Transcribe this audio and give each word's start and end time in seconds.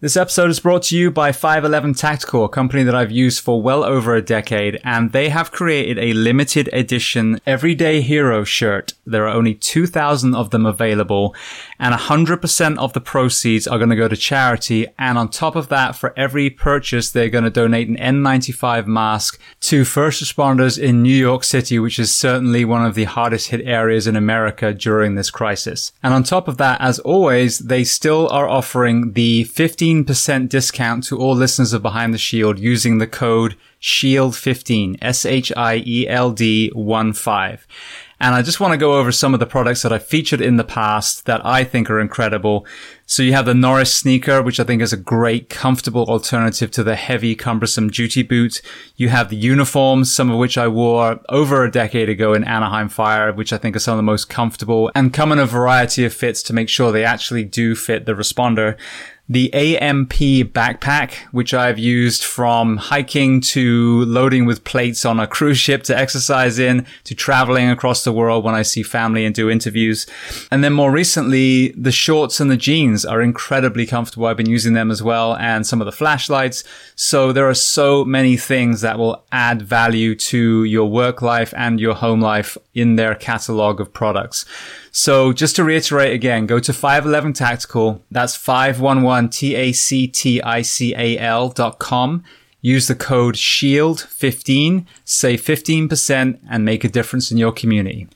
This 0.00 0.16
episode 0.16 0.50
is 0.50 0.60
brought 0.60 0.84
to 0.84 0.96
you 0.96 1.10
by 1.10 1.32
511 1.32 1.94
Tactical, 1.94 2.44
a 2.44 2.48
company 2.48 2.84
that 2.84 2.94
I've 2.94 3.10
used 3.10 3.40
for 3.40 3.60
well 3.60 3.82
over 3.82 4.14
a 4.14 4.22
decade, 4.22 4.80
and 4.84 5.10
they 5.10 5.28
have 5.28 5.50
created 5.50 5.98
a 5.98 6.12
limited 6.12 6.70
edition 6.72 7.40
Everyday 7.44 8.00
Hero 8.00 8.44
shirt. 8.44 8.92
There 9.04 9.26
are 9.26 9.34
only 9.34 9.54
2,000 9.56 10.36
of 10.36 10.50
them 10.50 10.66
available, 10.66 11.34
and 11.78 11.94
100% 11.94 12.78
of 12.78 12.92
the 12.92 13.00
proceeds 13.00 13.66
are 13.66 13.78
going 13.78 13.90
to 13.90 13.96
go 13.96 14.08
to 14.08 14.16
charity. 14.16 14.86
And 14.98 15.18
on 15.18 15.28
top 15.28 15.56
of 15.56 15.68
that, 15.68 15.96
for 15.96 16.12
every 16.16 16.50
purchase, 16.50 17.10
they're 17.10 17.28
going 17.28 17.44
to 17.44 17.50
donate 17.50 17.88
an 17.88 17.96
N95 17.96 18.86
mask 18.86 19.40
to 19.60 19.84
first 19.84 20.22
responders 20.22 20.78
in 20.78 21.02
New 21.02 21.16
York 21.16 21.44
City, 21.44 21.78
which 21.78 21.98
is 21.98 22.14
certainly 22.14 22.64
one 22.64 22.84
of 22.84 22.94
the 22.94 23.04
hardest 23.04 23.48
hit 23.48 23.66
areas 23.66 24.06
in 24.06 24.16
America 24.16 24.72
during 24.72 25.14
this 25.14 25.30
crisis. 25.30 25.92
And 26.02 26.14
on 26.14 26.22
top 26.22 26.48
of 26.48 26.56
that, 26.58 26.80
as 26.80 26.98
always, 27.00 27.58
they 27.58 27.84
still 27.84 28.28
are 28.30 28.48
offering 28.48 29.12
the 29.12 29.44
15 29.44 29.88
15% 29.88 30.48
discount 30.48 31.04
to 31.04 31.18
all 31.18 31.34
listeners 31.34 31.72
of 31.72 31.82
Behind 31.82 32.12
the 32.12 32.18
Shield 32.18 32.58
using 32.58 32.98
the 32.98 33.06
code 33.06 33.56
SHIELD15, 33.80 34.98
S-H-I-E-L-D 35.00 36.72
1-5. 36.74 37.60
And 38.20 38.34
I 38.34 38.42
just 38.42 38.58
want 38.58 38.72
to 38.72 38.78
go 38.78 38.98
over 38.98 39.12
some 39.12 39.32
of 39.32 39.38
the 39.38 39.46
products 39.46 39.82
that 39.82 39.92
I've 39.92 40.04
featured 40.04 40.40
in 40.40 40.56
the 40.56 40.64
past 40.64 41.26
that 41.26 41.44
I 41.46 41.62
think 41.62 41.88
are 41.88 42.00
incredible. 42.00 42.66
So 43.06 43.22
you 43.22 43.32
have 43.32 43.46
the 43.46 43.54
Norris 43.54 43.96
sneaker, 43.96 44.42
which 44.42 44.58
I 44.58 44.64
think 44.64 44.82
is 44.82 44.92
a 44.92 44.96
great, 44.96 45.48
comfortable 45.48 46.04
alternative 46.06 46.70
to 46.72 46.82
the 46.82 46.96
heavy, 46.96 47.36
cumbersome 47.36 47.90
duty 47.90 48.22
boot. 48.22 48.60
You 48.96 49.08
have 49.10 49.30
the 49.30 49.36
uniforms, 49.36 50.12
some 50.12 50.30
of 50.30 50.38
which 50.38 50.58
I 50.58 50.66
wore 50.66 51.20
over 51.28 51.62
a 51.62 51.70
decade 51.70 52.08
ago 52.08 52.34
in 52.34 52.42
Anaheim 52.42 52.88
Fire, 52.88 53.32
which 53.32 53.52
I 53.52 53.58
think 53.58 53.76
are 53.76 53.80
some 53.80 53.94
of 53.94 53.98
the 53.98 54.02
most 54.02 54.28
comfortable 54.28 54.90
and 54.96 55.14
come 55.14 55.30
in 55.30 55.38
a 55.38 55.46
variety 55.46 56.04
of 56.04 56.12
fits 56.12 56.42
to 56.44 56.52
make 56.52 56.68
sure 56.68 56.90
they 56.90 57.04
actually 57.04 57.44
do 57.44 57.76
fit 57.76 58.04
the 58.04 58.14
responder 58.14 58.76
the 59.28 59.52
AMP 59.52 60.12
backpack, 60.52 61.12
which 61.32 61.52
I've 61.52 61.78
used 61.78 62.24
from 62.24 62.78
hiking 62.78 63.42
to 63.42 64.04
loading 64.06 64.46
with 64.46 64.64
plates 64.64 65.04
on 65.04 65.20
a 65.20 65.26
cruise 65.26 65.58
ship 65.58 65.82
to 65.84 65.96
exercise 65.96 66.58
in 66.58 66.86
to 67.04 67.14
traveling 67.14 67.68
across 67.68 68.04
the 68.04 68.12
world 68.12 68.42
when 68.42 68.54
I 68.54 68.62
see 68.62 68.82
family 68.82 69.26
and 69.26 69.34
do 69.34 69.50
interviews. 69.50 70.06
And 70.50 70.64
then 70.64 70.72
more 70.72 70.90
recently, 70.90 71.72
the 71.72 71.92
shorts 71.92 72.40
and 72.40 72.50
the 72.50 72.56
jeans 72.56 73.04
are 73.04 73.20
incredibly 73.20 73.84
comfortable. 73.84 74.26
I've 74.26 74.38
been 74.38 74.48
using 74.48 74.72
them 74.72 74.90
as 74.90 75.02
well 75.02 75.36
and 75.36 75.66
some 75.66 75.82
of 75.82 75.84
the 75.84 75.92
flashlights. 75.92 76.64
So 76.96 77.30
there 77.30 77.48
are 77.48 77.54
so 77.54 78.06
many 78.06 78.38
things 78.38 78.80
that 78.80 78.98
will 78.98 79.24
add 79.30 79.60
value 79.60 80.14
to 80.14 80.64
your 80.64 80.88
work 80.90 81.20
life 81.20 81.52
and 81.54 81.78
your 81.78 81.94
home 81.94 82.22
life 82.22 82.56
in 82.74 82.96
their 82.96 83.14
catalog 83.14 83.78
of 83.78 83.92
products. 83.92 84.46
So 85.00 85.32
just 85.32 85.54
to 85.54 85.62
reiterate 85.62 86.12
again, 86.12 86.46
go 86.46 86.58
to 86.58 86.72
511 86.72 87.34
Tactical. 87.34 88.04
That's 88.10 88.34
511 88.34 89.30
T-A-C-T-I-C-A-L 89.30 89.98
dot 91.50 91.78
com. 91.78 92.24
Use 92.60 92.88
the 92.88 92.96
code 92.96 93.36
SHIELD15, 93.36 94.86
save 95.04 95.40
15% 95.40 96.40
and 96.50 96.64
make 96.64 96.82
a 96.82 96.88
difference 96.88 97.30
in 97.30 97.38
your 97.38 97.52
community. 97.52 98.08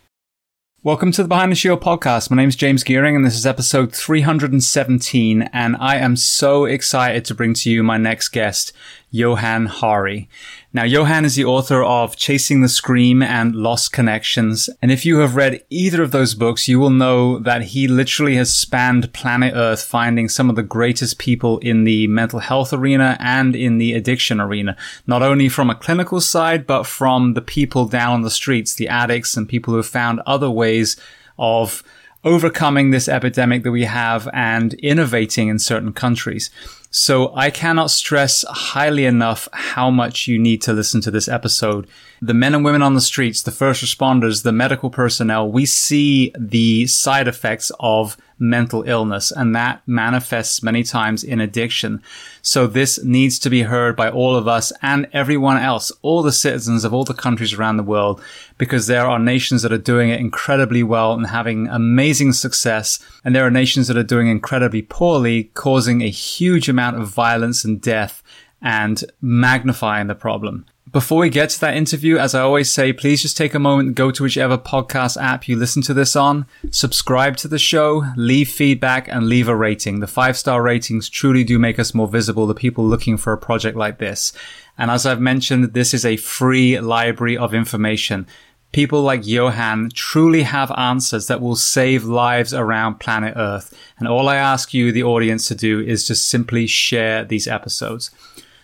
Welcome 0.83 1.13
to 1.13 1.23
the 1.23 1.29
Behind 1.29 1.53
the 1.53 1.57
Shield 1.57 1.81
podcast. 1.81 2.29
My 2.33 2.37
name 2.37 2.49
is 2.49 2.57
James 2.57 2.83
Geering 2.83 3.15
and 3.15 3.25
this 3.25 3.37
is 3.37 3.47
episode 3.47 3.95
317 3.95 5.43
and 5.53 5.77
I 5.77 5.99
am 5.99 6.17
so 6.17 6.65
excited 6.65 7.25
to 7.27 7.35
bring 7.37 7.55
to 7.55 7.71
you 7.71 7.85
my 7.85 7.97
next 7.97 8.31
guest, 8.31 8.73
Johann 9.09 9.67
Hari. 9.67 10.29
Now, 10.75 10.85
Johann 10.85 11.27
is 11.27 11.35
the 11.35 11.45
author 11.45 11.85
of 11.85 12.17
Chasing 12.17 12.63
the 12.63 12.69
Scream 12.69 13.23
and 13.23 13.55
Lost 13.55 13.93
Connections. 13.93 14.71
And 14.81 14.91
if 14.91 15.05
you 15.05 15.19
have 15.19 15.37
read 15.37 15.63
either 15.69 16.03
of 16.03 16.13
those 16.13 16.35
books, 16.35 16.67
you 16.67 16.81
will 16.81 16.89
know 16.89 17.39
that 17.41 17.61
he 17.61 17.87
literally 17.87 18.37
has 18.37 18.57
spanned 18.57 19.13
planet 19.13 19.53
Earth, 19.55 19.85
finding 19.85 20.31
some 20.31 20.49
of 20.49 20.57
the 20.57 20.63
greatest 20.63 21.19
people 21.19 21.59
in 21.59 21.85
the 21.85 22.07
mental 22.07 22.39
health 22.39 22.73
arena 22.73 23.19
and 23.21 23.55
in 23.55 23.77
the 23.77 23.93
addiction 23.93 24.41
arena, 24.41 24.75
not 25.07 25.23
only 25.23 25.51
from 25.51 25.69
a 25.69 25.75
clinical 25.75 26.23
side, 26.23 26.67
but 26.67 26.85
from 26.85 27.35
the 27.35 27.43
people 27.43 27.85
down 27.85 28.15
on 28.15 28.23
the 28.23 28.31
streets, 28.31 28.75
the 28.75 28.89
addicts 28.89 29.37
and 29.37 29.51
people 29.51 29.73
who 29.73 29.77
have 29.77 29.87
found 29.87 30.23
other 30.25 30.51
ways 30.51 30.97
of 31.39 31.83
overcoming 32.25 32.93
this 32.93 33.09
epidemic 33.09 33.63
that 33.63 33.73
we 33.73 33.85
have 33.85 34.27
and 34.33 34.73
innovating 34.75 35.49
in 35.49 35.59
certain 35.59 35.93
countries. 35.93 36.51
So 36.95 37.35
I 37.35 37.49
cannot 37.49 37.91
stress 37.91 38.45
highly 38.47 39.07
enough 39.07 39.49
how 39.51 39.91
much 39.91 40.29
you 40.29 40.39
need 40.39 40.61
to 40.63 40.75
listen 40.75 41.01
to 41.01 41.11
this 41.11 41.27
episode. 41.27 41.89
The 42.21 42.35
men 42.35 42.55
and 42.55 42.67
women 42.67 42.83
on 42.83 42.93
the 42.93 43.01
streets, 43.01 43.43
the 43.43 43.51
first 43.51 43.83
responders, 43.83 44.43
the 44.43 44.53
medical 44.53 44.91
personnel, 44.91 45.51
we 45.51 45.65
see 45.65 46.35
the 46.39 46.87
side 46.87 47.29
effects 47.29 47.73
of 47.81 48.19
mental 48.43 48.83
illness 48.83 49.31
and 49.31 49.55
that 49.55 49.81
manifests 49.87 50.63
many 50.63 50.83
times 50.83 51.23
in 51.23 51.41
addiction. 51.41 52.03
So 52.43 52.67
this 52.67 53.03
needs 53.05 53.39
to 53.39 53.49
be 53.49 53.63
heard 53.63 53.95
by 53.95 54.11
all 54.11 54.35
of 54.35 54.49
us 54.49 54.73
and 54.83 55.09
everyone 55.13 55.59
else, 55.59 55.93
all 56.03 56.23
the 56.23 56.33
citizens 56.33 56.85
of 56.85 56.93
all 56.93 57.05
the 57.05 57.15
countries 57.15 57.55
around 57.55 57.77
the 57.77 57.85
world, 57.85 58.21
because 58.59 58.89
there 58.89 59.07
are 59.07 59.19
nations 59.19 59.63
that 59.63 59.73
are 59.73 59.79
doing 59.79 60.11
it 60.11 60.21
incredibly 60.21 60.83
well 60.83 61.13
and 61.13 61.29
having 61.29 61.69
amazing 61.69 62.33
success. 62.33 62.99
And 63.25 63.35
there 63.35 63.47
are 63.47 63.51
nations 63.51 63.87
that 63.87 63.97
are 63.97 64.03
doing 64.03 64.27
incredibly 64.27 64.83
poorly, 64.83 65.45
causing 65.55 66.03
a 66.03 66.11
huge 66.11 66.69
amount 66.69 67.01
of 67.01 67.09
violence 67.09 67.65
and 67.65 67.81
death 67.81 68.23
and 68.61 69.05
magnifying 69.21 70.09
the 70.09 70.15
problem. 70.15 70.67
Before 70.93 71.21
we 71.21 71.31
get 71.31 71.49
to 71.49 71.61
that 71.63 71.75
interview, 71.75 72.19
as 72.19 72.35
I 72.35 72.43
always 72.43 72.71
say, 72.71 72.93
please 72.93 73.23
just 73.23 73.35
take 73.35 73.55
a 73.55 73.59
moment, 73.59 73.95
go 73.95 74.11
to 74.11 74.23
whichever 74.23 74.59
podcast 74.59 75.19
app 75.19 75.49
you 75.49 75.57
listen 75.57 75.81
to 75.85 75.95
this 75.95 76.15
on, 76.15 76.45
subscribe 76.71 77.39
to 77.39 77.49
the 77.49 77.59
show, 77.59 78.05
leave 78.15 78.51
feedback, 78.51 79.09
and 79.09 79.27
leave 79.27 79.49
a 79.49 79.57
rating. 79.57 80.01
The 80.01 80.07
five 80.07 80.37
star 80.37 80.63
ratings 80.63 81.09
truly 81.09 81.45
do 81.45 81.59
make 81.59 81.79
us 81.79 81.95
more 81.95 82.09
visible 82.09 82.47
to 82.47 82.53
people 82.53 82.85
looking 82.85 83.17
for 83.17 83.33
a 83.33 83.39
project 83.39 83.75
like 83.75 84.01
this. 84.01 84.35
And 84.77 84.91
as 84.91 85.07
I've 85.07 85.19
mentioned, 85.19 85.73
this 85.73 85.95
is 85.95 86.05
a 86.05 86.19
free 86.19 86.79
library 86.79 87.39
of 87.39 87.55
information. 87.55 88.27
People 88.73 89.01
like 89.01 89.27
Johann 89.27 89.89
truly 89.95 90.43
have 90.43 90.71
answers 90.73 91.27
that 91.27 91.41
will 91.41 91.57
save 91.57 92.05
lives 92.05 92.53
around 92.53 93.01
planet 93.01 93.33
Earth. 93.35 93.75
And 93.99 94.07
all 94.07 94.29
I 94.29 94.37
ask 94.37 94.75
you, 94.75 94.93
the 94.93 95.05
audience, 95.05 95.49
to 95.49 95.55
do 95.55 95.81
is 95.81 96.07
just 96.07 96.29
simply 96.29 96.67
share 96.67 97.25
these 97.25 97.49
episodes. 97.49 98.11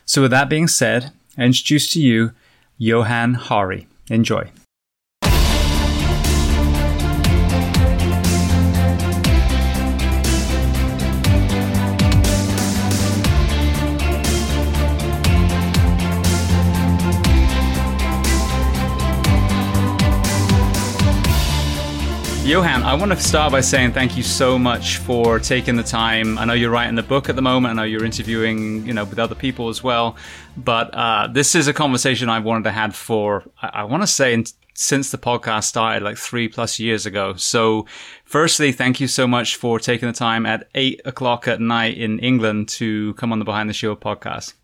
So 0.05 0.21
with 0.21 0.31
that 0.33 0.51
being 0.51 0.69
said, 0.69 1.13
Introduce 1.39 1.93
to 1.93 2.01
you 2.01 2.33
Johann 2.79 3.35
Hari. 3.35 3.87
Enjoy. 4.11 4.51
Johann, 22.49 22.83
I 22.83 22.95
want 22.95 23.13
to 23.13 23.21
start 23.21 23.53
by 23.53 23.61
saying 23.61 23.93
thank 23.93 24.17
you 24.17 24.23
so 24.23 24.59
much 24.59 24.97
for 24.97 25.39
taking 25.39 25.77
the 25.77 25.83
time. 25.83 26.39
I 26.39 26.47
know 26.47 26.55
you're 26.55 26.71
writing 26.71 26.95
the 26.95 27.03
book 27.03 27.29
at 27.29 27.37
the 27.37 27.43
moment. 27.43 27.73
I 27.73 27.75
know 27.75 27.83
you're 27.83 28.07
interviewing, 28.07 28.87
you 28.87 28.95
know, 28.95 29.05
with 29.05 29.19
other 29.19 29.35
people 29.35 29.69
as 29.69 29.85
well. 29.85 30.17
But 30.57 30.95
uh, 30.95 31.29
this 31.31 31.55
is 31.55 31.69
a 31.69 31.75
conversation 31.75 32.31
I've 32.31 32.45
wanted 32.45 32.65
to 32.65 32.71
have 32.71 32.97
for, 32.97 33.45
I, 33.61 33.69
I 33.81 33.85
want 33.85 34.03
to 34.03 34.07
say, 34.07 34.33
in, 34.33 34.47
since 34.73 35.11
the 35.11 35.19
podcast 35.19 35.65
started, 35.65 36.03
like 36.03 36.17
three 36.17 36.49
plus 36.49 36.81
years 36.81 37.05
ago. 37.05 37.35
So, 37.35 37.85
firstly, 38.25 38.73
thank 38.73 38.99
you 38.99 39.09
so 39.09 39.27
much 39.27 39.57
for 39.57 39.79
taking 39.79 40.09
the 40.09 40.15
time 40.15 40.47
at 40.47 40.71
eight 40.75 41.03
o'clock 41.05 41.47
at 41.49 41.61
night 41.61 41.99
in 41.99 42.19
England 42.21 42.71
to 42.71 43.13
come 43.15 43.31
on 43.31 43.41
the 43.41 43.45
Behind 43.45 43.69
the 43.69 43.75
Shield 43.75 44.01
podcast. 44.01 44.55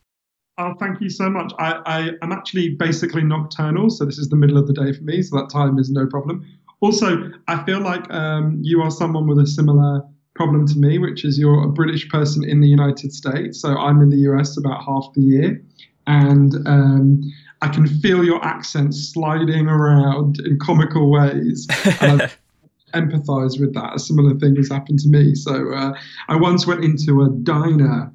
Oh, 0.56 0.72
thank 0.80 1.02
you 1.02 1.10
so 1.10 1.28
much. 1.28 1.52
I, 1.58 1.82
I 1.84 2.10
am 2.22 2.32
actually 2.32 2.76
basically 2.76 3.24
nocturnal, 3.24 3.90
so 3.90 4.06
this 4.06 4.16
is 4.16 4.30
the 4.30 4.36
middle 4.36 4.56
of 4.56 4.66
the 4.68 4.72
day 4.72 4.90
for 4.94 5.02
me, 5.02 5.20
so 5.20 5.36
that 5.36 5.50
time 5.50 5.78
is 5.78 5.90
no 5.90 6.06
problem. 6.06 6.46
Also, 6.84 7.30
I 7.48 7.64
feel 7.64 7.80
like 7.80 8.12
um, 8.12 8.58
you 8.60 8.82
are 8.82 8.90
someone 8.90 9.26
with 9.26 9.38
a 9.38 9.46
similar 9.46 10.02
problem 10.34 10.66
to 10.66 10.76
me, 10.76 10.98
which 10.98 11.24
is 11.24 11.38
you're 11.38 11.64
a 11.64 11.68
British 11.68 12.06
person 12.10 12.44
in 12.44 12.60
the 12.60 12.68
United 12.68 13.10
States. 13.10 13.58
So 13.62 13.70
I'm 13.70 14.02
in 14.02 14.10
the 14.10 14.18
US 14.28 14.58
about 14.58 14.84
half 14.84 15.06
the 15.14 15.22
year. 15.22 15.64
And 16.06 16.54
um, 16.66 17.22
I 17.62 17.68
can 17.68 17.86
feel 17.86 18.22
your 18.22 18.44
accent 18.44 18.94
sliding 18.94 19.66
around 19.66 20.40
in 20.40 20.58
comical 20.58 21.10
ways. 21.10 21.66
I 21.70 22.30
empathize 22.92 23.58
with 23.58 23.72
that. 23.72 23.94
A 23.94 23.98
similar 23.98 24.38
thing 24.38 24.54
has 24.56 24.68
happened 24.68 24.98
to 24.98 25.08
me. 25.08 25.34
So 25.34 25.72
uh, 25.72 25.94
I 26.28 26.36
once 26.36 26.66
went 26.66 26.84
into 26.84 27.22
a 27.22 27.30
diner 27.30 28.12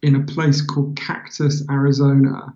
in 0.00 0.16
a 0.16 0.24
place 0.24 0.62
called 0.62 0.96
Cactus, 0.96 1.62
Arizona, 1.70 2.54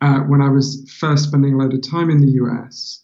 uh, 0.00 0.20
when 0.20 0.40
I 0.40 0.48
was 0.48 0.88
first 0.96 1.24
spending 1.24 1.54
a 1.54 1.56
load 1.56 1.74
of 1.74 1.82
time 1.82 2.08
in 2.08 2.20
the 2.20 2.34
US. 2.44 3.01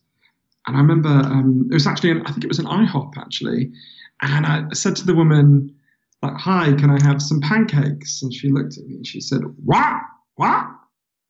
And 0.68 0.76
I 0.76 0.80
remember 0.80 1.08
um, 1.08 1.66
it 1.70 1.74
was 1.74 1.86
actually, 1.86 2.10
an, 2.10 2.22
I 2.26 2.30
think 2.30 2.44
it 2.44 2.48
was 2.48 2.58
an 2.58 2.66
IHOP 2.66 3.16
actually. 3.16 3.72
And 4.20 4.44
I 4.44 4.64
said 4.74 4.94
to 4.96 5.06
the 5.06 5.14
woman, 5.14 5.74
like, 6.20 6.34
hi, 6.34 6.74
can 6.74 6.90
I 6.90 7.02
have 7.02 7.22
some 7.22 7.40
pancakes? 7.40 8.20
And 8.20 8.34
she 8.34 8.50
looked 8.50 8.76
at 8.76 8.84
me 8.84 8.96
and 8.96 9.06
she 9.06 9.18
said, 9.18 9.40
what? 9.64 10.02
What? 10.34 10.66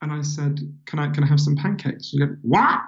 And 0.02 0.12
I 0.12 0.22
said, 0.22 0.58
can 0.86 0.98
I, 0.98 1.08
can 1.10 1.22
I 1.22 1.28
have 1.28 1.38
some 1.38 1.54
pancakes? 1.54 2.08
She 2.08 2.18
said, 2.18 2.36
what? 2.42 2.80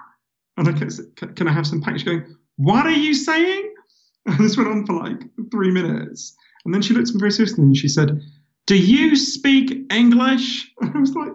And 0.56 0.68
I 0.68 0.88
said, 0.88 1.04
can 1.36 1.46
I 1.46 1.52
have 1.52 1.68
some 1.68 1.80
pancakes? 1.80 2.02
She's 2.02 2.10
going, 2.10 2.36
what 2.56 2.84
are 2.84 2.90
you 2.90 3.14
saying? 3.14 3.74
And 4.26 4.38
this 4.38 4.56
went 4.56 4.68
on 4.68 4.84
for 4.84 4.92
like 4.92 5.22
three 5.50 5.70
minutes. 5.70 6.36
And 6.64 6.74
then 6.74 6.82
she 6.82 6.92
looked 6.92 7.08
at 7.08 7.14
me 7.14 7.20
very 7.20 7.30
seriously 7.30 7.64
and 7.64 7.74
she 7.74 7.88
said, 7.88 8.20
Do 8.66 8.76
you 8.76 9.16
speak 9.16 9.90
English? 9.90 10.70
And 10.82 10.94
I 10.94 10.98
was 10.98 11.14
like, 11.14 11.32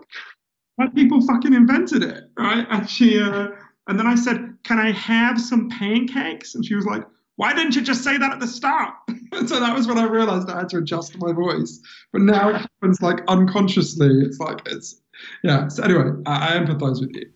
White 0.75 0.94
people 0.94 1.25
fucking 1.25 1.56
invented 1.56 2.03
it, 2.03 2.25
right? 2.38 2.67
And 2.69 2.88
she, 2.88 3.19
uh, 3.19 3.47
and 3.88 3.97
then 3.97 4.06
I 4.06 4.13
said, 4.13 4.44
Can 4.65 4.79
I 4.79 4.91
have 4.91 5.39
some 5.39 5.69
pancakes? 5.69 6.56
And 6.56 6.65
she 6.65 6.75
was 6.75 6.85
like, 6.85 7.03
Why 7.38 7.53
didn't 7.53 7.75
you 7.75 7.81
just 7.81 8.03
say 8.03 8.17
that 8.17 8.31
at 8.31 8.39
the 8.39 8.47
start? 8.47 8.94
so 9.47 9.59
that 9.59 9.75
was 9.75 9.88
when 9.88 9.97
I 9.97 10.06
realized 10.06 10.50
I 10.50 10.59
had 10.59 10.69
to 10.69 10.77
adjust 10.79 11.17
my 11.19 11.31
voice. 11.31 11.79
But 12.12 12.21
now 12.21 12.50
it 12.50 12.56
happens 12.57 13.01
like 13.01 13.21
unconsciously. 13.27 14.21
It's 14.21 14.39
like, 14.39 14.62
it's, 14.65 15.01
yeah. 15.44 15.67
So 15.67 15.83
anyway, 15.83 16.12
I, 16.25 16.56
I 16.56 16.57
empathize 16.57 17.00
with 17.00 17.15
you. 17.15 17.29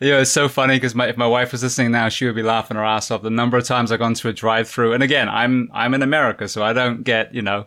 Yeah, 0.00 0.20
it's 0.20 0.30
so 0.30 0.46
funny 0.46 0.76
because 0.76 0.94
if 0.94 1.16
my 1.16 1.26
wife 1.26 1.52
was 1.52 1.62
listening 1.62 1.90
now, 1.90 2.08
she 2.10 2.26
would 2.26 2.34
be 2.34 2.42
laughing 2.42 2.76
her 2.76 2.84
ass 2.84 3.10
off. 3.10 3.22
The 3.22 3.30
number 3.30 3.56
of 3.56 3.64
times 3.64 3.90
I've 3.90 3.98
gone 3.98 4.14
to 4.14 4.28
a 4.28 4.32
drive-through, 4.32 4.92
and 4.92 5.02
again, 5.02 5.28
I'm 5.28 5.70
I'm 5.72 5.94
in 5.94 6.02
America, 6.02 6.46
so 6.48 6.62
I 6.62 6.72
don't 6.72 7.02
get 7.02 7.34
you 7.34 7.42
know 7.42 7.66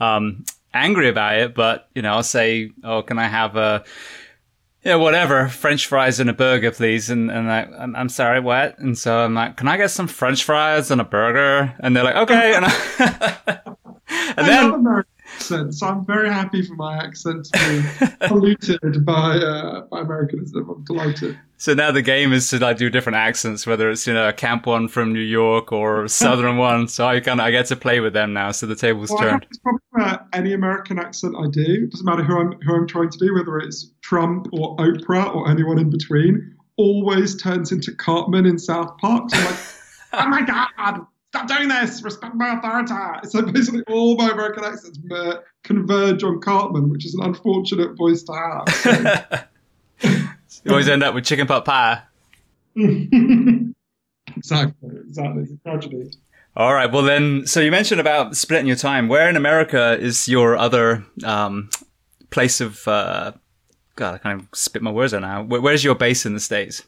um, 0.00 0.44
angry 0.72 1.08
about 1.08 1.38
it. 1.38 1.54
But 1.54 1.88
you 1.94 2.02
know, 2.02 2.12
I'll 2.12 2.22
say, 2.22 2.70
"Oh, 2.84 3.02
can 3.02 3.18
I 3.18 3.26
have 3.26 3.56
a 3.56 3.84
yeah, 4.84 4.96
whatever, 4.96 5.48
French 5.48 5.86
fries 5.86 6.18
and 6.20 6.28
a 6.28 6.32
burger, 6.32 6.70
please?" 6.70 7.10
And 7.10 7.30
and 7.30 7.50
I, 7.50 7.62
I'm, 7.78 7.94
I'm 7.94 8.08
sorry, 8.08 8.40
what? 8.40 8.78
And 8.78 8.96
so 8.98 9.20
I'm 9.20 9.34
like, 9.34 9.56
"Can 9.56 9.68
I 9.68 9.76
get 9.76 9.90
some 9.90 10.08
French 10.08 10.44
fries 10.44 10.90
and 10.90 11.00
a 11.00 11.04
burger?" 11.04 11.74
And 11.80 11.96
they're 11.96 12.04
like, 12.04 12.16
"Okay." 12.16 12.54
And, 12.54 12.64
I, 12.66 12.72
and 14.08 14.38
I 14.38 14.42
then 14.46 15.04
accent, 15.34 15.74
so 15.74 15.86
I'm 15.86 16.04
very 16.04 16.28
happy 16.28 16.62
for 16.62 16.74
my 16.74 16.96
accent 16.96 17.46
to 17.52 17.58
be 17.98 18.16
polluted 18.26 19.04
by 19.04 19.36
uh, 19.36 19.82
by 19.82 20.00
Americanism. 20.00 20.68
I'm 20.68 20.84
delighted. 20.84 21.38
So 21.56 21.74
now 21.74 21.92
the 21.92 22.02
game 22.02 22.32
is 22.32 22.50
to 22.50 22.58
like 22.58 22.76
do 22.76 22.90
different 22.90 23.16
accents, 23.16 23.66
whether 23.66 23.90
it's 23.90 24.06
you 24.06 24.12
know 24.12 24.28
a 24.28 24.32
camp 24.32 24.66
one 24.66 24.88
from 24.88 25.12
New 25.12 25.20
York 25.20 25.72
or 25.72 26.04
a 26.04 26.08
southern 26.22 26.56
one. 26.56 26.88
So 26.88 27.06
I 27.06 27.20
kind 27.20 27.40
of 27.40 27.46
I 27.46 27.50
get 27.50 27.66
to 27.66 27.76
play 27.76 28.00
with 28.00 28.12
them 28.12 28.32
now. 28.32 28.50
So 28.50 28.66
the 28.66 28.76
table's 28.76 29.10
well, 29.10 29.20
turned. 29.20 29.46
Probably 29.62 30.18
any 30.32 30.52
American 30.52 30.98
accent 30.98 31.36
I 31.38 31.48
do. 31.48 31.84
It 31.84 31.90
doesn't 31.90 32.06
matter 32.06 32.24
who 32.24 32.38
I'm 32.38 32.60
who 32.62 32.74
I'm 32.74 32.86
trying 32.86 33.10
to 33.10 33.18
do, 33.18 33.34
whether 33.34 33.58
it's 33.58 33.90
Trump 34.02 34.48
or 34.52 34.76
Oprah 34.76 35.34
or 35.34 35.50
anyone 35.50 35.78
in 35.78 35.90
between. 35.90 36.56
Always 36.76 37.40
turns 37.40 37.70
into 37.70 37.94
Cartman 37.94 38.46
in 38.46 38.58
South 38.58 38.96
Park. 38.98 39.30
So 39.30 39.36
I'm 39.36 39.44
like, 39.44 39.58
oh 40.14 40.28
my 40.28 40.42
god, 40.42 41.06
stop 41.32 41.48
doing 41.48 41.68
this, 41.68 42.02
respect 42.02 42.34
my 42.34 42.58
authority. 42.58 42.92
So 43.28 43.40
basically, 43.42 43.82
all 43.88 44.16
my 44.16 44.30
American 44.30 44.64
accents 44.64 44.98
converge 45.64 46.22
on 46.22 46.40
Cartman, 46.40 46.90
which 46.90 47.06
is 47.06 47.14
an 47.14 47.22
unfortunate 47.22 47.96
voice 47.96 48.22
to 48.24 48.34
have. 48.34 49.48
So. 50.02 50.10
you 50.64 50.70
always 50.70 50.88
end 50.88 51.02
up 51.02 51.14
with 51.14 51.24
chicken 51.24 51.46
pot 51.46 51.64
pie. 51.64 52.02
exactly, 52.76 53.72
exactly. 55.06 55.44
It's 55.44 55.52
a 55.52 55.56
tragedy. 55.64 56.10
All 56.54 56.74
right. 56.74 56.92
Well, 56.92 57.02
then, 57.02 57.46
so 57.46 57.60
you 57.60 57.70
mentioned 57.70 58.00
about 58.00 58.36
splitting 58.36 58.66
your 58.66 58.76
time. 58.76 59.08
Where 59.08 59.30
in 59.30 59.36
America 59.36 59.96
is 59.98 60.28
your 60.28 60.58
other 60.58 61.02
um, 61.24 61.70
place 62.28 62.60
of? 62.60 62.86
Uh, 62.86 63.32
God, 63.96 64.14
I 64.14 64.18
kind 64.18 64.40
of 64.40 64.48
spit 64.52 64.82
my 64.82 64.90
words 64.90 65.14
out 65.14 65.22
now. 65.22 65.44
where's 65.44 65.82
your 65.82 65.94
base 65.94 66.26
in 66.26 66.34
the 66.34 66.40
states? 66.40 66.82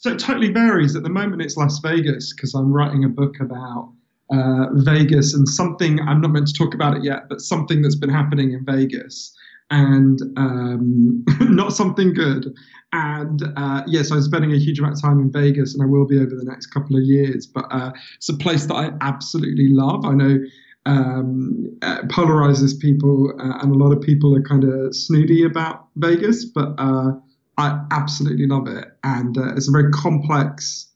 So 0.00 0.10
it 0.10 0.18
totally 0.18 0.50
varies. 0.50 0.96
At 0.96 1.02
the 1.02 1.10
moment, 1.10 1.42
it's 1.42 1.58
Las 1.58 1.78
Vegas 1.80 2.32
because 2.34 2.54
I'm 2.54 2.72
writing 2.72 3.04
a 3.04 3.08
book 3.08 3.34
about 3.38 3.92
uh, 4.32 4.66
Vegas 4.72 5.34
and 5.34 5.46
something 5.46 6.00
I'm 6.00 6.22
not 6.22 6.30
meant 6.30 6.48
to 6.48 6.54
talk 6.54 6.74
about 6.74 6.96
it 6.96 7.04
yet, 7.04 7.28
but 7.28 7.42
something 7.42 7.82
that's 7.82 7.96
been 7.96 8.10
happening 8.10 8.52
in 8.52 8.64
Vegas 8.64 9.36
and 9.70 10.18
um, 10.38 11.22
not 11.40 11.74
something 11.74 12.14
good. 12.14 12.46
And 12.94 13.42
uh, 13.56 13.82
yes, 13.86 13.88
yeah, 13.88 14.02
so 14.02 14.14
I'm 14.16 14.22
spending 14.22 14.52
a 14.52 14.58
huge 14.58 14.78
amount 14.78 14.94
of 14.94 15.02
time 15.02 15.20
in 15.20 15.30
Vegas, 15.30 15.74
and 15.74 15.82
I 15.82 15.86
will 15.86 16.06
be 16.06 16.18
over 16.18 16.34
the 16.34 16.44
next 16.44 16.68
couple 16.68 16.96
of 16.96 17.02
years. 17.02 17.46
But 17.46 17.66
uh, 17.70 17.92
it's 18.16 18.28
a 18.30 18.36
place 18.36 18.64
that 18.66 18.74
I 18.74 18.92
absolutely 19.02 19.68
love. 19.68 20.06
I 20.06 20.12
know 20.14 20.38
um, 20.86 21.78
uh, 21.82 22.02
polarizes 22.04 22.78
people, 22.80 23.34
uh, 23.38 23.58
and 23.62 23.74
a 23.74 23.78
lot 23.78 23.92
of 23.92 24.00
people 24.00 24.34
are 24.34 24.42
kind 24.42 24.64
of 24.64 24.96
snooty 24.96 25.44
about 25.44 25.88
Vegas, 25.96 26.46
but 26.46 26.74
uh, 26.78 27.12
I 27.60 27.84
absolutely 27.90 28.46
love 28.46 28.66
it, 28.66 28.88
and 29.04 29.36
uh, 29.36 29.54
it's 29.54 29.68
a 29.68 29.72
very 29.72 29.90
complex 29.90 30.88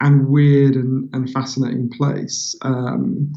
and 0.00 0.28
weird 0.28 0.74
and, 0.74 1.08
and 1.14 1.30
fascinating 1.30 1.88
place, 1.90 2.56
um, 2.62 3.32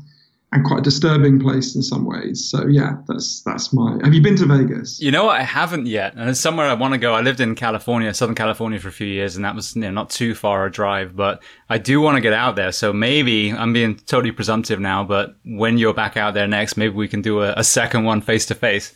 and 0.52 0.66
quite 0.66 0.80
a 0.80 0.82
disturbing 0.82 1.40
place 1.40 1.76
in 1.76 1.84
some 1.84 2.06
ways. 2.06 2.50
So 2.50 2.66
yeah, 2.66 2.98
that's 3.08 3.42
that's 3.44 3.72
my. 3.72 4.00
Have 4.04 4.14
you 4.14 4.22
been 4.22 4.36
to 4.38 4.46
Vegas? 4.46 5.00
You 5.00 5.12
know 5.12 5.26
what? 5.26 5.40
I 5.40 5.44
haven't 5.44 5.86
yet, 5.86 6.16
and 6.16 6.30
it's 6.30 6.40
somewhere 6.40 6.68
I 6.68 6.74
want 6.74 6.94
to 6.94 6.98
go. 6.98 7.14
I 7.14 7.22
lived 7.22 7.40
in 7.40 7.56
California, 7.56 8.14
Southern 8.14 8.36
California, 8.36 8.80
for 8.80 8.88
a 8.88 8.92
few 8.92 9.08
years, 9.08 9.36
and 9.36 9.46
that 9.46 9.54
was 9.54 9.76
you 9.76 9.84
know, 9.84 9.92
not 9.92 10.10
too 10.10 10.34
far 10.34 10.66
a 10.66 10.72
drive, 10.72 11.16
but 11.16 11.44
I 11.70 11.78
do 11.78 12.02
want 12.02 12.16
to 12.16 12.22
get 12.22 12.34
out 12.34 12.56
there. 12.56 12.72
So 12.72 12.92
maybe 12.92 13.52
I'm 13.52 13.74
being 13.74 13.96
totally 13.96 14.32
presumptive 14.32 14.80
now, 14.80 15.04
but 15.04 15.36
when 15.46 15.78
you're 15.78 15.94
back 15.94 16.18
out 16.18 16.34
there 16.34 16.48
next, 16.48 16.78
maybe 16.78 16.96
we 16.96 17.08
can 17.08 17.22
do 17.22 17.42
a, 17.42 17.54
a 17.58 17.64
second 17.64 18.06
one 18.06 18.22
face 18.22 18.48
to 18.48 18.56
face. 18.56 18.96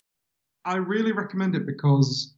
I 0.66 0.75
really 0.75 1.12
recommend 1.12 1.56
it 1.56 1.66
because 1.66 2.33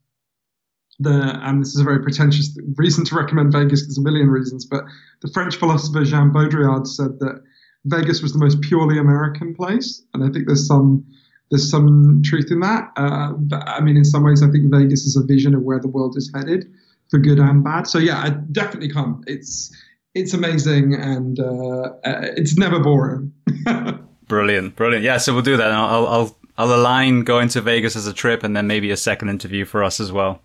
the, 1.01 1.39
and 1.43 1.61
this 1.61 1.69
is 1.69 1.79
a 1.79 1.83
very 1.83 2.01
pretentious 2.01 2.57
reason 2.75 3.05
to 3.05 3.15
recommend 3.15 3.51
Vegas, 3.51 3.81
there's 3.81 3.97
a 3.97 4.01
million 4.01 4.29
reasons, 4.29 4.65
but 4.65 4.83
the 5.21 5.29
French 5.31 5.55
philosopher 5.55 6.03
Jean 6.03 6.31
Baudrillard 6.31 6.87
said 6.87 7.19
that 7.19 7.41
Vegas 7.85 8.21
was 8.21 8.33
the 8.33 8.39
most 8.39 8.61
purely 8.61 8.99
American 8.99 9.55
place, 9.55 10.03
and 10.13 10.23
I 10.23 10.29
think 10.29 10.47
there's 10.47 10.67
some 10.67 11.05
there's 11.49 11.69
some 11.69 12.21
truth 12.23 12.49
in 12.49 12.61
that. 12.61 12.91
Uh, 12.95 13.33
but, 13.33 13.67
I 13.67 13.81
mean, 13.81 13.97
in 13.97 14.05
some 14.05 14.23
ways, 14.23 14.41
I 14.41 14.49
think 14.49 14.71
Vegas 14.71 15.01
is 15.01 15.17
a 15.17 15.23
vision 15.23 15.53
of 15.53 15.63
where 15.63 15.79
the 15.79 15.89
world 15.89 16.15
is 16.15 16.31
headed, 16.33 16.71
for 17.09 17.19
good 17.19 17.39
and 17.39 17.63
bad. 17.63 17.87
So 17.87 17.99
yeah, 17.99 18.19
I 18.19 18.29
definitely 18.29 18.89
come. 18.89 19.23
It's 19.27 19.75
it's 20.13 20.33
amazing 20.33 20.93
and 20.93 21.39
uh, 21.39 21.93
uh 22.03 22.21
it's 22.37 22.57
never 22.57 22.79
boring. 22.79 23.31
brilliant, 24.27 24.75
brilliant. 24.75 25.03
Yeah, 25.03 25.17
so 25.17 25.33
we'll 25.33 25.43
do 25.43 25.57
that. 25.57 25.71
I'll, 25.71 26.07
I'll 26.07 26.37
I'll 26.57 26.73
align 26.73 27.23
going 27.23 27.49
to 27.49 27.61
Vegas 27.61 27.95
as 27.95 28.07
a 28.07 28.13
trip, 28.13 28.43
and 28.43 28.55
then 28.55 28.67
maybe 28.67 28.91
a 28.91 28.97
second 28.97 29.29
interview 29.29 29.65
for 29.65 29.83
us 29.83 29.99
as 29.99 30.11
well. 30.11 30.41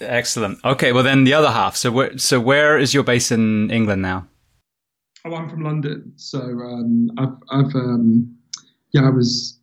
Excellent. 0.00 0.64
Okay, 0.64 0.92
well 0.92 1.02
then 1.02 1.24
the 1.24 1.34
other 1.34 1.50
half. 1.50 1.76
So 1.76 1.90
where 1.90 2.16
so 2.18 2.40
where 2.40 2.78
is 2.78 2.94
your 2.94 3.02
base 3.02 3.30
in 3.30 3.70
England 3.70 4.02
now? 4.02 4.26
Oh, 5.24 5.34
I'm 5.34 5.48
from 5.48 5.64
London. 5.64 6.12
So 6.16 6.40
um, 6.40 7.10
I've 7.18 7.36
I've 7.50 7.74
um, 7.74 8.36
yeah 8.92 9.06
I 9.06 9.10
was 9.10 9.58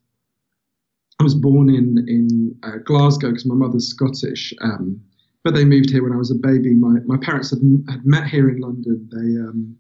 I 1.20 1.24
was 1.24 1.36
born 1.36 1.70
in 1.70 2.06
in 2.08 2.56
uh, 2.64 2.78
Glasgow 2.84 3.30
because 3.30 3.46
my 3.46 3.56
mother's 3.56 3.88
Scottish. 3.88 4.54
Um, 4.62 5.02
but 5.44 5.54
they 5.54 5.64
moved 5.64 5.92
here 5.92 6.04
when 6.04 6.12
I 6.12 6.18
was 6.18 6.32
a 6.32 6.36
baby. 6.36 6.74
My 6.74 7.00
my 7.06 7.18
parents 7.18 7.52
had, 7.52 7.60
had 7.90 8.06
met 8.06 8.28
here 8.28 8.50
in 8.50 8.60
London. 8.60 9.08
They 9.12 9.40
um, 9.42 9.78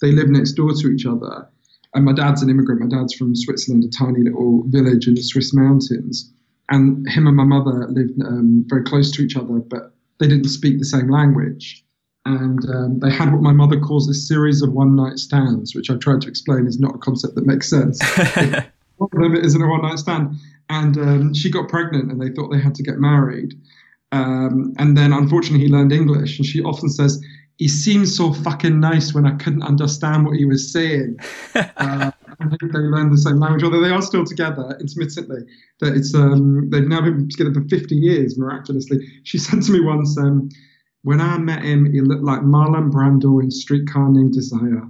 they 0.00 0.12
live 0.12 0.28
next 0.28 0.52
door 0.52 0.72
to 0.72 0.88
each 0.88 1.06
other. 1.06 1.48
And 1.94 2.04
my 2.04 2.12
dad's 2.12 2.42
an 2.42 2.50
immigrant. 2.50 2.82
My 2.82 2.96
dad's 2.96 3.14
from 3.14 3.34
Switzerland, 3.34 3.82
a 3.82 3.88
tiny 3.88 4.20
little 4.20 4.62
village 4.68 5.08
in 5.08 5.14
the 5.14 5.22
Swiss 5.22 5.54
mountains 5.54 6.32
and 6.70 7.08
him 7.08 7.26
and 7.26 7.36
my 7.36 7.44
mother 7.44 7.86
lived 7.88 8.20
um, 8.22 8.64
very 8.68 8.82
close 8.82 9.10
to 9.12 9.22
each 9.22 9.36
other, 9.36 9.58
but 9.58 9.94
they 10.20 10.28
didn't 10.28 10.48
speak 10.48 10.78
the 10.78 10.84
same 10.84 11.10
language. 11.10 11.84
And 12.24 12.58
um, 12.68 13.00
they 13.00 13.10
had 13.10 13.32
what 13.32 13.40
my 13.40 13.52
mother 13.52 13.80
calls 13.80 14.08
a 14.08 14.14
series 14.14 14.60
of 14.60 14.72
one 14.72 14.94
night 14.94 15.18
stands, 15.18 15.74
which 15.74 15.90
I've 15.90 16.00
tried 16.00 16.20
to 16.22 16.28
explain 16.28 16.66
is 16.66 16.78
not 16.78 16.94
a 16.94 16.98
concept 16.98 17.36
that 17.36 17.46
makes 17.46 17.70
sense. 17.70 18.02
one 18.96 19.10
of 19.12 19.18
them 19.18 19.36
isn't 19.36 19.62
a 19.62 19.66
one 19.66 19.82
night 19.82 19.98
stand. 19.98 20.36
And 20.68 20.98
um, 20.98 21.34
she 21.34 21.50
got 21.50 21.68
pregnant, 21.68 22.10
and 22.12 22.20
they 22.20 22.28
thought 22.28 22.50
they 22.50 22.60
had 22.60 22.74
to 22.74 22.82
get 22.82 22.98
married. 22.98 23.54
Um, 24.12 24.74
and 24.78 24.96
then, 24.96 25.14
unfortunately, 25.14 25.66
he 25.66 25.72
learned 25.72 25.92
English, 25.92 26.38
and 26.38 26.46
she 26.46 26.62
often 26.62 26.90
says, 26.90 27.22
he 27.56 27.66
seemed 27.66 28.08
so 28.08 28.32
fucking 28.32 28.78
nice 28.78 29.14
when 29.14 29.26
I 29.26 29.34
couldn't 29.36 29.62
understand 29.62 30.26
what 30.26 30.36
he 30.36 30.44
was 30.44 30.72
saying. 30.72 31.18
Uh, 31.54 32.12
they 32.38 32.78
learned 32.78 33.12
the 33.12 33.18
same 33.18 33.36
language, 33.36 33.64
although 33.64 33.80
they 33.80 33.90
are 33.90 34.02
still 34.02 34.24
together 34.24 34.76
intermittently. 34.80 35.40
That 35.80 35.94
it's 35.94 36.14
um, 36.14 36.70
they've 36.70 36.86
now 36.86 37.00
been 37.00 37.28
together 37.28 37.52
for 37.52 37.66
50 37.68 37.94
years, 37.96 38.38
miraculously. 38.38 38.98
She 39.24 39.38
said 39.44 39.62
to 39.62 39.72
me 39.72 39.80
once, 39.80 40.16
um, 40.18 40.48
when 41.02 41.20
I 41.20 41.38
met 41.38 41.64
him, 41.64 41.92
he 41.92 42.00
looked 42.00 42.24
like 42.24 42.40
Marlon 42.40 42.90
Brando 42.90 43.42
in 43.42 43.50
Streetcar 43.50 44.10
Named 44.10 44.32
Desire. 44.32 44.82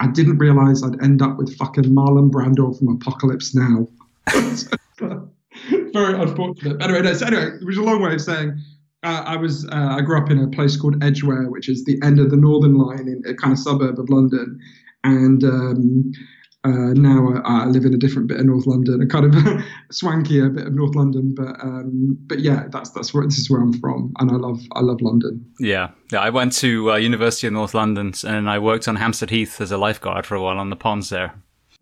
I 0.00 0.08
didn't 0.08 0.38
realize 0.38 0.82
I'd 0.82 1.02
end 1.02 1.22
up 1.22 1.38
with 1.38 1.56
fucking 1.56 1.84
Marlon 1.84 2.30
Brando 2.30 2.76
from 2.76 2.88
Apocalypse 2.88 3.54
Now. 3.54 3.88
Very 5.70 6.20
unfortunate. 6.20 6.82
Anyway, 6.82 7.02
no, 7.02 7.12
so 7.14 7.26
anyway, 7.26 7.52
it 7.60 7.64
was 7.64 7.78
a 7.78 7.82
long 7.82 8.02
way 8.02 8.14
of 8.14 8.20
saying 8.20 8.60
uh, 9.02 9.22
I 9.26 9.36
was 9.36 9.66
uh, 9.66 9.96
I 9.96 10.00
grew 10.02 10.18
up 10.18 10.30
in 10.30 10.38
a 10.38 10.48
place 10.48 10.76
called 10.76 11.02
Edgware, 11.02 11.48
which 11.48 11.68
is 11.68 11.84
the 11.84 11.98
end 12.02 12.18
of 12.18 12.30
the 12.30 12.36
Northern 12.36 12.74
Line 12.74 13.08
in 13.08 13.22
a 13.26 13.34
kind 13.34 13.52
of 13.52 13.58
suburb 13.58 13.98
of 13.98 14.10
London, 14.10 14.58
and 15.04 15.44
um, 15.44 16.12
uh, 16.66 16.92
now 16.94 17.40
I, 17.44 17.62
I, 17.62 17.66
live 17.66 17.84
in 17.84 17.94
a 17.94 17.96
different 17.96 18.26
bit 18.26 18.40
of 18.40 18.46
North 18.46 18.66
London, 18.66 19.00
a 19.00 19.06
kind 19.06 19.24
of 19.24 19.32
swankier 19.92 20.52
bit 20.52 20.66
of 20.66 20.74
North 20.74 20.96
London. 20.96 21.32
But 21.32 21.60
um, 21.62 22.18
but 22.26 22.40
yeah, 22.40 22.64
that's 22.70 22.90
that's 22.90 23.14
where 23.14 23.24
this 23.24 23.38
is 23.38 23.48
where 23.48 23.60
I'm 23.60 23.72
from, 23.74 24.12
and 24.18 24.32
I 24.32 24.34
love 24.34 24.60
I 24.72 24.80
love 24.80 25.00
London. 25.00 25.44
Yeah, 25.60 25.90
yeah. 26.10 26.20
I 26.20 26.30
went 26.30 26.52
to 26.54 26.92
uh, 26.92 26.96
University 26.96 27.46
of 27.46 27.52
North 27.52 27.72
London, 27.72 28.12
and 28.26 28.50
I 28.50 28.58
worked 28.58 28.88
on 28.88 28.96
Hampstead 28.96 29.30
Heath 29.30 29.60
as 29.60 29.70
a 29.70 29.78
lifeguard 29.78 30.26
for 30.26 30.34
a 30.34 30.42
while 30.42 30.58
on 30.58 30.70
the 30.70 30.76
ponds 30.76 31.08
there. 31.08 31.34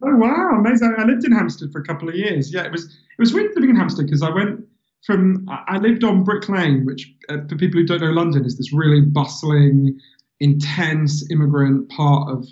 Oh 0.03 0.17
wow, 0.17 0.59
amazing! 0.59 0.95
I 0.99 1.05
lived 1.05 1.25
in 1.25 1.33
Hampstead 1.33 1.73
for 1.73 1.81
a 1.81 1.85
couple 1.85 2.09
of 2.09 2.15
years. 2.15 2.53
Yeah, 2.53 2.65
it 2.65 2.73
was 2.73 2.85
it 2.85 3.19
was 3.19 3.33
weird 3.33 3.53
living 3.55 3.71
in 3.71 3.77
Hampstead 3.77 4.05
because 4.05 4.23
I 4.23 4.31
went 4.31 4.67
from 5.07 5.47
I 5.49 5.79
lived 5.79 6.05
on 6.05 6.25
Brick 6.25 6.49
Lane, 6.51 6.85
which 6.85 7.11
uh, 7.31 7.39
for 7.49 7.57
people 7.57 7.81
who 7.81 7.87
don't 7.87 8.03
know 8.03 8.11
London 8.11 8.45
is 8.45 8.59
this 8.59 8.73
really 8.73 9.01
bustling, 9.01 9.99
intense 10.41 11.31
immigrant 11.31 11.89
part 11.89 12.29
of 12.31 12.47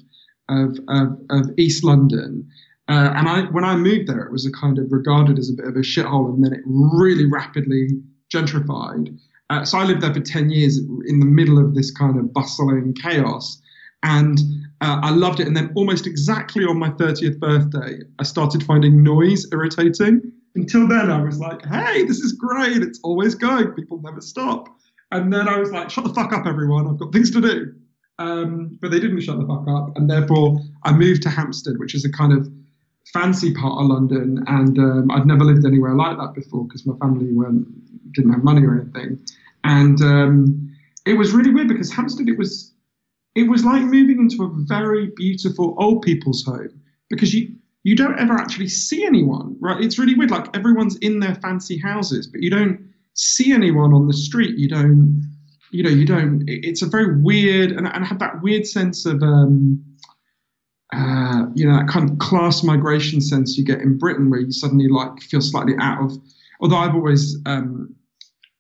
of, 0.52 0.78
of, 0.88 1.18
of 1.30 1.50
East 1.59 1.85
London. 1.85 2.49
Uh, 2.88 3.12
and 3.16 3.28
I, 3.28 3.42
when 3.52 3.64
I 3.64 3.76
moved 3.76 4.09
there, 4.09 4.21
it 4.21 4.32
was 4.32 4.44
a 4.44 4.52
kind 4.52 4.78
of 4.78 4.90
regarded 4.90 5.38
as 5.38 5.49
a 5.49 5.54
bit 5.54 5.66
of 5.66 5.76
a 5.76 5.80
shithole, 5.80 6.35
and 6.35 6.44
then 6.44 6.52
it 6.52 6.61
really 6.66 7.26
rapidly 7.26 7.88
gentrified. 8.32 9.16
Uh, 9.50 9.64
so 9.64 9.78
I 9.78 9.85
lived 9.85 10.00
there 10.00 10.14
for 10.14 10.21
10 10.21 10.50
years 10.50 10.78
in 10.78 11.21
the 11.21 11.26
middle 11.26 11.59
of 11.59 11.75
this 11.75 11.90
kind 11.90 12.18
of 12.18 12.32
bustling 12.32 12.94
chaos. 12.94 13.61
And 14.02 14.38
uh, 14.80 14.99
I 15.02 15.11
loved 15.11 15.40
it. 15.40 15.47
And 15.47 15.56
then 15.56 15.73
almost 15.76 16.06
exactly 16.06 16.64
on 16.64 16.78
my 16.78 16.90
30th 16.90 17.38
birthday, 17.38 18.00
I 18.18 18.23
started 18.25 18.62
finding 18.64 19.02
noise 19.02 19.47
irritating. 19.52 20.32
Until 20.54 20.88
then, 20.88 21.11
I 21.11 21.23
was 21.23 21.38
like, 21.38 21.64
hey, 21.66 22.04
this 22.04 22.18
is 22.18 22.32
great. 22.32 22.78
It's 22.82 22.99
always 23.04 23.35
going. 23.35 23.73
People 23.73 24.00
never 24.02 24.21
stop. 24.21 24.68
And 25.12 25.32
then 25.32 25.49
I 25.49 25.59
was 25.59 25.71
like, 25.71 25.90
shut 25.90 26.04
the 26.04 26.14
fuck 26.14 26.32
up, 26.32 26.47
everyone. 26.47 26.88
I've 26.88 26.99
got 26.99 27.12
things 27.12 27.30
to 27.32 27.40
do. 27.40 27.75
Um, 28.19 28.78
but 28.81 28.90
they 28.90 29.00
didn't 29.00 29.21
shut 29.21 29.38
the 29.38 29.47
fuck 29.47 29.66
up. 29.69 29.97
And 29.97 30.09
therefore, 30.09 30.61
I 30.85 30.92
moved 30.92 31.23
to 31.23 31.31
Hampstead, 31.31 31.78
which 31.78 31.95
is 31.95 32.04
a 32.04 32.12
kind 32.12 32.33
of 32.33 32.49
fancy 33.12 33.52
part 33.54 33.81
of 33.81 33.87
London. 33.87 34.45
And 34.47 34.78
um, 34.78 35.11
I'd 35.11 35.26
never 35.26 35.45
lived 35.45 35.64
anywhere 35.64 35.95
like 35.95 36.19
that 36.19 36.35
before 36.35 36.64
because 36.64 36.87
my 36.87 36.95
family 36.99 37.33
weren't, 37.33 37.66
didn't 38.12 38.33
have 38.33 38.45
money 38.45 38.64
or 38.64 38.81
anything. 38.81 39.25
And 39.64 40.00
um, 40.02 40.76
it 41.07 41.14
was 41.14 41.33
really 41.33 41.50
weird 41.50 41.69
because 41.69 41.92
Hampstead, 41.92 42.28
it 42.28 42.38
was 42.38 42.73
it 43.35 43.49
was 43.49 43.64
like 43.64 43.83
moving 43.83 44.19
into 44.19 44.45
a 44.45 44.50
very 44.66 45.11
beautiful 45.16 45.75
old 45.78 46.02
people's 46.02 46.45
home 46.45 46.69
because 47.09 47.33
you 47.33 47.54
you 47.85 47.97
don't 47.97 48.19
ever 48.19 48.35
actually 48.35 48.69
see 48.69 49.04
anyone, 49.04 49.57
right? 49.61 49.83
It's 49.83 49.99
really 49.99 50.14
weird. 50.14 50.31
Like 50.31 50.54
everyone's 50.57 50.97
in 50.99 51.19
their 51.19 51.35
fancy 51.37 51.78
houses, 51.78 52.26
but 52.26 52.42
you 52.42 52.50
don't 52.50 52.92
see 53.14 53.52
anyone 53.52 53.92
on 53.92 54.07
the 54.07 54.12
street. 54.12 54.57
You 54.57 54.69
don't, 54.69 55.31
you 55.72 55.82
know, 55.82 55.90
you 55.90 56.04
don't. 56.04 56.44
It's 56.46 56.82
a 56.82 56.86
very 56.86 57.20
weird, 57.20 57.72
and, 57.72 57.86
and 57.86 58.04
I 58.04 58.06
had 58.06 58.18
that 58.18 58.42
weird 58.42 58.66
sense 58.66 59.06
of, 59.06 59.22
um, 59.22 59.82
uh, 60.92 61.46
you 61.54 61.66
know, 61.66 61.78
that 61.78 61.88
kind 61.88 62.10
of 62.10 62.18
class 62.18 62.62
migration 62.62 63.22
sense 63.22 63.56
you 63.56 63.64
get 63.64 63.80
in 63.80 63.96
Britain, 63.96 64.28
where 64.28 64.40
you 64.40 64.52
suddenly 64.52 64.88
like 64.88 65.20
feel 65.22 65.40
slightly 65.40 65.74
out 65.80 66.04
of. 66.04 66.18
Although 66.60 66.76
I've 66.76 66.94
always, 66.94 67.38
um, 67.46 67.94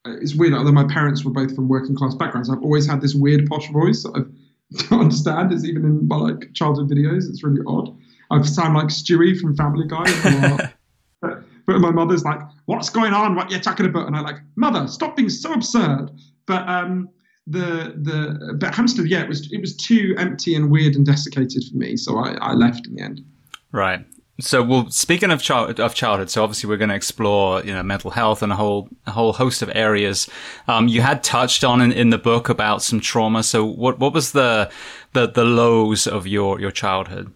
it's 0.06 0.34
weird. 0.34 0.54
Although 0.54 0.72
my 0.72 0.86
parents 0.86 1.22
were 1.22 1.30
both 1.30 1.54
from 1.54 1.68
working 1.68 1.94
class 1.94 2.14
backgrounds, 2.14 2.48
I've 2.48 2.62
always 2.62 2.86
had 2.86 3.02
this 3.02 3.14
weird 3.14 3.46
posh 3.46 3.70
voice 3.70 4.02
that 4.04 4.12
I 4.16 4.82
don't 4.88 5.00
understand. 5.02 5.52
It's 5.52 5.66
even 5.66 5.84
in 5.84 6.08
my 6.08 6.16
like 6.16 6.54
childhood 6.54 6.90
videos. 6.90 7.28
It's 7.28 7.44
really 7.44 7.60
odd. 7.66 7.94
I 8.30 8.40
sound 8.40 8.74
like 8.74 8.86
Stewie 8.86 9.38
from 9.38 9.54
Family 9.54 9.86
Guy. 9.86 10.72
but, 11.20 11.44
but 11.66 11.78
my 11.78 11.90
mother's 11.90 12.24
like, 12.24 12.40
"What's 12.64 12.88
going 12.88 13.12
on? 13.12 13.34
What 13.34 13.50
you 13.50 13.58
talking 13.58 13.84
about?" 13.84 14.06
And 14.06 14.16
I'm 14.16 14.24
like, 14.24 14.40
"Mother, 14.56 14.88
stop 14.88 15.14
being 15.14 15.28
so 15.28 15.52
absurd." 15.52 16.10
But 16.46 16.68
um, 16.68 17.08
the 17.46 17.94
the 17.96 18.54
but 18.58 18.74
Hampstead, 18.74 19.08
yeah, 19.08 19.22
it 19.22 19.28
was 19.28 19.50
it 19.52 19.60
was 19.60 19.76
too 19.76 20.14
empty 20.18 20.54
and 20.54 20.70
weird 20.70 20.94
and 20.94 21.04
desiccated 21.04 21.64
for 21.70 21.76
me, 21.76 21.96
so 21.96 22.18
I, 22.18 22.32
I 22.40 22.52
left 22.52 22.86
in 22.86 22.94
the 22.94 23.02
end. 23.02 23.24
Right. 23.72 24.04
So, 24.40 24.62
well, 24.62 24.90
speaking 24.90 25.30
of 25.30 25.42
child 25.42 25.78
of 25.78 25.94
childhood, 25.94 26.30
so 26.30 26.42
obviously 26.42 26.68
we're 26.68 26.78
going 26.78 26.88
to 26.88 26.96
explore, 26.96 27.62
you 27.62 27.72
know, 27.72 27.82
mental 27.82 28.10
health 28.10 28.42
and 28.42 28.50
a 28.50 28.56
whole 28.56 28.88
a 29.06 29.10
whole 29.10 29.32
host 29.32 29.62
of 29.62 29.70
areas. 29.74 30.28
Um, 30.66 30.88
you 30.88 31.02
had 31.02 31.22
touched 31.22 31.64
on 31.64 31.80
in, 31.80 31.92
in 31.92 32.10
the 32.10 32.18
book 32.18 32.48
about 32.48 32.82
some 32.82 32.98
trauma. 32.98 33.42
So, 33.42 33.64
what 33.64 33.98
what 33.98 34.12
was 34.12 34.32
the 34.32 34.70
the 35.12 35.28
the 35.28 35.44
lows 35.44 36.06
of 36.06 36.26
your 36.26 36.60
your 36.60 36.70
childhood? 36.70 37.32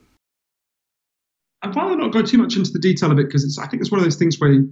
I'd 1.63 1.77
rather 1.77 1.97
not 1.97 2.13
go 2.13 2.23
too 2.23 2.39
much 2.39 2.57
into 2.57 2.71
the 2.71 2.79
detail 2.79 3.11
of 3.11 3.19
it 3.19 3.27
because 3.27 3.45
it's 3.45 3.59
I 3.59 3.67
think 3.67 3.83
it's 3.83 3.91
one 3.91 3.99
of 3.99 4.05
those 4.05 4.17
things 4.17 4.41
where 4.41 4.65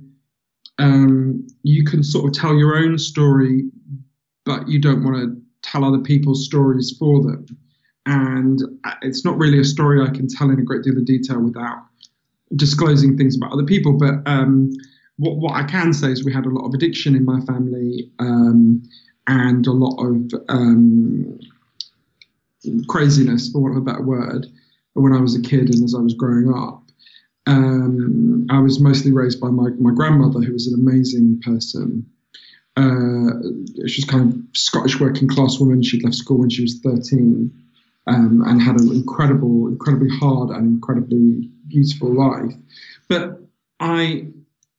um, 0.78 1.46
you 1.62 1.84
can 1.84 2.02
sort 2.02 2.24
of 2.24 2.40
tell 2.40 2.56
your 2.56 2.76
own 2.76 2.98
story, 2.98 3.64
but 4.44 4.68
you 4.68 4.80
don't 4.80 5.02
want 5.04 5.16
to 5.16 5.40
tell 5.62 5.84
other 5.84 5.98
people's 5.98 6.44
stories 6.44 6.94
for 6.98 7.22
them. 7.22 7.46
And 8.06 8.60
it's 9.02 9.24
not 9.24 9.38
really 9.38 9.58
a 9.60 9.64
story 9.64 10.02
I 10.02 10.10
can 10.10 10.28
tell 10.28 10.50
in 10.50 10.58
a 10.58 10.62
great 10.62 10.82
deal 10.82 10.96
of 10.96 11.06
detail 11.06 11.40
without 11.40 11.84
disclosing 12.56 13.16
things 13.16 13.36
about 13.36 13.52
other 13.52 13.64
people. 13.64 13.94
But 13.94 14.16
um, 14.26 14.70
what, 15.16 15.36
what 15.36 15.54
I 15.54 15.62
can 15.64 15.92
say 15.92 16.08
is 16.08 16.24
we 16.24 16.32
had 16.32 16.46
a 16.46 16.50
lot 16.50 16.66
of 16.66 16.74
addiction 16.74 17.16
in 17.16 17.24
my 17.24 17.40
family 17.40 18.10
um, 18.18 18.82
and 19.26 19.66
a 19.66 19.72
lot 19.72 19.96
of 20.04 20.32
um, 20.48 21.40
craziness, 22.88 23.50
for 23.50 23.60
want 23.60 23.76
of 23.76 23.82
a 23.82 23.84
better 23.84 24.02
word 24.02 24.46
when 24.94 25.12
I 25.12 25.20
was 25.20 25.34
a 25.34 25.42
kid 25.42 25.74
and 25.74 25.82
as 25.82 25.94
I 25.94 26.00
was 26.00 26.14
growing 26.14 26.52
up. 26.52 26.82
Um, 27.46 28.46
I 28.50 28.58
was 28.60 28.80
mostly 28.80 29.12
raised 29.12 29.40
by 29.40 29.48
my, 29.48 29.68
my 29.78 29.92
grandmother, 29.92 30.40
who 30.40 30.52
was 30.52 30.66
an 30.66 30.80
amazing 30.80 31.40
person. 31.44 32.06
Uh, 32.76 33.86
she's 33.86 34.04
kind 34.04 34.32
of 34.32 34.40
Scottish 34.52 34.98
working 34.98 35.28
class 35.28 35.58
woman. 35.58 35.82
She'd 35.82 36.02
left 36.02 36.16
school 36.16 36.38
when 36.38 36.50
she 36.50 36.62
was 36.62 36.80
13 36.80 37.52
um, 38.06 38.42
and 38.46 38.60
had 38.60 38.80
an 38.80 38.90
incredible, 38.90 39.68
incredibly 39.68 40.10
hard 40.18 40.50
and 40.50 40.66
incredibly 40.66 41.50
beautiful 41.68 42.12
life. 42.12 42.52
But 43.08 43.40
I, 43.80 44.28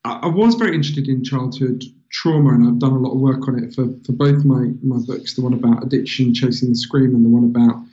I 0.03 0.27
was 0.27 0.55
very 0.55 0.75
interested 0.75 1.07
in 1.07 1.23
childhood 1.23 1.83
trauma, 2.11 2.53
and 2.53 2.67
I've 2.67 2.79
done 2.79 2.93
a 2.93 2.99
lot 2.99 3.13
of 3.13 3.19
work 3.19 3.47
on 3.47 3.63
it 3.63 3.73
for, 3.73 3.87
for 4.05 4.11
both 4.11 4.45
my, 4.45 4.71
my 4.83 4.97
books 5.05 5.35
the 5.35 5.41
one 5.41 5.53
about 5.53 5.83
addiction, 5.83 6.33
Chasing 6.33 6.69
the 6.69 6.75
Scream, 6.75 7.15
and 7.15 7.25
the 7.25 7.29
one 7.29 7.43
about 7.43 7.83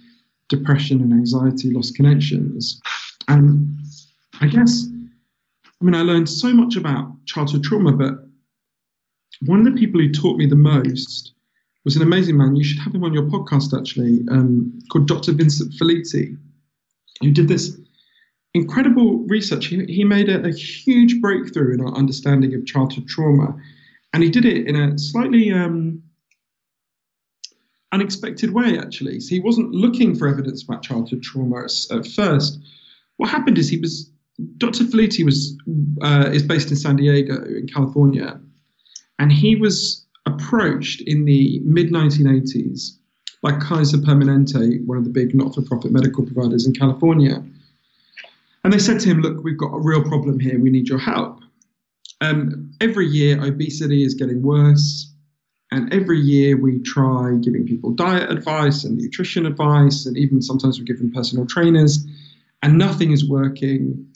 depression 0.48 1.00
and 1.00 1.12
anxiety, 1.12 1.70
lost 1.70 1.94
connections. 1.94 2.80
And 3.28 3.78
I 4.40 4.46
guess, 4.46 4.86
I 5.64 5.84
mean, 5.84 5.94
I 5.94 6.02
learned 6.02 6.28
so 6.28 6.52
much 6.52 6.76
about 6.76 7.24
childhood 7.24 7.64
trauma, 7.64 7.92
but 7.92 8.26
one 9.40 9.58
of 9.58 9.64
the 9.64 9.78
people 9.78 10.00
who 10.00 10.12
taught 10.12 10.36
me 10.36 10.46
the 10.46 10.56
most 10.56 11.32
was 11.84 11.96
an 11.96 12.02
amazing 12.02 12.36
man. 12.36 12.56
You 12.56 12.64
should 12.64 12.78
have 12.78 12.94
him 12.94 13.04
on 13.04 13.12
your 13.12 13.24
podcast, 13.24 13.76
actually, 13.76 14.20
um, 14.30 14.78
called 14.90 15.08
Dr. 15.08 15.32
Vincent 15.32 15.72
Felitti, 15.74 16.36
who 17.20 17.30
did 17.30 17.48
this 17.48 17.76
incredible 18.54 19.24
research. 19.26 19.66
He, 19.66 19.84
he 19.86 20.04
made 20.04 20.28
a, 20.28 20.46
a, 20.46 20.52
huge 20.52 21.20
breakthrough 21.20 21.74
in 21.74 21.80
our 21.80 21.94
understanding 21.94 22.54
of 22.54 22.66
childhood 22.66 23.08
trauma, 23.08 23.56
and 24.12 24.22
he 24.22 24.30
did 24.30 24.44
it 24.44 24.68
in 24.68 24.76
a 24.76 24.98
slightly 24.98 25.50
um, 25.50 26.02
unexpected 27.92 28.52
way, 28.52 28.78
actually. 28.78 29.20
So 29.20 29.34
he 29.34 29.40
wasn't 29.40 29.72
looking 29.72 30.14
for 30.14 30.28
evidence 30.28 30.62
about 30.62 30.82
childhood 30.82 31.22
trauma 31.22 31.66
at 31.90 32.06
first. 32.06 32.58
What 33.16 33.30
happened 33.30 33.58
is 33.58 33.68
he 33.68 33.78
was 33.78 34.10
Dr. 34.56 34.84
Felitti 34.84 35.24
was 35.24 35.56
uh, 36.02 36.30
is 36.32 36.42
based 36.42 36.70
in 36.70 36.76
San 36.76 36.96
Diego 36.96 37.44
in 37.44 37.66
California, 37.66 38.40
and 39.18 39.32
he 39.32 39.56
was 39.56 40.04
approached 40.26 41.00
in 41.02 41.24
the 41.24 41.60
mid 41.64 41.90
1980s 41.90 42.96
by 43.42 43.52
Kaiser 43.52 43.98
Permanente, 43.98 44.84
one 44.86 44.98
of 44.98 45.04
the 45.04 45.10
big 45.10 45.34
not-for-profit 45.34 45.90
medical 45.90 46.24
providers 46.24 46.66
in 46.66 46.72
California, 46.72 47.42
and 48.64 48.72
they 48.72 48.78
said 48.78 49.00
to 49.00 49.08
him, 49.08 49.20
"Look, 49.20 49.42
we've 49.42 49.58
got 49.58 49.74
a 49.74 49.80
real 49.80 50.02
problem 50.02 50.38
here. 50.38 50.58
We 50.58 50.70
need 50.70 50.88
your 50.88 50.98
help." 50.98 51.40
Um, 52.20 52.70
every 52.80 53.08
year, 53.08 53.42
obesity 53.42 54.04
is 54.04 54.14
getting 54.14 54.42
worse. 54.42 55.12
And 55.72 55.90
every 55.90 56.20
year 56.20 56.54
we 56.58 56.80
try 56.80 57.34
giving 57.40 57.66
people 57.66 57.92
diet 57.92 58.30
advice 58.30 58.84
and 58.84 58.98
nutrition 58.98 59.46
advice, 59.46 60.04
and 60.04 60.18
even 60.18 60.42
sometimes 60.42 60.78
we 60.78 60.84
give 60.84 60.98
them 60.98 61.10
personal 61.10 61.46
trainers, 61.46 62.06
and 62.62 62.76
nothing 62.76 63.10
is 63.10 63.26
working. 63.26 64.06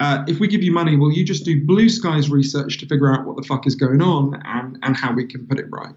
Uh, 0.00 0.24
if 0.26 0.40
we 0.40 0.48
give 0.48 0.62
you 0.62 0.72
money, 0.72 0.96
will 0.96 1.12
you 1.12 1.24
just 1.24 1.44
do 1.44 1.64
blue 1.64 1.88
skies 1.88 2.28
research 2.28 2.78
to 2.78 2.86
figure 2.86 3.12
out 3.12 3.26
what 3.26 3.36
the 3.36 3.42
fuck 3.42 3.66
is 3.66 3.74
going 3.74 4.02
on 4.02 4.40
and, 4.44 4.78
and 4.82 4.96
how 4.96 5.12
we 5.12 5.24
can 5.24 5.46
put 5.46 5.58
it 5.58 5.66
right? 5.70 5.94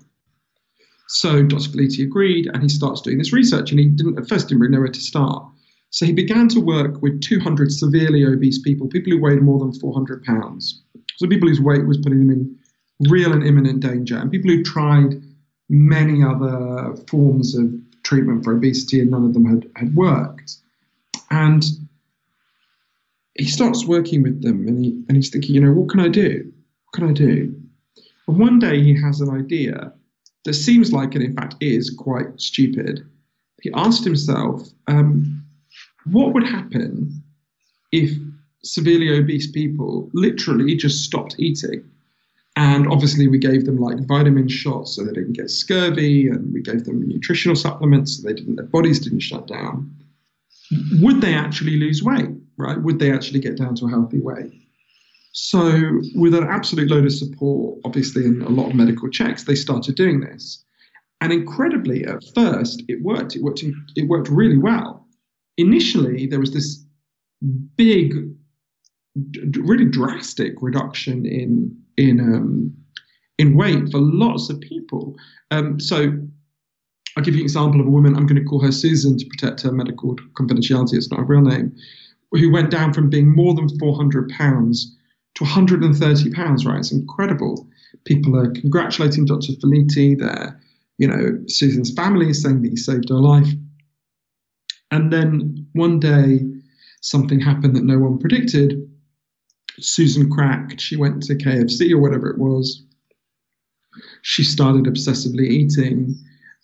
So 1.08 1.42
Dr. 1.42 1.70
Felitti 1.70 2.04
agreed, 2.04 2.48
and 2.54 2.62
he 2.62 2.70
starts 2.70 3.02
doing 3.02 3.18
this 3.18 3.34
research, 3.34 3.72
and 3.72 3.80
he 3.80 3.88
didn't 3.88 4.20
at 4.20 4.28
first 4.28 4.50
didn't 4.50 4.62
really 4.62 4.74
know 4.74 4.82
where 4.82 4.90
to 4.90 5.00
start. 5.00 5.44
So 5.90 6.06
he 6.06 6.12
began 6.12 6.50
to 6.50 6.60
work 6.60 7.02
with 7.02 7.22
200 7.22 7.72
severely 7.72 8.26
obese 8.26 8.60
people, 8.60 8.88
people 8.88 9.14
who 9.14 9.22
weighed 9.22 9.42
more 9.42 9.58
than 9.58 9.74
400 9.74 10.24
pounds. 10.24 10.84
So 11.16 11.28
people 11.28 11.48
whose 11.48 11.62
weight 11.62 11.88
was 11.88 11.98
putting 11.98 12.20
them 12.20 12.30
in 12.30 13.10
real 13.10 13.32
and 13.32 13.44
imminent 13.44 13.80
danger, 13.80 14.18
and 14.18 14.30
people 14.30 14.52
who 14.52 14.64
tried 14.64 15.22
many 15.70 16.24
other 16.24 16.96
forms 17.10 17.56
of 17.58 17.74
treatment 18.04 18.44
for 18.44 18.54
obesity 18.54 19.00
and 19.00 19.12
none 19.12 19.26
of 19.26 19.34
them 19.34 19.46
had, 19.46 19.70
had 19.76 19.96
worked. 19.96 20.58
And 21.30 21.64
he 23.38 23.46
starts 23.46 23.86
working 23.86 24.24
with 24.24 24.42
them 24.42 24.68
and, 24.68 24.84
he, 24.84 25.04
and 25.08 25.16
he's 25.16 25.30
thinking, 25.30 25.56
you 25.56 25.62
know, 25.62 25.72
what 25.72 25.90
can 25.90 26.00
I 26.00 26.08
do? 26.08 26.52
What 26.86 26.94
can 26.94 27.10
I 27.10 27.14
do? 27.14 27.56
And 28.28 28.40
one 28.40 28.60
day 28.60 28.82
he 28.82 29.00
has 29.02 29.22
an 29.22 29.30
idea 29.30 29.94
that 30.46 30.54
seems 30.54 30.92
like, 30.92 31.14
and 31.16 31.24
in 31.24 31.36
fact 31.36 31.56
is, 31.62 31.90
quite 31.90 32.40
stupid. 32.40 33.08
He 33.62 33.72
asked 33.74 34.04
himself, 34.04 34.68
um, 34.88 35.44
what 36.06 36.34
would 36.34 36.48
happen 36.48 37.24
if 37.92 38.12
severely 38.64 39.10
obese 39.18 39.52
people 39.52 40.10
literally 40.14 40.76
just 40.76 41.04
stopped 41.04 41.36
eating? 41.38 41.84
And 42.56 42.88
obviously, 42.88 43.28
we 43.28 43.38
gave 43.38 43.66
them 43.66 43.78
like 43.78 44.08
vitamin 44.08 44.48
shots 44.48 44.96
so 44.96 45.04
they 45.04 45.14
didn't 45.14 45.34
get 45.34 45.52
scurvy, 45.52 46.28
and 46.28 46.52
we 46.54 46.62
gave 46.62 46.86
them 46.86 47.08
nutritional 47.08 47.56
supplements 47.56 48.18
so 48.18 48.28
they 48.28 48.34
didn't, 48.34 48.56
their 48.56 48.66
bodies 48.66 49.00
didn't 49.00 49.20
shut 49.20 49.48
down. 49.48 49.94
Would 51.02 51.22
they 51.22 51.36
actually 51.36 51.78
lose 51.78 52.02
weight? 52.02 52.30
Right? 52.58 52.82
Would 52.82 53.00
they 53.00 53.12
actually 53.12 53.40
get 53.40 53.58
down 53.58 53.76
to 53.76 53.86
a 53.86 53.90
healthy 53.90 54.20
weight? 54.20 54.52
So, 55.32 56.02
with 56.16 56.34
an 56.34 56.46
absolute 56.46 56.90
load 56.90 57.06
of 57.06 57.14
support, 57.14 57.80
obviously, 57.86 58.26
and 58.26 58.42
a 58.42 58.50
lot 58.50 58.70
of 58.70 58.76
medical 58.76 59.10
checks, 59.10 59.44
they 59.44 59.54
started 59.54 59.96
doing 59.96 60.22
this. 60.22 60.64
And 61.22 61.32
incredibly, 61.32 62.06
at 62.06 62.24
first, 62.34 62.84
it 62.88 63.04
worked. 63.04 63.36
It 63.36 63.44
worked. 63.44 63.64
It 63.96 64.08
worked 64.08 64.30
really 64.30 64.58
well. 64.58 65.06
Initially, 65.58 66.28
there 66.28 66.40
was 66.40 66.54
this 66.54 66.84
big 67.76 68.16
really 69.58 69.86
drastic 69.86 70.54
reduction 70.62 71.26
in 71.26 71.76
in 71.98 72.20
um, 72.20 72.74
in 73.38 73.56
weight 73.56 73.90
for 73.92 74.00
lots 74.00 74.50
of 74.50 74.60
people. 74.62 75.16
Um, 75.52 75.80
so 75.80 76.14
I'll 77.16 77.24
give 77.24 77.36
you 77.36 77.42
an 77.42 77.46
example 77.46 77.82
of 77.82 77.88
a 77.88 77.90
woman. 77.90 78.16
I'm 78.16 78.28
going 78.28 78.42
to 78.42 78.48
call 78.48 78.62
her 78.62 78.72
Susan 78.72 79.18
to 79.18 79.26
protect 79.26 79.62
her 79.62 79.72
medical 79.72 80.16
confidentiality. 80.34 80.94
It's 80.94 81.12
not 81.12 81.20
a 81.20 81.24
real 81.24 81.42
name. 81.42 81.76
Who 82.32 82.52
went 82.52 82.72
down 82.72 82.94
from 82.94 83.10
being 83.10 83.34
more 83.34 83.54
than 83.54 83.70
400 83.80 84.30
pounds 84.30 84.96
to 85.36 85.44
130 85.44 86.32
pounds. 86.32 86.66
Right, 86.66 86.80
it's 86.80 86.92
incredible. 86.92 87.68
People 88.06 88.36
are 88.38 88.52
congratulating 88.52 89.26
Dr. 89.26 89.54
Felitti. 89.54 90.18
They're, 90.18 90.60
you 90.98 91.08
know, 91.08 91.40
Susan's 91.48 91.94
family 91.94 92.30
is 92.30 92.42
saying 92.42 92.62
that 92.64 92.70
he 92.70 92.76
saved 92.76 93.10
her 93.10 93.16
life. 93.16 93.50
And 94.92 95.12
then 95.12 95.68
one 95.74 96.00
day, 96.00 96.40
something 97.02 97.40
happened 97.40 97.76
that 97.76 97.84
no 97.84 98.00
one 98.00 98.18
predicted. 98.18 98.90
Susan 99.80 100.30
cracked. 100.30 100.82
She 100.82 100.96
went 100.96 101.24
to 101.24 101.36
KFC 101.36 101.92
or 101.92 102.00
whatever 102.00 102.30
it 102.30 102.40
was. 102.40 102.84
She 104.22 104.44
started 104.44 104.86
obsessively 104.86 105.48
eating. 105.48 106.16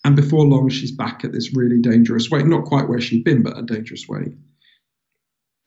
And 0.03 0.15
before 0.15 0.45
long, 0.45 0.69
she's 0.69 0.91
back 0.91 1.23
at 1.23 1.31
this 1.31 1.53
really 1.53 1.79
dangerous 1.79 2.29
weight. 2.29 2.45
Not 2.45 2.65
quite 2.65 2.89
where 2.89 2.99
she'd 2.99 3.23
been, 3.23 3.43
but 3.43 3.57
a 3.57 3.61
dangerous 3.61 4.07
weight. 4.07 4.33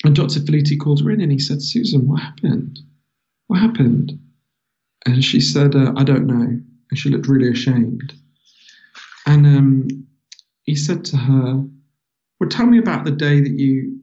And 0.04 0.14
Dr. 0.14 0.40
Felitti 0.40 0.78
called 0.78 1.02
her 1.02 1.10
in 1.10 1.20
and 1.20 1.32
he 1.32 1.38
said, 1.38 1.62
Susan, 1.62 2.06
what 2.06 2.20
happened? 2.20 2.78
What 3.46 3.60
happened? 3.60 4.18
And 5.06 5.24
she 5.24 5.40
said, 5.40 5.74
uh, 5.74 5.92
I 5.96 6.04
don't 6.04 6.26
know. 6.26 6.60
And 6.90 6.98
she 6.98 7.10
looked 7.10 7.28
really 7.28 7.50
ashamed. 7.50 8.12
And 9.26 9.46
um, 9.46 9.88
he 10.62 10.74
said 10.74 11.04
to 11.06 11.16
her, 11.16 11.64
Well, 12.38 12.48
tell 12.48 12.66
me 12.66 12.78
about 12.78 13.04
the 13.04 13.10
day 13.10 13.40
that 13.40 13.58
you 13.58 14.00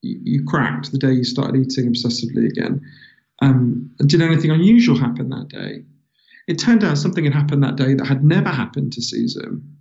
you 0.00 0.44
cracked, 0.44 0.92
the 0.92 0.98
day 0.98 1.12
you 1.12 1.24
started 1.24 1.56
eating 1.60 1.92
obsessively 1.92 2.46
again. 2.46 2.80
Um, 3.42 3.90
did 4.06 4.22
anything 4.22 4.50
unusual 4.50 4.96
happen 4.96 5.28
that 5.30 5.48
day? 5.48 5.84
It 6.46 6.58
turned 6.58 6.84
out 6.84 6.98
something 6.98 7.24
had 7.24 7.34
happened 7.34 7.62
that 7.64 7.76
day 7.76 7.94
that 7.94 8.06
had 8.06 8.24
never 8.24 8.48
happened 8.48 8.92
to 8.92 9.02
Susan 9.02 9.76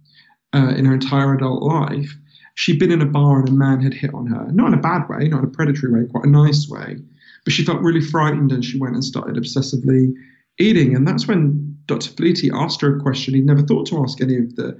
uh, 0.54 0.74
in 0.76 0.86
her 0.86 0.94
entire 0.94 1.36
adult 1.36 1.62
life. 1.64 2.16
She'd 2.58 2.80
been 2.80 2.92
in 2.92 3.04
a 3.04 3.06
bar 3.06 3.40
and 3.40 3.50
a 3.50 3.52
man 3.52 3.82
had 3.82 3.94
hit 3.94 4.16
on 4.16 4.26
her, 4.26 4.52
not 4.52 4.70
in 4.70 4.74
a 4.74 4.82
bad 4.82 5.08
way, 5.08 5.28
not 5.28 5.44
in 5.44 5.46
a 5.46 5.52
predatory 5.52 5.94
way, 5.94 6.10
quite 6.10 6.26
a 6.26 6.30
nice 6.30 6.68
way. 6.68 6.98
But 7.44 7.54
she 7.54 7.64
felt 7.64 7.84
really 7.84 8.02
frightened 8.02 8.52
and 8.52 8.66
she 8.66 8.80
went 8.80 8.96
and 8.96 9.06
started 9.06 9.36
obsessively 9.36 10.12
eating. 10.58 10.96
And 10.96 11.08
that's 11.08 11.28
when 11.28 11.78
Dr. 11.86 12.10
Felitti 12.10 12.50
asked 12.52 12.82
her 12.82 12.98
a 12.98 13.00
question 13.00 13.36
he'd 13.36 13.46
never 13.46 13.62
thought 13.62 13.86
to 13.90 14.00
ask 14.02 14.20
any 14.22 14.38
of 14.38 14.56
the 14.56 14.76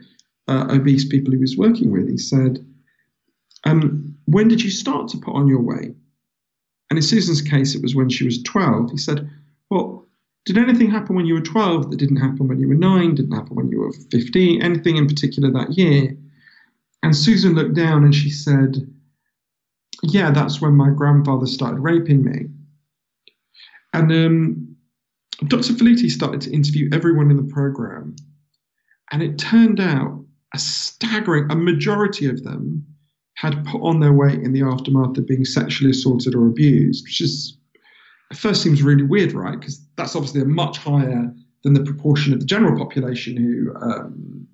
uh, 0.48 0.66
obese 0.72 1.06
people 1.06 1.32
he 1.32 1.38
was 1.38 1.56
working 1.56 1.92
with. 1.92 2.10
He 2.10 2.18
said, 2.18 2.66
um, 3.64 4.18
When 4.26 4.48
did 4.48 4.64
you 4.64 4.72
start 4.72 5.10
to 5.10 5.20
put 5.20 5.36
on 5.36 5.48
your 5.48 5.62
weight? 5.62 5.94
And 6.90 6.98
in 6.98 7.04
Susan's 7.04 7.44
case, 7.44 7.76
it 7.76 7.84
was 7.84 7.94
when 7.94 8.10
she 8.10 8.26
was 8.26 8.42
12. 8.42 8.90
He 8.90 8.98
said, 8.98 9.30
Well, 9.70 10.08
did 10.46 10.58
anything 10.58 10.90
happen 10.90 11.16
when 11.16 11.28
you 11.28 11.36
were 11.36 11.42
12 11.42 11.92
that 11.92 11.98
didn't 11.98 12.18
happen 12.18 12.48
when 12.48 12.60
you 12.60 12.70
were 12.70 12.74
9, 12.74 13.14
didn't 13.14 13.38
happen 13.38 13.56
when 13.56 13.70
you 13.70 13.82
were 13.82 13.94
15, 14.10 14.64
anything 14.64 14.98
in 14.98 15.06
particular 15.06 15.52
that 15.52 15.78
year? 15.78 16.18
And 17.04 17.16
Susan 17.16 17.56
looked 17.56 17.76
down 17.76 18.04
and 18.04 18.14
she 18.14 18.30
said, 18.30 18.78
Yeah, 20.04 20.32
that's 20.32 20.62
when 20.62 20.76
my 20.76 20.90
grandfather 20.90 21.46
started 21.46 21.80
raping 21.80 22.24
me. 22.24 22.48
And 23.94 24.12
um, 24.12 24.76
Dr. 25.48 25.74
Felitti 25.74 26.10
started 26.10 26.42
to 26.42 26.52
interview 26.52 26.90
everyone 26.92 27.32
in 27.32 27.38
the 27.38 27.54
program, 27.54 28.16
and 29.12 29.22
it 29.22 29.38
turned 29.38 29.80
out 29.80 30.24
a 30.54 30.60
staggering, 30.60 31.50
a 31.52 31.56
majority 31.56 32.28
of 32.28 32.44
them 32.44 32.86
had 33.36 33.66
put 33.66 33.82
on 33.82 34.00
their 34.00 34.14
weight 34.14 34.40
in 34.40 34.52
the 34.52 34.64
aftermath 34.64 35.18
of 35.18 35.28
being 35.28 35.46
sexually 35.46 35.92
assaulted 35.92 36.34
or 36.34 36.48
abused, 36.48 37.06
which 37.06 37.22
is 37.22 37.58
at 38.32 38.38
first 38.38 38.64
seems 38.64 38.82
really 38.82 39.04
weird, 39.04 39.34
right? 39.34 39.60
Because 39.60 39.80
that's 39.96 40.16
obviously 40.16 40.42
a 40.42 40.46
much 40.46 40.78
higher 40.78 41.34
than 41.64 41.74
the 41.74 41.84
proportion 41.84 42.34
of 42.34 42.40
the 42.40 42.46
general 42.46 42.78
population 42.78 43.38
who 43.38 43.76
um, 43.76 44.48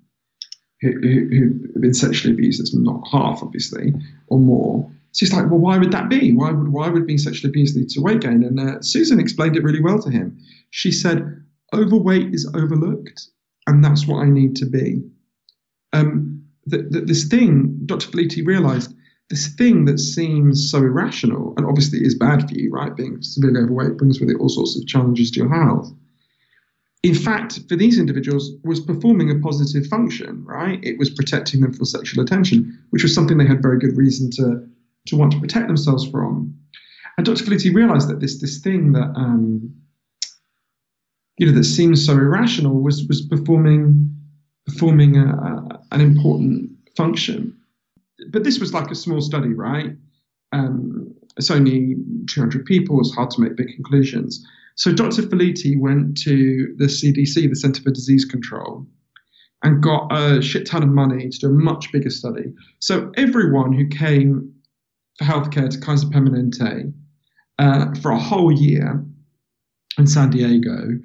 who, 0.92 1.26
who, 1.28 1.72
have 1.72 1.82
been 1.82 1.94
sexually 1.94 2.34
abused. 2.34 2.60
It's 2.60 2.74
not 2.74 3.02
half, 3.10 3.42
obviously, 3.42 3.94
or 4.28 4.38
more. 4.38 4.90
So 5.12 5.26
he's 5.26 5.32
like, 5.32 5.48
well, 5.50 5.60
why 5.60 5.78
would 5.78 5.92
that 5.92 6.08
be? 6.08 6.32
Why 6.32 6.50
would 6.50 6.68
why 6.68 6.88
would 6.88 7.06
being 7.06 7.18
sexually 7.18 7.50
abused 7.50 7.76
lead 7.76 7.88
to 7.90 8.00
weight 8.00 8.20
gain? 8.20 8.42
And 8.42 8.58
uh, 8.58 8.82
Susan 8.82 9.20
explained 9.20 9.56
it 9.56 9.62
really 9.62 9.82
well 9.82 10.00
to 10.00 10.10
him. 10.10 10.38
She 10.70 10.90
said, 10.90 11.44
overweight 11.72 12.34
is 12.34 12.50
overlooked, 12.54 13.28
and 13.66 13.84
that's 13.84 14.06
what 14.06 14.22
I 14.22 14.28
need 14.28 14.56
to 14.56 14.66
be. 14.66 15.02
Um, 15.92 16.44
that, 16.66 16.90
that 16.92 17.06
this 17.06 17.24
thing, 17.24 17.80
Dr. 17.86 18.08
Felitti 18.08 18.44
realized, 18.44 18.94
this 19.30 19.48
thing 19.54 19.84
that 19.86 19.98
seems 19.98 20.70
so 20.70 20.78
irrational, 20.78 21.54
and 21.56 21.66
obviously 21.66 22.00
is 22.00 22.14
bad 22.14 22.48
for 22.48 22.54
you, 22.54 22.70
right? 22.70 22.94
Being 22.94 23.18
severely 23.22 23.60
overweight 23.60 23.96
brings 23.96 24.20
with 24.20 24.30
it 24.30 24.36
all 24.38 24.48
sorts 24.48 24.76
of 24.76 24.86
challenges 24.86 25.30
to 25.32 25.40
your 25.40 25.54
health. 25.54 25.92
In 27.04 27.14
fact, 27.14 27.60
for 27.68 27.76
these 27.76 27.98
individuals, 27.98 28.50
was 28.64 28.80
performing 28.80 29.30
a 29.30 29.38
positive 29.38 29.86
function, 29.88 30.42
right? 30.42 30.80
It 30.82 30.98
was 30.98 31.10
protecting 31.10 31.60
them 31.60 31.74
from 31.74 31.84
sexual 31.84 32.24
attention, 32.24 32.82
which 32.90 33.02
was 33.02 33.14
something 33.14 33.36
they 33.36 33.46
had 33.46 33.60
very 33.60 33.78
good 33.78 33.94
reason 33.94 34.30
to 34.32 34.66
to 35.08 35.16
want 35.16 35.32
to 35.32 35.38
protect 35.38 35.66
themselves 35.66 36.08
from. 36.08 36.58
And 37.18 37.26
Dr. 37.26 37.44
Felitti 37.44 37.74
realized 37.74 38.08
that 38.08 38.20
this 38.20 38.40
this 38.40 38.58
thing 38.58 38.92
that 38.92 39.12
um, 39.16 39.74
you 41.36 41.46
know 41.46 41.52
that 41.52 41.64
seems 41.64 42.06
so 42.06 42.14
irrational 42.14 42.80
was 42.80 43.06
was 43.06 43.20
performing 43.20 44.10
performing 44.64 45.18
a, 45.18 45.26
a, 45.26 45.80
an 45.92 46.00
important 46.00 46.70
function. 46.96 47.54
But 48.30 48.44
this 48.44 48.58
was 48.58 48.72
like 48.72 48.90
a 48.90 48.94
small 48.94 49.20
study, 49.20 49.52
right? 49.52 49.94
Um, 50.52 51.14
it's 51.36 51.50
only 51.50 51.96
200 52.28 52.64
people. 52.64 52.98
It's 53.00 53.14
hard 53.14 53.30
to 53.32 53.42
make 53.42 53.56
big 53.56 53.74
conclusions. 53.74 54.42
So 54.76 54.92
Dr. 54.92 55.22
Felitti 55.22 55.78
went 55.78 56.16
to 56.18 56.74
the 56.78 56.86
CDC, 56.86 57.48
the 57.48 57.56
Center 57.56 57.82
for 57.82 57.90
Disease 57.90 58.24
Control, 58.24 58.86
and 59.62 59.82
got 59.82 60.12
a 60.12 60.42
shit 60.42 60.66
ton 60.66 60.82
of 60.82 60.88
money 60.88 61.28
to 61.28 61.38
do 61.38 61.48
a 61.48 61.52
much 61.52 61.92
bigger 61.92 62.10
study. 62.10 62.52
So 62.80 63.12
everyone 63.16 63.72
who 63.72 63.86
came 63.86 64.52
for 65.18 65.24
healthcare 65.24 65.70
to 65.70 65.80
Kaiser 65.80 66.08
Permanente 66.08 66.92
uh, 67.58 67.94
for 68.02 68.10
a 68.10 68.18
whole 68.18 68.50
year 68.50 69.04
in 69.96 70.06
San 70.06 70.30
Diego, 70.30 70.98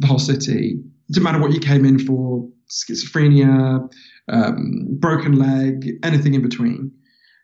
the 0.00 0.06
whole 0.06 0.18
city, 0.18 0.82
didn't 1.10 1.22
matter 1.22 1.40
what 1.40 1.52
you 1.52 1.60
came 1.60 1.84
in 1.84 1.98
for, 1.98 2.48
schizophrenia, 2.70 3.88
um, 4.28 4.88
broken 4.98 5.38
leg, 5.38 5.92
anything 6.02 6.34
in 6.34 6.42
between, 6.42 6.90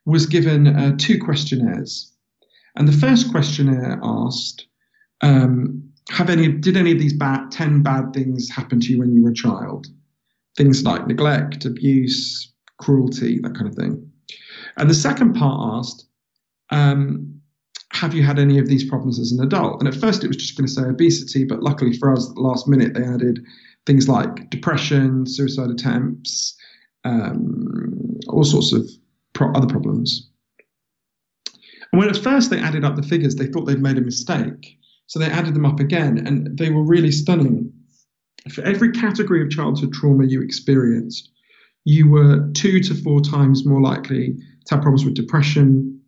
was 0.06 0.26
given 0.26 0.66
uh, 0.66 0.96
two 0.98 1.18
questionnaires. 1.18 2.12
And 2.76 2.88
the 2.88 2.92
first 2.92 3.30
questionnaire 3.30 4.00
asked, 4.02 4.66
um, 5.20 5.82
have 6.10 6.30
any 6.30 6.48
did 6.48 6.76
any 6.76 6.92
of 6.92 6.98
these 6.98 7.12
bad 7.12 7.50
10 7.50 7.82
bad 7.82 8.12
things 8.12 8.50
happen 8.50 8.80
to 8.80 8.92
you 8.92 8.98
when 8.98 9.14
you 9.14 9.22
were 9.22 9.30
a 9.30 9.34
child? 9.34 9.86
Things 10.56 10.82
like 10.82 11.06
neglect, 11.06 11.64
abuse, 11.64 12.52
cruelty, 12.78 13.38
that 13.40 13.54
kind 13.54 13.68
of 13.68 13.74
thing. 13.74 14.10
And 14.76 14.88
the 14.88 14.94
second 14.94 15.34
part 15.34 15.78
asked, 15.78 16.06
um, 16.70 17.40
have 17.92 18.14
you 18.14 18.22
had 18.22 18.38
any 18.38 18.58
of 18.58 18.68
these 18.68 18.88
problems 18.88 19.18
as 19.18 19.32
an 19.32 19.42
adult? 19.42 19.80
And 19.80 19.88
at 19.88 20.00
first 20.00 20.24
it 20.24 20.28
was 20.28 20.36
just 20.36 20.56
going 20.56 20.66
to 20.66 20.72
say 20.72 20.82
obesity, 20.82 21.44
but 21.44 21.62
luckily 21.62 21.96
for 21.96 22.12
us, 22.12 22.28
at 22.28 22.34
the 22.34 22.40
last 22.40 22.68
minute 22.68 22.94
they 22.94 23.04
added 23.04 23.44
things 23.86 24.08
like 24.08 24.50
depression, 24.50 25.26
suicide 25.26 25.70
attempts, 25.70 26.56
um, 27.04 28.18
all 28.28 28.44
sorts 28.44 28.72
of 28.72 28.88
pro- 29.32 29.52
other 29.52 29.66
problems. 29.66 30.28
And 31.92 31.98
when 31.98 32.08
at 32.08 32.16
first 32.16 32.50
they 32.50 32.58
added 32.58 32.84
up 32.84 32.96
the 32.96 33.02
figures, 33.02 33.34
they 33.34 33.46
thought 33.46 33.64
they'd 33.64 33.80
made 33.80 33.98
a 33.98 34.02
mistake. 34.02 34.78
So 35.08 35.18
they 35.18 35.26
added 35.26 35.54
them 35.54 35.66
up 35.66 35.80
again, 35.80 36.24
and 36.26 36.56
they 36.56 36.70
were 36.70 36.84
really 36.84 37.10
stunning. 37.10 37.72
For 38.50 38.62
every 38.62 38.92
category 38.92 39.42
of 39.42 39.50
childhood 39.50 39.92
trauma 39.92 40.26
you 40.26 40.40
experienced, 40.42 41.32
you 41.84 42.08
were 42.08 42.48
two 42.52 42.78
to 42.80 42.94
four 42.94 43.20
times 43.22 43.66
more 43.66 43.80
likely 43.80 44.36
to 44.66 44.74
have 44.74 44.82
problems 44.82 45.06
with 45.06 45.14
depression, 45.14 45.98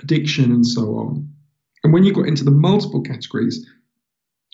addiction, 0.00 0.52
and 0.52 0.64
so 0.64 0.94
on. 0.94 1.28
And 1.82 1.92
when 1.92 2.04
you 2.04 2.12
got 2.12 2.28
into 2.28 2.44
the 2.44 2.52
multiple 2.52 3.02
categories, 3.02 3.66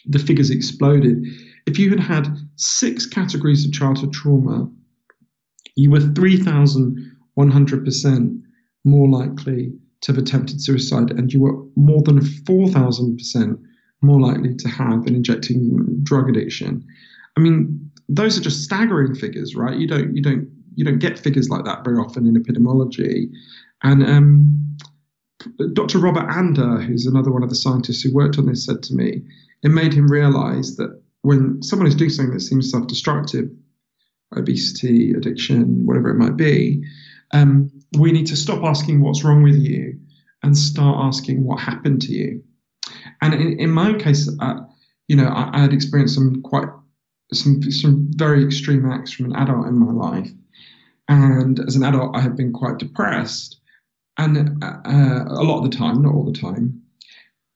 the 0.07 0.19
figures 0.19 0.51
exploded. 0.51 1.27
If 1.67 1.79
you 1.79 1.91
had 1.91 2.01
had 2.01 2.35
six 2.57 3.05
categories 3.05 3.67
of 3.67 3.73
childhood 3.73 4.15
trauma, 4.15 4.71
you 5.77 5.91
were 5.91 6.01
3,100% 6.01 8.43
more 8.85 9.09
likely 9.09 9.73
to 10.03 10.13
have 10.13 10.23
attempted 10.23 10.61
suicide, 10.63 11.11
and 11.11 11.33
you 11.33 11.41
were 11.41 11.65
more 11.77 12.03
than 12.03 12.21
4,000% 12.21 13.59
more 14.01 14.21
likely 14.21 14.55
to 14.55 14.69
have 14.69 15.07
an 15.07 15.15
injecting 15.15 15.99
drug 16.03 16.29
addiction. 16.29 16.87
I 17.37 17.41
mean, 17.41 17.91
those 18.09 18.39
are 18.39 18.43
just 18.43 18.63
staggering 18.63 19.15
figures, 19.15 19.57
right? 19.57 19.77
You 19.77 19.89
don't, 19.89 20.15
you 20.15 20.23
don't, 20.23 20.49
you 20.77 20.85
don't 20.85 21.01
get 21.01 21.19
figures 21.19 21.49
like 21.49 21.65
that 21.65 21.85
very 21.85 21.99
often 21.99 22.27
in 22.27 22.41
epidemiology. 22.41 23.29
And 23.83 24.05
um, 24.05 24.77
Dr. 25.73 25.99
Robert 25.99 26.29
Anda, 26.31 26.79
who's 26.83 27.07
another 27.07 27.33
one 27.33 27.43
of 27.43 27.49
the 27.49 27.57
scientists 27.57 28.03
who 28.03 28.15
worked 28.15 28.39
on 28.39 28.47
this, 28.47 28.65
said 28.65 28.83
to 28.85 28.95
me, 28.95 29.23
it 29.63 29.71
made 29.71 29.93
him 29.93 30.09
realize 30.09 30.77
that 30.77 31.01
when 31.23 31.63
someone 31.63 31.89
is 31.89 31.95
doing 31.95 32.11
something 32.11 32.35
that 32.35 32.41
seems 32.41 32.71
self 32.71 32.87
destructive, 32.87 33.51
obesity, 34.37 35.13
addiction, 35.13 35.85
whatever 35.85 36.11
it 36.11 36.17
might 36.17 36.37
be, 36.37 36.83
um, 37.33 37.71
we 37.97 38.13
need 38.13 38.27
to 38.27 38.37
stop 38.37 38.63
asking 38.65 39.01
what's 39.01 39.25
wrong 39.25 39.43
with 39.43 39.57
you 39.57 39.99
and 40.43 40.57
start 40.57 40.97
asking 41.01 41.45
what 41.45 41.61
happened 41.61 42.03
to 42.03 42.13
you. 42.13 42.43
And 43.23 43.35
in, 43.35 43.59
in 43.61 43.71
my 43.71 43.89
own 43.89 43.99
case, 43.99 44.31
uh, 44.41 44.61
you 45.09 45.17
know, 45.17 45.29
I, 45.29 45.51
I, 45.55 45.61
had 45.61 45.73
experienced 45.73 46.15
some 46.15 46.43
quite 46.43 46.69
some 47.33 47.63
some 47.63 48.11
very 48.15 48.45
extreme 48.45 48.91
acts 48.91 49.13
from 49.13 49.27
an 49.27 49.37
adult 49.37 49.67
in 49.67 49.79
my 49.79 49.93
life, 49.93 50.31
and 51.09 51.59
as 51.61 51.77
an 51.77 51.85
adult, 51.85 52.17
I 52.17 52.21
have 52.21 52.37
been 52.37 52.53
quite 52.53 52.79
depressed, 52.79 53.61
and 54.19 54.63
uh, 54.63 54.79
a 54.85 55.43
lot 55.43 55.65
of 55.65 55.71
the 55.71 55.77
time, 55.77 56.03
not 56.03 56.15
all 56.15 56.25
the 56.25 56.39
time, 56.39 56.83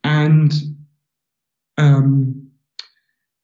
and 0.02 0.52
um, 1.78 2.50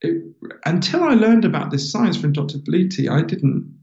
it, 0.01 0.24
until 0.64 1.05
I 1.05 1.14
learned 1.14 1.44
about 1.44 1.70
this 1.70 1.90
science 1.90 2.16
from 2.16 2.33
Dr. 2.33 2.59
Felitti, 2.59 3.09
I 3.11 3.22
didn't 3.22 3.79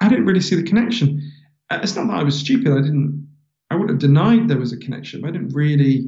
I 0.00 0.08
didn't 0.08 0.26
really 0.26 0.40
see 0.40 0.56
the 0.56 0.62
connection. 0.62 1.32
Uh, 1.70 1.80
it's 1.82 1.96
not 1.96 2.06
that 2.08 2.14
I 2.16 2.22
was 2.22 2.38
stupid. 2.38 2.72
I 2.72 2.82
didn't. 2.82 3.28
I 3.70 3.76
would 3.76 3.88
have 3.88 3.98
denied 3.98 4.48
there 4.48 4.58
was 4.58 4.72
a 4.72 4.76
connection, 4.76 5.20
but 5.20 5.28
I 5.28 5.32
didn't 5.32 5.54
really 5.54 6.06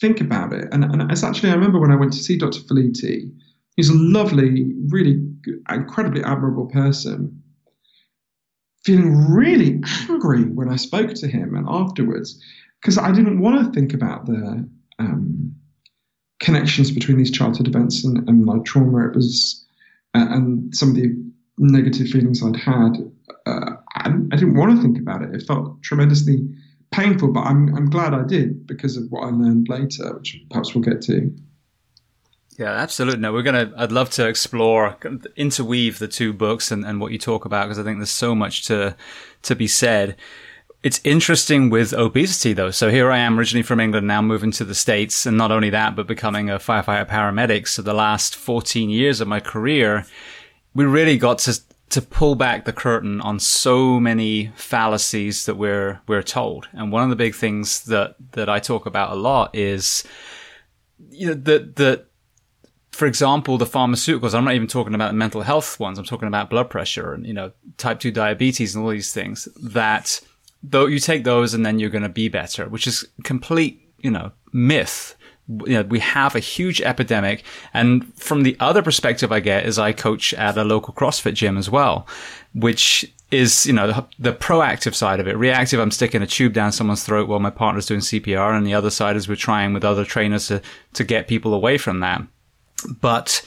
think 0.00 0.20
about 0.20 0.52
it. 0.52 0.68
And, 0.72 0.84
and 0.84 1.10
it's 1.10 1.22
actually, 1.22 1.50
I 1.50 1.54
remember 1.54 1.78
when 1.78 1.90
I 1.90 1.96
went 1.96 2.12
to 2.14 2.18
see 2.18 2.36
Dr. 2.36 2.60
Felitti, 2.60 3.30
he's 3.76 3.88
a 3.88 3.94
lovely, 3.94 4.72
really 4.88 5.24
incredibly 5.70 6.22
admirable 6.24 6.66
person, 6.66 7.42
feeling 8.84 9.30
really 9.30 9.80
angry 10.08 10.44
when 10.44 10.68
I 10.68 10.76
spoke 10.76 11.14
to 11.14 11.28
him 11.28 11.54
and 11.54 11.66
afterwards, 11.68 12.42
because 12.80 12.98
I 12.98 13.12
didn't 13.12 13.40
want 13.40 13.64
to 13.64 13.72
think 13.72 13.94
about 13.94 14.26
the 14.26 14.68
um, 14.98 15.54
connections 16.40 16.90
between 16.90 17.18
these 17.18 17.30
childhood 17.30 17.68
events 17.68 18.04
and, 18.04 18.28
and 18.28 18.44
my 18.44 18.58
trauma. 18.64 19.06
It 19.08 19.14
was, 19.14 19.64
uh, 20.14 20.26
and 20.30 20.74
some 20.74 20.90
of 20.90 20.96
the 20.96 21.14
negative 21.58 22.08
feelings 22.08 22.42
I'd 22.42 22.56
had. 22.56 22.96
Uh, 23.46 23.76
I, 24.04 24.08
I 24.32 24.36
didn't 24.36 24.54
want 24.54 24.76
to 24.76 24.82
think 24.82 24.98
about 24.98 25.22
it. 25.22 25.34
It 25.34 25.42
felt 25.46 25.82
tremendously 25.82 26.48
painful, 26.92 27.32
but 27.32 27.40
I'm 27.40 27.74
I'm 27.74 27.90
glad 27.90 28.14
I 28.14 28.22
did 28.22 28.66
because 28.66 28.96
of 28.96 29.04
what 29.10 29.24
I 29.24 29.30
learned 29.30 29.68
later, 29.68 30.14
which 30.16 30.40
perhaps 30.50 30.74
we'll 30.74 30.84
get 30.84 31.02
to. 31.02 31.34
Yeah, 32.58 32.70
absolutely. 32.70 33.20
No, 33.20 33.32
we're 33.32 33.42
gonna. 33.42 33.72
I'd 33.76 33.92
love 33.92 34.10
to 34.10 34.28
explore, 34.28 34.96
interweave 35.36 35.98
the 35.98 36.08
two 36.08 36.32
books 36.32 36.70
and, 36.70 36.84
and 36.84 37.00
what 37.00 37.12
you 37.12 37.18
talk 37.18 37.44
about 37.44 37.64
because 37.64 37.78
I 37.78 37.82
think 37.82 37.98
there's 37.98 38.10
so 38.10 38.34
much 38.34 38.66
to 38.66 38.94
to 39.42 39.56
be 39.56 39.66
said. 39.66 40.16
It's 40.82 41.00
interesting 41.04 41.70
with 41.70 41.94
obesity 41.94 42.52
though. 42.52 42.72
So 42.72 42.90
here 42.90 43.10
I 43.10 43.18
am 43.18 43.38
originally 43.38 43.62
from 43.62 43.78
England, 43.78 44.06
now 44.06 44.20
moving 44.20 44.50
to 44.52 44.64
the 44.64 44.74
States. 44.74 45.26
And 45.26 45.38
not 45.38 45.52
only 45.52 45.70
that, 45.70 45.94
but 45.94 46.08
becoming 46.08 46.50
a 46.50 46.58
firefighter 46.58 47.08
paramedic. 47.08 47.68
So 47.68 47.82
the 47.82 47.94
last 47.94 48.34
14 48.34 48.90
years 48.90 49.20
of 49.20 49.28
my 49.28 49.38
career, 49.38 50.04
we 50.74 50.84
really 50.84 51.18
got 51.18 51.38
to 51.40 51.60
to 51.92 52.00
pull 52.00 52.34
back 52.34 52.64
the 52.64 52.72
curtain 52.72 53.20
on 53.20 53.38
so 53.38 54.00
many 54.00 54.50
fallacies 54.56 55.44
that 55.44 55.56
we're 55.56 56.00
we're 56.08 56.22
told. 56.22 56.66
And 56.72 56.90
one 56.90 57.02
of 57.02 57.10
the 57.10 57.16
big 57.16 57.34
things 57.34 57.84
that 57.84 58.16
that 58.32 58.48
I 58.48 58.60
talk 58.60 58.86
about 58.86 59.12
a 59.12 59.14
lot 59.14 59.54
is 59.54 60.02
you 61.10 61.28
know 61.28 61.34
that 61.34 61.76
that 61.76 62.06
for 62.92 63.06
example, 63.06 63.56
the 63.56 63.64
pharmaceuticals, 63.64 64.34
I'm 64.34 64.44
not 64.44 64.54
even 64.54 64.68
talking 64.68 64.94
about 64.94 65.14
mental 65.14 65.40
health 65.40 65.80
ones. 65.80 65.98
I'm 65.98 66.04
talking 66.04 66.28
about 66.28 66.50
blood 66.50 66.68
pressure 66.68 67.14
and, 67.14 67.26
you 67.26 67.32
know, 67.32 67.52
type 67.78 68.00
2 68.00 68.10
diabetes 68.10 68.74
and 68.74 68.84
all 68.84 68.90
these 68.90 69.14
things 69.14 69.48
that 69.62 70.20
though 70.62 70.84
you 70.84 70.98
take 70.98 71.24
those 71.24 71.54
and 71.54 71.64
then 71.64 71.78
you're 71.78 71.88
going 71.88 72.02
to 72.02 72.10
be 72.10 72.28
better, 72.28 72.68
which 72.68 72.86
is 72.86 73.06
complete, 73.24 73.80
you 74.00 74.10
know, 74.10 74.32
myth 74.52 75.16
you 75.66 75.74
know, 75.74 75.82
we 75.82 75.98
have 76.00 76.34
a 76.34 76.40
huge 76.40 76.80
epidemic. 76.80 77.44
And 77.74 78.12
from 78.14 78.42
the 78.42 78.56
other 78.60 78.82
perspective 78.82 79.32
I 79.32 79.40
get 79.40 79.66
is 79.66 79.78
I 79.78 79.92
coach 79.92 80.34
at 80.34 80.56
a 80.56 80.64
local 80.64 80.94
CrossFit 80.94 81.34
gym 81.34 81.56
as 81.56 81.70
well, 81.70 82.06
which 82.54 83.12
is, 83.30 83.66
you 83.66 83.72
know, 83.72 83.86
the, 83.86 84.06
the, 84.18 84.32
proactive 84.32 84.94
side 84.94 85.20
of 85.20 85.26
it. 85.26 85.36
Reactive, 85.36 85.80
I'm 85.80 85.90
sticking 85.90 86.22
a 86.22 86.26
tube 86.26 86.52
down 86.52 86.72
someone's 86.72 87.04
throat 87.04 87.28
while 87.28 87.40
my 87.40 87.50
partner's 87.50 87.86
doing 87.86 88.00
CPR. 88.00 88.56
And 88.56 88.66
the 88.66 88.74
other 88.74 88.90
side 88.90 89.16
is 89.16 89.28
we're 89.28 89.36
trying 89.36 89.72
with 89.72 89.84
other 89.84 90.04
trainers 90.04 90.48
to, 90.48 90.60
to 90.94 91.04
get 91.04 91.28
people 91.28 91.54
away 91.54 91.78
from 91.78 92.00
that. 92.00 92.22
But 93.00 93.42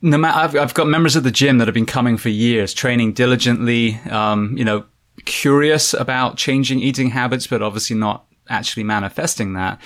no 0.00 0.16
matter, 0.16 0.38
I've, 0.38 0.56
I've 0.56 0.74
got 0.74 0.86
members 0.86 1.16
of 1.16 1.24
the 1.24 1.30
gym 1.30 1.58
that 1.58 1.66
have 1.66 1.74
been 1.74 1.86
coming 1.86 2.16
for 2.16 2.28
years, 2.28 2.72
training 2.72 3.14
diligently, 3.14 3.96
um, 4.10 4.56
you 4.56 4.64
know, 4.64 4.84
curious 5.24 5.94
about 5.94 6.36
changing 6.36 6.80
eating 6.80 7.10
habits, 7.10 7.46
but 7.46 7.62
obviously 7.62 7.96
not 7.96 8.26
actually 8.48 8.84
manifesting 8.84 9.54
that. 9.54 9.80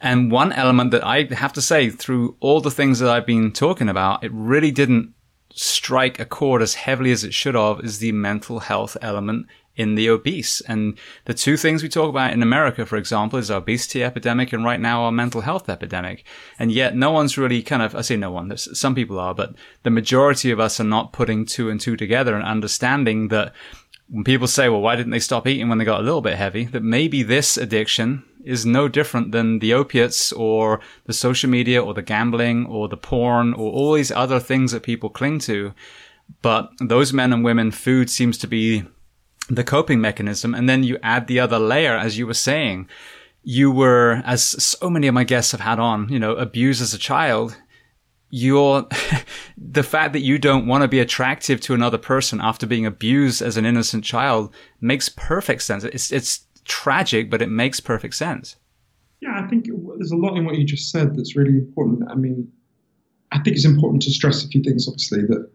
And 0.00 0.30
one 0.30 0.52
element 0.52 0.90
that 0.92 1.04
I 1.04 1.24
have 1.34 1.52
to 1.54 1.62
say, 1.62 1.90
through 1.90 2.36
all 2.40 2.60
the 2.60 2.70
things 2.70 2.98
that 3.00 3.10
I've 3.10 3.26
been 3.26 3.52
talking 3.52 3.88
about, 3.88 4.24
it 4.24 4.32
really 4.32 4.70
didn't 4.70 5.14
strike 5.52 6.18
a 6.18 6.24
chord 6.24 6.62
as 6.62 6.74
heavily 6.74 7.12
as 7.12 7.24
it 7.24 7.34
should 7.34 7.54
have 7.54 7.80
is 7.80 7.98
the 7.98 8.12
mental 8.12 8.60
health 8.60 8.96
element 9.02 9.46
in 9.76 9.94
the 9.94 10.08
obese. 10.08 10.60
And 10.62 10.98
the 11.24 11.34
two 11.34 11.56
things 11.56 11.82
we 11.82 11.88
talk 11.88 12.08
about 12.08 12.32
in 12.32 12.42
America, 12.42 12.84
for 12.86 12.96
example, 12.96 13.38
is 13.38 13.50
our 13.50 13.58
obesity 13.58 14.02
epidemic 14.02 14.52
and 14.52 14.64
right 14.64 14.80
now 14.80 15.02
our 15.02 15.12
mental 15.12 15.40
health 15.40 15.68
epidemic. 15.68 16.24
And 16.58 16.72
yet 16.72 16.96
no 16.96 17.10
one's 17.10 17.38
really 17.38 17.62
kind 17.62 17.82
of, 17.82 17.94
I 17.94 18.02
say 18.02 18.16
no 18.16 18.30
one, 18.30 18.56
some 18.56 18.94
people 18.94 19.18
are, 19.18 19.34
but 19.34 19.54
the 19.82 19.90
majority 19.90 20.50
of 20.50 20.60
us 20.60 20.80
are 20.80 20.84
not 20.84 21.12
putting 21.12 21.46
two 21.46 21.70
and 21.70 21.80
two 21.80 21.96
together 21.96 22.34
and 22.34 22.44
understanding 22.44 23.28
that 23.28 23.52
when 24.08 24.24
people 24.24 24.48
say, 24.48 24.68
well, 24.68 24.80
why 24.80 24.96
didn't 24.96 25.12
they 25.12 25.20
stop 25.20 25.46
eating 25.46 25.68
when 25.68 25.78
they 25.78 25.84
got 25.84 26.00
a 26.00 26.04
little 26.04 26.20
bit 26.20 26.36
heavy? 26.36 26.64
That 26.64 26.82
maybe 26.82 27.22
this 27.22 27.56
addiction 27.56 28.24
is 28.44 28.66
no 28.66 28.88
different 28.88 29.32
than 29.32 29.58
the 29.58 29.74
opiates 29.74 30.32
or 30.32 30.80
the 31.06 31.12
social 31.12 31.50
media 31.50 31.82
or 31.82 31.94
the 31.94 32.02
gambling 32.02 32.66
or 32.66 32.88
the 32.88 32.96
porn 32.96 33.52
or 33.54 33.72
all 33.72 33.94
these 33.94 34.10
other 34.10 34.40
things 34.40 34.72
that 34.72 34.82
people 34.82 35.10
cling 35.10 35.38
to. 35.40 35.72
But 36.42 36.70
those 36.80 37.12
men 37.12 37.32
and 37.32 37.44
women, 37.44 37.70
food 37.70 38.08
seems 38.08 38.38
to 38.38 38.46
be 38.46 38.84
the 39.48 39.64
coping 39.64 40.00
mechanism. 40.00 40.54
And 40.54 40.68
then 40.68 40.84
you 40.84 40.98
add 41.02 41.26
the 41.26 41.40
other 41.40 41.58
layer, 41.58 41.96
as 41.96 42.18
you 42.18 42.26
were 42.26 42.34
saying, 42.34 42.88
you 43.42 43.70
were, 43.70 44.22
as 44.24 44.42
so 44.42 44.88
many 44.88 45.06
of 45.06 45.14
my 45.14 45.24
guests 45.24 45.52
have 45.52 45.60
had 45.60 45.78
on, 45.78 46.08
you 46.08 46.18
know, 46.18 46.32
abused 46.36 46.80
as 46.82 46.94
a 46.94 46.98
child. 46.98 47.56
You're, 48.28 48.86
the 49.58 49.82
fact 49.82 50.12
that 50.12 50.20
you 50.20 50.38
don't 50.38 50.66
want 50.66 50.82
to 50.82 50.88
be 50.88 51.00
attractive 51.00 51.60
to 51.62 51.74
another 51.74 51.98
person 51.98 52.40
after 52.40 52.66
being 52.66 52.86
abused 52.86 53.42
as 53.42 53.56
an 53.56 53.66
innocent 53.66 54.04
child 54.04 54.54
makes 54.80 55.08
perfect 55.08 55.62
sense. 55.62 55.84
It's, 55.84 56.12
it's 56.12 56.46
tragic, 56.70 57.28
but 57.28 57.42
it 57.42 57.50
makes 57.50 57.80
perfect 57.80 58.14
sense. 58.14 58.56
Yeah, 59.20 59.42
I 59.44 59.48
think 59.48 59.66
there's 59.96 60.12
a 60.12 60.16
lot 60.16 60.36
in 60.36 60.46
what 60.46 60.56
you 60.56 60.64
just 60.64 60.90
said 60.90 61.16
that's 61.16 61.36
really 61.36 61.58
important. 61.58 62.08
I 62.08 62.14
mean, 62.14 62.50
I 63.32 63.38
think 63.40 63.56
it's 63.56 63.66
important 63.66 64.02
to 64.02 64.10
stress 64.10 64.44
a 64.44 64.48
few 64.48 64.62
things, 64.62 64.88
obviously, 64.88 65.22
that 65.26 65.50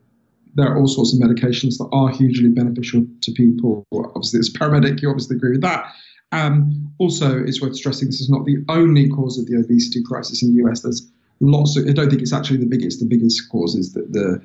there 0.55 0.67
are 0.67 0.77
all 0.77 0.87
sorts 0.87 1.13
of 1.13 1.19
medications 1.19 1.77
that 1.77 1.89
are 1.91 2.09
hugely 2.09 2.49
beneficial 2.49 3.05
to 3.21 3.31
people. 3.31 3.85
Obviously, 3.93 4.39
as 4.39 4.49
a 4.49 4.59
paramedic, 4.59 5.01
you 5.01 5.09
obviously 5.09 5.37
agree 5.37 5.51
with 5.51 5.61
that. 5.61 5.85
Um, 6.31 6.93
also, 6.99 7.41
it's 7.43 7.61
worth 7.61 7.75
stressing 7.75 8.09
this 8.09 8.19
is 8.19 8.29
not 8.29 8.45
the 8.45 8.57
only 8.69 9.09
cause 9.09 9.39
of 9.39 9.47
the 9.47 9.57
obesity 9.57 10.03
crisis 10.03 10.43
in 10.43 10.53
the 10.53 10.63
US. 10.65 10.81
There's 10.81 11.09
lots 11.39 11.77
of, 11.77 11.87
I 11.87 11.93
don't 11.93 12.09
think 12.09 12.21
it's 12.21 12.33
actually 12.33 12.57
the 12.57 12.65
biggest. 12.65 12.99
The 12.99 13.05
biggest 13.05 13.49
cause 13.49 13.75
is 13.75 13.93
that 13.93 14.11
the 14.11 14.41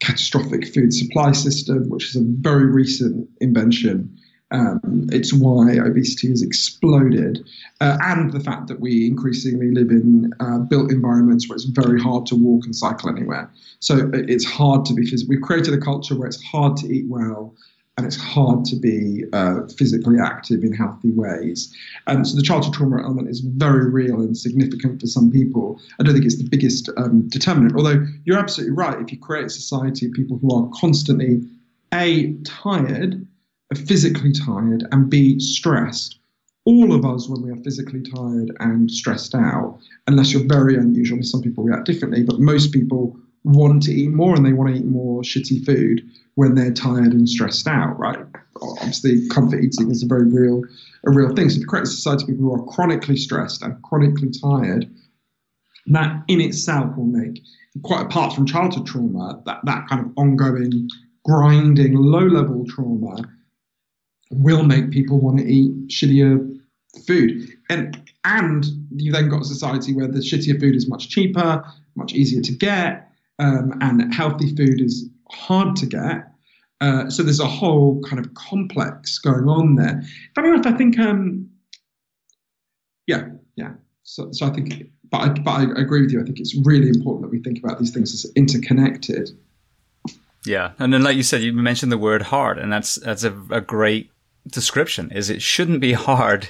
catastrophic 0.00 0.72
food 0.72 0.92
supply 0.92 1.32
system, 1.32 1.88
which 1.88 2.10
is 2.10 2.16
a 2.16 2.22
very 2.22 2.66
recent 2.66 3.28
invention 3.40 4.18
um, 4.54 5.08
it's 5.10 5.32
why 5.32 5.72
obesity 5.78 6.28
has 6.28 6.40
exploded, 6.40 7.44
uh, 7.80 7.98
and 8.02 8.32
the 8.32 8.38
fact 8.38 8.68
that 8.68 8.78
we 8.78 9.06
increasingly 9.06 9.72
live 9.72 9.90
in 9.90 10.32
uh, 10.38 10.58
built 10.58 10.92
environments 10.92 11.48
where 11.48 11.56
it's 11.56 11.64
very 11.64 12.00
hard 12.00 12.24
to 12.26 12.36
walk 12.36 12.64
and 12.64 12.74
cycle 12.74 13.10
anywhere. 13.10 13.50
So 13.80 14.10
it's 14.14 14.44
hard 14.44 14.84
to 14.86 14.94
be. 14.94 15.10
We've 15.28 15.42
created 15.42 15.74
a 15.74 15.78
culture 15.78 16.16
where 16.16 16.28
it's 16.28 16.42
hard 16.42 16.76
to 16.78 16.86
eat 16.86 17.06
well 17.08 17.54
and 17.96 18.06
it's 18.06 18.16
hard 18.16 18.64
to 18.66 18.76
be 18.76 19.24
uh, 19.32 19.66
physically 19.76 20.18
active 20.18 20.62
in 20.62 20.72
healthy 20.72 21.10
ways. 21.10 21.72
And 22.06 22.26
so 22.26 22.36
the 22.36 22.42
childhood 22.42 22.74
trauma 22.74 23.02
element 23.02 23.28
is 23.28 23.40
very 23.40 23.88
real 23.88 24.20
and 24.20 24.36
significant 24.36 25.00
for 25.00 25.06
some 25.06 25.30
people. 25.30 25.80
I 25.98 26.02
don't 26.02 26.12
think 26.12 26.24
it's 26.24 26.38
the 26.38 26.48
biggest 26.48 26.90
um, 26.96 27.28
determinant, 27.28 27.76
although 27.76 28.04
you're 28.24 28.38
absolutely 28.38 28.74
right. 28.74 29.00
If 29.00 29.12
you 29.12 29.18
create 29.18 29.46
a 29.46 29.50
society 29.50 30.06
of 30.06 30.12
people 30.12 30.38
who 30.38 30.54
are 30.56 30.68
constantly 30.74 31.42
A, 31.92 32.34
tired, 32.44 33.26
physically 33.78 34.32
tired 34.32 34.84
and 34.92 35.10
be 35.10 35.38
stressed. 35.38 36.18
All 36.66 36.94
of 36.94 37.04
us, 37.04 37.28
when 37.28 37.42
we 37.42 37.50
are 37.50 37.62
physically 37.62 38.02
tired 38.02 38.56
and 38.60 38.90
stressed 38.90 39.34
out, 39.34 39.78
unless 40.06 40.32
you're 40.32 40.46
very 40.46 40.76
unusual, 40.76 41.22
some 41.22 41.42
people 41.42 41.64
react 41.64 41.84
differently, 41.84 42.22
but 42.22 42.40
most 42.40 42.72
people 42.72 43.16
want 43.44 43.82
to 43.82 43.92
eat 43.92 44.10
more 44.10 44.34
and 44.34 44.44
they 44.44 44.54
want 44.54 44.74
to 44.74 44.80
eat 44.80 44.86
more 44.86 45.22
shitty 45.22 45.64
food 45.64 46.02
when 46.36 46.54
they're 46.54 46.72
tired 46.72 47.12
and 47.12 47.28
stressed 47.28 47.68
out, 47.68 47.98
right? 47.98 48.18
Obviously, 48.62 49.28
comfort 49.28 49.62
eating 49.62 49.90
is 49.90 50.02
a 50.02 50.06
very 50.06 50.26
real, 50.26 50.62
a 51.06 51.10
real 51.10 51.34
thing. 51.34 51.50
So 51.50 51.56
if 51.56 51.60
you 51.60 51.66
create 51.66 51.84
a 51.84 51.86
society 51.86 52.24
of 52.24 52.28
people 52.28 52.44
who 52.44 52.54
are 52.54 52.66
chronically 52.72 53.16
stressed 53.16 53.62
and 53.62 53.80
chronically 53.82 54.30
tired, 54.30 54.90
that 55.86 56.24
in 56.28 56.40
itself 56.40 56.96
will 56.96 57.04
make, 57.04 57.42
quite 57.82 58.06
apart 58.06 58.32
from 58.32 58.46
childhood 58.46 58.86
trauma, 58.86 59.42
that, 59.44 59.60
that 59.64 59.86
kind 59.88 60.06
of 60.06 60.12
ongoing, 60.16 60.88
grinding, 61.24 61.94
low 61.94 62.26
level 62.26 62.64
trauma 62.66 63.16
will 64.34 64.64
make 64.64 64.90
people 64.90 65.20
want 65.20 65.38
to 65.38 65.44
eat 65.44 65.88
shittier 65.88 66.58
food. 67.06 67.48
And 67.68 68.00
and 68.24 68.64
you 68.96 69.12
then 69.12 69.28
got 69.28 69.42
a 69.42 69.44
society 69.44 69.92
where 69.92 70.08
the 70.08 70.20
shittier 70.20 70.58
food 70.58 70.74
is 70.74 70.88
much 70.88 71.08
cheaper, 71.08 71.64
much 71.94 72.12
easier 72.14 72.40
to 72.42 72.52
get, 72.52 73.10
um, 73.38 73.74
and 73.80 74.14
healthy 74.14 74.54
food 74.54 74.80
is 74.80 75.08
hard 75.30 75.76
to 75.76 75.86
get. 75.86 76.30
Uh, 76.80 77.08
so 77.08 77.22
there's 77.22 77.40
a 77.40 77.46
whole 77.46 78.00
kind 78.02 78.24
of 78.24 78.32
complex 78.34 79.18
going 79.18 79.48
on 79.48 79.76
there. 79.76 80.02
Funny 80.34 80.48
enough, 80.48 80.66
I 80.66 80.72
think, 80.72 80.98
um, 80.98 81.48
yeah, 83.06 83.28
yeah. 83.56 83.72
So, 84.02 84.32
so 84.32 84.46
I 84.46 84.50
think, 84.50 84.90
but 85.10 85.18
I, 85.18 85.28
but 85.28 85.50
I 85.50 85.62
agree 85.80 86.02
with 86.02 86.10
you. 86.10 86.20
I 86.20 86.24
think 86.24 86.40
it's 86.40 86.54
really 86.64 86.88
important 86.88 87.22
that 87.22 87.30
we 87.30 87.42
think 87.42 87.58
about 87.62 87.78
these 87.78 87.90
things 87.90 88.12
as 88.12 88.30
interconnected. 88.34 89.30
Yeah, 90.44 90.72
and 90.78 90.92
then 90.92 91.02
like 91.02 91.16
you 91.16 91.22
said, 91.22 91.40
you 91.42 91.52
mentioned 91.54 91.90
the 91.90 91.98
word 91.98 92.20
hard, 92.22 92.58
and 92.58 92.70
that's 92.70 92.96
that's 92.96 93.24
a, 93.24 93.34
a 93.50 93.62
great 93.62 94.10
description. 94.46 95.10
Is 95.12 95.30
it 95.30 95.42
shouldn't 95.42 95.80
be 95.80 95.92
hard 95.92 96.48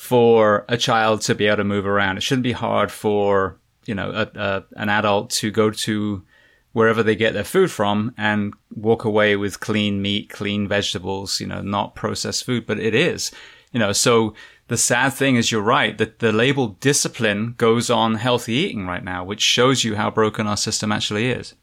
for 0.00 0.64
a 0.68 0.78
child 0.78 1.20
to 1.20 1.34
be 1.34 1.46
able 1.46 1.58
to 1.58 1.64
move 1.64 1.86
around. 1.86 2.16
It 2.16 2.22
shouldn't 2.22 2.42
be 2.42 2.52
hard 2.52 2.90
for 2.90 3.60
you 3.84 3.94
know 3.94 4.10
a, 4.10 4.38
a, 4.38 4.64
an 4.76 4.88
adult 4.88 5.28
to 5.30 5.50
go 5.50 5.70
to 5.70 6.24
wherever 6.72 7.02
they 7.02 7.16
get 7.16 7.34
their 7.34 7.44
food 7.44 7.70
from 7.70 8.14
and 8.16 8.54
walk 8.74 9.04
away 9.04 9.36
with 9.36 9.60
clean 9.60 10.00
meat, 10.00 10.30
clean 10.30 10.68
vegetables, 10.68 11.40
you 11.40 11.46
know, 11.46 11.60
not 11.60 11.96
processed 11.96 12.44
food, 12.44 12.64
but 12.64 12.78
it 12.78 12.94
is, 12.94 13.32
you 13.72 13.80
know, 13.80 13.92
so 13.92 14.32
the 14.68 14.76
sad 14.76 15.10
thing 15.10 15.34
is 15.34 15.50
you're 15.50 15.60
right 15.60 15.98
that 15.98 16.20
the 16.20 16.32
label 16.32 16.68
discipline 16.68 17.54
goes 17.58 17.90
on 17.90 18.14
healthy 18.14 18.52
eating 18.52 18.86
right 18.86 19.02
now, 19.02 19.24
which 19.24 19.40
shows 19.42 19.82
you 19.82 19.96
how 19.96 20.10
broken 20.10 20.46
our 20.46 20.56
system 20.56 20.92
actually 20.92 21.28
is. 21.28 21.54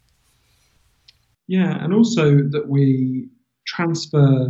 Yeah. 1.47 1.81
And 1.83 1.93
also 1.93 2.35
that 2.51 2.65
we 2.67 3.29
transfer 3.65 4.49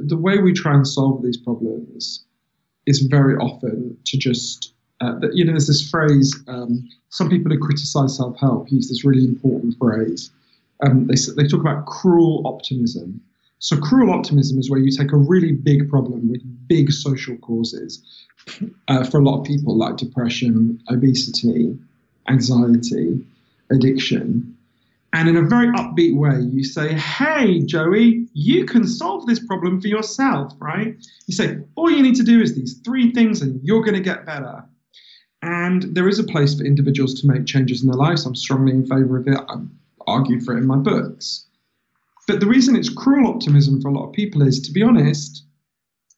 the 0.00 0.16
way 0.16 0.38
we 0.38 0.52
try 0.52 0.74
and 0.74 0.86
solve 0.86 1.22
these 1.22 1.36
problems 1.36 2.24
is 2.86 3.00
very 3.00 3.36
often 3.36 3.96
to 4.04 4.16
just 4.16 4.72
uh, 5.00 5.14
you 5.32 5.44
know, 5.44 5.52
there's 5.52 5.66
this 5.66 5.88
phrase. 5.88 6.34
Um, 6.48 6.88
some 7.10 7.28
people 7.28 7.52
who 7.52 7.58
criticize 7.58 8.16
self-help 8.16 8.70
use 8.70 8.88
this 8.88 9.04
really 9.04 9.24
important 9.24 9.76
phrase. 9.78 10.30
Um, 10.84 11.06
they 11.06 11.14
they 11.36 11.46
talk 11.46 11.60
about 11.60 11.86
cruel 11.86 12.42
optimism. 12.46 13.20
So 13.58 13.76
cruel 13.78 14.12
optimism 14.12 14.58
is 14.58 14.70
where 14.70 14.80
you 14.80 14.90
take 14.90 15.12
a 15.12 15.16
really 15.16 15.52
big 15.52 15.88
problem 15.88 16.28
with 16.30 16.42
big 16.68 16.92
social 16.92 17.36
causes 17.38 18.02
uh, 18.88 19.04
for 19.04 19.18
a 19.18 19.22
lot 19.22 19.40
of 19.40 19.46
people, 19.46 19.76
like 19.76 19.96
depression, 19.96 20.80
obesity, 20.90 21.76
anxiety, 22.28 23.24
addiction, 23.70 24.55
and 25.12 25.28
in 25.28 25.36
a 25.36 25.42
very 25.42 25.68
upbeat 25.68 26.16
way, 26.16 26.40
you 26.40 26.64
say, 26.64 26.94
Hey, 26.94 27.60
Joey, 27.60 28.26
you 28.34 28.64
can 28.64 28.86
solve 28.86 29.26
this 29.26 29.44
problem 29.44 29.80
for 29.80 29.88
yourself, 29.88 30.52
right? 30.58 30.94
You 31.26 31.34
say, 31.34 31.58
All 31.76 31.90
you 31.90 32.02
need 32.02 32.16
to 32.16 32.24
do 32.24 32.40
is 32.40 32.54
these 32.54 32.80
three 32.84 33.12
things 33.12 33.42
and 33.42 33.60
you're 33.62 33.82
going 33.82 33.94
to 33.94 34.00
get 34.00 34.26
better. 34.26 34.64
And 35.42 35.94
there 35.94 36.08
is 36.08 36.18
a 36.18 36.24
place 36.24 36.54
for 36.54 36.64
individuals 36.64 37.20
to 37.20 37.26
make 37.26 37.46
changes 37.46 37.82
in 37.82 37.88
their 37.88 37.98
lives. 37.98 38.26
I'm 38.26 38.34
strongly 38.34 38.72
in 38.72 38.86
favor 38.86 39.18
of 39.18 39.28
it. 39.28 39.38
I 39.48 39.56
argue 40.06 40.40
for 40.40 40.54
it 40.54 40.58
in 40.58 40.66
my 40.66 40.76
books. 40.76 41.46
But 42.26 42.40
the 42.40 42.46
reason 42.46 42.74
it's 42.74 42.88
cruel 42.88 43.28
optimism 43.28 43.80
for 43.80 43.88
a 43.88 43.92
lot 43.92 44.08
of 44.08 44.12
people 44.12 44.42
is, 44.42 44.60
to 44.62 44.72
be 44.72 44.82
honest, 44.82 45.44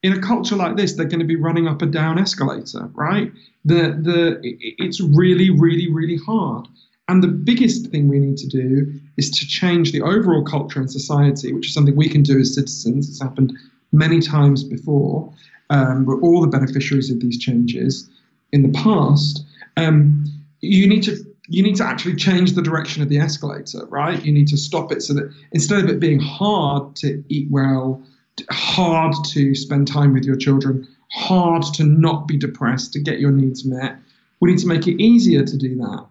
in 0.03 0.13
a 0.13 0.21
culture 0.21 0.57
like 0.57 0.77
this, 0.77 0.95
they're 0.95 1.07
going 1.07 1.21
to 1.21 1.27
be 1.27 1.37
running 1.37 1.67
up 1.67 1.83
a 1.83 1.87
down 1.87 2.19
escalator, 2.19 2.89
right? 2.95 3.33
The 3.65 3.99
the 4.01 4.41
it's 4.43 5.01
really, 5.01 5.51
really, 5.51 5.93
really 5.93 6.17
hard. 6.17 6.69
And 7.09 7.23
the 7.23 7.29
biggest 7.29 7.87
thing 7.87 8.07
we 8.07 8.19
need 8.19 8.37
to 8.37 8.47
do 8.47 8.93
is 9.17 9.31
to 9.31 9.47
change 9.47 9.93
the 9.93 10.03
overall 10.03 10.45
culture 10.45 10.79
and 10.79 10.91
society, 10.91 11.55
which 11.55 11.67
is 11.67 11.75
something 11.75 11.97
we 11.97 12.09
can 12.09 12.23
do 12.23 12.39
as 12.39 12.55
citizens. 12.55 13.09
It's 13.09 13.23
happened 13.23 13.57
many 13.93 14.21
times 14.21 14.63
before. 14.63 15.33
Um, 15.71 16.05
we're 16.05 16.21
all 16.21 16.43
the 16.43 16.49
beneficiaries 16.49 17.11
of 17.11 17.21
these 17.21 17.39
changes 17.39 18.09
in 18.53 18.63
the 18.63 18.79
past. 18.79 19.43
Um, 19.79 20.27
you 20.61 20.87
need 20.87 21.03
to 21.05 21.17
you 21.51 21.63
need 21.63 21.77
to 21.77 21.85
actually 21.85 22.15
change 22.15 22.53
the 22.53 22.61
direction 22.61 23.03
of 23.03 23.09
the 23.09 23.17
escalator, 23.17 23.87
right? 23.87 24.23
You 24.23 24.33
need 24.33 24.49
to 24.49 24.59
stop 24.59 24.93
it 24.93 25.03
so 25.03 25.15
that 25.15 25.33
instead 25.53 25.83
of 25.83 25.89
it 25.89 25.99
being 25.99 26.21
hard 26.21 26.95
to 26.97 27.25
eat 27.31 27.49
well, 27.51 28.03
hard 28.51 29.15
to 29.31 29.55
spend 29.55 29.89
time 29.89 30.13
with 30.13 30.25
your 30.25 30.37
children, 30.37 30.87
hard 31.11 31.63
to 31.73 31.85
not 31.85 32.29
be 32.29 32.37
depressed, 32.37 32.93
to 32.93 33.01
get 33.01 33.19
your 33.19 33.31
needs 33.31 33.65
met, 33.65 33.97
we 34.41 34.51
need 34.51 34.59
to 34.59 34.67
make 34.67 34.87
it 34.87 35.01
easier 35.01 35.43
to 35.43 35.57
do 35.57 35.75
that 35.77 36.07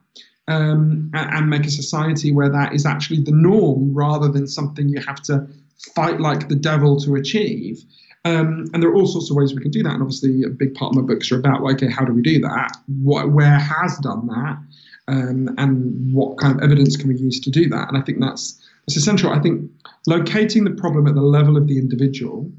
um, 0.47 1.11
and, 1.13 1.49
make 1.49 1.65
a 1.65 1.71
society 1.71 2.31
where 2.31 2.49
that 2.49 2.73
is 2.73 2.85
actually 2.85 3.21
the 3.21 3.31
norm 3.31 3.93
rather 3.93 4.29
than 4.29 4.47
something 4.47 4.87
you 4.87 5.01
have 5.01 5.21
to 5.23 5.47
fight 5.93 6.19
like 6.19 6.47
the 6.47 6.55
devil 6.55 6.99
to 7.01 7.15
achieve. 7.15 7.83
Um, 8.25 8.65
and 8.73 8.81
there 8.81 8.89
are 8.89 8.95
all 8.95 9.07
sorts 9.07 9.29
of 9.29 9.37
ways 9.37 9.53
we 9.53 9.61
can 9.61 9.71
do 9.71 9.83
that. 9.83 9.93
And 9.93 10.01
obviously, 10.01 10.43
a 10.43 10.49
big 10.49 10.73
part 10.73 10.95
of 10.95 11.01
my 11.01 11.13
books 11.13 11.31
are 11.31 11.39
about, 11.39 11.61
okay, 11.61 11.89
how 11.89 12.05
do 12.05 12.13
we 12.13 12.21
do 12.21 12.39
that? 12.41 12.77
What, 13.01 13.31
where 13.31 13.59
has 13.59 13.97
done 13.99 14.27
that? 14.27 14.57
Um, 15.09 15.55
and 15.57 16.13
what 16.13 16.37
kind 16.37 16.57
of 16.57 16.63
evidence 16.63 16.97
can 16.97 17.07
we 17.07 17.15
use 17.15 17.39
to 17.41 17.49
do 17.49 17.69
that? 17.69 17.87
And 17.87 17.97
I 17.97 18.01
think 18.01 18.19
that's, 18.19 18.61
that's 18.85 18.97
essential. 18.97 19.31
I 19.31 19.39
think 19.39 19.69
locating 20.07 20.63
the 20.63 20.71
problem 20.71 21.07
at 21.07 21.15
the 21.15 21.21
level 21.21 21.55
of 21.55 21.67
the 21.67 21.77
individual 21.77 22.51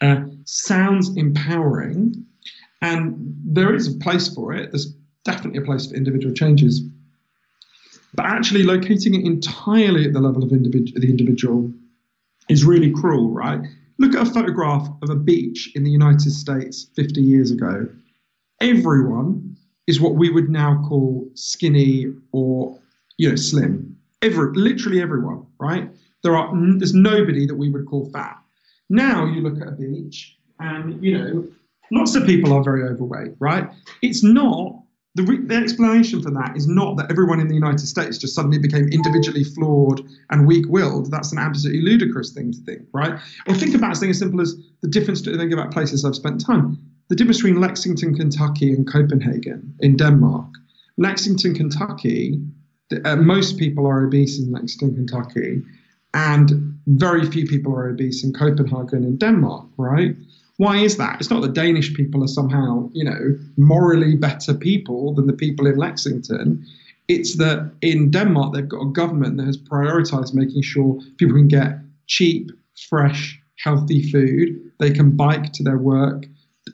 uh, 0.00 0.22
sounds 0.44 1.16
empowering. 1.16 2.26
And 2.80 3.36
there 3.44 3.74
is 3.74 3.94
a 3.94 3.98
place 3.98 4.32
for 4.34 4.52
it. 4.52 4.72
There's 4.72 4.92
definitely 5.24 5.60
a 5.60 5.64
place 5.64 5.86
for 5.86 5.94
individual 5.94 6.34
changes. 6.34 6.82
But 8.14 8.26
actually, 8.26 8.62
locating 8.62 9.14
it 9.14 9.24
entirely 9.24 10.04
at 10.04 10.12
the 10.12 10.20
level 10.20 10.42
of 10.42 10.50
individ- 10.50 10.94
the 10.94 11.08
individual 11.08 11.72
is 12.48 12.64
really 12.64 12.90
cruel, 12.90 13.30
right? 13.30 13.60
Look 13.98 14.14
at 14.14 14.26
a 14.26 14.30
photograph 14.30 14.88
of 15.02 15.10
a 15.10 15.14
beach 15.14 15.70
in 15.74 15.84
the 15.84 15.90
United 15.90 16.32
States 16.32 16.88
50 16.94 17.22
years 17.22 17.50
ago. 17.50 17.88
Everyone 18.60 19.56
is 19.86 20.00
what 20.00 20.14
we 20.14 20.30
would 20.30 20.48
now 20.48 20.84
call 20.88 21.28
skinny 21.34 22.06
or 22.32 22.78
you 23.16 23.30
know 23.30 23.36
slim. 23.36 23.96
Every, 24.20 24.52
literally 24.54 25.00
everyone, 25.00 25.46
right? 25.58 25.90
There 26.22 26.36
are 26.36 26.52
there's 26.78 26.94
nobody 26.94 27.46
that 27.46 27.56
we 27.56 27.70
would 27.70 27.86
call 27.86 28.10
fat. 28.10 28.38
Now 28.88 29.24
you 29.24 29.40
look 29.40 29.60
at 29.60 29.68
a 29.68 29.72
beach 29.72 30.36
and 30.60 31.02
you 31.02 31.18
know 31.18 31.48
lots 31.90 32.14
of 32.14 32.26
people 32.26 32.52
are 32.52 32.62
very 32.62 32.84
overweight, 32.84 33.34
right? 33.38 33.68
It's 34.02 34.22
not 34.22 34.81
the, 35.14 35.22
re- 35.24 35.44
the 35.44 35.56
explanation 35.56 36.22
for 36.22 36.30
that 36.30 36.56
is 36.56 36.66
not 36.66 36.96
that 36.96 37.10
everyone 37.10 37.38
in 37.38 37.48
the 37.48 37.54
United 37.54 37.86
States 37.86 38.16
just 38.16 38.34
suddenly 38.34 38.58
became 38.58 38.88
individually 38.88 39.44
flawed 39.44 40.00
and 40.30 40.46
weak-willed. 40.46 41.10
That's 41.10 41.32
an 41.32 41.38
absolutely 41.38 41.82
ludicrous 41.82 42.32
thing 42.32 42.52
to 42.52 42.58
think, 42.60 42.82
right? 42.92 43.18
Or 43.46 43.54
think 43.54 43.74
about 43.74 43.96
something 43.96 44.10
as 44.10 44.18
simple 44.18 44.40
as 44.40 44.56
the 44.80 44.88
difference. 44.88 45.20
To 45.22 45.36
think 45.36 45.52
about 45.52 45.70
places 45.70 46.04
I've 46.04 46.14
spent 46.14 46.44
time. 46.44 46.78
The 47.08 47.16
difference 47.16 47.38
between 47.38 47.60
Lexington, 47.60 48.14
Kentucky, 48.14 48.72
and 48.72 48.90
Copenhagen 48.90 49.74
in 49.80 49.96
Denmark. 49.96 50.46
Lexington, 50.96 51.54
Kentucky. 51.54 52.40
Uh, 53.04 53.16
most 53.16 53.58
people 53.58 53.86
are 53.86 54.04
obese 54.04 54.38
in 54.38 54.50
Lexington, 54.50 54.94
Kentucky, 54.94 55.62
and 56.14 56.78
very 56.86 57.24
few 57.30 57.46
people 57.46 57.74
are 57.74 57.88
obese 57.88 58.24
in 58.24 58.32
Copenhagen 58.32 59.04
in 59.04 59.16
Denmark, 59.16 59.66
right? 59.76 60.14
Why 60.62 60.76
is 60.76 60.96
that? 60.98 61.16
It's 61.18 61.28
not 61.28 61.42
that 61.42 61.54
Danish 61.54 61.92
people 61.92 62.22
are 62.22 62.28
somehow, 62.28 62.88
you 62.92 63.02
know, 63.02 63.36
morally 63.56 64.14
better 64.14 64.54
people 64.54 65.12
than 65.12 65.26
the 65.26 65.32
people 65.32 65.66
in 65.66 65.76
Lexington. 65.76 66.64
It's 67.08 67.36
that 67.38 67.72
in 67.82 68.12
Denmark, 68.12 68.54
they've 68.54 68.68
got 68.68 68.80
a 68.80 68.92
government 68.92 69.38
that 69.38 69.46
has 69.46 69.58
prioritized 69.58 70.34
making 70.34 70.62
sure 70.62 71.00
people 71.16 71.34
can 71.34 71.48
get 71.48 71.80
cheap, 72.06 72.52
fresh, 72.88 73.40
healthy 73.58 74.08
food. 74.12 74.70
They 74.78 74.92
can 74.92 75.16
bike 75.16 75.52
to 75.54 75.64
their 75.64 75.78
work, 75.78 76.26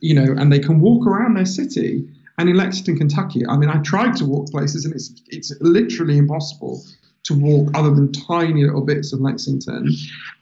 you 0.02 0.14
know, 0.14 0.34
and 0.36 0.52
they 0.52 0.58
can 0.58 0.80
walk 0.80 1.06
around 1.06 1.38
their 1.38 1.46
city. 1.46 2.06
And 2.36 2.50
in 2.50 2.56
Lexington, 2.56 2.98
Kentucky, 2.98 3.46
I 3.48 3.56
mean, 3.56 3.70
I 3.70 3.78
tried 3.78 4.16
to 4.16 4.26
walk 4.26 4.50
places 4.50 4.84
and 4.84 4.92
it's, 4.92 5.14
it's 5.28 5.50
literally 5.62 6.18
impossible 6.18 6.84
to 7.24 7.32
walk 7.32 7.70
other 7.74 7.94
than 7.94 8.12
tiny 8.12 8.64
little 8.64 8.84
bits 8.84 9.14
of 9.14 9.20
Lexington. 9.20 9.88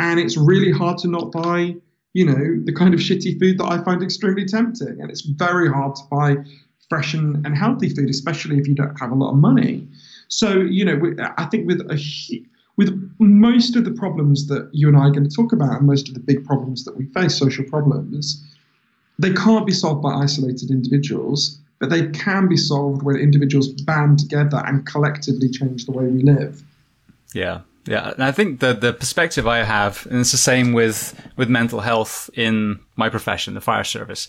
And 0.01 0.19
it's 0.19 0.37
really 0.37 0.73
hard 0.73 0.99
to 0.99 1.09
not 1.09 1.31
buy 1.31 1.77
you 2.16 2.24
know, 2.24 2.59
the 2.64 2.72
kind 2.72 2.94
of 2.94 3.00
shitty 3.00 3.38
food 3.38 3.59
that 3.59 3.66
I 3.66 3.85
find 3.85 4.02
extremely 4.02 4.46
tempting. 4.46 4.96
And 5.02 5.11
it's 5.11 5.20
very 5.20 5.70
hard 5.70 5.96
to 5.96 6.02
buy 6.11 6.37
fresh 6.88 7.12
and, 7.12 7.44
and 7.44 7.55
healthy 7.55 7.90
food, 7.90 8.09
especially 8.09 8.57
if 8.57 8.66
you 8.66 8.74
don't 8.74 8.98
have 8.98 9.11
a 9.11 9.14
lot 9.14 9.33
of 9.33 9.37
money. 9.37 9.87
So, 10.29 10.55
you 10.55 10.83
know, 10.87 10.98
I 11.37 11.44
think 11.44 11.66
with 11.66 11.83
a 11.90 11.98
with 12.79 12.90
most 13.18 13.76
of 13.76 13.85
the 13.85 13.90
problems 13.90 14.46
that 14.46 14.70
you 14.72 14.88
and 14.88 14.96
I 14.96 15.09
are 15.09 15.11
going 15.11 15.29
to 15.29 15.37
talk 15.37 15.52
about, 15.52 15.76
and 15.76 15.87
most 15.87 16.09
of 16.09 16.14
the 16.14 16.20
big 16.20 16.42
problems 16.46 16.85
that 16.87 16.96
we 16.96 17.05
face, 17.05 17.37
social 17.38 17.64
problems, 17.64 18.42
they 19.18 19.33
can't 19.35 19.66
be 19.66 19.72
solved 19.72 20.02
by 20.02 20.14
isolated 20.14 20.70
individuals, 20.70 21.59
but 21.81 21.90
they 21.90 22.09
can 22.09 22.48
be 22.48 22.57
solved 22.57 23.02
when 23.02 23.16
individuals 23.16 23.68
band 23.68 24.20
together 24.20 24.62
and 24.64 24.87
collectively 24.87 25.50
change 25.50 25.85
the 25.85 25.92
way 25.92 26.07
we 26.07 26.22
live. 26.22 26.62
Yeah, 27.35 27.61
yeah, 27.87 28.11
and 28.11 28.22
I 28.22 28.33
think 28.33 28.61
the 28.61 28.72
the 28.75 28.92
perspective 28.92 29.46
I 29.46 29.62
have, 29.62 30.07
and 30.11 30.20
it's 30.20 30.33
the 30.33 30.38
same 30.38 30.72
with 30.72 31.18
with 31.37 31.49
mental 31.49 31.81
health 31.81 32.29
in 32.35 32.81
my 32.96 33.09
profession, 33.09 33.55
the 33.55 33.61
fire 33.61 33.85
service, 33.85 34.29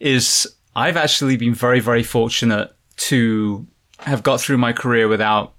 is 0.00 0.46
I've 0.74 0.96
actually 0.96 1.36
been 1.36 1.54
very 1.54 1.80
very 1.80 2.02
fortunate 2.02 2.74
to 2.96 3.66
have 4.00 4.22
got 4.22 4.40
through 4.40 4.58
my 4.58 4.72
career 4.72 5.08
without 5.08 5.54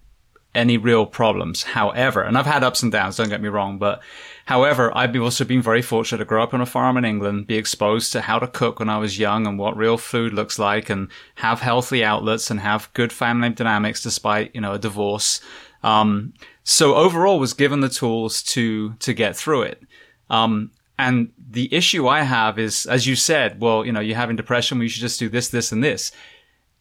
any 0.55 0.77
real 0.77 1.05
problems. 1.05 1.63
However, 1.63 2.21
and 2.21 2.37
I've 2.37 2.45
had 2.45 2.63
ups 2.63 2.83
and 2.83 2.91
downs, 2.91 3.17
don't 3.17 3.29
get 3.29 3.41
me 3.41 3.49
wrong, 3.49 3.77
but 3.77 4.01
however, 4.45 4.91
I've 4.97 5.15
also 5.15 5.45
been 5.45 5.61
very 5.61 5.81
fortunate 5.81 6.17
to 6.19 6.25
grow 6.25 6.41
up 6.41 6.53
on 6.53 6.61
a 6.61 6.65
farm 6.65 6.97
in 6.97 7.05
England, 7.05 7.47
be 7.47 7.55
exposed 7.55 8.11
to 8.13 8.21
how 8.21 8.39
to 8.39 8.47
cook 8.47 8.79
when 8.79 8.89
I 8.89 8.97
was 8.97 9.19
young 9.19 9.45
and 9.45 9.59
what 9.59 9.77
real 9.77 9.97
food 9.97 10.33
looks 10.33 10.57
like 10.57 10.89
and 10.89 11.09
have 11.35 11.61
healthy 11.61 12.03
outlets 12.03 12.49
and 12.49 12.59
have 12.59 12.91
good 12.93 13.13
family 13.13 13.49
dynamics 13.49 14.01
despite, 14.01 14.53
you 14.55 14.61
know, 14.61 14.73
a 14.73 14.79
divorce. 14.79 15.39
Um, 15.83 16.33
so 16.69 16.95
overall 16.95 17.39
was 17.39 17.53
given 17.53 17.79
the 17.81 17.89
tools 17.89 18.43
to, 18.53 18.93
to 19.05 19.13
get 19.13 19.35
through 19.35 19.63
it. 19.63 19.79
Um, 20.29 20.71
And 20.99 21.31
the 21.51 21.67
issue 21.73 22.09
I 22.09 22.23
have 22.23 22.59
is, 22.59 22.85
as 22.85 23.05
you 23.07 23.15
said, 23.15 23.61
well, 23.61 23.85
you 23.85 23.93
know, 23.93 24.03
you're 24.03 24.23
having 24.23 24.35
depression, 24.35 24.77
well, 24.77 24.83
you 24.83 24.89
should 24.89 25.07
just 25.09 25.19
do 25.19 25.29
this, 25.29 25.47
this, 25.49 25.71
and 25.71 25.81
this. 25.81 26.11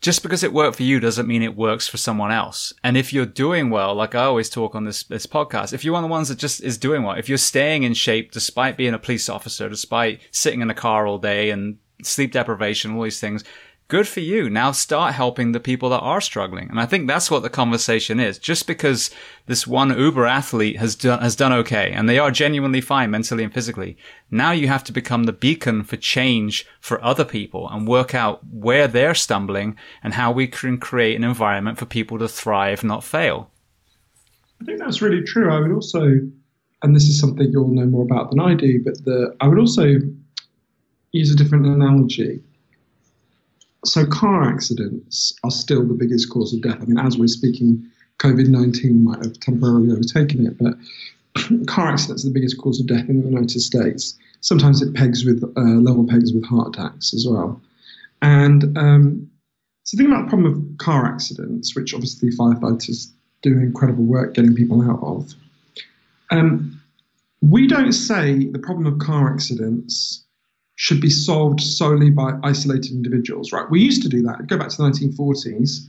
Just 0.00 0.22
because 0.22 0.42
it 0.44 0.52
worked 0.52 0.76
for 0.76 0.82
you 0.82 0.98
doesn't 1.00 1.28
mean 1.28 1.42
it 1.42 1.56
works 1.56 1.88
for 1.88 1.98
someone 1.98 2.32
else. 2.42 2.72
And 2.82 2.96
if 2.96 3.12
you're 3.12 3.42
doing 3.44 3.70
well, 3.70 3.94
like 3.94 4.14
I 4.14 4.24
always 4.24 4.50
talk 4.50 4.74
on 4.74 4.84
this, 4.84 5.04
this 5.04 5.26
podcast, 5.26 5.72
if 5.72 5.84
you're 5.84 5.94
one 5.94 6.04
of 6.04 6.08
the 6.10 6.16
ones 6.18 6.28
that 6.28 6.42
just 6.42 6.62
is 6.62 6.78
doing 6.78 7.02
well, 7.04 7.18
if 7.18 7.28
you're 7.28 7.38
staying 7.52 7.84
in 7.84 7.94
shape 7.94 8.32
despite 8.32 8.76
being 8.76 8.94
a 8.94 8.98
police 9.06 9.28
officer, 9.28 9.68
despite 9.68 10.20
sitting 10.30 10.62
in 10.62 10.70
a 10.70 10.80
car 10.84 11.06
all 11.06 11.18
day 11.18 11.50
and 11.50 11.78
sleep 12.02 12.32
deprivation, 12.32 12.96
all 12.96 13.04
these 13.04 13.20
things, 13.20 13.44
good 13.88 14.06
for 14.06 14.20
you. 14.20 14.50
Now 14.50 14.70
start 14.72 15.14
helping 15.14 15.52
the 15.52 15.60
people 15.60 15.88
that 15.90 16.00
are 16.00 16.20
struggling. 16.20 16.68
And 16.68 16.78
I 16.78 16.84
think 16.84 17.08
that's 17.08 17.30
what 17.30 17.42
the 17.42 17.50
conversation 17.50 18.20
is. 18.20 18.38
Just 18.38 18.66
because 18.66 19.10
this 19.46 19.66
one 19.66 19.98
Uber 19.98 20.26
athlete 20.26 20.76
has 20.76 20.94
done, 20.94 21.20
has 21.20 21.34
done 21.34 21.54
okay 21.54 21.90
and 21.90 22.06
they 22.06 22.18
are 22.18 22.30
genuinely 22.30 22.82
fine 22.82 23.10
mentally 23.10 23.42
and 23.42 23.52
physically. 23.52 23.96
Now 24.30 24.52
you 24.52 24.68
have 24.68 24.84
to 24.84 24.92
become 24.92 25.24
the 25.24 25.32
beacon 25.32 25.82
for 25.84 25.96
change 25.96 26.66
for 26.80 27.02
other 27.02 27.24
people 27.24 27.68
and 27.70 27.88
work 27.88 28.14
out 28.14 28.46
where 28.46 28.86
they're 28.86 29.14
stumbling 29.14 29.76
and 30.02 30.14
how 30.14 30.32
we 30.32 30.46
can 30.46 30.78
create 30.78 31.16
an 31.16 31.24
environment 31.24 31.78
for 31.78 31.86
people 31.86 32.18
to 32.18 32.28
thrive, 32.28 32.84
not 32.84 33.02
fail. 33.02 33.50
I 34.60 34.64
think 34.64 34.80
that's 34.80 35.00
really 35.00 35.22
true. 35.22 35.50
I 35.50 35.60
would 35.60 35.72
also, 35.72 36.20
and 36.82 36.94
this 36.94 37.04
is 37.04 37.18
something 37.18 37.50
you'll 37.50 37.68
know 37.68 37.86
more 37.86 38.04
about 38.04 38.30
than 38.30 38.40
I 38.40 38.54
do, 38.54 38.82
but 38.84 39.02
the, 39.04 39.34
I 39.40 39.48
would 39.48 39.58
also 39.58 39.94
use 41.12 41.32
a 41.32 41.36
different 41.36 41.64
analogy 41.64 42.42
so 43.88 44.06
car 44.06 44.44
accidents 44.44 45.34
are 45.44 45.50
still 45.50 45.86
the 45.86 45.94
biggest 45.94 46.30
cause 46.30 46.52
of 46.52 46.62
death. 46.62 46.78
I 46.80 46.84
mean, 46.84 46.98
as 46.98 47.16
we're 47.16 47.28
speaking, 47.28 47.84
COVID 48.18 48.48
19 48.48 49.02
might 49.02 49.24
have 49.24 49.38
temporarily 49.40 49.92
overtaken 49.92 50.46
it, 50.46 50.58
but 50.58 50.74
car 51.66 51.88
accidents 51.88 52.24
are 52.24 52.28
the 52.28 52.34
biggest 52.34 52.58
cause 52.58 52.80
of 52.80 52.86
death 52.86 53.08
in 53.08 53.20
the 53.20 53.28
United 53.28 53.60
States. 53.60 54.18
Sometimes 54.40 54.82
it 54.82 54.94
pegs 54.94 55.24
with 55.24 55.42
uh, 55.56 55.60
level 55.60 56.06
pegs 56.06 56.32
with 56.32 56.44
heart 56.44 56.76
attacks 56.76 57.12
as 57.14 57.26
well. 57.28 57.60
And 58.22 58.76
um, 58.76 59.30
so, 59.84 59.96
think 59.96 60.10
about 60.10 60.24
the 60.24 60.28
problem 60.28 60.52
of 60.52 60.78
car 60.78 61.06
accidents, 61.06 61.74
which 61.74 61.94
obviously 61.94 62.30
firefighters 62.30 63.10
do 63.42 63.58
incredible 63.58 64.04
work 64.04 64.34
getting 64.34 64.54
people 64.54 64.82
out 64.82 65.02
of. 65.02 65.34
Um, 66.30 66.80
we 67.40 67.66
don't 67.66 67.92
say 67.92 68.46
the 68.46 68.58
problem 68.58 68.86
of 68.86 68.98
car 68.98 69.32
accidents 69.32 70.24
should 70.78 71.00
be 71.00 71.10
solved 71.10 71.60
solely 71.60 72.08
by 72.08 72.32
isolated 72.44 72.92
individuals, 72.92 73.52
right? 73.52 73.68
We 73.68 73.80
used 73.80 74.00
to 74.02 74.08
do 74.08 74.22
that. 74.22 74.46
Go 74.46 74.56
back 74.56 74.68
to 74.68 74.76
the 74.76 74.84
1940s. 74.84 75.88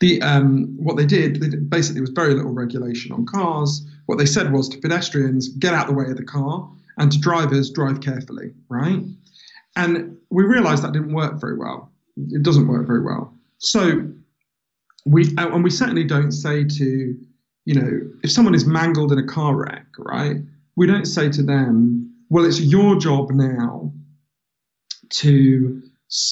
The 0.00 0.20
um, 0.22 0.74
what 0.76 0.96
they 0.96 1.06
did, 1.06 1.40
they 1.40 1.48
did 1.48 1.70
basically 1.70 2.00
was 2.00 2.10
very 2.10 2.34
little 2.34 2.52
regulation 2.52 3.12
on 3.12 3.26
cars. 3.26 3.86
What 4.06 4.18
they 4.18 4.26
said 4.26 4.52
was 4.52 4.68
to 4.70 4.78
pedestrians, 4.78 5.48
get 5.48 5.72
out 5.72 5.86
the 5.86 5.92
way 5.92 6.06
of 6.06 6.16
the 6.16 6.24
car, 6.24 6.68
and 6.98 7.12
to 7.12 7.18
drivers, 7.20 7.70
drive 7.70 8.00
carefully, 8.00 8.52
right? 8.68 9.00
And 9.76 10.16
we 10.30 10.42
realised 10.42 10.82
that 10.82 10.92
didn't 10.92 11.14
work 11.14 11.40
very 11.40 11.56
well. 11.56 11.92
It 12.16 12.42
doesn't 12.42 12.66
work 12.66 12.88
very 12.88 13.02
well. 13.02 13.32
So 13.58 14.02
we 15.06 15.32
and 15.38 15.62
we 15.62 15.70
certainly 15.70 16.04
don't 16.04 16.32
say 16.32 16.64
to, 16.64 17.16
you 17.66 17.74
know, 17.74 18.00
if 18.24 18.32
someone 18.32 18.56
is 18.56 18.66
mangled 18.66 19.12
in 19.12 19.18
a 19.20 19.26
car 19.26 19.54
wreck, 19.54 19.86
right? 19.96 20.38
We 20.74 20.88
don't 20.88 21.06
say 21.06 21.28
to 21.30 21.42
them, 21.44 22.03
well, 22.34 22.44
it's 22.44 22.60
your 22.60 22.98
job 22.98 23.30
now 23.30 23.92
to, 25.08 25.80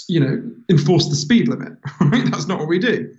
you 0.08 0.18
know, 0.18 0.42
enforce 0.68 1.08
the 1.08 1.14
speed 1.14 1.46
limit. 1.46 1.74
Right? 2.00 2.28
That's 2.28 2.48
not 2.48 2.58
what 2.58 2.66
we 2.66 2.80
do. 2.80 3.14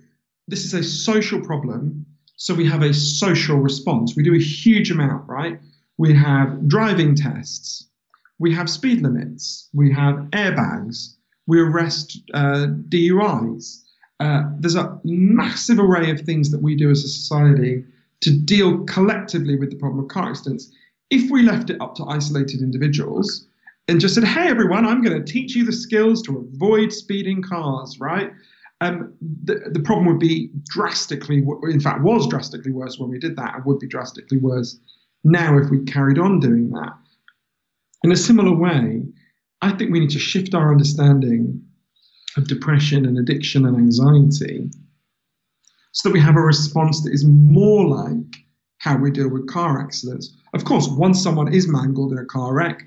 This 0.48 0.66
is 0.66 0.74
a 0.74 0.82
social 0.82 1.40
problem, 1.40 2.04
so 2.36 2.52
we 2.52 2.66
have 2.68 2.82
a 2.82 2.92
social 2.92 3.56
response. 3.56 4.14
We 4.14 4.22
do 4.22 4.34
a 4.34 4.38
huge 4.38 4.90
amount, 4.90 5.26
right? 5.26 5.58
We 5.96 6.12
have 6.12 6.68
driving 6.68 7.14
tests, 7.14 7.88
we 8.38 8.52
have 8.52 8.68
speed 8.68 9.00
limits, 9.00 9.70
we 9.72 9.90
have 9.94 10.16
airbags, 10.32 11.14
we 11.46 11.60
arrest 11.60 12.20
uh, 12.34 12.66
DUIs. 12.90 13.80
Uh, 14.20 14.42
there's 14.58 14.76
a 14.76 15.00
massive 15.04 15.78
array 15.78 16.10
of 16.10 16.20
things 16.20 16.50
that 16.50 16.60
we 16.60 16.76
do 16.76 16.90
as 16.90 17.02
a 17.02 17.08
society 17.08 17.82
to 18.20 18.30
deal 18.30 18.84
collectively 18.84 19.56
with 19.56 19.70
the 19.70 19.76
problem 19.76 20.04
of 20.04 20.08
car 20.08 20.28
accidents. 20.28 20.70
If 21.14 21.30
we 21.30 21.42
left 21.42 21.70
it 21.70 21.80
up 21.80 21.94
to 21.94 22.04
isolated 22.06 22.60
individuals 22.60 23.46
and 23.86 24.00
just 24.00 24.16
said, 24.16 24.24
hey, 24.24 24.48
everyone, 24.48 24.84
I'm 24.84 25.00
going 25.00 25.16
to 25.16 25.32
teach 25.32 25.54
you 25.54 25.64
the 25.64 25.72
skills 25.72 26.20
to 26.22 26.38
avoid 26.38 26.92
speeding 26.92 27.40
cars, 27.40 28.00
right? 28.00 28.32
Um, 28.80 29.14
the, 29.44 29.70
the 29.72 29.78
problem 29.78 30.06
would 30.06 30.18
be 30.18 30.50
drastically, 30.64 31.44
in 31.70 31.78
fact, 31.78 32.02
was 32.02 32.26
drastically 32.26 32.72
worse 32.72 32.98
when 32.98 33.10
we 33.10 33.20
did 33.20 33.36
that 33.36 33.54
and 33.54 33.64
would 33.64 33.78
be 33.78 33.86
drastically 33.86 34.38
worse 34.38 34.76
now 35.22 35.56
if 35.56 35.70
we 35.70 35.84
carried 35.84 36.18
on 36.18 36.40
doing 36.40 36.70
that. 36.70 36.94
In 38.02 38.10
a 38.10 38.16
similar 38.16 38.52
way, 38.52 39.04
I 39.62 39.70
think 39.70 39.92
we 39.92 40.00
need 40.00 40.10
to 40.10 40.18
shift 40.18 40.52
our 40.52 40.72
understanding 40.72 41.62
of 42.36 42.48
depression 42.48 43.06
and 43.06 43.18
addiction 43.18 43.66
and 43.66 43.76
anxiety 43.76 44.68
so 45.92 46.08
that 46.08 46.12
we 46.12 46.18
have 46.18 46.34
a 46.34 46.40
response 46.40 47.04
that 47.04 47.12
is 47.12 47.24
more 47.24 47.86
like 47.86 48.43
how 48.84 48.98
we 48.98 49.10
deal 49.10 49.30
with 49.30 49.48
car 49.48 49.80
accidents. 49.80 50.36
Of 50.52 50.66
course, 50.66 50.86
once 50.88 51.22
someone 51.22 51.52
is 51.54 51.66
mangled 51.66 52.12
in 52.12 52.18
a 52.18 52.24
car 52.26 52.52
wreck, 52.52 52.82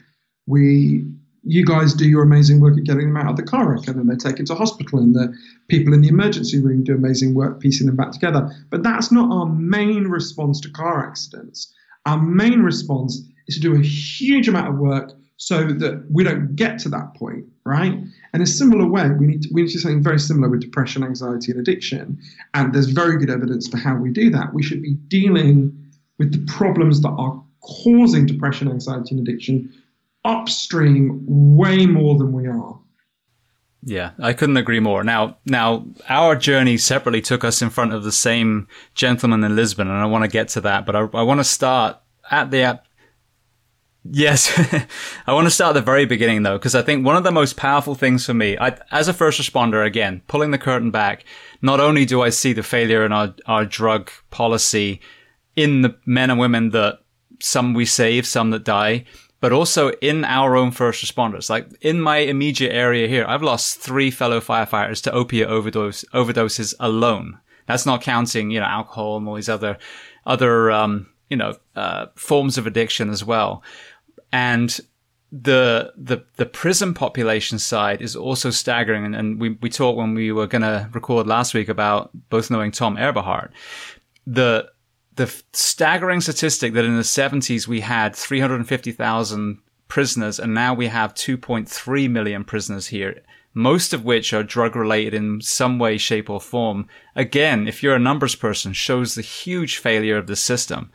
we 0.45 1.05
you 1.43 1.65
guys 1.65 1.93
do 1.93 2.07
your 2.07 2.23
amazing 2.23 2.60
work 2.60 2.77
at 2.77 2.83
getting 2.83 3.07
them 3.07 3.17
out 3.17 3.31
of 3.31 3.38
the 3.38 3.43
car 3.43 3.71
wreck 3.71 3.88
and 3.88 3.97
then 3.97 4.05
they're 4.05 4.17
taken 4.17 4.45
to 4.45 4.53
hospital 4.53 4.99
and 4.99 5.15
the 5.15 5.33
people 5.69 5.93
in 5.93 6.01
the 6.01 6.10
emergency 6.10 6.62
room 6.62 6.83
do 6.83 6.93
amazing 6.93 7.33
work 7.33 7.62
piecing 7.62 7.88
them 7.88 7.95
back 7.95 8.12
together. 8.12 8.53
But 8.69 8.83
that's 8.83 9.12
not 9.12 9.31
our 9.31 9.45
main 9.45 10.03
response 10.03 10.60
to 10.62 10.69
car 10.69 11.07
accidents. 11.07 11.73
Our 12.05 12.21
main 12.21 12.62
response 12.62 13.21
is 13.47 13.55
to 13.55 13.62
do 13.62 13.75
a 13.75 13.79
huge 13.81 14.47
amount 14.47 14.67
of 14.67 14.77
work 14.77 15.13
so 15.38 15.67
that 15.67 16.05
we 16.12 16.23
don't 16.23 16.55
get 16.55 16.79
to 16.79 16.89
that 16.89 17.13
point, 17.15 17.45
right? 17.63 17.93
In 18.33 18.41
a 18.41 18.45
similar 18.45 18.86
way, 18.86 19.10
we 19.10 19.25
need 19.25 19.43
to, 19.43 19.49
we 19.53 19.62
need 19.62 19.69
to 19.69 19.73
do 19.73 19.79
something 19.79 20.03
very 20.03 20.19
similar 20.19 20.49
with 20.49 20.62
depression, 20.62 21.03
anxiety, 21.03 21.51
and 21.51 21.62
addiction. 21.62 22.19
And 22.53 22.73
there's 22.73 22.89
very 22.89 23.17
good 23.17 23.29
evidence 23.29 23.67
for 23.67 23.77
how 23.77 23.95
we 23.95 24.10
do 24.10 24.29
that. 24.31 24.53
We 24.53 24.63
should 24.63 24.81
be 24.81 24.95
dealing 25.07 25.87
with 26.17 26.32
the 26.32 26.51
problems 26.51 27.01
that 27.01 27.10
are 27.10 27.43
causing 27.62 28.25
depression, 28.25 28.69
anxiety, 28.69 29.15
and 29.15 29.27
addiction 29.27 29.73
upstream 30.25 31.23
way 31.25 31.86
more 31.86 32.17
than 32.17 32.34
we 32.34 32.47
are. 32.47 32.80
Yeah, 33.84 34.12
I 34.19 34.34
couldn't 34.34 34.58
agree 34.58 34.82
more. 34.82 35.03
Now, 35.03 35.38
now 35.45 35.86
our 36.10 36.36
journey 36.36 36.77
separately 36.77 37.21
took 37.21 37.43
us 37.43 37.62
in 37.62 37.69
front 37.69 37.93
of 37.93 38.03
the 38.03 38.12
same 38.12 38.67
gentleman 38.95 39.43
in 39.43 39.56
Lisbon, 39.56 39.88
and 39.88 39.97
I 39.97 40.06
want 40.06 40.25
to 40.25 40.30
get 40.30 40.49
to 40.49 40.62
that. 40.62 40.86
But 40.86 40.95
I, 40.95 40.99
I 41.13 41.23
want 41.23 41.39
to 41.39 41.45
start 41.45 41.97
at 42.30 42.51
the 42.51 42.82
Yes, 44.12 44.51
I 45.27 45.34
want 45.34 45.47
to 45.47 45.51
start 45.51 45.75
at 45.75 45.80
the 45.80 45.86
very 45.86 46.06
beginning 46.06 46.43
though, 46.43 46.58
because 46.58 46.75
I 46.75 46.82
think 46.82 47.06
one 47.06 47.15
of 47.15 47.23
the 47.23 47.32
most 47.32 47.58
powerful 47.58 47.95
things 47.95 48.25
for 48.25 48.34
me, 48.34 48.58
I, 48.58 48.77
as 48.91 49.08
a 49.08 49.13
first 49.13 49.39
responder, 49.39 49.86
again, 49.86 50.21
pulling 50.27 50.51
the 50.51 50.58
curtain 50.58 50.91
back, 50.91 51.25
not 51.62 51.80
only 51.80 52.06
do 52.06 52.21
I 52.21 52.30
see 52.30 52.53
the 52.53 52.63
failure 52.63 53.06
in 53.06 53.12
our, 53.12 53.36
our 53.47 53.65
drug 53.65 54.10
policy 54.30 55.01
in 55.58 55.82
the 55.82 55.98
men 56.06 56.30
and 56.30 56.39
women 56.39 56.70
that 56.70 57.00
some 57.39 57.74
we 57.74 57.86
save, 57.86 58.26
some 58.26 58.52
that 58.52 58.63
die, 58.63 59.04
but 59.41 59.52
also 59.52 59.89
in 60.02 60.24
our 60.24 60.56
own 60.56 60.72
first 60.72 61.04
responders. 61.04 61.50
Like 61.50 61.67
in 61.82 62.00
my 62.00 62.17
immediate 62.17 62.72
area 62.72 63.08
here, 63.08 63.26
I've 63.28 63.43
lost 63.43 63.80
three 63.80 64.10
fellow 64.12 64.39
firefighters 64.39 65.02
to 65.04 65.12
opiate 65.12 65.50
overdose, 65.50 66.06
overdoses 66.13 66.74
alone. 66.80 67.39
That's 67.65 67.86
not 67.86 68.02
counting, 68.02 68.52
you 68.52 68.60
know, 68.60 68.65
alcohol 68.65 69.17
and 69.17 69.28
all 69.28 69.36
these 69.36 69.50
other, 69.50 69.78
other, 70.26 70.72
um, 70.72 71.08
you 71.30 71.36
know, 71.36 71.58
uh, 71.76 72.06
forms 72.15 72.58
of 72.58 72.65
addiction 72.65 73.10
as 73.10 73.26
well. 73.26 73.63
And 74.32 74.80
the 75.30 75.91
the 75.98 76.24
the 76.38 76.46
prison 76.46 76.93
population 76.93 77.60
side 77.60 78.02
is 78.02 78.15
also 78.15 78.50
staggering 78.50 79.04
and, 79.04 79.13
and 79.13 79.41
we, 79.41 79.50
we 79.62 79.70
talked 79.70 79.98
when 79.98 80.13
we 80.13 80.32
were 80.32 80.48
gonna 80.48 80.89
record 80.93 81.28
last 81.28 81.54
week 81.54 81.67
about 81.67 82.12
both 82.30 82.50
knowing 82.50 82.72
Tom 82.72 82.96
Eberhardt. 82.96 83.52
The 84.26 84.70
the 85.17 85.43
staggering 85.51 86.21
statistic 86.21 86.73
that 86.73 86.86
in 86.86 86.95
the 86.95 87.01
70s 87.01 87.67
we 87.67 87.82
had 87.82 88.15
350,000 88.15 89.60
prisoners 89.88 90.39
and 90.39 90.53
now 90.53 90.73
we 90.73 90.88
have 90.88 91.13
2.3 91.13 92.10
million 92.10 92.43
prisoners 92.43 92.88
here, 92.88 93.22
most 93.53 93.93
of 93.93 94.05
which 94.05 94.34
are 94.34 94.43
drug 94.43 94.76
related 94.76 95.13
in 95.13 95.41
some 95.41 95.80
way, 95.80 95.97
shape 95.97 96.30
or 96.30 96.39
form. 96.39 96.88
Again, 97.15 97.68
if 97.68 97.84
you're 97.84 97.95
a 97.95 97.99
numbers 97.99 98.36
person, 98.36 98.74
shows 98.74 99.15
the 99.15 99.22
huge 99.22 99.78
failure 99.78 100.18
of 100.18 100.28
the 100.28 100.36
system. 100.36 100.91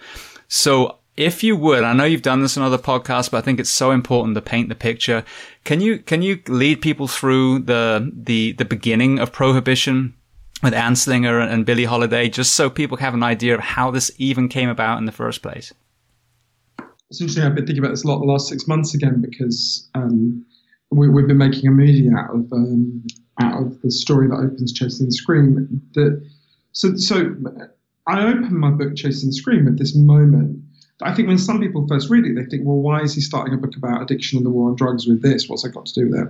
So 0.49 0.99
if 1.17 1.43
you 1.43 1.57
would, 1.57 1.85
I 1.85 1.93
know 1.93 2.05
you've 2.05 2.23
done 2.23 2.41
this 2.41 2.57
in 2.57 2.63
other 2.63 2.79
podcasts, 2.79 3.31
but 3.31 3.39
I 3.39 3.43
think 3.43 3.61
it's 3.61 3.71
so 3.71 3.91
important 3.91 4.35
to 4.37 4.43
paint 4.43 4.69
the 4.69 4.75
picture. 4.75 5.25
Can 5.65 5.81
you, 5.81 5.99
can 5.99 6.23
you 6.23 6.41
lead 6.49 6.81
people 6.81 7.09
through 7.09 7.61
the, 7.61 8.11
the, 8.15 8.53
the 8.53 8.65
beginning 8.65 9.19
of 9.19 9.33
prohibition 9.33 10.15
with 10.63 10.73
Anslinger 10.73 11.47
and 11.47 11.67
Billie 11.67 11.85
Holiday, 11.85 12.29
just 12.29 12.55
so 12.55 12.71
people 12.71 12.97
have 12.99 13.15
an 13.15 13.23
idea 13.23 13.55
of 13.55 13.61
how 13.61 13.91
this 13.91 14.11
even 14.19 14.49
came 14.49 14.69
about 14.69 14.99
in 14.99 15.07
the 15.07 15.13
first 15.13 15.43
place? 15.43 15.73
It's 17.11 17.21
interesting. 17.21 17.45
I've 17.45 17.55
been 17.55 17.67
thinking 17.67 17.85
about 17.85 17.91
this 17.91 18.05
a 18.05 18.09
lot 18.09 18.21
the 18.21 18.27
last 18.27 18.49
six 18.49 18.67
months 18.67 18.95
again 18.95 19.21
because 19.21 19.89
um, 19.95 20.45
we, 20.91 21.07
have 21.07 21.29
been 21.29 21.39
making 21.39 21.67
a 21.67 21.71
movie 21.71 22.09
out 22.17 22.35
of 22.35 22.53
um, 22.53 23.05
out 23.41 23.63
of 23.63 23.81
the 23.83 23.91
story 23.91 24.29
that 24.29 24.37
opens 24.37 24.73
Chasing 24.73 25.07
the 25.07 25.13
Scream. 25.13 25.83
That 25.95 26.25
so 26.73 26.97
so 26.97 27.35
I 28.07 28.23
open 28.23 28.57
my 28.57 28.71
book 28.71 28.95
Chasing 28.97 29.29
the 29.29 29.35
Scream 29.35 29.67
with 29.67 29.79
this 29.79 29.95
moment 29.95 30.63
I 31.03 31.15
think 31.15 31.29
when 31.29 31.39
some 31.39 31.61
people 31.61 31.87
first 31.87 32.11
read 32.11 32.25
it, 32.25 32.35
they 32.35 32.45
think, 32.45 32.65
well, 32.65 32.77
why 32.77 33.01
is 33.01 33.15
he 33.15 33.21
starting 33.21 33.55
a 33.55 33.57
book 33.57 33.77
about 33.77 34.03
addiction 34.03 34.37
and 34.37 34.47
the 34.47 34.51
war 34.51 34.69
on 34.69 34.77
drugs 34.77 35.07
with 35.07 35.23
this? 35.23 35.49
What's 35.49 35.63
that 35.63 35.71
got 35.71 35.87
to 35.87 35.95
do 35.95 36.11
with 36.11 36.21
it? 36.21 36.29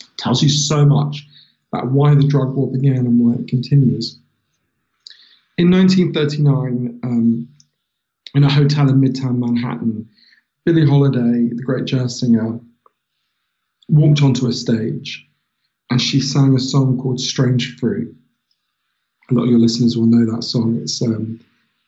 it 0.00 0.18
tells 0.18 0.42
you 0.42 0.48
so 0.48 0.84
much 0.84 1.26
about 1.74 1.90
why 1.90 2.14
the 2.14 2.26
drug 2.26 2.54
war 2.54 2.70
began 2.70 2.98
and 2.98 3.18
why 3.20 3.34
it 3.34 3.48
continues. 3.48 4.18
In 5.58 5.70
1939, 5.70 7.00
um, 7.02 7.48
in 8.34 8.44
a 8.44 8.50
hotel 8.50 8.88
in 8.88 9.00
Midtown 9.00 9.38
Manhattan, 9.38 10.08
Billie 10.64 10.86
Holiday, 10.86 11.50
the 11.54 11.62
great 11.62 11.84
jazz 11.84 12.18
singer, 12.18 12.58
walked 13.88 14.22
onto 14.22 14.46
a 14.46 14.52
stage 14.52 15.28
and 15.90 16.00
she 16.00 16.20
sang 16.20 16.54
a 16.54 16.60
song 16.60 16.98
called 16.98 17.20
Strange 17.20 17.76
Fruit. 17.76 18.14
A 19.30 19.34
lot 19.34 19.44
of 19.44 19.50
your 19.50 19.58
listeners 19.58 19.96
will 19.96 20.06
know 20.06 20.30
that 20.32 20.42
song. 20.42 20.76
It's 20.76 21.00
um, 21.02 21.40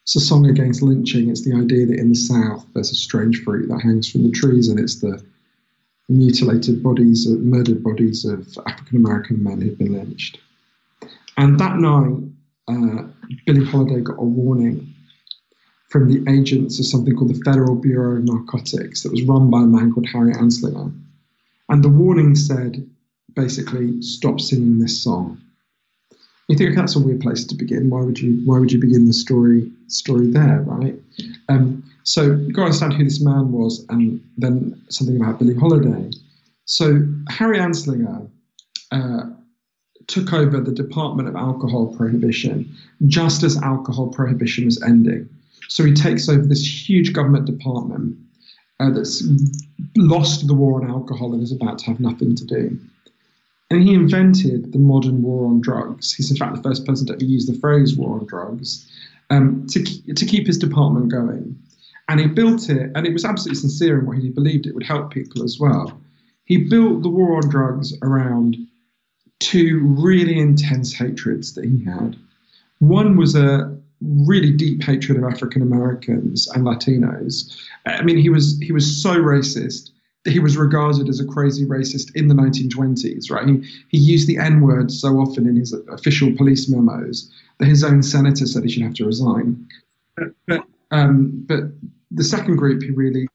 it's 0.03 0.17
a 0.17 0.21
song 0.21 0.47
against 0.47 0.83
lynching. 0.83 1.29
It's 1.29 1.45
the 1.45 1.55
idea 1.55 1.87
that 1.87 1.99
in 1.99 2.11
the 2.11 2.15
South 2.15 2.65
there's 2.73 2.93
a 2.93 2.95
strange 2.95 3.43
fruit 3.43 3.69
that 3.69 3.81
hangs 3.81 4.11
from 4.11 4.23
the 4.23 4.31
trees, 4.31 4.69
and 4.69 4.79
it's 4.79 5.01
the 5.01 5.23
mutilated 6.09 6.83
bodies, 6.83 7.27
of, 7.27 7.41
murdered 7.41 7.83
bodies 7.83 8.25
of 8.25 8.47
African 8.67 8.97
American 8.97 9.43
men 9.43 9.61
who'd 9.61 9.79
been 9.79 9.93
lynched. 9.93 10.39
And 11.37 11.59
that 11.61 11.77
night, 11.77 12.17
uh, 12.69 13.03
Billie 13.45 13.65
Holiday 13.65 14.01
got 14.01 14.19
a 14.19 14.25
warning 14.25 14.95
from 15.91 16.09
the 16.09 16.31
agents 16.31 16.79
of 16.79 16.87
something 16.87 17.15
called 17.15 17.35
the 17.35 17.43
Federal 17.45 17.75
Bureau 17.75 18.17
of 18.17 18.25
Narcotics 18.25 19.03
that 19.03 19.13
was 19.13 19.23
run 19.23 19.51
by 19.51 19.63
a 19.63 19.67
man 19.67 19.93
called 19.93 20.09
Harry 20.13 20.33
Anslinger. 20.33 20.93
And 21.69 21.83
the 21.83 21.89
warning 21.89 22.35
said, 22.35 22.89
basically, 23.35 24.01
stop 24.03 24.41
singing 24.41 24.79
this 24.79 25.03
song. 25.03 25.41
You 26.49 26.57
think 26.57 26.77
that's 26.77 26.97
a 26.97 27.01
weird 27.01 27.21
place 27.21 27.45
to 27.45 27.57
begin. 27.57 27.91
Why 27.91 28.03
would 28.03 28.21
you? 28.21 28.41
Why 28.45 28.59
would 28.59 28.71
you 28.71 28.81
begin 28.81 29.07
the 29.07 29.13
story 29.13 29.71
story 29.89 30.29
there, 30.29 30.63
right? 30.63 30.95
Um, 31.49 31.85
so 32.03 32.37
to 32.37 32.61
understand 32.61 32.95
who 32.95 33.05
this 33.05 33.21
man 33.21 33.53
was, 33.53 33.85
and 33.89 34.21
then 34.39 34.81
something 34.89 35.17
about 35.17 35.39
Billie 35.39 35.55
Holiday. 35.55 36.11
So 36.65 37.07
Harry 37.29 37.59
Anslinger 37.59 38.29
uh, 38.93 39.23
took 40.07 40.33
over 40.33 40.61
the 40.61 40.73
Department 40.73 41.29
of 41.29 41.37
Alcohol 41.37 41.95
Prohibition 41.97 42.73
just 43.07 43.43
as 43.43 43.57
alcohol 43.63 44.09
prohibition 44.09 44.65
was 44.65 44.83
ending. 44.83 45.29
So 45.69 45.85
he 45.85 45.95
takes 45.95 46.29
over 46.29 46.47
this 46.47 46.89
huge 46.89 47.13
government 47.13 47.47
department 47.47 48.17
uh, 48.79 48.91
that's 48.91 49.25
lost 49.97 50.47
the 50.47 50.55
war 50.55 50.81
on 50.81 50.89
alcohol 50.89 51.33
and 51.35 51.43
is 51.43 51.53
about 51.53 51.79
to 51.81 51.87
have 51.87 51.99
nothing 51.99 52.37
to 52.37 52.45
do. 52.45 52.79
And 53.71 53.83
he 53.83 53.95
invented 53.95 54.73
the 54.73 54.79
modern 54.79 55.23
war 55.23 55.47
on 55.47 55.61
drugs. 55.61 56.15
He's, 56.15 56.31
in 56.31 56.37
fact, 56.37 56.55
the 56.55 56.63
first 56.63 56.87
person 56.87 57.07
to 57.09 57.15
ever 57.15 57.25
use 57.25 57.47
the 57.47 57.59
phrase 57.59 57.97
war 57.97 58.21
on 58.21 58.27
drugs 58.27 58.89
um, 59.31 59.67
to, 59.71 60.15
to 60.15 60.27
keep 60.27 60.47
his 60.47 60.59
department 60.59 61.11
going. 61.11 61.57
And 62.09 62.21
he 62.21 62.27
built 62.27 62.69
it, 62.69 62.93
and 62.95 63.07
it 63.07 63.13
was 63.13 63.25
absolutely 63.25 63.61
sincere 63.61 63.99
in 63.99 64.07
what 64.07 64.19
he 64.19 64.31
believed 64.31 64.67
it 64.67 64.75
would 64.75 64.87
help 64.87 65.11
people 65.11 65.43
as 65.43 65.59
well. 65.59 66.01
He 66.45 66.59
built 66.59 67.03
the 67.03 67.09
war 67.09 67.37
on 67.37 67.49
drugs 67.49 67.93
around 68.03 68.57
two 69.41 69.81
really 69.99 70.39
intense 70.39 70.93
hatreds 70.93 71.55
that 71.55 71.65
he 71.65 71.85
had. 71.85 72.17
One 72.79 73.17
was 73.17 73.35
a 73.35 73.77
really 74.01 74.53
deep 74.53 74.83
hatred 74.83 75.19
of 75.19 75.25
African 75.25 75.63
Americans 75.63 76.47
and 76.49 76.65
Latinos. 76.65 77.57
I 77.87 78.03
mean, 78.03 78.19
he 78.19 78.29
was 78.29 78.59
he 78.61 78.73
was 78.73 79.03
so 79.03 79.17
racist 79.17 79.91
that 80.25 80.33
he 80.33 80.39
was 80.39 80.57
regarded 80.57 81.09
as 81.09 81.21
a 81.21 81.25
crazy 81.25 81.65
racist 81.65 82.15
in 82.15 82.29
the 82.29 82.35
1920s, 82.35 83.31
right? 83.31 83.49
He, 83.49 83.63
he 83.89 83.99
used 83.99 84.29
the 84.29 84.39
N 84.39 84.61
word 84.61 84.91
so 84.91 85.19
often 85.19 85.47
in 85.47 85.57
his 85.57 85.73
official 85.89 86.33
police 86.37 86.69
memos 86.69 87.33
his 87.61 87.85
own 87.85 88.03
senator 88.03 88.47
said 88.47 88.65
he 88.65 88.71
should 88.71 88.83
have 88.83 88.95
to 88.95 89.07
resign. 89.07 89.69
But, 90.17 90.29
but, 90.47 90.65
um, 90.91 91.45
but 91.47 91.63
the 92.11 92.25
second 92.25 92.57
group 92.57 92.83
he 92.83 92.91
really 92.91 93.29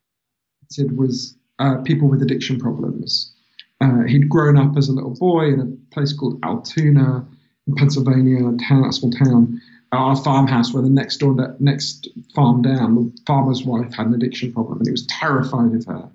did 0.70 0.98
was 0.98 1.36
uh, 1.60 1.78
people 1.84 2.08
with 2.08 2.22
addiction 2.22 2.60
problems. 2.60 3.34
Uh, 3.82 4.04
he'd 4.04 4.30
grown 4.30 4.58
up 4.58 4.78
as 4.78 4.90
a 4.90 4.94
little 4.94 5.16
boy 5.16 5.46
in 5.46 5.60
a 5.60 5.94
place 5.94 6.14
called 6.14 6.40
Altoona 6.44 7.26
in 7.68 7.76
Pennsylvania, 7.76 8.48
a 8.48 8.58
town, 8.58 8.86
a 8.86 8.94
small 8.94 9.12
town, 9.12 9.60
a 9.92 10.16
farmhouse 10.16 10.74
where 10.74 10.84
the 10.84 10.90
next 10.90 11.18
door, 11.18 11.56
next 11.60 12.08
farm 12.34 12.62
down, 12.62 12.96
the 12.96 13.22
farmer's 13.26 13.64
wife 13.64 13.94
had 13.94 14.08
an 14.08 14.14
addiction 14.14 14.54
problem, 14.54 14.78
and 14.78 14.88
he 14.88 14.92
was 14.92 15.06
terrified 15.08 15.74
of 15.74 15.86
her. 15.86 16.10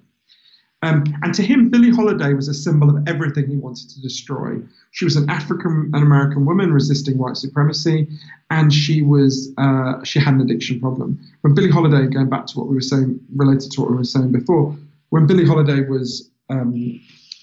Um, 0.83 1.05
and 1.22 1.35
to 1.35 1.43
him, 1.43 1.70
Billie 1.70 1.91
Holiday 1.91 2.35
was 2.35 2.49
a 2.49 2.55
symbol 2.55 2.91
of 2.91 3.03
everything 3.09 3.49
he 3.49 3.57
wanted 3.57 3.89
to 3.91 4.03
destroy. 4.03 4.61
She 4.91 5.05
was 5.05 5.16
an 5.16 5.29
African 5.31 5.91
and 5.95 6.03
American 6.03 6.45
woman 6.45 6.72
resisting 6.72 7.16
white 7.16 7.37
supremacy, 7.37 8.09
and 8.51 8.72
she 8.72 9.03
was 9.03 9.53
uh, 9.57 10.05
she 10.05 10.20
had 10.20 10.35
an 10.35 10.43
addiction 10.43 10.79
problem. 10.79 11.18
When 11.41 11.55
Billie 11.55 11.70
Holiday, 11.70 12.07
going 12.07 12.29
back 12.29 12.47
to 12.47 12.59
what 12.59 12.68
we 12.68 12.74
were 12.74 12.83
saying, 12.83 13.18
related 13.35 13.72
to 13.72 13.81
what 13.81 13.91
we 13.91 13.97
were 13.97 14.05
saying 14.05 14.33
before, 14.33 14.77
when 15.09 15.27
Billie 15.27 15.47
Holiday 15.47 15.81
was 15.89 16.31
um, 16.51 17.01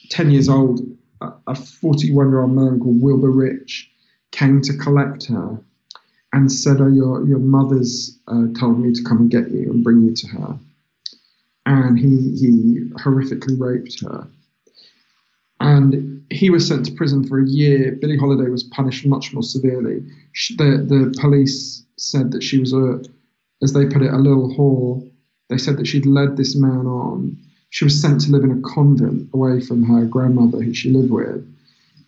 ten 0.09 0.29
years 0.29 0.47
old, 0.47 0.81
a 1.47 1.55
41 1.55 2.29
year 2.29 2.41
old 2.41 2.51
man 2.51 2.79
called 2.79 3.01
Wilbur 3.01 3.31
Rich 3.31 3.89
came 4.31 4.61
to 4.61 4.77
collect 4.77 5.25
her 5.27 5.59
and 6.33 6.51
said, 6.51 6.81
"Oh, 6.81 6.87
your 6.87 7.25
your 7.25 7.39
mother's 7.39 8.19
uh, 8.27 8.47
told 8.59 8.79
me 8.79 8.93
to 8.93 9.03
come 9.03 9.17
and 9.17 9.31
get 9.31 9.49
you 9.49 9.71
and 9.71 9.83
bring 9.83 10.01
you 10.01 10.13
to 10.13 10.27
her." 10.27 10.59
And 11.65 11.97
he, 11.97 12.35
he 12.37 12.89
horrifically 12.99 13.59
raped 13.59 14.01
her. 14.01 14.27
And 15.59 16.25
he 16.29 16.49
was 16.49 16.67
sent 16.67 16.85
to 16.85 16.91
prison 16.93 17.25
for 17.25 17.39
a 17.39 17.47
year. 17.47 17.97
Billie 18.01 18.17
Holiday 18.17 18.49
was 18.49 18.63
punished 18.63 19.05
much 19.05 19.33
more 19.33 19.43
severely. 19.43 20.03
She, 20.33 20.55
the, 20.57 20.85
the 20.85 21.17
police 21.19 21.85
said 21.97 22.31
that 22.31 22.43
she 22.43 22.59
was 22.59 22.73
a, 22.73 23.01
as 23.61 23.73
they 23.73 23.85
put 23.85 24.01
it, 24.01 24.13
a 24.13 24.17
little 24.17 24.53
whore. 24.55 25.09
They 25.49 25.57
said 25.57 25.77
that 25.77 25.87
she'd 25.87 26.05
led 26.05 26.35
this 26.35 26.55
man 26.55 26.85
on. 26.85 27.37
She 27.69 27.85
was 27.85 27.99
sent 27.99 28.21
to 28.21 28.31
live 28.31 28.43
in 28.43 28.51
a 28.51 28.61
convent 28.61 29.29
away 29.33 29.61
from 29.61 29.83
her 29.83 30.05
grandmother, 30.05 30.61
who 30.61 30.73
she 30.73 30.89
lived 30.91 31.11
with. 31.11 31.47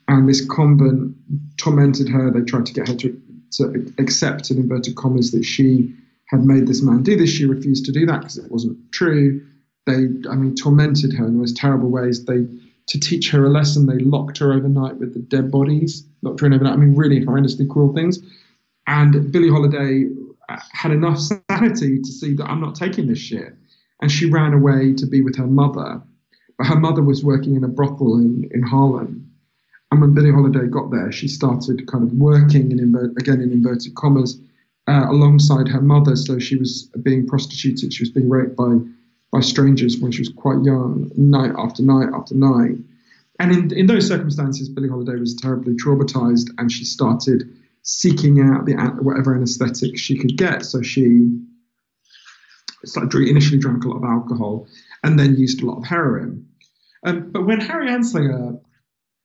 And 0.08 0.28
this 0.28 0.46
convent 0.46 1.16
tormented 1.58 2.10
her. 2.10 2.30
They 2.30 2.42
tried 2.42 2.66
to 2.68 2.74
get 2.74 2.88
her 2.88 2.96
to, 2.96 3.22
to 3.54 3.94
accept, 3.98 4.52
in 4.52 4.58
inverted 4.58 4.96
commas, 4.96 5.32
that 5.32 5.44
she 5.44 5.96
had 6.28 6.44
made 6.44 6.68
this 6.68 6.82
man 6.82 7.04
do 7.04 7.16
this. 7.16 7.30
She 7.30 7.46
refused 7.46 7.86
to 7.86 7.92
do 7.92 8.06
that 8.06 8.22
because 8.22 8.38
it 8.38 8.52
wasn't 8.52 8.92
true. 8.92 9.46
They, 9.86 10.08
I 10.30 10.36
mean, 10.36 10.56
tormented 10.56 11.14
her 11.14 11.26
in 11.26 11.34
the 11.34 11.40
most 11.40 11.58
terrible 11.58 11.90
ways. 11.90 12.26
They, 12.26 12.48
to 12.88 13.00
teach 13.00 13.30
her 13.32 13.46
a 13.46 13.50
lesson, 13.50 13.86
they 13.86 14.00
locked 14.00 14.40
her 14.40 14.52
overnight 14.52 14.98
with 14.98 15.14
the 15.14 15.20
dead 15.20 15.52
bodies, 15.52 16.06
locked 16.22 16.40
her 16.42 16.48
in 16.48 16.54
overnight. 16.54 16.74
I 16.74 16.78
mean, 16.78 16.96
really 16.96 17.24
horrendously 17.24 17.70
cruel 17.70 17.94
things. 17.94 18.20
And 18.88 19.32
Billie 19.32 19.50
Holiday 19.50 20.06
uh, 20.50 20.58
had 20.72 20.92
enough 20.92 21.20
sanity 21.20 22.00
to 22.00 22.12
see 22.12 22.34
that 22.36 22.46
I'm 22.46 22.62
not 22.62 22.76
taking 22.76 23.08
this 23.08 23.20
shit. 23.20 23.54
And 24.02 24.12
she 24.12 24.30
ran 24.30 24.54
away 24.54 24.94
to 24.94 25.06
be 25.06 25.22
with 25.22 25.36
her 25.38 25.48
mother. 25.48 26.02
But 26.58 26.68
her 26.68 26.80
mother 26.80 27.02
was 27.02 27.24
working 27.24 27.56
in 27.56 27.64
a 27.64 27.68
brothel 27.68 28.18
in, 28.18 28.50
in 28.54 28.64
Harlem. 28.64 29.32
And 29.92 30.02
when 30.02 30.14
Billie 30.14 30.32
Holiday 30.32 30.68
got 30.68 30.92
there, 30.92 31.12
she 31.12 31.28
started 31.28 31.88
kind 31.88 32.04
of 32.04 32.14
working, 32.14 32.72
in 32.72 32.96
again 33.18 33.42
in 33.42 33.52
inverted 33.52 33.96
commas, 33.96 34.40
uh, 34.88 35.06
alongside 35.10 35.68
her 35.68 35.82
mother. 35.82 36.16
So 36.16 36.40
she 36.40 36.56
was 36.56 36.84
being 37.02 37.28
prostituted, 37.28 37.94
she 37.94 38.04
was 38.04 38.12
being 38.12 38.30
raped 38.30 38.56
by 38.56 38.78
by 39.32 39.42
strangers 39.42 39.98
when 39.98 40.12
she 40.12 40.22
was 40.22 40.30
quite 40.30 40.64
young, 40.64 41.12
night 41.18 41.52
after 41.58 41.84
night 41.84 42.08
after 42.14 42.34
night. 42.36 42.78
And 43.40 43.52
in, 43.52 43.78
in 43.78 43.86
those 43.88 44.08
circumstances, 44.08 44.70
Billie 44.70 44.88
Holiday 44.88 45.20
was 45.20 45.36
terribly 45.36 45.74
traumatized, 45.74 46.50
and 46.58 46.72
she 46.72 46.86
started 46.86 47.44
seeking 47.82 48.40
out 48.40 48.66
the 48.66 48.76
whatever 49.02 49.36
anesthetic 49.36 49.98
she 49.98 50.18
could 50.18 50.38
get. 50.38 50.66
So 50.66 50.82
she 50.82 51.38
started 52.86 53.28
initially 53.28 53.60
drank 53.60 53.84
a 53.84 53.90
lot 53.90 53.98
of 53.98 54.04
alcohol, 54.06 54.68
and 55.04 55.20
then 55.20 55.36
used 55.36 55.62
a 55.62 55.66
lot 55.66 55.80
of 55.80 55.86
heroin. 55.86 56.48
Um, 57.04 57.32
but 57.32 57.46
when 57.46 57.60
Harry 57.60 57.90
Anslinger 57.90 58.60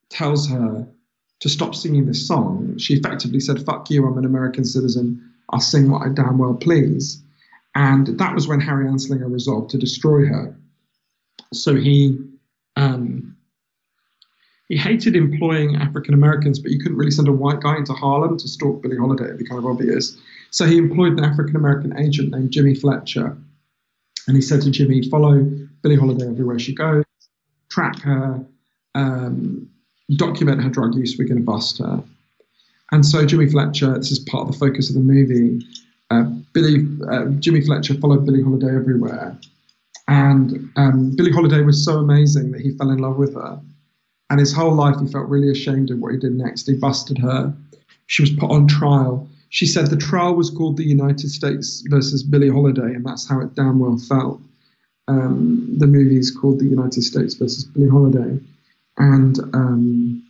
tells 0.09 0.49
her 0.49 0.87
to 1.39 1.49
stop 1.49 1.73
singing 1.73 2.05
this 2.05 2.27
song, 2.27 2.77
she 2.77 2.95
effectively 2.95 3.39
said, 3.39 3.63
"Fuck 3.65 3.89
you! 3.89 4.05
I'm 4.05 4.17
an 4.17 4.25
American 4.25 4.65
citizen. 4.65 5.30
I'll 5.51 5.59
sing 5.59 5.89
what 5.89 6.05
I 6.05 6.09
damn 6.09 6.37
well 6.37 6.53
please. 6.53 7.21
And 7.75 8.07
that 8.19 8.35
was 8.35 8.47
when 8.47 8.59
Harry 8.59 8.85
Anslinger 8.85 9.31
resolved 9.31 9.69
to 9.71 9.77
destroy 9.77 10.25
her. 10.25 10.55
So 11.53 11.75
he 11.75 12.17
um, 12.75 13.35
he 14.71 14.77
hated 14.77 15.17
employing 15.17 15.75
African 15.75 16.13
Americans, 16.13 16.57
but 16.57 16.71
you 16.71 16.79
couldn't 16.79 16.97
really 16.97 17.11
send 17.11 17.27
a 17.27 17.33
white 17.33 17.59
guy 17.59 17.75
into 17.75 17.91
Harlem 17.91 18.37
to 18.37 18.47
stalk 18.47 18.81
Billie 18.81 18.97
Holiday. 18.97 19.25
It'd 19.25 19.37
be 19.37 19.45
kind 19.45 19.59
of 19.59 19.65
obvious. 19.65 20.17
So 20.51 20.65
he 20.65 20.77
employed 20.77 21.17
an 21.17 21.25
African 21.25 21.57
American 21.57 21.97
agent 21.97 22.31
named 22.31 22.51
Jimmy 22.51 22.75
Fletcher. 22.75 23.37
And 24.27 24.35
he 24.37 24.41
said 24.41 24.61
to 24.61 24.71
Jimmy, 24.71 25.01
follow 25.09 25.43
Billie 25.81 25.97
Holiday 25.97 26.27
everywhere 26.27 26.57
she 26.57 26.73
goes, 26.73 27.03
track 27.69 27.99
her, 28.01 28.45
um, 28.95 29.69
document 30.15 30.63
her 30.63 30.69
drug 30.69 30.95
use, 30.95 31.17
we're 31.17 31.27
going 31.27 31.39
to 31.39 31.43
bust 31.43 31.79
her. 31.79 32.01
And 32.91 33.05
so 33.05 33.25
Jimmy 33.25 33.49
Fletcher, 33.49 33.97
this 33.97 34.11
is 34.11 34.19
part 34.19 34.47
of 34.47 34.53
the 34.53 34.59
focus 34.59 34.89
of 34.89 34.95
the 34.95 35.01
movie. 35.01 35.65
Uh, 36.09 36.23
Billy, 36.53 36.85
uh, 37.09 37.25
Jimmy 37.39 37.61
Fletcher 37.61 37.93
followed 37.95 38.25
Billie 38.25 38.43
Holiday 38.43 38.75
everywhere, 38.75 39.37
and 40.09 40.69
um, 40.75 41.15
Billie 41.15 41.31
Holiday 41.31 41.61
was 41.61 41.85
so 41.85 41.99
amazing 41.99 42.51
that 42.51 42.59
he 42.61 42.71
fell 42.71 42.89
in 42.89 42.97
love 42.97 43.15
with 43.15 43.33
her. 43.35 43.61
And 44.29 44.39
his 44.39 44.53
whole 44.53 44.73
life, 44.73 44.95
he 44.99 45.07
felt 45.07 45.29
really 45.29 45.51
ashamed 45.51 45.89
of 45.91 45.99
what 45.99 46.13
he 46.13 46.19
did 46.19 46.33
next. 46.33 46.67
He 46.67 46.75
busted 46.75 47.17
her. 47.17 47.53
She 48.07 48.21
was 48.23 48.31
put 48.31 48.51
on 48.51 48.67
trial. 48.67 49.27
she 49.49 49.65
said 49.65 49.87
the 49.87 49.97
trial 49.97 50.33
was 50.35 50.49
called 50.49 50.77
the 50.77 50.85
United 50.85 51.29
States 51.29 51.83
versus 51.89 52.23
Billie 52.23 52.49
Holiday, 52.49 52.93
and 52.95 53.05
that's 53.05 53.27
how 53.27 53.39
it 53.41 53.55
damn 53.55 53.79
well 53.79 53.97
felt. 53.97 54.41
Um, 55.07 55.73
the 55.77 55.87
movie 55.87 56.17
is 56.17 56.31
called 56.31 56.59
The 56.59 56.65
United 56.65 57.03
States 57.03 57.33
versus 57.35 57.65
Billie 57.65 57.89
Holiday, 57.89 58.39
and 58.97 59.39
um, 59.53 60.23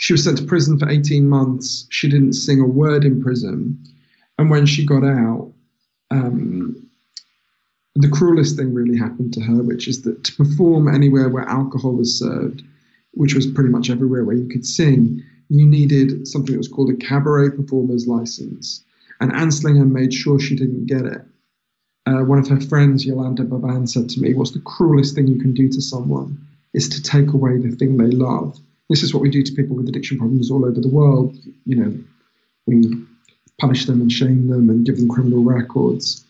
she 0.00 0.14
was 0.14 0.24
sent 0.24 0.38
to 0.38 0.44
prison 0.44 0.78
for 0.78 0.88
18 0.88 1.28
months. 1.28 1.86
She 1.90 2.08
didn't 2.08 2.32
sing 2.32 2.58
a 2.58 2.66
word 2.66 3.04
in 3.04 3.22
prison, 3.22 3.78
and 4.38 4.48
when 4.48 4.64
she 4.64 4.86
got 4.86 5.04
out, 5.04 5.52
um, 6.10 6.88
the 7.94 8.08
cruelest 8.08 8.56
thing 8.56 8.72
really 8.72 8.96
happened 8.96 9.34
to 9.34 9.42
her, 9.42 9.62
which 9.62 9.86
is 9.86 10.00
that 10.02 10.24
to 10.24 10.34
perform 10.36 10.88
anywhere 10.88 11.28
where 11.28 11.44
alcohol 11.44 11.92
was 11.92 12.18
served, 12.18 12.62
which 13.10 13.34
was 13.34 13.46
pretty 13.46 13.68
much 13.68 13.90
everywhere 13.90 14.24
where 14.24 14.36
you 14.36 14.48
could 14.48 14.64
sing, 14.64 15.22
you 15.50 15.66
needed 15.66 16.26
something 16.26 16.52
that 16.52 16.58
was 16.58 16.68
called 16.68 16.88
a 16.88 16.96
cabaret 16.96 17.50
performer's 17.50 18.08
license. 18.08 18.82
And 19.20 19.30
Anslinger 19.32 19.86
made 19.86 20.14
sure 20.14 20.40
she 20.40 20.56
didn't 20.56 20.86
get 20.86 21.04
it. 21.04 21.20
Uh, 22.06 22.24
one 22.24 22.38
of 22.38 22.48
her 22.48 22.60
friends, 22.60 23.04
Yolanda 23.04 23.44
Bavan, 23.44 23.86
said 23.86 24.08
to 24.08 24.20
me, 24.20 24.32
What's 24.32 24.52
the 24.52 24.60
cruelest 24.60 25.14
thing 25.14 25.26
you 25.26 25.38
can 25.38 25.52
do 25.52 25.68
to 25.68 25.82
someone 25.82 26.38
is 26.72 26.88
to 26.88 27.02
take 27.02 27.34
away 27.34 27.58
the 27.58 27.76
thing 27.76 27.98
they 27.98 28.06
love. 28.06 28.58
This 28.90 29.04
is 29.04 29.14
what 29.14 29.22
we 29.22 29.30
do 29.30 29.42
to 29.42 29.52
people 29.52 29.76
with 29.76 29.88
addiction 29.88 30.18
problems 30.18 30.50
all 30.50 30.66
over 30.66 30.80
the 30.80 30.88
world. 30.88 31.36
You 31.64 31.76
know, 31.76 31.98
we 32.66 33.06
punish 33.58 33.86
them 33.86 34.00
and 34.00 34.10
shame 34.10 34.48
them 34.48 34.68
and 34.68 34.84
give 34.84 34.98
them 34.98 35.08
criminal 35.08 35.44
records. 35.44 36.26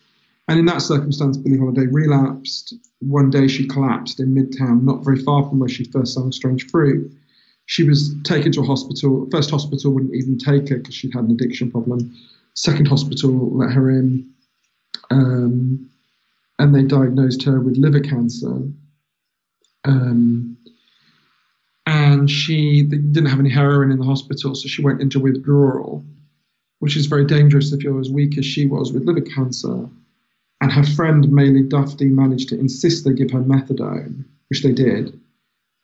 And 0.47 0.59
in 0.59 0.65
that 0.67 0.83
circumstance, 0.83 1.37
Billie 1.37 1.57
Holiday 1.57 1.87
relapsed. 1.87 2.75
One 2.99 3.31
day 3.31 3.47
she 3.47 3.67
collapsed 3.67 4.19
in 4.19 4.35
Midtown, 4.35 4.83
not 4.83 5.03
very 5.03 5.17
far 5.23 5.47
from 5.49 5.59
where 5.59 5.69
she 5.69 5.85
first 5.85 6.13
sang 6.13 6.31
Strange 6.31 6.69
Fruit. 6.69 7.11
She 7.65 7.83
was 7.83 8.13
taken 8.23 8.51
to 8.51 8.61
a 8.61 8.65
hospital. 8.65 9.27
First 9.31 9.49
hospital 9.49 9.91
wouldn't 9.91 10.13
even 10.13 10.37
take 10.37 10.69
her 10.69 10.77
because 10.77 10.93
she'd 10.93 11.13
had 11.13 11.23
an 11.23 11.31
addiction 11.31 11.71
problem. 11.71 12.15
Second 12.53 12.87
hospital 12.87 13.55
let 13.57 13.71
her 13.71 13.89
in, 13.89 14.29
um, 15.09 15.89
and 16.59 16.75
they 16.75 16.83
diagnosed 16.83 17.43
her 17.43 17.59
with 17.59 17.77
liver 17.77 18.01
cancer. 18.01 18.61
Um, 19.85 20.50
and 22.01 22.29
she 22.29 22.81
didn't 22.81 23.27
have 23.27 23.39
any 23.39 23.51
heroin 23.51 23.91
in 23.91 23.99
the 23.99 24.05
hospital, 24.05 24.55
so 24.55 24.67
she 24.67 24.81
went 24.81 25.01
into 25.01 25.19
withdrawal, 25.19 26.03
which 26.79 26.97
is 26.97 27.05
very 27.05 27.25
dangerous 27.25 27.71
if 27.71 27.83
you're 27.83 27.99
as 27.99 28.09
weak 28.09 28.39
as 28.39 28.45
she 28.45 28.65
was 28.65 28.91
with 28.91 29.05
liver 29.05 29.21
cancer. 29.21 29.87
And 30.61 30.71
her 30.71 30.83
friend 30.83 31.25
Maely 31.25 31.69
Dufty 31.69 32.05
managed 32.05 32.49
to 32.49 32.59
insist 32.59 33.05
they 33.05 33.13
give 33.13 33.29
her 33.31 33.41
methadone, 33.41 34.25
which 34.49 34.63
they 34.63 34.71
did. 34.71 35.19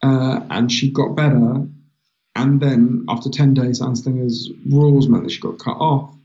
Uh, 0.02 0.42
and 0.50 0.72
she 0.72 0.92
got 0.92 1.16
better. 1.16 1.68
And 2.36 2.62
then 2.62 3.06
after 3.08 3.30
10 3.30 3.54
days, 3.54 3.80
Anslinger's 3.80 4.52
rules 4.68 5.08
meant 5.08 5.24
that 5.24 5.32
she 5.32 5.40
got 5.40 5.60
cut 5.60 5.78
off. 5.78 6.16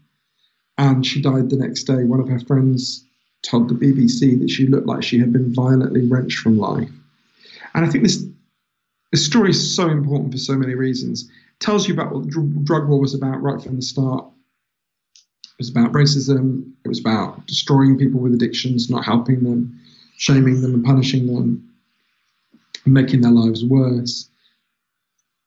And 0.78 1.04
she 1.04 1.20
died 1.20 1.50
the 1.50 1.56
next 1.56 1.84
day. 1.84 2.04
One 2.04 2.20
of 2.20 2.28
her 2.28 2.40
friends 2.40 3.04
told 3.42 3.68
the 3.68 3.74
BBC 3.74 4.38
that 4.40 4.50
she 4.50 4.66
looked 4.66 4.86
like 4.86 5.02
she 5.02 5.18
had 5.18 5.32
been 5.32 5.54
violently 5.54 6.06
wrenched 6.06 6.38
from 6.38 6.58
life. 6.58 6.90
And 7.74 7.84
I 7.84 7.88
think 7.88 8.04
this, 8.04 8.24
this 9.12 9.24
story 9.26 9.50
is 9.50 9.76
so 9.76 9.88
important 9.88 10.32
for 10.32 10.38
so 10.38 10.56
many 10.56 10.74
reasons. 10.74 11.24
It 11.24 11.60
tells 11.60 11.86
you 11.86 11.94
about 11.94 12.12
what 12.12 12.24
the 12.24 12.60
drug 12.64 12.88
war 12.88 12.98
was 12.98 13.14
about 13.14 13.42
right 13.42 13.62
from 13.62 13.76
the 13.76 13.82
start 13.82 14.24
It 15.44 15.58
was 15.58 15.68
about 15.70 15.92
racism. 15.92 16.72
It 16.84 16.88
was 16.88 16.98
about 16.98 17.46
destroying 17.46 17.98
people 17.98 18.20
with 18.20 18.34
addictions, 18.34 18.90
not 18.90 19.04
helping 19.04 19.44
them, 19.44 19.78
shaming 20.16 20.62
them 20.62 20.74
and 20.74 20.84
punishing 20.84 21.26
them, 21.26 21.70
and 22.84 22.94
making 22.94 23.20
their 23.20 23.30
lives 23.30 23.64
worse. 23.64 24.28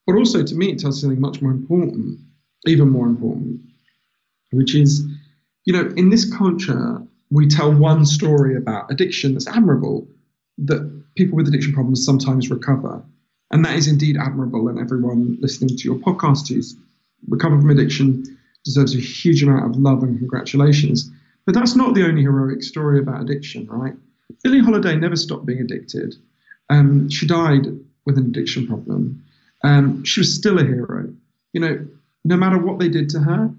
But 0.05 0.15
also, 0.15 0.43
to 0.43 0.55
me, 0.55 0.71
it 0.71 0.79
tells 0.79 1.01
something 1.01 1.19
much 1.19 1.41
more 1.41 1.51
important, 1.51 2.19
even 2.67 2.89
more 2.89 3.07
important, 3.07 3.61
which 4.51 4.75
is, 4.75 5.03
you 5.65 5.73
know, 5.73 5.91
in 5.97 6.11
this 6.11 6.31
culture, 6.31 7.01
we 7.31 7.47
tell 7.47 7.73
one 7.73 8.05
story 8.05 8.55
about 8.55 8.91
addiction 8.91 9.33
that's 9.33 9.47
admirable, 9.47 10.07
that 10.59 11.03
people 11.15 11.35
with 11.35 11.47
addiction 11.47 11.73
problems 11.73 12.05
sometimes 12.05 12.51
recover. 12.51 13.03
And 13.55 13.63
that 13.63 13.77
is 13.77 13.87
indeed 13.87 14.17
admirable, 14.17 14.67
and 14.67 14.77
everyone 14.77 15.37
listening 15.39 15.77
to 15.77 15.83
your 15.85 15.95
podcast 15.95 16.49
who's 16.49 16.75
recovered 17.29 17.61
from 17.61 17.69
addiction 17.69 18.37
deserves 18.65 18.93
a 18.93 18.99
huge 18.99 19.43
amount 19.43 19.65
of 19.65 19.77
love 19.77 20.03
and 20.03 20.19
congratulations. 20.19 21.09
But 21.45 21.55
that's 21.55 21.73
not 21.73 21.95
the 21.95 22.05
only 22.05 22.23
heroic 22.23 22.63
story 22.63 22.99
about 22.99 23.21
addiction, 23.21 23.65
right? 23.67 23.93
Billie 24.43 24.59
Holiday 24.59 24.97
never 24.97 25.15
stopped 25.15 25.45
being 25.45 25.61
addicted. 25.61 26.15
Um, 26.69 27.09
she 27.09 27.27
died 27.27 27.67
with 28.05 28.17
an 28.17 28.25
addiction 28.25 28.67
problem. 28.67 29.23
Um, 29.63 30.03
she 30.03 30.19
was 30.19 30.35
still 30.35 30.59
a 30.59 30.65
hero. 30.65 31.13
You 31.53 31.61
know, 31.61 31.87
no 32.25 32.35
matter 32.35 32.57
what 32.57 32.79
they 32.79 32.89
did 32.89 33.07
to 33.11 33.19
her, 33.21 33.55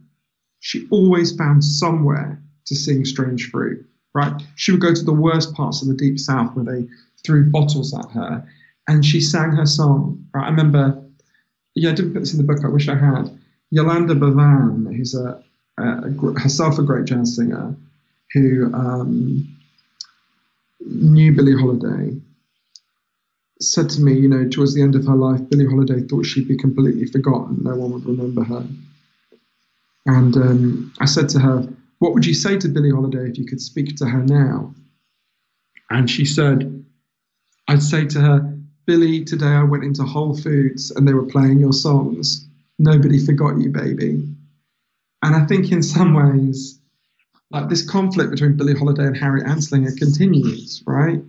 she 0.61 0.87
always 0.91 1.35
found 1.35 1.65
somewhere 1.65 2.39
to 2.67 2.75
sing 2.75 3.07
Strange 3.07 3.51
Fruit, 3.51 3.83
right? 4.13 4.43
She 4.57 4.73
would 4.73 4.83
go 4.83 4.93
to 4.93 5.05
the 5.05 5.15
worst 5.15 5.55
parts 5.55 5.81
of 5.81 5.89
the 5.89 5.95
Deep 5.95 6.21
South 6.21 6.55
where 6.55 6.67
they 6.67 6.87
threw 7.25 7.49
bottles 7.51 7.95
at 7.95 8.11
her 8.11 8.47
and 8.89 9.05
she 9.05 9.21
sang 9.21 9.53
her 9.53 9.67
song, 9.67 10.25
right? 10.33 10.47
I 10.47 10.51
remember, 10.51 11.03
yeah, 11.75 11.91
I 11.91 11.95
didn't 11.95 12.13
put 12.13 12.21
this 12.21 12.35
in 12.35 12.39
the 12.39 12.53
book, 12.53 12.65
I 12.65 12.69
wish 12.69 12.89
I 12.89 12.95
had. 12.95 13.37
Yolanda 13.71 14.15
Bavan, 14.15 14.95
who's 14.97 15.15
a, 15.15 15.43
a, 15.79 16.11
herself 16.39 16.79
a 16.79 16.83
great 16.83 17.05
jazz 17.07 17.37
singer, 17.37 17.75
who 18.33 18.73
um, 18.75 19.57
knew 20.81 21.33
Billie 21.33 21.57
Holiday, 21.57 22.21
said 23.61 23.89
to 23.91 24.01
me, 24.01 24.15
you 24.15 24.29
know, 24.29 24.49
towards 24.49 24.75
the 24.75 24.83
end 24.83 24.95
of 24.95 25.07
her 25.07 25.17
life, 25.17 25.41
Billie 25.49 25.67
Holiday 25.67 26.01
thought 26.07 26.27
she'd 26.27 26.49
be 26.49 26.57
completely 26.57 27.07
forgotten. 27.07 27.63
No 27.63 27.75
one 27.75 27.93
would 27.93 28.05
remember 28.05 28.45
her. 28.45 28.67
And 30.05 30.37
um, 30.37 30.93
I 31.01 31.07
said 31.07 31.29
to 31.31 31.41
her, 31.41 31.67
What 31.99 32.15
would 32.15 32.27
you 32.27 32.35
say 32.35 32.59
to 32.59 32.69
Billie 32.69 32.91
Holiday 32.91 33.29
if 33.31 33.39
you 33.39 33.47
could 33.47 33.61
speak 33.61 33.97
to 33.97 34.07
her 34.07 34.23
now? 34.23 34.75
And 35.91 36.11
she 36.11 36.25
said, 36.25 36.85
I'd 37.69 37.83
say 37.83 38.07
to 38.07 38.21
her, 38.21 38.56
Billie, 38.87 39.25
today 39.25 39.47
I 39.47 39.63
went 39.63 39.85
into 39.85 40.05
Whole 40.05 40.37
Foods 40.37 40.91
and 40.91 41.07
they 41.07 41.15
were 41.15 41.27
playing 41.27 41.59
your 41.59 41.73
songs 41.73 42.47
nobody 42.79 43.25
forgot 43.25 43.61
you, 43.61 43.71
baby. 43.71 44.29
And 45.23 45.35
I 45.35 45.47
think 45.47 45.73
in 45.73 45.83
some 45.83 46.15
ways, 46.15 46.79
like 47.51 47.69
this 47.69 47.89
conflict 47.89 48.31
between 48.31 48.57
Billie 48.57 48.75
Holiday 48.75 49.07
and 49.07 49.17
Harry 49.17 49.43
Anslinger 49.43 49.97
continues, 49.97 50.83
right? 50.87 51.23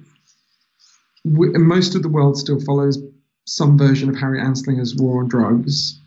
We, 1.23 1.49
most 1.49 1.95
of 1.95 2.03
the 2.03 2.09
world 2.09 2.37
still 2.37 2.59
follows 2.61 2.97
some 3.45 3.77
version 3.77 4.09
of 4.09 4.17
Harry 4.17 4.39
Anslinger's 4.39 4.95
war 4.95 5.21
on 5.21 5.29
drugs, 5.29 5.99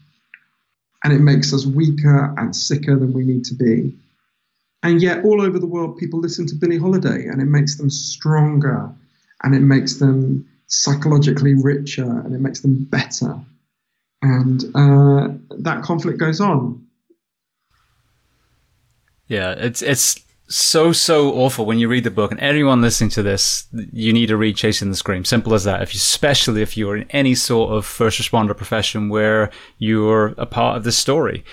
and 1.04 1.12
it 1.12 1.20
makes 1.20 1.52
us 1.54 1.64
weaker 1.64 2.34
and 2.36 2.54
sicker 2.54 2.98
than 2.98 3.12
we 3.12 3.24
need 3.24 3.44
to 3.46 3.54
be. 3.54 3.96
And 4.82 5.02
yet, 5.02 5.24
all 5.24 5.42
over 5.42 5.58
the 5.58 5.66
world, 5.66 5.98
people 5.98 6.20
listen 6.20 6.46
to 6.46 6.54
Billie 6.54 6.78
Holiday, 6.78 7.26
and 7.26 7.40
it 7.40 7.46
makes 7.46 7.76
them 7.76 7.90
stronger, 7.90 8.90
and 9.42 9.54
it 9.54 9.60
makes 9.60 9.94
them 9.94 10.46
psychologically 10.70 11.54
richer, 11.54 12.04
and 12.04 12.34
it 12.34 12.40
makes 12.40 12.60
them 12.60 12.84
better 12.84 13.38
and 14.22 14.64
uh, 14.74 15.28
that 15.58 15.82
conflict 15.82 16.18
goes 16.18 16.40
on. 16.40 16.86
Yeah, 19.26 19.52
it's 19.52 19.82
it's 19.82 20.20
so 20.48 20.92
so 20.92 21.32
awful 21.32 21.64
when 21.64 21.78
you 21.78 21.88
read 21.88 22.04
the 22.04 22.10
book, 22.10 22.30
and 22.30 22.40
anyone 22.40 22.82
listening 22.82 23.10
to 23.10 23.22
this, 23.22 23.66
you 23.92 24.12
need 24.12 24.26
to 24.26 24.36
read 24.36 24.56
Chasing 24.56 24.90
the 24.90 24.96
Scream. 24.96 25.24
Simple 25.24 25.54
as 25.54 25.64
that. 25.64 25.82
If 25.82 25.94
you, 25.94 25.98
especially 25.98 26.62
if 26.62 26.76
you're 26.76 26.96
in 26.96 27.10
any 27.10 27.34
sort 27.34 27.72
of 27.72 27.86
first 27.86 28.20
responder 28.20 28.56
profession 28.56 29.08
where 29.08 29.50
you're 29.78 30.34
a 30.36 30.46
part 30.46 30.76
of 30.76 30.84
the 30.84 30.92
story, 30.92 31.44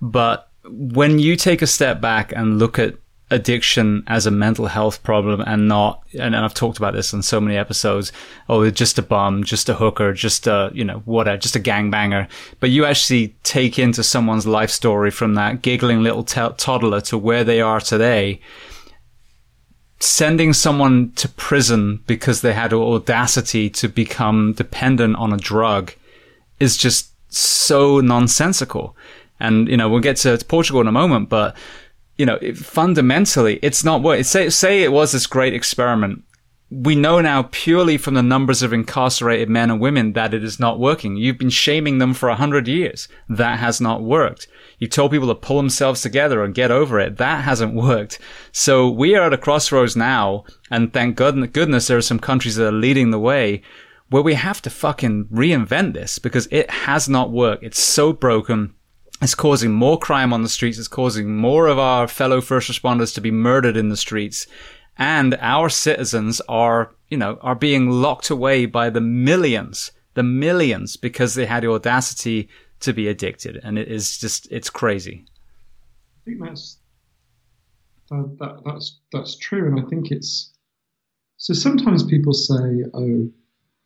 but 0.00 0.50
when 0.68 1.18
you 1.18 1.36
take 1.36 1.62
a 1.62 1.66
step 1.66 2.00
back 2.00 2.32
and 2.32 2.58
look 2.58 2.78
at 2.78 2.94
addiction 3.30 4.04
as 4.06 4.24
a 4.24 4.30
mental 4.30 4.66
health 4.66 5.02
problem 5.02 5.40
and 5.40 5.66
not 5.66 6.02
and, 6.18 6.36
I've 6.36 6.54
talked 6.54 6.78
about 6.78 6.94
this 6.94 7.12
on 7.12 7.22
so 7.22 7.40
many 7.40 7.56
episodes 7.56 8.12
oh 8.48 8.70
just 8.70 8.98
a 8.98 9.02
bum 9.02 9.42
just 9.42 9.68
a 9.68 9.74
hooker 9.74 10.12
just 10.12 10.46
a 10.46 10.70
you 10.72 10.84
know 10.84 11.02
whatever 11.06 11.36
just 11.36 11.56
a 11.56 11.60
gangbanger. 11.60 12.28
But 12.60 12.70
you 12.70 12.84
actually 12.84 13.34
take 13.42 13.78
into 13.78 14.04
someone's 14.04 14.46
life 14.46 14.70
story 14.70 15.10
from 15.10 15.34
that 15.34 15.62
giggling 15.62 16.02
little 16.02 16.22
t- 16.22 16.40
toddler 16.56 17.00
to 17.02 17.18
where 17.18 17.42
they 17.42 17.60
are 17.60 17.80
today. 17.80 18.40
Sending 19.98 20.52
someone 20.52 21.10
to 21.12 21.28
prison 21.28 22.02
because 22.06 22.42
they 22.42 22.52
had 22.52 22.72
audacity 22.72 23.70
to 23.70 23.88
become 23.88 24.52
dependent 24.52 25.16
on 25.16 25.32
a 25.32 25.38
drug 25.38 25.92
is 26.60 26.76
just 26.76 27.10
so 27.28 28.00
nonsensical. 28.00 28.96
And 29.40 29.68
you 29.68 29.76
know 29.76 29.88
we'll 29.88 30.00
get 30.00 30.18
to 30.18 30.38
Portugal 30.46 30.80
in 30.80 30.86
a 30.86 30.92
moment 30.92 31.28
but 31.28 31.56
you 32.18 32.26
know, 32.26 32.38
it, 32.40 32.56
fundamentally, 32.56 33.58
it's 33.62 33.84
not 33.84 34.02
what 34.02 34.24
say. 34.26 34.48
Say 34.50 34.82
it 34.82 34.92
was 34.92 35.12
this 35.12 35.26
great 35.26 35.54
experiment. 35.54 36.22
We 36.68 36.96
know 36.96 37.20
now 37.20 37.48
purely 37.52 37.96
from 37.96 38.14
the 38.14 38.22
numbers 38.22 38.62
of 38.62 38.72
incarcerated 38.72 39.48
men 39.48 39.70
and 39.70 39.80
women 39.80 40.14
that 40.14 40.34
it 40.34 40.42
is 40.42 40.58
not 40.58 40.80
working. 40.80 41.16
You've 41.16 41.38
been 41.38 41.50
shaming 41.50 41.98
them 41.98 42.12
for 42.12 42.28
a 42.28 42.34
hundred 42.34 42.66
years. 42.66 43.06
That 43.28 43.60
has 43.60 43.80
not 43.80 44.02
worked. 44.02 44.48
You 44.78 44.88
told 44.88 45.12
people 45.12 45.28
to 45.28 45.34
pull 45.34 45.58
themselves 45.58 46.02
together 46.02 46.42
and 46.42 46.54
get 46.54 46.72
over 46.72 46.98
it. 46.98 47.18
That 47.18 47.44
hasn't 47.44 47.74
worked. 47.74 48.18
So 48.50 48.90
we 48.90 49.14
are 49.14 49.26
at 49.26 49.32
a 49.32 49.38
crossroads 49.38 49.96
now, 49.96 50.44
and 50.70 50.92
thank 50.92 51.16
goodness 51.16 51.86
there 51.86 51.98
are 51.98 52.02
some 52.02 52.18
countries 52.18 52.56
that 52.56 52.66
are 52.66 52.72
leading 52.72 53.10
the 53.10 53.18
way 53.20 53.62
where 54.08 54.22
we 54.22 54.34
have 54.34 54.62
to 54.62 54.70
fucking 54.70 55.26
reinvent 55.26 55.94
this 55.94 56.18
because 56.18 56.48
it 56.50 56.70
has 56.70 57.08
not 57.08 57.32
worked. 57.32 57.64
It's 57.64 57.82
so 57.82 58.12
broken 58.12 58.74
It's 59.22 59.34
causing 59.34 59.72
more 59.72 59.98
crime 59.98 60.32
on 60.32 60.42
the 60.42 60.48
streets. 60.48 60.78
It's 60.78 60.88
causing 60.88 61.36
more 61.36 61.68
of 61.68 61.78
our 61.78 62.06
fellow 62.06 62.40
first 62.40 62.70
responders 62.70 63.14
to 63.14 63.20
be 63.20 63.30
murdered 63.30 63.76
in 63.76 63.88
the 63.88 63.96
streets. 63.96 64.46
And 64.98 65.36
our 65.40 65.68
citizens 65.68 66.40
are, 66.48 66.94
you 67.08 67.16
know, 67.16 67.38
are 67.40 67.54
being 67.54 67.90
locked 67.90 68.30
away 68.30 68.66
by 68.66 68.90
the 68.90 69.00
millions, 69.00 69.92
the 70.14 70.22
millions 70.22 70.96
because 70.96 71.34
they 71.34 71.46
had 71.46 71.62
the 71.62 71.70
audacity 71.70 72.48
to 72.80 72.92
be 72.92 73.08
addicted. 73.08 73.58
And 73.62 73.78
it 73.78 73.88
is 73.88 74.18
just, 74.18 74.50
it's 74.50 74.70
crazy. 74.70 75.24
I 76.20 76.30
think 76.30 76.42
that's, 76.42 76.78
that, 78.10 78.36
that, 78.38 78.62
that's, 78.64 78.98
that's 79.12 79.36
true. 79.36 79.66
And 79.66 79.80
I 79.80 79.88
think 79.88 80.10
it's, 80.10 80.52
so 81.38 81.54
sometimes 81.54 82.02
people 82.04 82.32
say, 82.32 82.84
oh, 82.94 83.30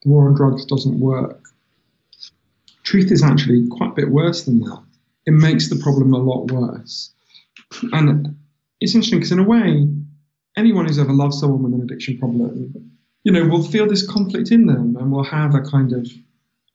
the 0.03 0.09
war 0.09 0.29
on 0.29 0.35
drugs 0.35 0.65
doesn't 0.67 0.99
work. 0.99 1.41
Truth 2.83 3.13
is 3.13 3.23
actually 3.23 3.69
quite 3.69 3.91
a 3.91 3.95
bit 3.95 4.11
worse 4.11 4.45
than 4.45 4.61
that. 4.61 4.83
It 5.27 5.33
makes 5.33 5.69
the 5.69 5.77
problem 5.77 6.13
a 6.15 6.19
lot 6.19 6.51
worse. 6.51 7.13
And 7.93 8.37
it's 8.81 8.95
interesting 8.95 9.19
because, 9.19 9.33
in 9.33 9.39
a 9.39 9.45
way, 9.45 9.89
anyone 10.57 10.87
who's 10.87 10.99
ever 10.99 11.13
loved 11.13 11.35
someone 11.35 11.63
with 11.63 11.75
an 11.75 11.83
addiction 11.83 12.19
problem, 12.19 12.93
you 13.25 13.33
know, 13.33 13.47
will 13.47 13.63
feel 13.63 13.87
this 13.87 14.07
conflict 14.07 14.51
in 14.51 14.67
them 14.67 14.97
and 14.97 15.13
will 15.13 15.25
have 15.25 15.55
a 15.55 15.61
kind 15.61 15.93
of, 15.93 16.11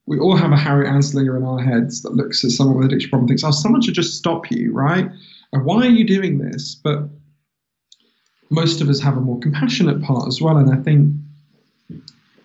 we 0.05 0.19
all 0.19 0.35
have 0.35 0.51
a 0.51 0.57
Harry 0.57 0.87
Anslinger 0.87 1.35
in 1.35 1.43
our 1.43 1.59
heads 1.59 2.03
that 2.03 2.13
looks 2.13 2.43
at 2.43 2.51
someone 2.51 2.77
with 2.77 2.85
an 2.85 2.91
addiction 2.91 3.09
problem 3.09 3.23
and 3.23 3.29
thinks, 3.29 3.43
oh, 3.43 3.51
someone 3.51 3.81
should 3.81 3.95
just 3.95 4.15
stop 4.15 4.51
you, 4.51 4.71
right? 4.71 5.09
And 5.51 5.65
why 5.65 5.87
are 5.87 5.89
you 5.89 6.05
doing 6.05 6.37
this? 6.37 6.75
But 6.75 7.09
most 8.51 8.79
of 8.79 8.89
us 8.89 8.99
have 8.99 9.17
a 9.17 9.21
more 9.21 9.39
compassionate 9.39 10.03
part 10.03 10.27
as 10.27 10.39
well. 10.39 10.57
And 10.57 10.71
I 10.71 10.81
think, 10.83 11.15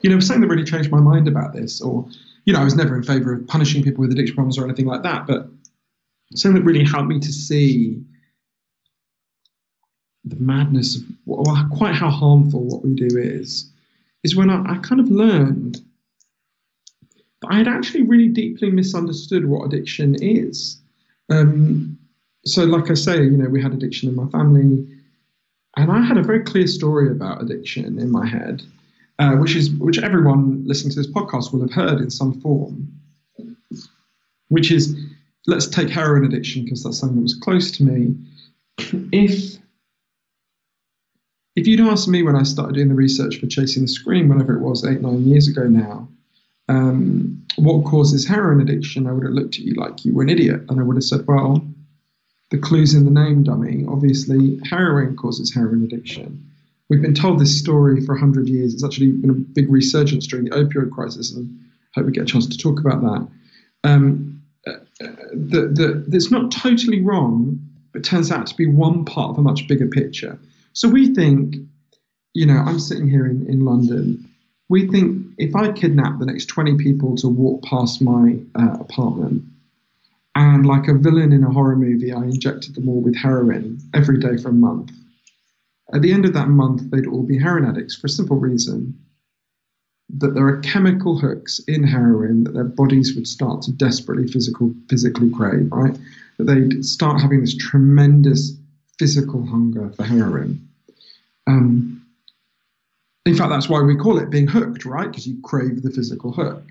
you 0.01 0.09
know, 0.09 0.19
something 0.19 0.41
that 0.41 0.49
really 0.49 0.65
changed 0.65 0.91
my 0.91 1.01
mind 1.01 1.29
about 1.29 1.53
this, 1.53 1.83
or, 1.83 2.09
you 2.47 2.55
know, 2.55 2.61
I 2.61 2.65
was 2.65 2.75
never 2.75 2.97
in 2.97 3.03
favor 3.03 3.35
of 3.35 3.47
punishing 3.47 3.83
people 3.83 4.01
with 4.01 4.13
addiction 4.13 4.35
problems 4.35 4.57
or 4.57 4.65
anything 4.65 4.87
like 4.87 5.03
that, 5.03 5.27
but 5.27 5.51
something 6.35 6.62
that 6.62 6.66
really 6.66 6.85
helped 6.85 7.09
me 7.09 7.18
to 7.18 7.33
see 7.33 8.03
the 10.24 10.37
madness 10.37 10.97
of 10.97 11.03
or 11.26 11.45
quite 11.72 11.95
how 11.95 12.11
harmful 12.11 12.64
what 12.64 12.85
we 12.85 12.95
do 12.95 13.09
is, 13.16 13.70
is 14.22 14.37
when 14.37 14.51
I, 14.51 14.74
I 14.74 14.76
kind 14.78 15.01
of 15.01 15.09
learned 15.09 15.81
that 17.41 17.49
I 17.49 17.59
had 17.59 17.68
actually 17.68 18.03
really 18.03 18.28
deeply 18.28 18.70
misunderstood 18.70 19.47
what 19.47 19.64
addiction 19.64 20.16
is. 20.22 20.81
Um, 21.31 21.99
so, 22.45 22.64
like 22.64 22.91
I 22.91 22.95
say, 22.95 23.22
you 23.22 23.37
know, 23.37 23.49
we 23.49 23.62
had 23.62 23.72
addiction 23.72 24.09
in 24.09 24.14
my 24.14 24.26
family 24.28 24.87
and 25.76 25.91
I 25.91 26.01
had 26.01 26.18
a 26.18 26.22
very 26.22 26.41
clear 26.41 26.66
story 26.66 27.11
about 27.11 27.43
addiction 27.43 27.99
in 27.99 28.11
my 28.11 28.26
head, 28.26 28.62
uh, 29.18 29.37
which 29.37 29.55
is 29.55 29.70
which 29.70 29.99
everyone 29.99 30.66
listening 30.66 30.93
to 30.93 30.97
this 30.97 31.11
podcast 31.11 31.53
will 31.53 31.61
have 31.61 31.72
heard 31.72 32.01
in 32.01 32.11
some 32.11 32.41
form. 32.41 32.89
Which 34.49 34.72
is, 34.72 34.97
let's 35.47 35.66
take 35.66 35.88
heroin 35.88 36.24
addiction 36.24 36.64
because 36.64 36.82
that's 36.82 36.99
something 36.99 37.16
that 37.16 37.22
was 37.22 37.34
close 37.34 37.70
to 37.72 37.84
me. 37.84 38.14
If 39.12 39.59
if 41.57 41.66
you'd 41.66 41.80
asked 41.80 42.09
me 42.09 42.22
when 42.22 42.36
I 42.36 42.45
started 42.45 42.74
doing 42.74 42.88
the 42.88 42.95
research 42.95 43.38
for 43.38 43.47
Chasing 43.47 43.82
the 43.82 43.88
Scream, 43.88 44.28
whenever 44.28 44.55
it 44.55 44.61
was 44.61 44.84
eight 44.84 45.01
nine 45.01 45.26
years 45.26 45.49
ago 45.49 45.64
now, 45.64 46.09
um, 46.68 47.45
what 47.57 47.84
causes 47.84 48.26
heroin 48.26 48.61
addiction, 48.61 49.07
I 49.07 49.12
would 49.12 49.24
have 49.24 49.32
looked 49.32 49.57
at 49.57 49.62
you 49.62 49.74
like 49.74 50.05
you 50.05 50.14
were 50.14 50.22
an 50.22 50.28
idiot, 50.28 50.62
and 50.68 50.80
I 50.80 50.82
would 50.82 50.97
have 50.97 51.05
said, 51.05 51.26
well 51.26 51.62
the 52.51 52.59
clues 52.59 52.95
in 52.95 53.05
the 53.05 53.11
name, 53.11 53.45
dummy. 53.45 53.84
Obviously, 53.88 54.61
heroin 54.68 55.16
causes 55.16 55.55
heroin 55.55 55.84
addiction. 55.84 56.45
We've 56.88 57.01
been 57.01 57.14
told 57.14 57.38
this 57.38 57.57
story 57.57 58.05
for 58.05 58.14
100 58.14 58.49
years. 58.49 58.74
It's 58.74 58.84
actually 58.84 59.12
been 59.12 59.30
a 59.30 59.34
big 59.34 59.70
resurgence 59.70 60.26
during 60.26 60.47
the 60.47 60.51
opioid 60.51 60.91
crisis, 60.91 61.32
and 61.32 61.49
I 61.97 62.01
hope 62.01 62.07
we 62.07 62.12
get 62.12 62.24
a 62.24 62.26
chance 62.26 62.47
to 62.49 62.59
talk 62.59 62.80
about 62.80 63.01
that. 63.03 63.28
Um, 63.84 64.39
the, 65.01 65.71
the, 65.73 66.05
it's 66.13 66.31
not 66.31 66.51
totally 66.51 67.01
wrong, 67.01 67.59
but 67.93 68.05
turns 68.05 68.31
out 68.31 68.47
to 68.47 68.55
be 68.55 68.67
one 68.67 69.05
part 69.05 69.31
of 69.31 69.39
a 69.39 69.43
much 69.43 69.67
bigger 69.67 69.87
picture. 69.87 70.39
So 70.73 70.89
we 70.89 71.15
think, 71.15 71.57
you 72.35 72.47
know, 72.47 72.59
I'm 72.59 72.79
sitting 72.79 73.09
here 73.09 73.27
in, 73.27 73.47
in 73.49 73.65
London. 73.65 74.29
We 74.69 74.87
think 74.87 75.27
if 75.39 75.57
I 75.57 75.73
kidnap 75.73 76.19
the 76.19 76.27
next 76.27 76.47
20 76.47 76.77
people 76.77 77.17
to 77.17 77.29
walk 77.29 77.63
past 77.65 78.01
my 78.01 78.39
uh, 78.55 78.77
apartment, 78.81 79.43
and 80.37 80.65
like 80.65 80.87
a 80.87 80.95
villain 80.95 81.33
in 81.33 81.43
a 81.43 81.51
horror 81.51 81.75
movie, 81.75 82.13
I 82.13 82.23
injected 82.23 82.77
them 82.77 82.89
all 82.89 83.01
with 83.01 83.17
heroin 83.17 83.81
every 83.95 84.19
day 84.19 84.37
for 84.37 84.51
a 84.51 84.53
month. 84.53 84.93
At 85.93 86.03
the 86.03 86.13
end 86.13 86.25
of 86.25 86.35
that 86.35 86.49
month, 86.49 86.89
they'd 86.91 87.07
all 87.07 87.25
be 87.25 87.37
heroin 87.37 87.65
addicts 87.69 87.97
for 87.97 88.07
a 88.07 88.11
simple 88.11 88.37
reason 88.37 88.97
that 90.19 90.35
there 90.35 90.47
are 90.47 90.59
chemical 90.61 91.19
hooks 91.19 91.61
in 91.69 91.85
heroin 91.85 92.45
that 92.45 92.55
their 92.55 92.65
bodies 92.65 93.15
would 93.15 93.27
start 93.27 93.63
to 93.63 93.73
desperately 93.73 94.27
physical, 94.27 94.73
physically 94.89 95.31
crave, 95.31 95.71
right? 95.71 95.97
That 96.39 96.45
they'd 96.45 96.85
start 96.85 97.21
having 97.21 97.41
this 97.41 97.57
tremendous 97.57 98.53
physical 98.99 99.47
hunger 99.47 99.91
for 99.91 100.05
heroin. 100.05 100.69
Um, 101.47 102.07
in 103.27 103.37
fact, 103.37 103.51
that's 103.51 103.69
why 103.69 103.81
we 103.83 103.97
call 103.97 104.19
it 104.19 104.31
being 104.31 104.47
hooked, 104.47 104.85
right? 104.85 105.09
Because 105.09 105.27
you 105.27 105.41
crave 105.43 105.83
the 105.83 105.91
physical 105.91 106.33
hook. 106.33 106.63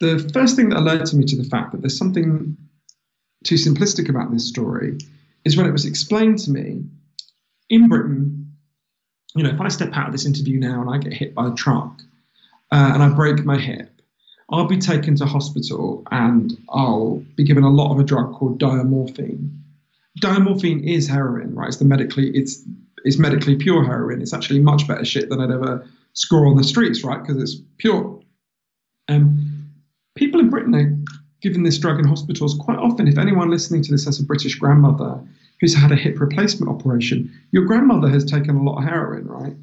The 0.00 0.30
first 0.32 0.56
thing 0.56 0.70
that 0.70 0.78
alerted 0.78 1.14
me 1.14 1.24
to 1.24 1.36
the 1.36 1.48
fact 1.48 1.72
that 1.72 1.80
there's 1.80 1.98
something 1.98 2.56
too 3.44 3.56
simplistic 3.56 4.08
about 4.08 4.32
this 4.32 4.48
story 4.48 4.98
is 5.44 5.56
when 5.56 5.66
it 5.66 5.72
was 5.72 5.86
explained 5.86 6.38
to 6.40 6.50
me 6.50 6.84
in 7.68 7.88
Britain. 7.88 8.54
You 9.34 9.42
know, 9.42 9.50
if 9.50 9.60
I 9.60 9.68
step 9.68 9.90
out 9.92 10.06
of 10.06 10.12
this 10.12 10.26
interview 10.26 10.58
now 10.58 10.80
and 10.80 10.90
I 10.90 10.98
get 10.98 11.12
hit 11.12 11.34
by 11.34 11.48
a 11.48 11.54
truck 11.54 12.00
uh, 12.72 12.90
and 12.94 13.02
I 13.02 13.08
break 13.10 13.44
my 13.44 13.58
hip, 13.58 13.90
I'll 14.50 14.66
be 14.66 14.78
taken 14.78 15.16
to 15.16 15.26
hospital 15.26 16.04
and 16.10 16.52
I'll 16.70 17.24
be 17.36 17.44
given 17.44 17.64
a 17.64 17.70
lot 17.70 17.92
of 17.92 17.98
a 17.98 18.04
drug 18.04 18.32
called 18.34 18.60
diamorphine. 18.60 19.50
Diamorphine 20.20 20.84
is 20.84 21.08
heroin, 21.08 21.54
right? 21.54 21.68
It's 21.68 21.78
the 21.78 21.84
medically 21.84 22.30
it's 22.30 22.62
it's 23.04 23.18
medically 23.18 23.56
pure 23.56 23.84
heroin. 23.84 24.22
It's 24.22 24.32
actually 24.32 24.60
much 24.60 24.88
better 24.88 25.04
shit 25.04 25.28
than 25.28 25.40
I'd 25.40 25.50
ever 25.50 25.86
score 26.14 26.46
on 26.46 26.56
the 26.56 26.64
streets, 26.64 27.04
right? 27.04 27.20
Because 27.20 27.42
it's 27.42 27.60
pure. 27.78 28.20
Um, 29.08 29.72
people 30.14 30.40
in 30.40 30.48
Britain 30.48 30.74
are 30.74 30.96
given 31.42 31.62
this 31.62 31.78
drug 31.78 31.98
in 31.98 32.06
hospitals 32.06 32.56
quite 32.58 32.78
often. 32.78 33.06
If 33.06 33.18
anyone 33.18 33.50
listening 33.50 33.82
to 33.82 33.92
this 33.92 34.06
has 34.06 34.18
a 34.18 34.24
British 34.24 34.56
grandmother 34.56 35.22
who's 35.60 35.74
had 35.74 35.92
a 35.92 35.96
hip 35.96 36.18
replacement 36.18 36.70
operation, 36.70 37.32
your 37.50 37.64
grandmother 37.64 38.08
has 38.08 38.24
taken 38.24 38.56
a 38.56 38.62
lot 38.62 38.78
of 38.78 38.84
heroin, 38.84 39.26
right? 39.26 39.54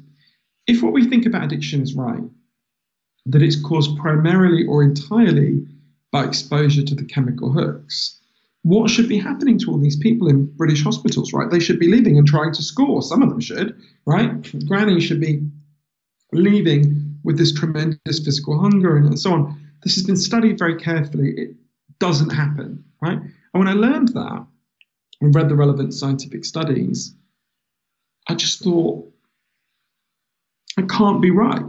If 0.66 0.82
what 0.82 0.92
we 0.92 1.08
think 1.08 1.26
about 1.26 1.44
addiction 1.44 1.82
is 1.82 1.94
right, 1.94 2.22
that 3.26 3.42
it's 3.42 3.60
caused 3.60 3.96
primarily 3.98 4.66
or 4.66 4.82
entirely 4.82 5.66
by 6.10 6.24
exposure 6.24 6.82
to 6.82 6.94
the 6.94 7.04
chemical 7.04 7.50
hooks, 7.50 8.20
what 8.62 8.90
should 8.90 9.08
be 9.08 9.18
happening 9.18 9.58
to 9.58 9.70
all 9.70 9.78
these 9.78 9.96
people 9.96 10.28
in 10.28 10.46
British 10.56 10.82
hospitals, 10.82 11.32
right? 11.32 11.50
They 11.50 11.60
should 11.60 11.78
be 11.78 11.88
leaving 11.88 12.16
and 12.16 12.26
trying 12.26 12.52
to 12.54 12.62
score. 12.62 13.02
Some 13.02 13.22
of 13.22 13.28
them 13.28 13.40
should, 13.40 13.76
right? 14.06 14.66
Granny 14.66 15.00
should 15.00 15.20
be 15.20 15.42
leaving 16.32 17.18
with 17.24 17.38
this 17.38 17.52
tremendous 17.52 18.24
physical 18.24 18.58
hunger 18.58 18.96
and, 18.96 19.18
so 19.18 19.32
on. 19.32 19.70
This 19.82 19.94
has 19.96 20.04
been 20.04 20.16
studied 20.16 20.58
very 20.58 20.76
carefully. 20.76 21.30
It, 21.36 21.56
doesn't 21.98 22.30
happen, 22.30 22.84
right? 23.00 23.18
And 23.18 23.32
when 23.52 23.68
I 23.68 23.72
learned 23.72 24.08
that 24.08 24.46
and 25.20 25.34
read 25.34 25.48
the 25.48 25.54
relevant 25.54 25.94
scientific 25.94 26.44
studies, 26.44 27.14
I 28.28 28.34
just 28.34 28.62
thought, 28.62 29.10
I 30.76 30.82
can't 30.82 31.22
be 31.22 31.30
right. 31.30 31.64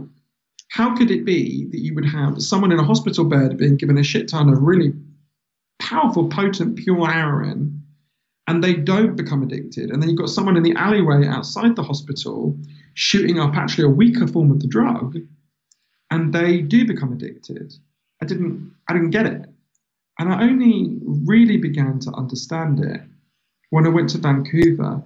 How 0.68 0.96
could 0.96 1.10
it 1.10 1.24
be 1.24 1.66
that 1.70 1.80
you 1.80 1.94
would 1.94 2.04
have 2.04 2.42
someone 2.42 2.72
in 2.72 2.78
a 2.78 2.84
hospital 2.84 3.24
bed 3.24 3.56
being 3.56 3.76
given 3.76 3.98
a 3.98 4.02
shit 4.02 4.28
ton 4.28 4.48
of 4.48 4.62
really 4.62 4.92
powerful, 5.78 6.28
potent, 6.28 6.76
pure 6.76 7.06
heroin, 7.06 7.82
and 8.46 8.62
they 8.62 8.74
don't 8.74 9.16
become 9.16 9.42
addicted? 9.42 9.90
And 9.90 10.02
then 10.02 10.08
you've 10.08 10.18
got 10.18 10.28
someone 10.28 10.56
in 10.56 10.62
the 10.62 10.74
alleyway 10.74 11.26
outside 11.26 11.76
the 11.76 11.82
hospital 11.82 12.58
shooting 12.94 13.38
up 13.38 13.54
actually 13.54 13.84
a 13.84 13.88
weaker 13.88 14.26
form 14.26 14.50
of 14.50 14.60
the 14.60 14.66
drug, 14.66 15.16
and 16.10 16.32
they 16.32 16.60
do 16.60 16.86
become 16.86 17.12
addicted. 17.12 17.74
I 18.22 18.26
didn't, 18.26 18.74
I 18.88 18.92
didn't 18.92 19.10
get 19.10 19.26
it. 19.26 19.46
And 20.18 20.32
I 20.32 20.42
only 20.44 20.96
really 21.02 21.58
began 21.58 21.98
to 22.00 22.12
understand 22.12 22.80
it 22.80 23.02
when 23.70 23.86
I 23.86 23.90
went 23.90 24.10
to 24.10 24.18
Vancouver 24.18 25.02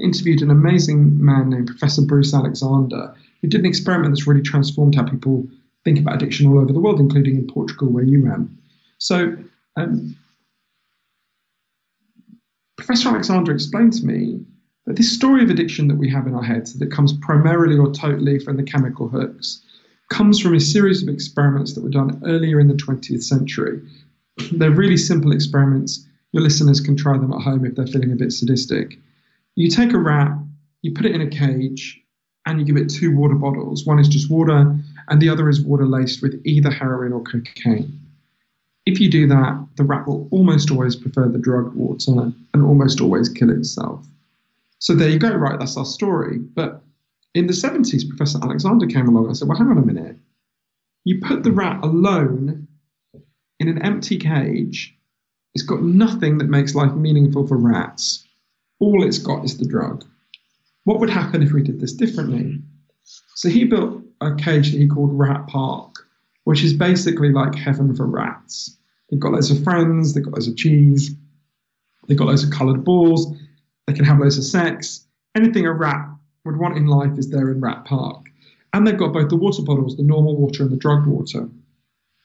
interviewed 0.00 0.42
an 0.42 0.50
amazing 0.50 1.24
man 1.24 1.50
named 1.50 1.66
Professor 1.66 2.02
Bruce 2.02 2.34
Alexander, 2.34 3.14
who 3.40 3.48
did 3.48 3.60
an 3.60 3.66
experiment 3.66 4.12
that's 4.12 4.26
really 4.26 4.42
transformed 4.42 4.94
how 4.94 5.04
people 5.04 5.46
think 5.84 5.98
about 5.98 6.16
addiction 6.16 6.46
all 6.46 6.58
over 6.58 6.72
the 6.72 6.80
world, 6.80 7.00
including 7.00 7.36
in 7.36 7.46
Portugal, 7.46 7.88
where 7.88 8.04
you 8.04 8.24
went. 8.24 8.50
So, 8.98 9.36
um, 9.76 10.16
Professor 12.76 13.08
Alexander 13.08 13.52
explained 13.52 13.92
to 13.94 14.06
me 14.06 14.44
that 14.86 14.96
this 14.96 15.12
story 15.12 15.42
of 15.42 15.50
addiction 15.50 15.88
that 15.88 15.96
we 15.96 16.10
have 16.10 16.26
in 16.26 16.34
our 16.34 16.42
heads, 16.42 16.78
that 16.78 16.90
comes 16.90 17.12
primarily 17.14 17.76
or 17.76 17.92
totally 17.92 18.38
from 18.38 18.56
the 18.56 18.62
chemical 18.62 19.08
hooks, 19.08 19.62
comes 20.10 20.40
from 20.40 20.54
a 20.54 20.60
series 20.60 21.02
of 21.02 21.08
experiments 21.08 21.74
that 21.74 21.82
were 21.82 21.90
done 21.90 22.20
earlier 22.24 22.60
in 22.60 22.68
the 22.68 22.74
20th 22.74 23.22
century 23.22 23.80
they're 24.52 24.70
really 24.70 24.96
simple 24.96 25.32
experiments. 25.32 26.06
Your 26.32 26.42
listeners 26.42 26.80
can 26.80 26.96
try 26.96 27.16
them 27.16 27.32
at 27.32 27.40
home 27.40 27.64
if 27.64 27.74
they're 27.74 27.86
feeling 27.86 28.12
a 28.12 28.16
bit 28.16 28.32
sadistic. 28.32 28.98
You 29.56 29.68
take 29.70 29.92
a 29.92 29.98
rat, 29.98 30.32
you 30.82 30.92
put 30.92 31.06
it 31.06 31.14
in 31.14 31.22
a 31.22 31.26
cage, 31.26 32.00
and 32.44 32.60
you 32.60 32.64
give 32.64 32.76
it 32.76 32.88
two 32.88 33.16
water 33.16 33.34
bottles. 33.34 33.84
One 33.84 33.98
is 33.98 34.08
just 34.08 34.30
water, 34.30 34.78
and 35.08 35.20
the 35.20 35.28
other 35.28 35.48
is 35.48 35.60
water 35.60 35.86
laced 35.86 36.22
with 36.22 36.40
either 36.44 36.70
heroin 36.70 37.12
or 37.12 37.22
cocaine. 37.22 38.00
if 38.84 39.00
you 39.00 39.10
do 39.10 39.26
that, 39.26 39.66
the 39.76 39.82
rat 39.82 40.06
will 40.06 40.28
almost 40.30 40.70
always 40.70 40.94
prefer 40.94 41.28
the 41.28 41.38
drug 41.38 41.74
water 41.74 42.32
and 42.54 42.62
almost 42.62 43.00
always 43.00 43.28
kill 43.28 43.50
itself. 43.50 44.06
So 44.78 44.94
there 44.94 45.08
you 45.08 45.18
go, 45.18 45.34
right? 45.34 45.58
That's 45.58 45.76
our 45.76 45.84
story. 45.84 46.38
But 46.38 46.82
in 47.34 47.48
the 47.48 47.52
70s, 47.52 48.08
Professor 48.08 48.38
Alexander 48.42 48.86
came 48.86 49.08
along 49.08 49.26
and 49.26 49.36
said, 49.36 49.48
well, 49.48 49.58
hang 49.58 49.68
on 49.68 49.78
a 49.78 49.84
minute. 49.84 50.16
You 51.04 51.20
put 51.20 51.42
the 51.42 51.50
rat 51.50 51.82
alone 51.82 52.68
in 53.58 53.68
an 53.68 53.82
empty 53.82 54.18
cage, 54.18 54.94
it's 55.54 55.64
got 55.64 55.82
nothing 55.82 56.38
that 56.38 56.48
makes 56.48 56.74
life 56.74 56.92
meaningful 56.92 57.46
for 57.46 57.56
rats. 57.56 58.25
All 58.78 59.02
it's 59.02 59.18
got 59.18 59.44
is 59.44 59.58
the 59.58 59.66
drug. 59.66 60.04
What 60.84 61.00
would 61.00 61.10
happen 61.10 61.42
if 61.42 61.52
we 61.52 61.62
did 61.62 61.80
this 61.80 61.92
differently? 61.92 62.60
So 63.34 63.48
he 63.48 63.64
built 63.64 64.02
a 64.20 64.34
cage 64.34 64.72
that 64.72 64.78
he 64.78 64.86
called 64.86 65.18
Rat 65.18 65.46
Park, 65.46 65.94
which 66.44 66.62
is 66.62 66.72
basically 66.72 67.32
like 67.32 67.54
heaven 67.54 67.94
for 67.94 68.06
rats. 68.06 68.76
They've 69.10 69.20
got 69.20 69.32
loads 69.32 69.50
of 69.50 69.62
friends, 69.62 70.14
they've 70.14 70.24
got 70.24 70.34
loads 70.34 70.48
of 70.48 70.56
cheese, 70.56 71.14
they've 72.06 72.18
got 72.18 72.28
loads 72.28 72.44
of 72.44 72.50
coloured 72.50 72.84
balls, 72.84 73.34
they 73.86 73.92
can 73.92 74.04
have 74.04 74.18
loads 74.18 74.38
of 74.38 74.44
sex. 74.44 75.06
Anything 75.34 75.66
a 75.66 75.72
rat 75.72 76.08
would 76.44 76.58
want 76.58 76.76
in 76.76 76.86
life 76.86 77.18
is 77.18 77.30
there 77.30 77.50
in 77.50 77.60
Rat 77.60 77.84
Park. 77.84 78.26
And 78.72 78.86
they've 78.86 78.98
got 78.98 79.12
both 79.12 79.28
the 79.28 79.36
water 79.36 79.62
bottles, 79.62 79.96
the 79.96 80.02
normal 80.02 80.36
water 80.36 80.62
and 80.62 80.72
the 80.72 80.76
drug 80.76 81.06
water. 81.06 81.48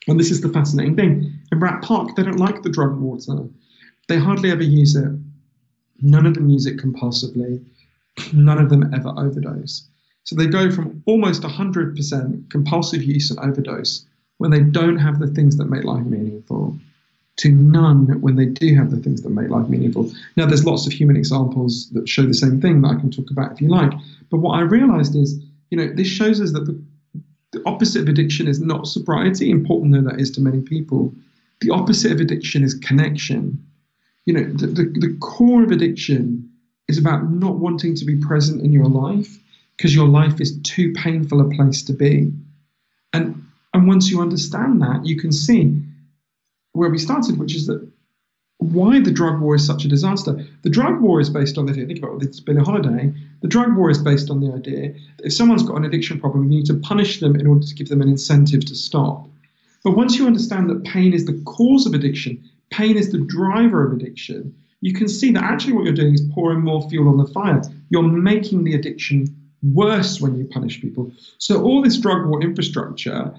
And 0.07 0.19
this 0.19 0.31
is 0.31 0.41
the 0.41 0.49
fascinating 0.49 0.95
thing. 0.95 1.33
In 1.51 1.59
Rat 1.59 1.81
Park, 1.81 2.15
they 2.15 2.23
don't 2.23 2.39
like 2.39 2.63
the 2.63 2.69
drug 2.69 2.97
water. 2.99 3.47
They 4.07 4.17
hardly 4.17 4.51
ever 4.51 4.63
use 4.63 4.95
it. 4.95 5.11
None 6.01 6.25
of 6.25 6.33
them 6.33 6.49
use 6.49 6.65
it 6.65 6.77
compulsively. 6.77 7.63
None 8.33 8.57
of 8.57 8.69
them 8.69 8.93
ever 8.93 9.13
overdose. 9.17 9.87
So 10.23 10.35
they 10.35 10.47
go 10.47 10.71
from 10.71 11.01
almost 11.05 11.41
100% 11.43 12.49
compulsive 12.49 13.03
use 13.03 13.31
and 13.31 13.39
overdose 13.39 14.05
when 14.37 14.51
they 14.51 14.61
don't 14.61 14.97
have 14.97 15.19
the 15.19 15.27
things 15.27 15.57
that 15.57 15.65
make 15.65 15.83
life 15.83 16.05
meaningful 16.05 16.77
to 17.37 17.49
none 17.49 18.21
when 18.21 18.35
they 18.35 18.45
do 18.45 18.75
have 18.75 18.91
the 18.91 18.97
things 18.97 19.21
that 19.21 19.29
make 19.29 19.49
life 19.49 19.67
meaningful. 19.67 20.11
Now, 20.35 20.45
there's 20.45 20.65
lots 20.65 20.85
of 20.85 20.93
human 20.93 21.15
examples 21.15 21.89
that 21.91 22.07
show 22.07 22.23
the 22.23 22.33
same 22.33 22.61
thing 22.61 22.81
that 22.81 22.89
I 22.89 22.99
can 22.99 23.09
talk 23.09 23.31
about 23.31 23.53
if 23.53 23.61
you 23.61 23.69
like. 23.69 23.91
But 24.29 24.37
what 24.37 24.57
I 24.57 24.61
realized 24.61 25.15
is, 25.15 25.41
you 25.69 25.77
know, 25.77 25.91
this 25.93 26.07
shows 26.07 26.41
us 26.41 26.51
that 26.53 26.65
the, 26.65 26.79
the 27.51 27.63
opposite 27.65 28.03
of 28.03 28.09
addiction 28.09 28.47
is 28.47 28.59
not 28.59 28.87
sobriety, 28.87 29.49
important 29.49 29.93
though 29.93 30.09
that 30.09 30.19
is 30.19 30.29
to 30.31 30.41
many 30.41 30.61
people. 30.61 31.13
The 31.61 31.71
opposite 31.71 32.11
of 32.11 32.19
addiction 32.19 32.63
is 32.63 32.73
connection. 32.75 33.63
You 34.25 34.33
know, 34.33 34.43
the, 34.43 34.67
the, 34.67 34.83
the 34.83 35.17
core 35.19 35.63
of 35.63 35.71
addiction 35.71 36.49
is 36.87 36.97
about 36.97 37.31
not 37.31 37.55
wanting 37.55 37.95
to 37.95 38.05
be 38.05 38.17
present 38.17 38.61
in 38.61 38.71
your 38.71 38.85
life 38.85 39.39
because 39.77 39.95
your 39.95 40.07
life 40.07 40.39
is 40.39 40.59
too 40.61 40.93
painful 40.93 41.41
a 41.41 41.49
place 41.55 41.83
to 41.83 41.93
be. 41.93 42.31
And 43.13 43.47
and 43.73 43.87
once 43.87 44.11
you 44.11 44.21
understand 44.21 44.81
that, 44.81 45.05
you 45.05 45.17
can 45.17 45.31
see 45.31 45.81
where 46.73 46.89
we 46.89 46.97
started, 46.97 47.37
which 47.37 47.55
is 47.55 47.67
that 47.67 47.87
why 48.57 48.99
the 48.99 49.11
drug 49.11 49.41
war 49.41 49.55
is 49.55 49.65
such 49.65 49.85
a 49.85 49.87
disaster. 49.87 50.45
The 50.61 50.69
drug 50.69 51.01
war 51.01 51.19
is 51.19 51.31
based 51.31 51.57
on 51.57 51.65
the 51.65 51.71
idea, 51.71 51.87
think 51.87 51.99
about 51.99 52.21
it, 52.21 52.27
it's 52.27 52.39
been 52.39 52.59
a 52.59 52.63
holiday. 52.63 53.11
The 53.41 53.47
drug 53.47 53.75
war 53.75 53.89
is 53.89 53.97
based 53.97 54.29
on 54.29 54.39
the 54.39 54.53
idea 54.53 54.93
that 55.17 55.25
if 55.25 55.33
someone's 55.33 55.63
got 55.63 55.77
an 55.77 55.85
addiction 55.85 56.19
problem, 56.19 56.43
you 56.43 56.49
need 56.49 56.67
to 56.67 56.75
punish 56.75 57.19
them 57.19 57.35
in 57.35 57.47
order 57.47 57.65
to 57.65 57.73
give 57.73 57.89
them 57.89 58.01
an 58.01 58.09
incentive 58.09 58.65
to 58.65 58.75
stop. 58.75 59.27
But 59.83 59.97
once 59.97 60.15
you 60.15 60.27
understand 60.27 60.69
that 60.69 60.83
pain 60.83 61.11
is 61.13 61.25
the 61.25 61.41
cause 61.45 61.87
of 61.87 61.95
addiction, 61.95 62.47
pain 62.71 62.97
is 62.97 63.11
the 63.11 63.19
driver 63.19 63.85
of 63.85 63.93
addiction, 63.93 64.55
you 64.81 64.93
can 64.93 65.07
see 65.07 65.31
that 65.31 65.43
actually 65.43 65.73
what 65.73 65.85
you're 65.85 65.93
doing 65.93 66.13
is 66.13 66.27
pouring 66.33 66.61
more 66.61 66.89
fuel 66.89 67.09
on 67.09 67.17
the 67.17 67.27
fire. 67.27 67.61
You're 67.89 68.03
making 68.03 68.63
the 68.63 68.73
addiction 68.73 69.27
worse 69.61 70.19
when 70.19 70.37
you 70.37 70.45
punish 70.45 70.81
people. 70.81 71.11
So 71.37 71.61
all 71.61 71.83
this 71.83 71.99
drug 71.99 72.25
war 72.25 72.41
infrastructure 72.41 73.33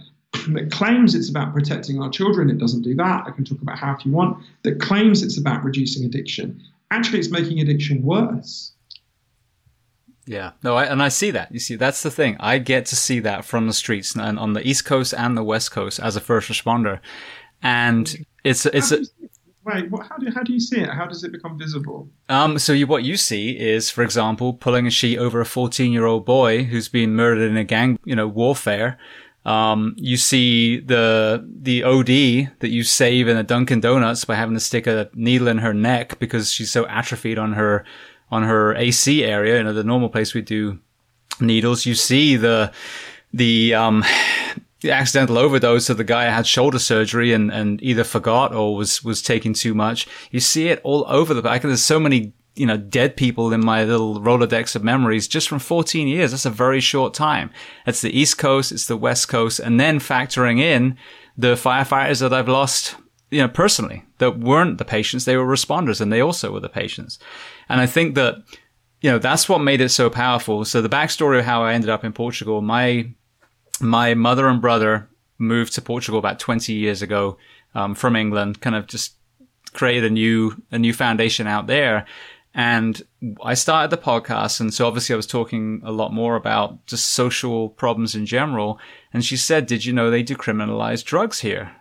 that 0.48 0.70
claims 0.70 1.14
it's 1.14 1.28
about 1.28 1.52
protecting 1.52 2.00
our 2.00 2.10
children, 2.10 2.48
it 2.48 2.58
doesn't 2.58 2.82
do 2.82 2.94
that. 2.94 3.24
I 3.26 3.30
can 3.32 3.44
talk 3.44 3.60
about 3.60 3.78
how 3.78 3.94
if 3.94 4.06
you 4.06 4.12
want, 4.12 4.38
that 4.62 4.80
claims 4.80 5.22
it's 5.22 5.38
about 5.38 5.64
reducing 5.64 6.04
addiction. 6.04 6.62
Actually, 6.90 7.18
it's 7.18 7.30
making 7.30 7.60
addiction 7.60 8.02
worse. 8.02 8.72
Yeah, 10.24 10.52
no, 10.62 10.76
I, 10.76 10.84
and 10.84 11.02
I 11.02 11.08
see 11.08 11.32
that. 11.32 11.50
You 11.52 11.58
see, 11.58 11.74
that's 11.74 12.02
the 12.02 12.10
thing. 12.10 12.36
I 12.38 12.58
get 12.58 12.86
to 12.86 12.96
see 12.96 13.18
that 13.20 13.44
from 13.44 13.66
the 13.66 13.72
streets 13.72 14.14
and 14.14 14.38
on 14.38 14.52
the 14.52 14.66
East 14.66 14.84
Coast 14.84 15.12
and 15.12 15.36
the 15.36 15.42
West 15.42 15.72
Coast 15.72 15.98
as 15.98 16.14
a 16.14 16.20
first 16.20 16.48
responder, 16.48 17.00
and 17.60 18.24
it's 18.44 18.66
it's 18.66 18.92
a. 18.92 19.04
Wait, 19.64 19.90
what, 19.92 20.06
how 20.08 20.16
do 20.16 20.28
how 20.34 20.42
do 20.42 20.52
you 20.52 20.60
see 20.60 20.80
it? 20.80 20.88
How 20.88 21.06
does 21.06 21.22
it 21.22 21.30
become 21.30 21.56
visible? 21.56 22.08
Um, 22.28 22.58
so 22.58 22.72
you, 22.72 22.88
what 22.88 23.04
you 23.04 23.16
see 23.16 23.56
is, 23.58 23.90
for 23.90 24.02
example, 24.02 24.54
pulling 24.54 24.88
a 24.88 24.90
sheet 24.90 25.18
over 25.18 25.40
a 25.40 25.46
14 25.46 25.92
year 25.92 26.04
old 26.04 26.24
boy 26.24 26.64
who's 26.64 26.88
been 26.88 27.14
murdered 27.14 27.48
in 27.48 27.56
a 27.56 27.62
gang, 27.62 27.98
you 28.04 28.16
know, 28.16 28.26
warfare, 28.26 28.98
um, 29.44 29.94
you 29.96 30.16
see 30.16 30.80
the 30.80 31.48
the 31.60 31.82
OD 31.82 32.58
that 32.60 32.70
you 32.70 32.84
save 32.84 33.26
in 33.28 33.36
a 33.36 33.42
Dunkin' 33.42 33.80
Donuts 33.80 34.24
by 34.24 34.36
having 34.36 34.54
to 34.54 34.60
stick 34.60 34.86
a 34.86 35.10
needle 35.14 35.48
in 35.48 35.58
her 35.58 35.74
neck 35.74 36.18
because 36.18 36.52
she's 36.52 36.70
so 36.70 36.86
atrophied 36.86 37.38
on 37.38 37.54
her 37.54 37.84
on 38.30 38.44
her 38.44 38.74
AC 38.74 39.24
area. 39.24 39.58
You 39.58 39.64
know, 39.64 39.72
the 39.72 39.84
normal 39.84 40.08
place 40.08 40.32
we 40.32 40.42
do 40.42 40.78
needles. 41.40 41.86
You 41.86 41.94
see 41.94 42.36
the 42.36 42.72
the 43.32 43.74
um 43.74 44.04
the 44.82 44.92
accidental 44.92 45.38
overdose 45.38 45.88
of 45.88 45.96
the 45.96 46.04
guy 46.04 46.24
had 46.24 46.46
shoulder 46.46 46.78
surgery 46.78 47.32
and, 47.32 47.50
and 47.50 47.82
either 47.82 48.04
forgot 48.04 48.54
or 48.54 48.76
was 48.76 49.02
was 49.02 49.22
taking 49.22 49.54
too 49.54 49.74
much. 49.74 50.06
You 50.30 50.40
see 50.40 50.68
it 50.68 50.80
all 50.84 51.04
over 51.08 51.32
the 51.32 51.42
place. 51.42 51.62
There's 51.62 51.82
so 51.82 52.00
many 52.00 52.34
you 52.54 52.66
know, 52.66 52.76
dead 52.76 53.16
people 53.16 53.52
in 53.52 53.64
my 53.64 53.84
little 53.84 54.20
Rolodex 54.20 54.76
of 54.76 54.84
memories 54.84 55.26
just 55.26 55.48
from 55.48 55.58
14 55.58 56.06
years. 56.06 56.32
That's 56.32 56.44
a 56.44 56.50
very 56.50 56.80
short 56.80 57.14
time. 57.14 57.50
It's 57.86 58.02
the 58.02 58.16
East 58.16 58.38
Coast, 58.38 58.72
it's 58.72 58.86
the 58.86 58.96
West 58.96 59.28
Coast, 59.28 59.58
and 59.58 59.80
then 59.80 59.98
factoring 59.98 60.60
in 60.60 60.98
the 61.36 61.54
firefighters 61.54 62.20
that 62.20 62.34
I've 62.34 62.48
lost, 62.48 62.96
you 63.30 63.40
know, 63.40 63.48
personally 63.48 64.04
that 64.18 64.38
weren't 64.38 64.78
the 64.78 64.84
patients. 64.84 65.24
They 65.24 65.36
were 65.36 65.46
responders 65.46 66.00
and 66.00 66.12
they 66.12 66.20
also 66.20 66.52
were 66.52 66.60
the 66.60 66.68
patients. 66.68 67.18
And 67.68 67.80
I 67.80 67.86
think 67.86 68.14
that, 68.16 68.42
you 69.00 69.10
know, 69.10 69.18
that's 69.18 69.48
what 69.48 69.60
made 69.60 69.80
it 69.80 69.88
so 69.88 70.10
powerful. 70.10 70.64
So 70.66 70.82
the 70.82 70.90
backstory 70.90 71.38
of 71.38 71.46
how 71.46 71.62
I 71.62 71.72
ended 71.72 71.90
up 71.90 72.04
in 72.04 72.12
Portugal, 72.12 72.60
my, 72.60 73.14
my 73.80 74.14
mother 74.14 74.48
and 74.48 74.60
brother 74.60 75.08
moved 75.38 75.74
to 75.74 75.82
Portugal 75.82 76.18
about 76.18 76.38
20 76.38 76.72
years 76.72 77.02
ago, 77.02 77.36
um, 77.74 77.94
from 77.94 78.16
England, 78.16 78.60
kind 78.60 78.76
of 78.76 78.86
just 78.86 79.14
created 79.72 80.04
a 80.04 80.10
new, 80.10 80.62
a 80.70 80.78
new 80.78 80.92
foundation 80.92 81.46
out 81.46 81.66
there. 81.66 82.06
And 82.54 83.00
I 83.42 83.54
started 83.54 83.90
the 83.90 84.02
podcast. 84.02 84.60
And 84.60 84.72
so 84.72 84.86
obviously 84.86 85.14
I 85.14 85.16
was 85.16 85.26
talking 85.26 85.80
a 85.84 85.92
lot 85.92 86.12
more 86.12 86.36
about 86.36 86.84
just 86.86 87.10
social 87.10 87.70
problems 87.70 88.14
in 88.14 88.26
general. 88.26 88.78
And 89.12 89.24
she 89.24 89.36
said, 89.36 89.66
did 89.66 89.84
you 89.84 89.92
know 89.92 90.10
they 90.10 90.22
decriminalize 90.22 91.04
drugs 91.04 91.40
here? 91.40 91.74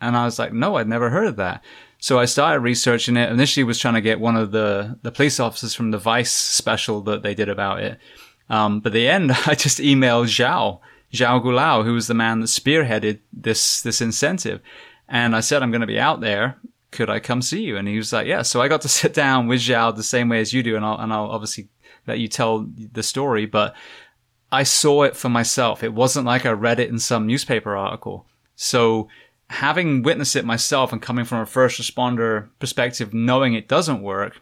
And 0.00 0.16
I 0.16 0.24
was 0.24 0.38
like, 0.38 0.52
no, 0.52 0.76
I'd 0.76 0.88
never 0.88 1.10
heard 1.10 1.26
of 1.26 1.36
that. 1.36 1.64
So 1.98 2.18
I 2.18 2.26
started 2.26 2.60
researching 2.60 3.16
it. 3.16 3.32
Initially 3.32 3.64
was 3.64 3.78
trying 3.78 3.94
to 3.94 4.00
get 4.00 4.20
one 4.20 4.36
of 4.36 4.52
the, 4.52 4.98
the 5.02 5.10
police 5.10 5.40
officers 5.40 5.74
from 5.74 5.90
the 5.90 5.98
Vice 5.98 6.30
special 6.30 7.00
that 7.02 7.22
they 7.22 7.34
did 7.34 7.48
about 7.48 7.80
it. 7.82 7.98
Um, 8.50 8.80
but 8.80 8.92
the 8.92 9.08
end, 9.08 9.32
I 9.46 9.54
just 9.54 9.78
emailed 9.78 10.26
João, 10.26 10.80
João 11.12 11.42
Goulão, 11.42 11.84
who 11.84 11.94
was 11.94 12.06
the 12.06 12.14
man 12.14 12.40
that 12.40 12.46
spearheaded 12.46 13.20
this, 13.32 13.80
this 13.80 14.00
incentive. 14.00 14.60
And 15.08 15.34
I 15.34 15.40
said, 15.40 15.62
I'm 15.62 15.70
going 15.70 15.80
to 15.80 15.86
be 15.86 15.98
out 15.98 16.20
there 16.20 16.58
could 16.90 17.10
I 17.10 17.20
come 17.20 17.42
see 17.42 17.62
you? 17.62 17.76
And 17.76 17.86
he 17.86 17.96
was 17.96 18.12
like, 18.12 18.26
yeah. 18.26 18.42
So 18.42 18.60
I 18.60 18.68
got 18.68 18.82
to 18.82 18.88
sit 19.00 19.14
down 19.14 19.46
with 19.46 19.60
João 19.60 19.94
the 19.94 20.02
same 20.02 20.28
way 20.28 20.40
as 20.40 20.52
you 20.52 20.62
do. 20.62 20.76
And 20.76 20.84
I'll, 20.84 20.98
and 20.98 21.12
I'll 21.12 21.30
obviously 21.30 21.68
let 22.06 22.18
you 22.18 22.28
tell 22.28 22.66
the 22.92 23.02
story, 23.02 23.46
but 23.46 23.74
I 24.50 24.62
saw 24.62 25.02
it 25.02 25.16
for 25.16 25.28
myself. 25.28 25.82
It 25.82 25.92
wasn't 25.92 26.26
like 26.26 26.46
I 26.46 26.50
read 26.50 26.80
it 26.80 26.88
in 26.88 26.98
some 26.98 27.26
newspaper 27.26 27.76
article. 27.76 28.26
So 28.56 29.08
having 29.50 30.02
witnessed 30.02 30.36
it 30.36 30.44
myself 30.44 30.92
and 30.92 31.02
coming 31.02 31.26
from 31.26 31.40
a 31.40 31.46
first 31.46 31.80
responder 31.80 32.48
perspective, 32.58 33.12
knowing 33.12 33.54
it 33.54 33.68
doesn't 33.68 34.02
work, 34.02 34.38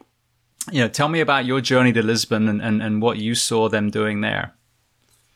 you 0.70 0.80
know, 0.80 0.88
tell 0.88 1.08
me 1.08 1.20
about 1.20 1.44
your 1.44 1.60
journey 1.60 1.92
to 1.92 2.02
Lisbon 2.02 2.48
and, 2.48 2.62
and, 2.62 2.82
and 2.82 3.02
what 3.02 3.18
you 3.18 3.34
saw 3.34 3.68
them 3.68 3.90
doing 3.90 4.20
there. 4.20 4.54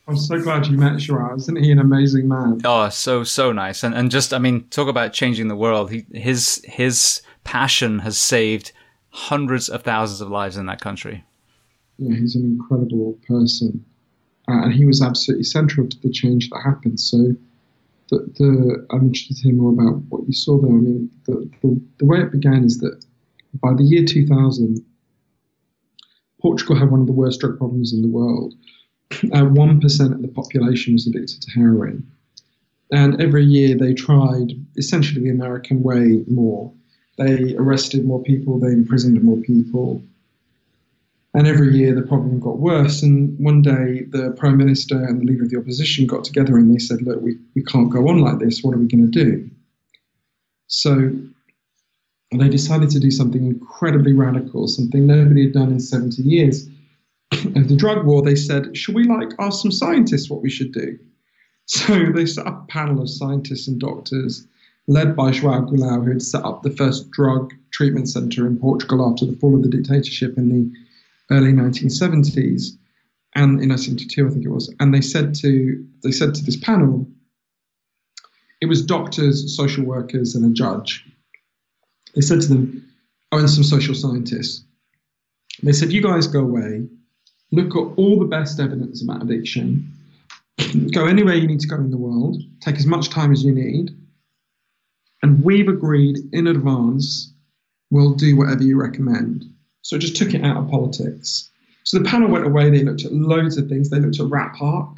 I'm 0.07 0.17
so 0.17 0.41
glad 0.41 0.67
you 0.67 0.77
met 0.77 0.93
João. 0.93 1.37
Isn't 1.37 1.57
he 1.57 1.71
an 1.71 1.79
amazing 1.79 2.27
man? 2.27 2.59
Oh, 2.65 2.89
so 2.89 3.23
so 3.23 3.51
nice, 3.51 3.83
and 3.83 3.93
and 3.93 4.09
just 4.09 4.33
I 4.33 4.39
mean, 4.39 4.67
talk 4.69 4.87
about 4.87 5.13
changing 5.13 5.47
the 5.47 5.55
world. 5.55 5.91
He 5.91 6.05
his 6.13 6.61
his 6.65 7.21
passion 7.43 7.99
has 7.99 8.17
saved 8.17 8.71
hundreds 9.09 9.69
of 9.69 9.83
thousands 9.83 10.21
of 10.21 10.29
lives 10.29 10.57
in 10.57 10.65
that 10.65 10.81
country. 10.81 11.23
Yeah, 11.97 12.15
he's 12.15 12.35
an 12.35 12.43
incredible 12.43 13.19
person, 13.27 13.85
uh, 14.47 14.63
and 14.63 14.73
he 14.73 14.85
was 14.85 15.01
absolutely 15.01 15.43
central 15.43 15.87
to 15.87 16.01
the 16.01 16.11
change 16.11 16.49
that 16.49 16.61
happened. 16.63 16.99
So, 16.99 17.35
the, 18.09 18.17
the 18.37 18.87
I'm 18.89 19.07
interested 19.07 19.37
to 19.37 19.43
hear 19.43 19.53
more 19.53 19.71
about 19.71 20.01
what 20.09 20.25
you 20.27 20.33
saw 20.33 20.59
there. 20.59 20.71
I 20.71 20.75
mean, 20.75 21.11
the, 21.25 21.49
the 21.61 21.81
the 21.99 22.05
way 22.05 22.19
it 22.19 22.31
began 22.31 22.63
is 22.63 22.79
that 22.79 23.03
by 23.61 23.73
the 23.73 23.83
year 23.83 24.03
2000, 24.03 24.83
Portugal 26.41 26.75
had 26.75 26.89
one 26.89 27.01
of 27.01 27.07
the 27.07 27.13
worst 27.13 27.41
drug 27.41 27.57
problems 27.57 27.93
in 27.93 28.01
the 28.01 28.07
world 28.07 28.55
Uh, 29.33 29.45
1% 29.45 30.11
of 30.11 30.21
the 30.21 30.27
population 30.27 30.93
was 30.93 31.07
addicted 31.07 31.41
to 31.41 31.51
heroin. 31.51 32.09
And 32.91 33.21
every 33.21 33.45
year 33.45 33.77
they 33.77 33.93
tried 33.93 34.53
essentially 34.77 35.21
the 35.21 35.29
American 35.29 35.81
way 35.83 36.23
more. 36.27 36.73
They 37.17 37.55
arrested 37.55 38.05
more 38.05 38.21
people, 38.23 38.59
they 38.59 38.71
imprisoned 38.71 39.21
more 39.23 39.37
people. 39.37 40.03
And 41.33 41.47
every 41.47 41.77
year 41.77 41.95
the 41.95 42.01
problem 42.01 42.39
got 42.39 42.59
worse. 42.59 43.01
And 43.03 43.37
one 43.39 43.61
day 43.61 44.03
the 44.09 44.35
Prime 44.37 44.57
Minister 44.57 45.01
and 45.01 45.21
the 45.21 45.25
leader 45.25 45.43
of 45.43 45.49
the 45.49 45.57
opposition 45.57 46.05
got 46.05 46.25
together 46.25 46.57
and 46.57 46.73
they 46.73 46.79
said, 46.79 47.01
Look, 47.01 47.21
we, 47.21 47.37
we 47.55 47.63
can't 47.63 47.89
go 47.89 48.09
on 48.09 48.19
like 48.19 48.39
this. 48.39 48.61
What 48.61 48.75
are 48.75 48.77
we 48.77 48.87
going 48.87 49.09
to 49.09 49.23
do? 49.23 49.49
So 50.67 51.11
they 52.37 52.49
decided 52.49 52.89
to 52.91 52.99
do 52.99 53.11
something 53.11 53.45
incredibly 53.45 54.13
radical, 54.13 54.67
something 54.67 55.05
nobody 55.05 55.43
had 55.43 55.53
done 55.53 55.71
in 55.71 55.79
70 55.79 56.21
years. 56.21 56.67
Of 57.31 57.67
the 57.67 57.75
drug 57.75 58.05
war, 58.05 58.21
they 58.21 58.35
said, 58.35 58.75
should 58.75 58.95
we 58.95 59.05
like 59.05 59.29
ask 59.39 59.61
some 59.61 59.71
scientists 59.71 60.29
what 60.29 60.41
we 60.41 60.49
should 60.49 60.71
do? 60.71 60.97
So 61.65 62.11
they 62.13 62.25
set 62.25 62.47
up 62.47 62.63
a 62.63 62.67
panel 62.67 63.01
of 63.01 63.09
scientists 63.09 63.67
and 63.67 63.79
doctors 63.79 64.45
led 64.87 65.15
by 65.15 65.31
João 65.31 65.69
Goulão, 65.69 66.03
who 66.03 66.11
had 66.11 66.21
set 66.21 66.43
up 66.43 66.63
the 66.63 66.71
first 66.71 67.09
drug 67.11 67.53
treatment 67.71 68.09
center 68.09 68.45
in 68.45 68.57
Portugal 68.57 69.07
after 69.09 69.25
the 69.25 69.37
fall 69.37 69.55
of 69.55 69.63
the 69.63 69.69
dictatorship 69.69 70.37
in 70.37 70.49
the 70.49 70.71
early 71.33 71.53
1970s, 71.53 72.77
and 73.33 73.61
in 73.61 73.69
1972, 73.69 74.27
I 74.27 74.29
think 74.29 74.45
it 74.45 74.49
was. 74.49 74.73
And 74.79 74.93
they 74.93 75.01
said 75.01 75.33
to 75.35 75.87
they 76.03 76.11
said 76.11 76.35
to 76.35 76.43
this 76.43 76.57
panel, 76.57 77.07
it 78.59 78.65
was 78.65 78.85
doctors, 78.85 79.55
social 79.55 79.85
workers, 79.85 80.35
and 80.35 80.45
a 80.45 80.53
judge. 80.53 81.05
They 82.15 82.21
said 82.21 82.41
to 82.41 82.47
them, 82.47 82.85
oh, 83.31 83.37
and 83.37 83.49
some 83.49 83.63
social 83.63 83.95
scientists. 83.95 84.65
They 85.63 85.71
said, 85.71 85.93
you 85.93 86.01
guys 86.01 86.27
go 86.27 86.41
away, 86.41 86.87
look 87.51 87.75
at 87.75 87.97
all 87.97 88.19
the 88.19 88.25
best 88.25 88.59
evidence 88.59 89.03
about 89.03 89.21
addiction, 89.21 89.91
go 90.93 91.05
anywhere 91.05 91.35
you 91.35 91.47
need 91.47 91.59
to 91.59 91.67
go 91.67 91.75
in 91.75 91.91
the 91.91 91.97
world, 91.97 92.37
take 92.59 92.75
as 92.75 92.85
much 92.85 93.09
time 93.09 93.31
as 93.31 93.43
you 93.43 93.53
need, 93.53 93.91
and 95.23 95.43
we've 95.43 95.67
agreed 95.67 96.17
in 96.31 96.47
advance 96.47 97.31
we'll 97.91 98.13
do 98.13 98.35
whatever 98.35 98.63
you 98.63 98.79
recommend. 98.79 99.45
So 99.83 99.97
it 99.97 99.99
just 99.99 100.15
took 100.15 100.33
it 100.33 100.43
out 100.43 100.57
of 100.57 100.69
politics. 100.69 101.49
So 101.83 101.99
the 101.99 102.05
panel 102.05 102.29
went 102.29 102.45
away, 102.45 102.69
they 102.69 102.83
looked 102.83 103.05
at 103.05 103.13
loads 103.13 103.57
of 103.57 103.67
things. 103.67 103.89
They 103.89 103.99
looked 103.99 104.19
at 104.19 104.27
Rat 104.27 104.55
Park, 104.55 104.97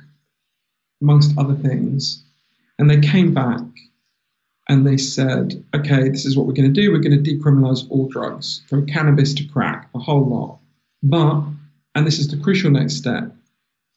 amongst 1.02 1.38
other 1.38 1.56
things. 1.56 2.24
And 2.80 2.90
they 2.90 3.00
came 3.00 3.34
back 3.34 3.62
and 4.70 4.86
they 4.86 4.98
said, 4.98 5.64
okay, 5.76 6.10
this 6.10 6.26
is 6.26 6.38
what 6.38 6.46
we're 6.46 6.54
going 6.54 6.74
to 6.74 6.82
do. 6.82 6.92
We're 6.92 7.00
going 7.00 7.22
to 7.22 7.36
decriminalize 7.36 7.90
all 7.90 8.08
drugs, 8.08 8.62
from 8.70 8.86
cannabis 8.86 9.34
to 9.36 9.44
crack, 9.46 9.90
a 9.94 10.00
whole 10.00 10.26
lot. 10.26 10.60
But, 11.02 11.44
and 11.96 12.06
this 12.08 12.20
is 12.20 12.28
the 12.30 12.38
crucial 12.38 12.72
next 12.72 12.96
step, 12.96 13.36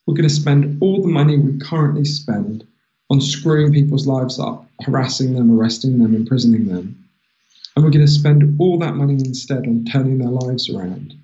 we're 0.06 0.14
going 0.14 0.28
to 0.28 0.34
spend 0.34 0.80
all 0.80 1.02
the 1.02 1.08
money 1.08 1.36
we 1.36 1.58
currently 1.58 2.04
spend 2.04 2.66
on 3.10 3.20
screwing 3.20 3.72
people's 3.72 4.06
lives 4.06 4.38
up, 4.38 4.66
harassing 4.82 5.34
them, 5.34 5.56
arresting 5.58 5.98
them, 5.98 6.14
imprisoning 6.14 6.66
them. 6.66 7.04
And 7.74 7.84
we're 7.84 7.90
going 7.90 8.06
to 8.06 8.10
spend 8.10 8.56
all 8.60 8.78
that 8.78 8.96
money 8.96 9.14
instead 9.14 9.66
on 9.66 9.84
turning 9.84 10.18
their 10.18 10.28
lives 10.28 10.68
around. 10.70 11.14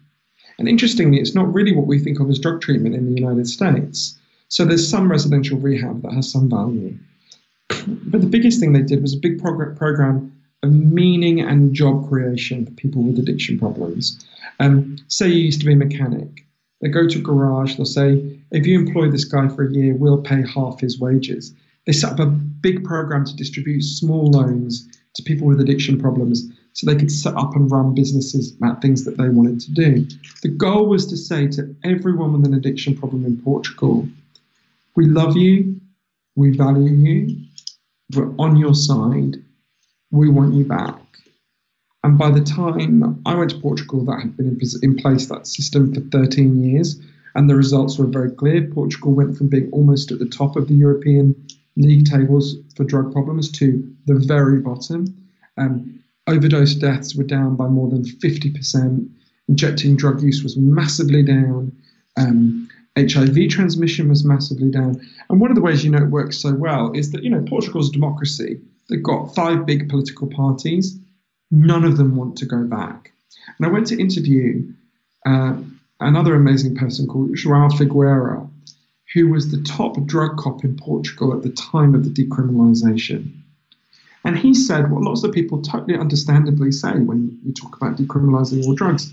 And 0.59 0.69
interestingly, 0.69 1.19
it's 1.19 1.35
not 1.35 1.53
really 1.53 1.75
what 1.75 1.87
we 1.87 1.99
think 1.99 2.21
of 2.21 2.29
as 2.29 2.39
drug 2.39 2.61
treatment 2.61 2.95
in 2.95 3.07
the 3.07 3.21
United 3.21 3.49
States. 3.49 4.19
So 4.49 4.65
there's 4.65 4.89
some 4.89 5.11
residential 5.11 5.59
rehab 5.59 6.03
that 6.03 6.13
has 6.13 6.31
some 6.31 6.51
value. 6.51 6.97
But 7.87 8.21
the 8.21 8.27
biggest 8.27 8.61
thing 8.61 8.73
they 8.73 8.83
did 8.83 9.01
was 9.01 9.15
a 9.15 9.19
big 9.19 9.41
prog- 9.41 9.77
program 9.77 10.33
of 10.63 10.73
meaning 10.73 11.41
and 11.41 11.75
job 11.75 12.09
creation 12.09 12.67
for 12.67 12.73
people 12.73 13.03
with 13.03 13.19
addiction 13.19 13.59
problems. 13.59 14.25
Um, 14.61 14.99
say 15.09 15.29
you 15.29 15.45
used 15.45 15.61
to 15.61 15.67
be 15.67 15.73
a 15.73 15.77
mechanic. 15.77 16.45
They 16.83 16.89
go 16.89 17.07
to 17.07 17.19
a 17.19 17.23
garage, 17.23 17.77
they'll 17.77 17.87
say, 17.87 18.39
if 18.51 18.67
you 18.67 18.79
employ 18.79 19.09
this 19.09 19.25
guy 19.25 19.49
for 19.49 19.67
a 19.67 19.73
year, 19.73 19.95
we'll 19.95 20.21
pay 20.21 20.43
half 20.47 20.81
his 20.81 20.99
wages. 20.99 21.55
They 21.87 21.93
set 21.93 22.13
up 22.13 22.19
a 22.19 22.27
big 22.27 22.85
program 22.85 23.25
to 23.25 23.37
distribute 23.37 23.83
small 23.83 24.31
loans 24.31 24.89
to 25.15 25.23
people 25.23 25.47
with 25.47 25.61
addiction 25.61 26.01
problems 26.01 26.51
so 26.73 26.87
they 26.87 26.99
could 26.99 27.11
set 27.11 27.37
up 27.37 27.55
and 27.55 27.71
run 27.71 27.95
businesses 27.95 28.55
about 28.57 28.83
things 28.83 29.05
that 29.05 29.17
they 29.17 29.29
wanted 29.29 29.61
to 29.61 29.73
do. 29.73 30.07
The 30.43 30.49
goal 30.49 30.87
was 30.87 31.07
to 31.07 31.17
say 31.17 31.47
to 31.49 31.75
everyone 31.85 32.33
with 32.33 32.47
an 32.47 32.55
addiction 32.55 32.97
problem 32.97 33.25
in 33.25 33.41
Portugal, 33.43 34.09
we 34.97 35.07
love 35.07 35.37
you, 35.37 35.81
we 36.35 36.57
value 36.57 36.93
you, 36.93 37.45
we're 38.15 38.35
on 38.39 38.57
your 38.57 38.75
side, 38.75 39.37
we 40.11 40.29
want 40.29 40.55
you 40.55 40.65
back. 40.65 40.99
And 42.05 42.19
by 42.19 42.31
the 42.31 42.41
time 42.41 43.21
I 43.25 43.35
went 43.35 43.51
to 43.51 43.59
Portugal, 43.59 44.05
that 44.07 44.21
had 44.21 44.37
been 44.37 44.59
in, 44.83 44.97
place, 44.97 45.27
that 45.27 45.47
system 45.47 45.95
for 45.95 46.01
13 46.01 46.63
years, 46.65 47.01
and 47.35 47.49
the 47.49 47.55
results 47.55 47.99
were 47.99 48.07
very 48.07 48.31
clear. 48.31 48.67
Portugal 48.67 49.13
went 49.13 49.37
from 49.39 49.49
being 49.49 49.71
almost 49.71 50.11
at 50.11 50.19
the 50.19 50.27
top 50.27 50.57
of 50.57 50.69
the 50.69 50.75
European 50.75 51.35
league 51.77 52.05
tables 52.05 52.57
for 52.77 52.85
drug 52.85 53.13
problems 53.13 53.51
to 53.53 53.89
the 54.07 54.15
very 54.15 54.59
bottom. 54.59 55.07
Um, 55.57 56.01
overdose 56.27 56.75
deaths 56.75 57.15
were 57.15 57.25
down 57.25 57.57
by 57.57 57.69
more 57.69 57.89
than 57.89 58.05
50%. 58.05 59.09
Injecting 59.49 59.97
drug 59.97 60.23
use 60.23 60.43
was 60.43 60.57
massively 60.57 61.23
down. 61.23 61.73
Um, 62.17 62.69
HIV 62.97 63.49
transmission 63.49 64.09
was 64.09 64.25
massively 64.25 64.71
down. 64.71 65.01
And 65.31 65.41
one 65.41 65.51
of 65.51 65.57
the 65.57 65.63
ways 65.63 65.85
you 65.85 65.91
know 65.91 66.03
it 66.03 66.11
works 66.11 66.39
so 66.39 66.53
well 66.55 66.93
is 66.93 67.13
that, 67.13 67.23
you 67.23 67.31
know, 67.31 67.43
Portugal's 67.49 67.91
democracy. 67.91 68.61
They've 68.89 69.03
got 69.03 69.35
five 69.35 69.65
big 69.65 69.89
political 69.89 70.27
parties. 70.27 70.99
None 71.53 71.85
of 71.85 71.99
them 71.99 72.17
want 72.17 72.37
to 72.39 72.47
go 72.47 72.65
back. 72.65 73.13
And 73.59 73.67
I 73.67 73.71
went 73.71 73.87
to 73.89 74.01
interview 74.01 74.73
uh, 75.27 75.57
another 76.01 76.35
amazing 76.35 76.75
person 76.77 77.07
called 77.07 77.37
João 77.37 77.71
Figueira, 77.71 78.49
who 79.15 79.29
was 79.29 79.51
the 79.51 79.63
top 79.63 80.03
drug 80.07 80.39
cop 80.39 80.65
in 80.65 80.77
Portugal 80.77 81.35
at 81.35 81.43
the 81.43 81.51
time 81.51 81.95
of 81.95 82.05
the 82.05 82.11
decriminalisation. 82.11 83.31
And 84.25 84.39
he 84.39 84.55
said 84.55 84.91
what 84.91 85.03
lots 85.03 85.25
of 85.25 85.33
people 85.33 85.61
totally 85.61 85.99
understandably 85.99 86.73
say 86.73 86.93
when 86.93 87.39
you 87.45 87.53
talk 87.53 87.77
about 87.77 87.97
decriminalising 87.97 88.65
all 88.65 88.75
drugs. 88.75 89.13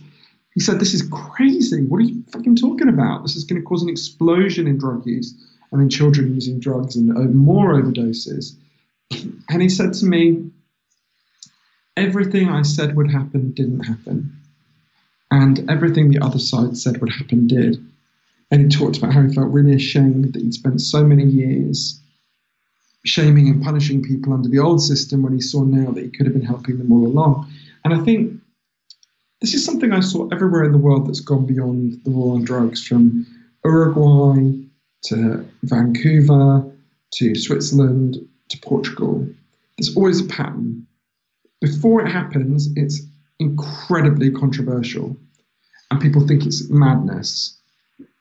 He 0.54 0.62
said, 0.62 0.80
This 0.80 0.94
is 0.94 1.08
crazy. 1.12 1.84
What 1.84 1.98
are 1.98 2.06
you 2.06 2.24
fucking 2.32 2.56
talking 2.56 2.90
about? 2.90 3.24
This 3.24 3.36
is 3.36 3.44
going 3.44 3.62
to 3.62 3.68
cause 3.68 3.84
an 3.84 3.90
explosion 3.90 4.68
in 4.68 4.78
drug 4.78 5.06
use 5.06 5.34
and 5.72 5.82
in 5.82 5.90
children 5.90 6.34
using 6.34 6.60
drugs 6.60 6.96
and 6.96 7.16
uh, 7.16 7.22
more 7.22 7.74
overdoses. 7.74 8.56
And 9.50 9.62
he 9.62 9.70
said 9.70 9.94
to 9.94 10.06
me, 10.06 10.52
Everything 11.98 12.50
I 12.50 12.62
said 12.62 12.96
would 12.96 13.12
happen 13.12 13.52
didn't 13.52 13.82
happen. 13.82 14.36
And 15.32 15.70
everything 15.70 16.10
the 16.10 16.24
other 16.24 16.40
side 16.40 16.78
said 16.78 17.02
would 17.02 17.12
happen 17.12 17.48
did. 17.48 17.78
And 18.52 18.62
he 18.62 18.68
talked 18.68 18.98
about 18.98 19.14
how 19.14 19.22
he 19.22 19.34
felt 19.34 19.52
really 19.52 19.76
ashamed 19.76 20.34
that 20.34 20.42
he'd 20.42 20.54
spent 20.54 20.82
so 20.82 21.04
many 21.04 21.24
years 21.24 22.00
shaming 23.06 23.48
and 23.48 23.64
punishing 23.64 24.02
people 24.02 24.34
under 24.34 24.50
the 24.50 24.60
old 24.60 24.82
system 24.82 25.24
when 25.24 25.34
he 25.34 25.42
saw 25.42 25.64
now 25.64 25.92
that 25.92 26.04
he 26.04 26.10
could 26.10 26.26
have 26.26 26.34
been 26.34 26.46
helping 26.46 26.78
them 26.78 26.92
all 26.92 27.06
along. 27.06 27.52
And 27.86 27.94
I 27.94 28.00
think 28.00 28.42
this 29.42 29.54
is 29.54 29.64
something 29.64 29.94
I 29.94 30.02
saw 30.02 30.28
everywhere 30.30 30.64
in 30.64 30.72
the 30.72 30.78
world 30.78 31.08
that's 31.08 31.22
gone 31.22 31.46
beyond 31.46 32.02
the 32.04 32.12
war 32.12 32.36
on 32.36 32.44
drugs, 32.44 32.86
from 32.86 33.26
Uruguay 33.64 34.52
to 35.04 35.46
Vancouver 35.64 36.70
to 37.14 37.36
Switzerland 37.36 38.18
to 38.50 38.58
Portugal. 38.60 39.26
There's 39.78 39.96
always 39.96 40.20
a 40.20 40.26
pattern. 40.26 40.86
Before 41.62 42.06
it 42.06 42.12
happens, 42.12 42.70
it's 42.76 43.02
incredibly 43.40 44.32
controversial, 44.32 45.18
and 45.92 46.00
people 46.00 46.26
think 46.26 46.46
it's 46.46 46.70
madness. 46.70 47.58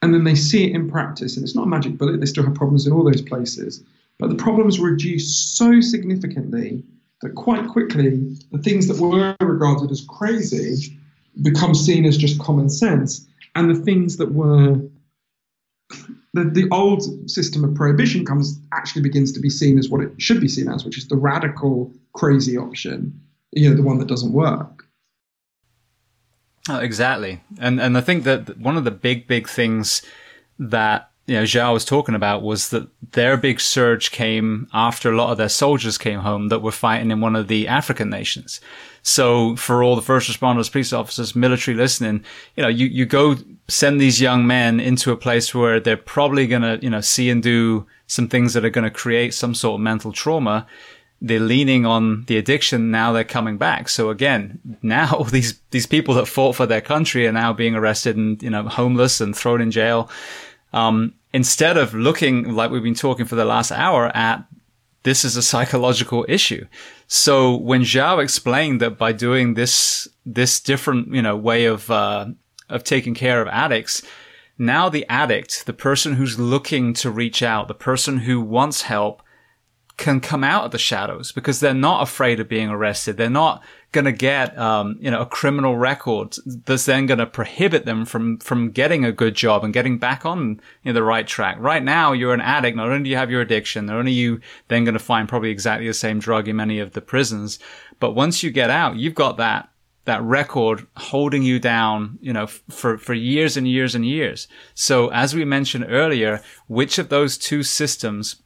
And 0.03 0.15
then 0.15 0.25
they 0.25 0.35
see 0.35 0.65
it 0.65 0.75
in 0.75 0.91
practice, 0.91 1.37
and 1.37 1.45
it's 1.45 1.55
not 1.55 1.67
a 1.67 1.69
magic 1.69 1.99
bullet. 1.99 2.21
They 2.21 2.27
still 2.27 2.45
have 2.45 2.55
problems 2.55 2.87
in 2.87 2.93
all 2.93 3.05
those 3.05 3.23
places. 3.23 3.83
But 4.19 4.31
the 4.31 4.37
problems 4.37 4.81
reduce 4.81 5.35
so 5.35 5.81
significantly 5.81 6.83
that 7.23 7.35
quite 7.35 7.69
quickly 7.69 8.37
the 8.53 8.59
things 8.59 8.87
that 8.89 8.99
were 8.99 9.37
regarded 9.41 9.91
as 9.91 10.05
crazy 10.09 10.97
become 11.43 11.75
seen 11.75 12.05
as 12.05 12.17
just 12.17 12.41
common 12.41 12.69
sense. 12.69 13.27
And 13.55 13.71
the 13.71 13.81
things 13.81 14.17
that 14.17 14.33
were 14.33 14.81
the, 16.35 16.45
the 16.45 16.69
old 16.71 17.31
system 17.31 17.65
of 17.65 17.75
prohibition 17.75 18.25
comes 18.25 18.61
actually 18.73 19.03
begins 19.03 19.33
to 19.33 19.41
be 19.41 19.51
seen 19.51 19.79
as 19.79 19.89
what 19.89 20.03
it 20.03 20.13
should 20.19 20.41
be 20.41 20.49
seen 20.49 20.69
as, 20.69 20.85
which 20.85 20.99
is 20.99 21.09
the 21.09 21.17
radical, 21.17 21.93
crazy 22.13 22.57
option, 22.57 23.19
you 23.53 23.69
know, 23.71 23.77
the 23.77 23.83
one 23.83 23.99
that 23.99 24.09
doesn't 24.09 24.33
work. 24.33 24.85
Oh, 26.69 26.79
exactly. 26.79 27.41
And 27.59 27.81
and 27.81 27.97
I 27.97 28.01
think 28.01 28.25
that 28.25 28.59
one 28.59 28.77
of 28.77 28.85
the 28.85 28.91
big, 28.91 29.27
big 29.27 29.49
things 29.49 30.03
that 30.59 31.11
you 31.29 31.35
know, 31.35 31.43
João 31.43 31.75
was 31.75 31.85
talking 31.85 32.15
about 32.15 32.43
was 32.43 32.71
that 32.71 32.89
their 33.13 33.37
big 33.37 33.61
surge 33.61 34.11
came 34.11 34.67
after 34.73 35.13
a 35.13 35.17
lot 35.17 35.31
of 35.31 35.37
their 35.37 35.51
soldiers 35.51 35.99
came 35.99 36.21
home 36.21 36.49
that 36.49 36.63
were 36.63 36.73
fighting 36.73 37.11
in 37.11 37.21
one 37.21 37.37
of 37.37 37.49
the 37.49 37.69
African 37.69 38.09
nations. 38.09 38.63
So 39.03 39.55
for 39.57 39.83
all 39.83 39.95
the 39.95 40.01
first 40.01 40.31
responders, 40.31 40.73
police 40.73 40.91
officers, 40.91 41.37
military 41.37 41.77
listening, 41.77 42.25
you 42.57 42.63
know, 42.63 42.69
you, 42.71 42.87
you 42.87 43.05
go 43.05 43.37
send 43.69 44.01
these 44.01 44.23
young 44.23 44.47
men 44.47 44.81
into 44.81 45.13
a 45.13 45.19
place 45.19 45.55
where 45.55 45.79
they're 45.79 45.99
probably 45.99 46.47
going 46.47 46.63
to, 46.63 46.79
you 46.83 46.89
know, 46.89 47.03
see 47.03 47.29
and 47.29 47.43
do 47.43 47.87
some 48.07 48.27
things 48.27 48.55
that 48.55 48.65
are 48.65 48.71
going 48.71 48.85
to 48.85 48.91
create 48.91 49.35
some 49.35 49.55
sort 49.55 49.75
of 49.75 49.81
mental 49.83 50.13
trauma. 50.13 50.67
They're 51.21 51.41
leaning 51.41 51.85
on 51.85 52.25
the 52.27 52.37
addiction. 52.37 52.91
Now 52.91 53.13
they're 53.13 53.25
coming 53.25 53.59
back. 53.59 53.89
So 53.89 54.11
again, 54.11 54.79
now 54.83 55.23
these, 55.31 55.61
these 55.71 55.87
people 55.87 56.15
that 56.15 56.27
fought 56.27 56.57
for 56.57 56.67
their 56.67 56.81
country 56.81 57.27
are 57.27 57.33
now 57.33 57.53
being 57.53 57.75
arrested 57.75 58.17
and, 58.17 58.43
you 58.43 58.51
know, 58.51 58.69
homeless 58.69 59.21
and 59.21 59.37
thrown 59.37 59.61
in 59.61 59.71
jail. 59.71 60.11
Um, 60.73 61.15
instead 61.33 61.77
of 61.77 61.95
looking 61.95 62.55
like 62.55 62.71
we've 62.71 62.83
been 62.83 62.95
talking 62.95 63.27
for 63.27 63.37
the 63.37 63.45
last 63.45 63.73
hour 63.73 64.15
at 64.17 64.45
this 65.05 65.25
is 65.25 65.37
a 65.37 65.43
psychological 65.43 66.27
issue. 66.29 66.67
So 67.07 67.57
when 67.57 67.83
João 67.83 68.23
explained 68.23 68.81
that 68.83 68.99
by 68.99 69.13
doing 69.13 69.55
this, 69.55 70.09
this 70.27 70.61
different, 70.61 71.15
you 71.15 71.23
know, 71.23 71.37
way 71.37 71.65
of, 71.65 71.91
uh, 71.91 72.27
of 72.69 72.85
taking 72.85 73.15
care 73.15 73.41
of 73.41 73.49
addicts, 73.49 74.03
now 74.59 74.89
the 74.89 75.07
addict, 75.09 75.67
the 75.67 75.73
person 75.73 76.15
who's 76.15 76.39
looking 76.39 76.93
to 76.95 77.11
reach 77.11 77.43
out, 77.43 77.69
the 77.69 77.75
person 77.75 78.19
who 78.19 78.41
wants 78.41 78.83
help 78.83 79.23
can 79.99 80.21
come 80.21 80.45
out 80.45 80.65
of 80.65 80.71
the 80.71 80.79
shadows 80.79 81.33
because 81.33 81.59
they're 81.59 81.75
not 81.75 82.03
afraid 82.03 82.39
of 82.39 82.49
being 82.49 82.71
arrested. 82.71 83.17
They're 83.17 83.29
not 83.29 83.63
going 83.91 84.05
to 84.05 84.13
get, 84.13 84.57
um, 84.57 84.97
you 85.01 85.11
know, 85.11 85.21
a 85.21 85.27
criminal 85.27 85.77
record 85.77 86.37
that's 86.47 86.87
then 86.87 87.07
going 87.07 87.19
to 87.19 87.27
prohibit 87.27 87.85
them 87.85 88.07
from, 88.07 88.39
from 88.39 88.71
getting 88.71 89.05
a 89.05 89.13
good 89.13 89.35
job 89.35 89.65
and 89.65 89.75
getting 89.75 89.99
back 89.99 90.25
on 90.25 90.61
you 90.83 90.87
know, 90.87 90.93
the 90.93 91.03
right 91.03 91.27
track. 91.27 91.57
Right 91.59 91.83
now, 91.83 92.13
you're 92.13 92.33
an 92.33 92.41
addict. 92.41 92.77
Not 92.77 92.89
only 92.89 93.03
do 93.03 93.11
you 93.11 93.17
have 93.17 93.31
your 93.31 93.41
addiction, 93.41 93.87
not 93.87 93.97
only 93.97 94.13
you 94.13 94.41
then 94.69 94.85
going 94.85 94.95
to 94.95 95.01
find 95.01 95.29
probably 95.29 95.51
exactly 95.51 95.89
the 95.89 95.95
same 95.95 96.21
drug 96.21 96.47
in 96.47 96.57
many 96.57 96.79
of 96.79 96.93
the 96.93 97.01
prisons, 97.01 97.59
but 97.99 98.15
once 98.15 98.43
you 98.43 98.51
get 98.51 98.71
out, 98.71 98.97
you've 98.97 99.15
got 99.15 99.37
that 99.37 99.69
that 100.05 100.23
record 100.23 100.87
holding 100.97 101.43
you 101.43 101.59
down, 101.59 102.19
you 102.23 102.33
know, 102.33 102.47
for, 102.47 102.97
for 102.97 103.13
years 103.13 103.59
and 103.59 103.69
years 103.69 103.95
and 103.95 104.07
years. 104.07 104.49
So 104.73 105.09
as 105.09 105.35
we 105.35 105.45
mentioned 105.45 105.85
earlier, 105.87 106.41
which 106.67 106.97
of 106.97 107.11
those 107.11 107.37
two 107.37 107.63
systems 107.63 108.37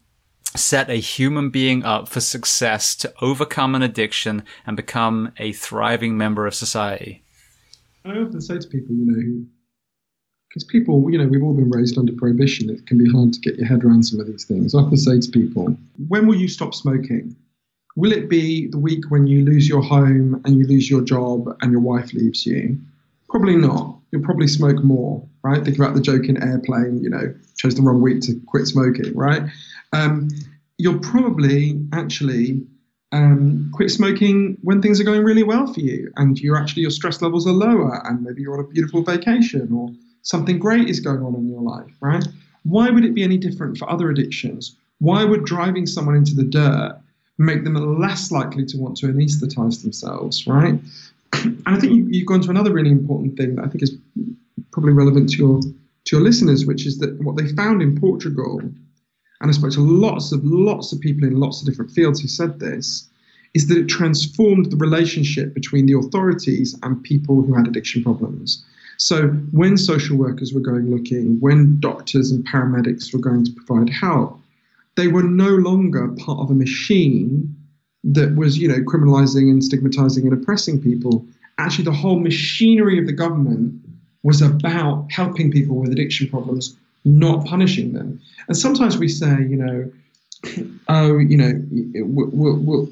set 0.54 0.90
a 0.90 0.96
human 0.96 1.50
being 1.50 1.84
up 1.84 2.08
for 2.08 2.20
success 2.20 2.94
to 2.96 3.12
overcome 3.20 3.74
an 3.74 3.82
addiction 3.82 4.42
and 4.66 4.76
become 4.76 5.32
a 5.38 5.52
thriving 5.52 6.16
member 6.16 6.46
of 6.46 6.54
society? 6.54 7.22
I 8.04 8.10
often 8.10 8.40
say 8.40 8.58
to 8.58 8.66
people, 8.66 8.94
you 8.94 9.06
know, 9.06 9.44
because 10.48 10.64
people, 10.64 11.10
you 11.10 11.16
know, 11.16 11.26
we've 11.26 11.42
all 11.42 11.54
been 11.54 11.70
raised 11.70 11.96
under 11.96 12.12
prohibition. 12.12 12.68
It 12.68 12.86
can 12.86 12.98
be 12.98 13.10
hard 13.10 13.32
to 13.32 13.40
get 13.40 13.56
your 13.56 13.66
head 13.66 13.84
around 13.84 14.02
some 14.02 14.20
of 14.20 14.26
these 14.26 14.44
things. 14.44 14.74
I 14.74 14.80
often 14.80 14.98
say 14.98 15.18
to 15.18 15.30
people, 15.30 15.76
when 16.08 16.26
will 16.26 16.34
you 16.34 16.48
stop 16.48 16.74
smoking? 16.74 17.34
Will 17.96 18.12
it 18.12 18.28
be 18.28 18.68
the 18.68 18.78
week 18.78 19.10
when 19.10 19.26
you 19.26 19.44
lose 19.44 19.68
your 19.68 19.82
home 19.82 20.42
and 20.44 20.56
you 20.58 20.66
lose 20.66 20.90
your 20.90 21.02
job 21.02 21.56
and 21.62 21.72
your 21.72 21.80
wife 21.80 22.12
leaves 22.12 22.44
you? 22.44 22.78
Probably 23.30 23.56
not. 23.56 23.96
You'll 24.10 24.22
probably 24.22 24.48
smoke 24.48 24.82
more, 24.84 25.26
right? 25.42 25.64
Think 25.64 25.78
about 25.78 25.94
the 25.94 26.00
joke 26.02 26.26
in 26.26 26.42
Airplane, 26.42 27.02
you 27.02 27.08
know, 27.08 27.34
chose 27.56 27.74
the 27.74 27.82
wrong 27.82 28.02
week 28.02 28.20
to 28.22 28.38
quit 28.46 28.66
smoking, 28.66 29.14
right? 29.16 29.42
Um, 29.92 30.28
you'll 30.78 31.00
probably 31.00 31.80
actually 31.92 32.62
um, 33.12 33.70
quit 33.74 33.90
smoking 33.90 34.56
when 34.62 34.80
things 34.80 35.00
are 35.00 35.04
going 35.04 35.22
really 35.22 35.42
well 35.42 35.72
for 35.72 35.80
you 35.80 36.10
and 36.16 36.38
you're 36.38 36.56
actually 36.56 36.82
your 36.82 36.90
stress 36.90 37.20
levels 37.20 37.46
are 37.46 37.52
lower 37.52 38.00
and 38.06 38.22
maybe 38.22 38.42
you're 38.42 38.54
on 38.54 38.64
a 38.64 38.68
beautiful 38.68 39.02
vacation 39.02 39.70
or 39.72 39.90
something 40.22 40.58
great 40.58 40.88
is 40.88 40.98
going 41.00 41.22
on 41.22 41.34
in 41.34 41.48
your 41.48 41.60
life, 41.60 41.92
right? 42.00 42.26
Why 42.62 42.90
would 42.90 43.04
it 43.04 43.14
be 43.14 43.22
any 43.22 43.36
different 43.36 43.76
for 43.76 43.90
other 43.90 44.08
addictions? 44.10 44.76
Why 44.98 45.24
would 45.24 45.44
driving 45.44 45.86
someone 45.86 46.14
into 46.14 46.34
the 46.34 46.44
dirt 46.44 46.98
make 47.38 47.64
them 47.64 47.74
less 47.74 48.30
likely 48.30 48.64
to 48.66 48.76
want 48.78 48.96
to 48.98 49.06
anesthetize 49.06 49.82
themselves, 49.82 50.46
right? 50.46 50.78
And 51.34 51.62
I 51.66 51.80
think 51.80 51.94
you, 51.94 52.06
you've 52.10 52.26
gone 52.26 52.42
to 52.42 52.50
another 52.50 52.72
really 52.72 52.90
important 52.90 53.36
thing 53.36 53.56
that 53.56 53.64
I 53.64 53.68
think 53.68 53.82
is 53.82 53.96
probably 54.70 54.92
relevant 54.92 55.30
to 55.30 55.36
your 55.38 55.60
to 55.60 56.16
your 56.16 56.20
listeners, 56.20 56.66
which 56.66 56.86
is 56.86 56.98
that 56.98 57.18
what 57.22 57.36
they 57.36 57.48
found 57.48 57.80
in 57.80 57.98
Portugal, 57.98 58.60
and 59.42 59.50
I 59.50 59.52
spoke 59.52 59.72
to 59.72 59.80
lots 59.80 60.32
of 60.32 60.44
lots 60.44 60.92
of 60.92 61.00
people 61.00 61.26
in 61.26 61.38
lots 61.38 61.60
of 61.60 61.66
different 61.66 61.90
fields 61.90 62.20
who 62.20 62.28
said 62.28 62.60
this, 62.60 63.08
is 63.54 63.66
that 63.66 63.76
it 63.76 63.88
transformed 63.88 64.70
the 64.70 64.76
relationship 64.76 65.52
between 65.52 65.86
the 65.86 65.98
authorities 65.98 66.78
and 66.82 67.02
people 67.02 67.42
who 67.42 67.52
had 67.52 67.66
addiction 67.66 68.02
problems. 68.02 68.64
So 68.96 69.28
when 69.50 69.76
social 69.76 70.16
workers 70.16 70.52
were 70.52 70.60
going 70.60 70.90
looking, 70.90 71.40
when 71.40 71.80
doctors 71.80 72.30
and 72.30 72.46
paramedics 72.46 73.12
were 73.12 73.18
going 73.18 73.44
to 73.44 73.52
provide 73.52 73.90
help, 73.90 74.38
they 74.94 75.08
were 75.08 75.24
no 75.24 75.48
longer 75.48 76.08
part 76.08 76.38
of 76.38 76.50
a 76.50 76.54
machine 76.54 77.54
that 78.04 78.36
was, 78.36 78.58
you 78.58 78.68
know, 78.68 78.80
criminalizing 78.80 79.50
and 79.50 79.62
stigmatizing 79.64 80.24
and 80.24 80.32
oppressing 80.32 80.80
people. 80.80 81.26
Actually, 81.58 81.84
the 81.84 81.92
whole 81.92 82.20
machinery 82.20 82.98
of 82.98 83.06
the 83.06 83.12
government 83.12 83.74
was 84.22 84.40
about 84.40 85.06
helping 85.10 85.50
people 85.50 85.76
with 85.76 85.90
addiction 85.90 86.28
problems, 86.28 86.76
not 87.04 87.44
punishing 87.46 87.92
them. 87.92 88.20
And 88.48 88.56
sometimes 88.56 88.96
we 88.96 89.08
say, 89.08 89.36
you 89.42 89.56
know, 89.56 89.92
oh, 90.88 91.18
you 91.18 91.36
know, 91.36 91.52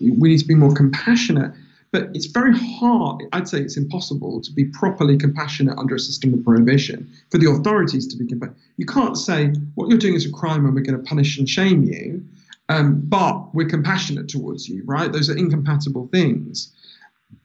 we, 0.01 0.29
need 0.31 0.39
to 0.39 0.47
be 0.47 0.55
more 0.55 0.75
compassionate. 0.75 1.53
But 1.93 2.11
it's 2.15 2.27
very 2.27 2.57
hard, 2.57 3.25
I'd 3.33 3.49
say 3.49 3.61
it's 3.61 3.77
impossible 3.77 4.41
to 4.43 4.53
be 4.53 4.65
properly 4.65 5.19
compassionate 5.19 5.77
under 5.77 5.97
a 5.97 5.99
system 5.99 6.33
of 6.33 6.45
prohibition, 6.45 7.11
for 7.31 7.39
the 7.39 7.51
authorities 7.51 8.07
to 8.09 8.17
be 8.17 8.27
compassionate. 8.27 8.61
You 8.77 8.87
can't 8.87 9.19
say, 9.19 9.49
what 9.75 9.89
you're 9.89 9.99
doing 9.99 10.15
is 10.15 10.25
a 10.25 10.31
crime 10.31 10.65
and 10.65 10.75
we're 10.75 10.83
going 10.83 10.99
to 10.99 11.05
punish 11.05 11.37
and 11.37 11.49
shame 11.49 11.83
you, 11.83 12.25
um, 12.69 13.01
but 13.07 13.53
we're 13.53 13.69
compassionate 13.69 14.29
towards 14.29 14.69
you, 14.69 14.85
right? 14.85 15.11
Those 15.11 15.29
are 15.29 15.37
incompatible 15.37 16.07
things. 16.13 16.73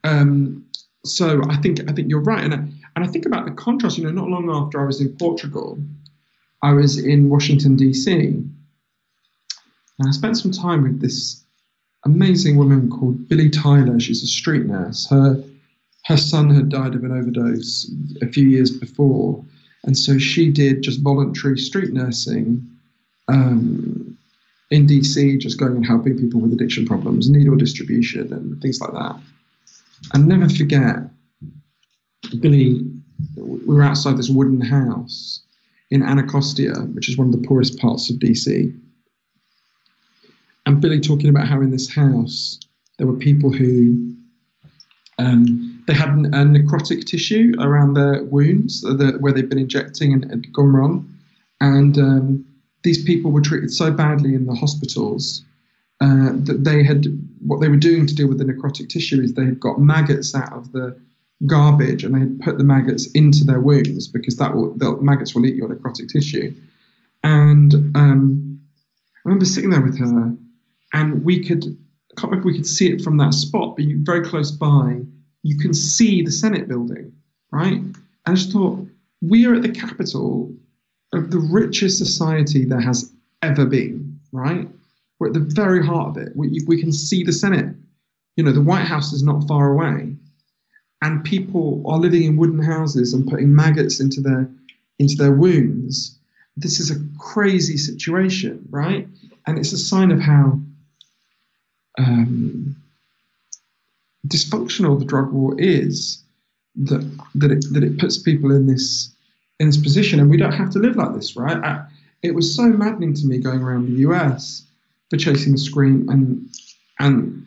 Um, 0.04 0.64
so 1.04 1.40
I 1.48 1.56
think 1.56 1.80
I 1.88 1.92
think 1.92 2.08
you're 2.08 2.20
right, 2.20 2.44
and 2.44 2.54
I, 2.54 2.58
and 2.94 3.04
I 3.04 3.06
think 3.06 3.26
about 3.26 3.44
the 3.44 3.52
contrast. 3.52 3.98
You 3.98 4.04
know, 4.04 4.10
not 4.10 4.28
long 4.28 4.48
after 4.50 4.80
I 4.80 4.86
was 4.86 5.00
in 5.00 5.16
Portugal, 5.16 5.78
I 6.62 6.72
was 6.72 6.98
in 6.98 7.28
Washington 7.28 7.76
D.C. 7.76 8.12
and 8.12 8.54
I 10.06 10.10
spent 10.10 10.38
some 10.38 10.52
time 10.52 10.82
with 10.82 11.00
this 11.00 11.44
amazing 12.04 12.56
woman 12.56 12.90
called 12.90 13.28
Billy 13.28 13.50
Tyler. 13.50 14.00
She's 14.00 14.22
a 14.22 14.26
street 14.26 14.66
nurse. 14.66 15.08
Her 15.08 15.42
her 16.04 16.16
son 16.16 16.54
had 16.54 16.68
died 16.68 16.94
of 16.94 17.02
an 17.02 17.10
overdose 17.10 17.90
a 18.22 18.28
few 18.28 18.48
years 18.48 18.70
before, 18.70 19.44
and 19.82 19.98
so 19.98 20.18
she 20.18 20.50
did 20.50 20.82
just 20.82 21.02
voluntary 21.02 21.58
street 21.58 21.92
nursing 21.92 22.64
um, 23.28 24.16
in 24.70 24.86
DC, 24.86 25.40
just 25.40 25.58
going 25.58 25.76
and 25.76 25.86
helping 25.86 26.16
people 26.16 26.40
with 26.40 26.52
addiction 26.52 26.86
problems, 26.86 27.28
needle 27.28 27.56
distribution, 27.56 28.32
and 28.32 28.60
things 28.62 28.80
like 28.80 28.92
that. 28.92 29.20
And 30.14 30.28
never 30.28 30.48
forget, 30.48 30.98
Billy, 32.40 32.84
we 33.36 33.74
were 33.74 33.82
outside 33.82 34.16
this 34.16 34.30
wooden 34.30 34.60
house 34.60 35.40
in 35.90 36.02
Anacostia, 36.02 36.74
which 36.94 37.08
is 37.08 37.16
one 37.16 37.28
of 37.28 37.32
the 37.32 37.46
poorest 37.46 37.78
parts 37.78 38.10
of 38.10 38.16
DC 38.16 38.74
and 40.66 40.80
Billy 40.80 41.00
talking 41.00 41.30
about 41.30 41.46
how 41.46 41.60
in 41.60 41.70
this 41.70 41.88
house 41.88 42.58
there 42.98 43.06
were 43.06 43.16
people 43.16 43.52
who 43.52 44.14
um, 45.18 45.82
they 45.86 45.94
had 45.94 46.08
a 46.08 46.44
necrotic 46.44 47.06
tissue 47.06 47.54
around 47.60 47.94
their 47.94 48.24
wounds 48.24 48.82
the, 48.82 49.16
where 49.20 49.32
they'd 49.32 49.48
been 49.48 49.58
injecting 49.58 50.12
and 50.12 50.28
had 50.28 50.52
gone 50.52 50.72
wrong, 50.72 51.08
and 51.60 51.96
um, 51.96 52.44
these 52.82 53.02
people 53.04 53.30
were 53.30 53.40
treated 53.40 53.70
so 53.70 53.90
badly 53.90 54.34
in 54.34 54.46
the 54.46 54.54
hospitals 54.54 55.44
uh, 56.02 56.32
that 56.44 56.64
they 56.64 56.82
had 56.82 57.06
what 57.40 57.60
they 57.60 57.68
were 57.68 57.76
doing 57.76 58.06
to 58.06 58.14
deal 58.14 58.28
with 58.28 58.38
the 58.38 58.44
necrotic 58.44 58.88
tissue 58.88 59.22
is 59.22 59.32
they 59.32 59.44
had 59.44 59.60
got 59.60 59.80
maggots 59.80 60.34
out 60.34 60.52
of 60.52 60.72
the 60.72 60.98
garbage 61.44 62.02
and 62.02 62.14
they 62.14 62.44
put 62.44 62.56
the 62.56 62.64
maggots 62.64 63.10
into 63.12 63.44
their 63.44 63.60
wounds 63.60 64.08
because 64.08 64.36
that 64.36 64.54
will 64.54 64.72
the 64.76 64.96
maggots 65.02 65.34
will 65.34 65.44
eat 65.44 65.54
your 65.54 65.68
necrotic 65.68 66.08
tissue. 66.08 66.54
And 67.22 67.74
um, 67.94 68.60
I 69.16 69.18
remember 69.24 69.44
sitting 69.44 69.70
there 69.70 69.82
with 69.82 69.98
her 69.98 70.34
and 70.94 71.24
we 71.24 71.44
could 71.44 71.64
I 71.64 72.20
can't 72.20 72.30
remember 72.30 72.48
we 72.48 72.56
could 72.56 72.66
see 72.66 72.90
it 72.90 73.02
from 73.02 73.18
that 73.18 73.34
spot, 73.34 73.76
but 73.76 73.84
you, 73.84 74.02
very 74.02 74.24
close 74.24 74.50
by, 74.50 75.00
you 75.42 75.58
can 75.58 75.74
see 75.74 76.22
the 76.22 76.32
Senate 76.32 76.68
building, 76.68 77.12
right? 77.50 77.74
And 77.74 77.96
I 78.24 78.34
just 78.34 78.52
thought, 78.52 78.86
we 79.20 79.44
are 79.46 79.54
at 79.54 79.62
the 79.62 79.68
capital 79.68 80.54
of 81.12 81.30
the 81.30 81.38
richest 81.38 81.98
society 81.98 82.64
there 82.64 82.80
has 82.80 83.12
ever 83.42 83.66
been, 83.66 84.18
right? 84.32 84.66
We're 85.18 85.28
at 85.28 85.34
the 85.34 85.40
very 85.54 85.84
heart 85.84 86.08
of 86.08 86.22
it. 86.22 86.32
We, 86.34 86.62
we 86.66 86.80
can 86.80 86.92
see 86.92 87.22
the 87.22 87.32
Senate. 87.32 87.74
You 88.36 88.44
know, 88.44 88.52
the 88.52 88.62
White 88.62 88.84
House 88.84 89.12
is 89.12 89.22
not 89.22 89.46
far 89.46 89.72
away. 89.72 90.14
And 91.02 91.24
people 91.24 91.82
are 91.86 91.98
living 91.98 92.24
in 92.24 92.36
wooden 92.36 92.62
houses 92.62 93.12
and 93.12 93.28
putting 93.28 93.54
maggots 93.54 94.00
into 94.00 94.20
their 94.20 94.50
into 94.98 95.14
their 95.16 95.32
wounds. 95.32 96.18
This 96.56 96.80
is 96.80 96.90
a 96.90 97.00
crazy 97.18 97.76
situation, 97.76 98.66
right? 98.70 99.06
And 99.46 99.58
it's 99.58 99.72
a 99.72 99.78
sign 99.78 100.10
of 100.10 100.20
how 100.20 100.58
um, 101.98 102.76
dysfunctional 104.26 104.98
the 104.98 105.04
drug 105.04 105.32
war 105.32 105.54
is 105.58 106.22
that 106.76 107.18
that 107.34 107.50
it, 107.50 107.64
that 107.72 107.82
it 107.82 107.98
puts 107.98 108.18
people 108.18 108.50
in 108.52 108.66
this 108.66 109.12
in 109.58 109.66
this 109.66 109.76
position, 109.76 110.20
and 110.20 110.30
we 110.30 110.36
don't 110.36 110.52
have 110.52 110.70
to 110.70 110.78
live 110.78 110.96
like 110.96 111.14
this, 111.14 111.36
right? 111.36 111.56
I, 111.56 111.86
it 112.22 112.34
was 112.34 112.54
so 112.54 112.64
maddening 112.64 113.14
to 113.14 113.26
me 113.26 113.38
going 113.38 113.60
around 113.60 113.86
the 113.86 114.00
US 114.00 114.64
for 115.10 115.16
chasing 115.16 115.52
the 115.52 115.58
scream, 115.58 116.08
and 116.08 116.48
and 116.98 117.45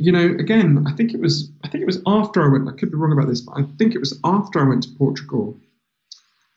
you 0.00 0.12
know, 0.12 0.24
again, 0.38 0.86
I 0.88 0.92
think 0.92 1.12
it 1.12 1.20
was 1.20 1.50
I 1.62 1.68
think 1.68 1.82
it 1.82 1.86
was 1.86 2.00
after 2.06 2.42
I 2.42 2.48
went. 2.48 2.68
I 2.68 2.72
could 2.72 2.90
be 2.90 2.96
wrong 2.96 3.12
about 3.12 3.28
this, 3.28 3.42
but 3.42 3.58
I 3.58 3.64
think 3.76 3.94
it 3.94 3.98
was 3.98 4.18
after 4.24 4.58
I 4.58 4.68
went 4.68 4.84
to 4.84 4.90
Portugal 4.96 5.58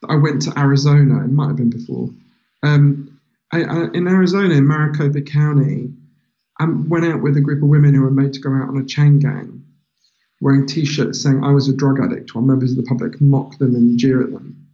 that 0.01 0.09
I 0.09 0.15
went 0.15 0.41
to 0.43 0.57
Arizona. 0.57 1.23
It 1.25 1.27
might 1.27 1.47
have 1.47 1.57
been 1.57 1.69
before. 1.69 2.09
Um, 2.63 3.19
I, 3.51 3.63
I, 3.63 3.83
in 3.93 4.07
Arizona, 4.07 4.55
in 4.55 4.65
Maricopa 4.65 5.21
County, 5.21 5.91
I 6.57 6.65
went 6.65 7.05
out 7.05 7.21
with 7.21 7.35
a 7.35 7.41
group 7.41 7.61
of 7.61 7.67
women 7.67 7.93
who 7.93 8.01
were 8.01 8.11
made 8.11 8.31
to 8.33 8.39
go 8.39 8.49
out 8.49 8.69
on 8.69 8.77
a 8.77 8.85
chain 8.85 9.19
gang, 9.19 9.61
wearing 10.39 10.65
T-shirts 10.65 11.21
saying 11.21 11.43
I 11.43 11.51
was 11.51 11.67
a 11.67 11.75
drug 11.75 11.99
addict, 11.99 12.33
while 12.33 12.45
members 12.45 12.71
of 12.71 12.77
the 12.77 12.83
public 12.83 13.19
mock 13.19 13.57
them 13.57 13.75
and 13.75 13.99
jeer 13.99 14.23
at 14.23 14.31
them. 14.31 14.67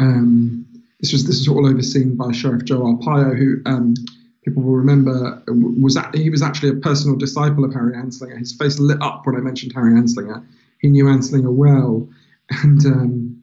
Um, 0.00 0.66
this 1.00 1.12
was 1.12 1.24
this 1.24 1.38
was 1.38 1.48
all 1.48 1.68
overseen 1.68 2.16
by 2.16 2.32
Sheriff 2.32 2.64
Joe 2.64 2.80
Arpaio, 2.80 3.38
who 3.38 3.62
um, 3.64 3.94
people 4.44 4.62
will 4.62 4.74
remember 4.74 5.42
was 5.46 5.94
that 5.94 6.14
he 6.14 6.30
was 6.30 6.42
actually 6.42 6.70
a 6.70 6.74
personal 6.74 7.16
disciple 7.16 7.64
of 7.64 7.72
Harry 7.72 7.94
Anslinger. 7.94 8.38
His 8.38 8.52
face 8.52 8.78
lit 8.78 9.00
up 9.00 9.26
when 9.26 9.36
I 9.36 9.40
mentioned 9.40 9.72
Harry 9.74 9.92
Anslinger. 9.92 10.44
He 10.78 10.88
knew 10.88 11.04
Anslinger 11.04 11.52
well, 11.52 12.08
and 12.62 12.84
um, 12.86 13.42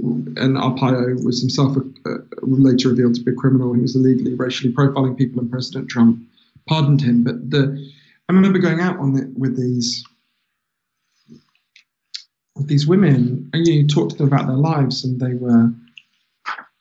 and 0.00 0.56
Arpaio 0.56 1.22
was 1.24 1.40
himself 1.40 1.76
a, 1.76 2.10
a, 2.10 2.18
later 2.42 2.88
revealed 2.88 3.14
to 3.14 3.22
be 3.22 3.32
a 3.32 3.34
criminal. 3.34 3.72
He 3.72 3.82
was 3.82 3.94
illegally 3.94 4.34
racially 4.34 4.72
profiling 4.72 5.16
people, 5.16 5.40
and 5.40 5.50
President 5.50 5.88
Trump 5.88 6.20
pardoned 6.66 7.02
him. 7.02 7.24
But 7.24 7.50
the 7.50 7.90
I 8.28 8.32
remember 8.32 8.58
going 8.58 8.80
out 8.80 8.98
on 8.98 9.16
it 9.16 9.28
with 9.38 9.56
these 9.56 10.04
with 12.56 12.68
these 12.68 12.86
women, 12.86 13.50
and 13.52 13.66
you, 13.66 13.86
talk 13.86 14.10
to 14.10 14.16
them 14.16 14.26
about 14.28 14.46
their 14.46 14.56
lives, 14.56 15.04
and 15.04 15.20
they 15.20 15.34
were 15.34 15.72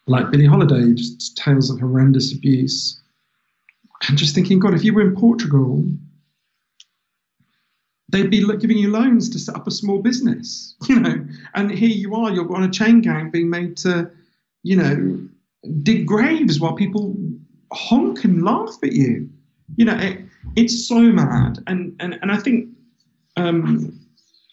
like 0.07 0.31
Billie 0.31 0.45
Holiday, 0.45 0.93
just 0.93 1.37
tales 1.37 1.69
of 1.69 1.79
horrendous 1.79 2.33
abuse. 2.33 3.00
And 4.07 4.17
just 4.17 4.33
thinking, 4.33 4.59
God, 4.59 4.73
if 4.73 4.83
you 4.83 4.93
were 4.93 5.01
in 5.01 5.15
Portugal, 5.15 5.83
they'd 8.09 8.29
be 8.29 8.45
giving 8.57 8.77
you 8.77 8.91
loans 8.91 9.29
to 9.29 9.39
set 9.39 9.55
up 9.55 9.67
a 9.67 9.71
small 9.71 9.99
business, 9.99 10.75
you 10.89 10.99
know. 10.99 11.25
And 11.55 11.71
here 11.71 11.89
you 11.89 12.15
are, 12.15 12.31
you're 12.31 12.53
on 12.53 12.63
a 12.63 12.69
chain 12.69 13.01
gang 13.01 13.29
being 13.31 13.49
made 13.49 13.77
to, 13.77 14.09
you 14.63 14.75
know, 14.75 15.19
dig 15.83 16.05
graves 16.05 16.59
while 16.59 16.73
people 16.73 17.15
honk 17.71 18.23
and 18.23 18.43
laugh 18.43 18.77
at 18.83 18.91
you. 18.93 19.29
You 19.77 19.85
know, 19.85 19.97
it, 19.97 20.19
it's 20.55 20.87
so 20.87 20.99
mad. 20.99 21.59
And 21.67 21.95
and 21.99 22.19
and 22.21 22.31
I 22.31 22.37
think 22.37 22.69
um, 23.37 23.97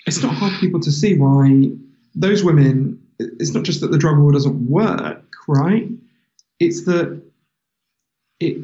it's 0.06 0.22
not 0.22 0.34
hard 0.34 0.52
for 0.54 0.60
people 0.60 0.80
to 0.80 0.92
see 0.92 1.18
why 1.18 1.70
those 2.14 2.44
women. 2.44 3.02
It's 3.18 3.52
not 3.52 3.64
just 3.64 3.80
that 3.80 3.90
the 3.90 3.98
drug 3.98 4.18
war 4.18 4.30
doesn't 4.30 4.70
work, 4.70 5.24
right? 5.48 5.88
It's 6.60 6.84
that 6.84 7.20
it 8.38 8.58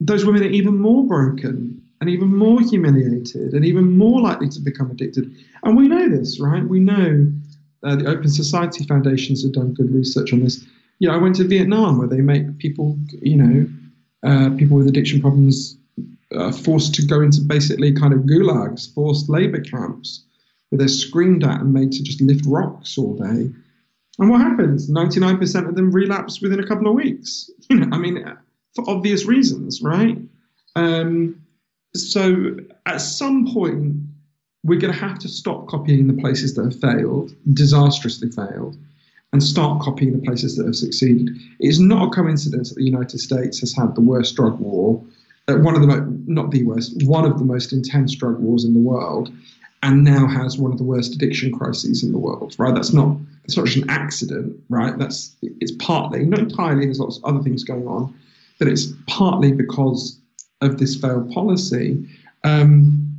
those 0.00 0.24
women 0.24 0.42
are 0.42 0.46
even 0.50 0.78
more 0.78 1.06
broken 1.06 1.80
and 2.00 2.08
even 2.08 2.34
more 2.34 2.60
humiliated 2.60 3.52
and 3.52 3.64
even 3.64 3.96
more 3.96 4.20
likely 4.20 4.48
to 4.48 4.60
become 4.60 4.90
addicted. 4.90 5.34
And 5.62 5.76
we 5.76 5.88
know 5.88 6.08
this, 6.08 6.40
right? 6.40 6.66
We 6.66 6.80
know 6.80 7.30
uh, 7.82 7.96
the 7.96 8.06
Open 8.06 8.28
Society 8.28 8.84
Foundations 8.84 9.42
have 9.42 9.52
done 9.52 9.74
good 9.74 9.92
research 9.92 10.32
on 10.32 10.40
this. 10.40 10.64
You 10.98 11.08
know, 11.08 11.14
I 11.14 11.18
went 11.18 11.36
to 11.36 11.44
Vietnam 11.44 11.98
where 11.98 12.08
they 12.08 12.20
make 12.20 12.58
people, 12.58 12.98
you 13.20 13.36
know, 13.36 13.66
uh, 14.22 14.50
people 14.56 14.78
with 14.78 14.88
addiction 14.88 15.20
problems 15.20 15.76
uh, 16.34 16.52
forced 16.52 16.94
to 16.94 17.06
go 17.06 17.20
into 17.20 17.40
basically 17.40 17.92
kind 17.92 18.12
of 18.12 18.20
gulags, 18.20 18.92
forced 18.94 19.28
labor 19.28 19.60
camps, 19.60 20.24
where 20.68 20.78
they're 20.78 20.88
screamed 20.88 21.44
at 21.44 21.60
and 21.60 21.72
made 21.72 21.92
to 21.92 22.02
just 22.02 22.20
lift 22.20 22.44
rocks 22.46 22.96
all 22.96 23.14
day. 23.16 23.50
And 24.18 24.30
what 24.30 24.40
happens? 24.40 24.90
99% 24.90 25.68
of 25.68 25.74
them 25.74 25.90
relapse 25.90 26.40
within 26.40 26.60
a 26.60 26.66
couple 26.66 26.88
of 26.88 26.94
weeks. 26.94 27.50
You 27.70 27.76
know, 27.76 27.88
I 27.92 27.98
mean, 27.98 28.24
for 28.74 28.88
obvious 28.88 29.24
reasons, 29.24 29.82
right? 29.82 30.18
Um, 30.76 31.42
so 31.94 32.56
at 32.86 33.00
some 33.00 33.52
point, 33.52 33.96
we're 34.62 34.78
going 34.78 34.92
to 34.92 35.00
have 35.00 35.18
to 35.20 35.28
stop 35.28 35.68
copying 35.68 36.06
the 36.06 36.20
places 36.20 36.54
that 36.54 36.64
have 36.64 36.80
failed, 36.80 37.34
disastrously 37.52 38.30
failed, 38.30 38.76
and 39.32 39.42
start 39.42 39.80
copying 39.80 40.12
the 40.12 40.24
places 40.24 40.56
that 40.56 40.66
have 40.66 40.76
succeeded. 40.76 41.30
It 41.60 41.68
is 41.68 41.80
not 41.80 42.08
a 42.08 42.10
coincidence 42.10 42.68
that 42.68 42.76
the 42.76 42.84
United 42.84 43.18
States 43.18 43.60
has 43.60 43.74
had 43.74 43.94
the 43.94 44.00
worst 44.00 44.36
drug 44.36 44.58
war, 44.58 45.02
uh, 45.48 45.54
one 45.56 45.74
of 45.74 45.80
the 45.80 45.86
mo- 45.86 46.18
not 46.26 46.50
the 46.50 46.64
worst, 46.64 47.02
one 47.04 47.24
of 47.24 47.38
the 47.38 47.44
most 47.44 47.72
intense 47.72 48.14
drug 48.14 48.38
wars 48.38 48.64
in 48.64 48.74
the 48.74 48.80
world, 48.80 49.32
and 49.82 50.04
now 50.04 50.26
has 50.26 50.58
one 50.58 50.72
of 50.72 50.78
the 50.78 50.84
worst 50.84 51.14
addiction 51.14 51.52
crises 51.52 52.02
in 52.02 52.12
the 52.12 52.18
world. 52.18 52.54
Right? 52.58 52.74
That's 52.74 52.92
not 52.92 53.16
that's 53.42 53.56
not 53.56 53.66
just 53.66 53.84
an 53.84 53.90
accident, 53.90 54.60
right? 54.68 54.96
That's 54.98 55.34
it's 55.42 55.72
partly, 55.72 56.24
not 56.24 56.40
entirely. 56.40 56.84
There's 56.84 57.00
lots 57.00 57.18
of 57.18 57.24
other 57.24 57.42
things 57.42 57.64
going 57.64 57.86
on, 57.86 58.14
but 58.60 58.68
it's 58.68 58.92
partly 59.08 59.50
because 59.50 60.20
of 60.60 60.78
this 60.78 60.94
failed 60.94 61.32
policy. 61.32 62.06
Um, 62.44 63.18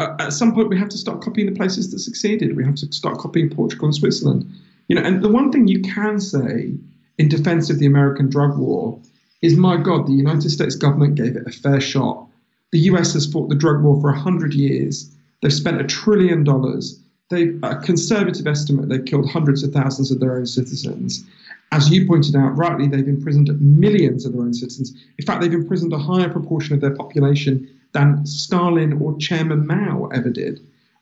at 0.00 0.32
some 0.32 0.54
point, 0.54 0.70
we 0.70 0.78
have 0.78 0.88
to 0.88 0.98
start 0.98 1.20
copying 1.20 1.46
the 1.46 1.56
places 1.56 1.90
that 1.92 1.98
succeeded. 1.98 2.56
We 2.56 2.64
have 2.64 2.76
to 2.76 2.92
start 2.92 3.18
copying 3.18 3.50
Portugal 3.50 3.86
and 3.86 3.94
Switzerland. 3.94 4.50
You 4.88 4.96
know, 4.96 5.02
and 5.02 5.22
the 5.22 5.28
one 5.28 5.52
thing 5.52 5.68
you 5.68 5.82
can 5.82 6.18
say 6.20 6.72
in 7.18 7.28
defense 7.28 7.68
of 7.68 7.78
the 7.78 7.86
American 7.86 8.30
drug 8.30 8.56
war 8.56 8.98
is, 9.42 9.56
my 9.56 9.76
God, 9.76 10.06
the 10.06 10.12
United 10.12 10.50
States 10.50 10.74
government 10.74 11.14
gave 11.14 11.36
it 11.36 11.46
a 11.46 11.52
fair 11.52 11.80
shot. 11.80 12.26
The 12.72 12.78
US 12.90 13.12
has 13.12 13.30
fought 13.30 13.50
the 13.50 13.54
drug 13.54 13.82
war 13.82 14.00
for 14.00 14.10
100 14.10 14.54
years. 14.54 15.10
They've 15.42 15.52
spent 15.52 15.80
a 15.80 15.84
trillion 15.84 16.44
dollars. 16.44 16.98
They, 17.28 17.58
a 17.62 17.76
conservative 17.76 18.46
estimate, 18.46 18.88
they've 18.88 19.04
killed 19.04 19.30
hundreds 19.30 19.62
of 19.62 19.72
thousands 19.72 20.10
of 20.10 20.18
their 20.18 20.36
own 20.36 20.46
citizens. 20.46 21.24
As 21.70 21.90
you 21.90 22.06
pointed 22.06 22.34
out 22.34 22.56
rightly, 22.56 22.86
they've 22.86 23.06
imprisoned 23.06 23.50
millions 23.60 24.24
of 24.24 24.32
their 24.32 24.42
own 24.42 24.54
citizens. 24.54 24.94
In 25.18 25.26
fact, 25.26 25.42
they've 25.42 25.52
imprisoned 25.52 25.92
a 25.92 25.98
higher 25.98 26.28
proportion 26.28 26.74
of 26.74 26.80
their 26.80 26.94
population 26.94 27.68
than 27.92 28.24
Stalin 28.24 28.94
or 28.94 29.16
Chairman 29.18 29.66
Mao 29.66 30.06
ever 30.12 30.30
did. 30.30 30.60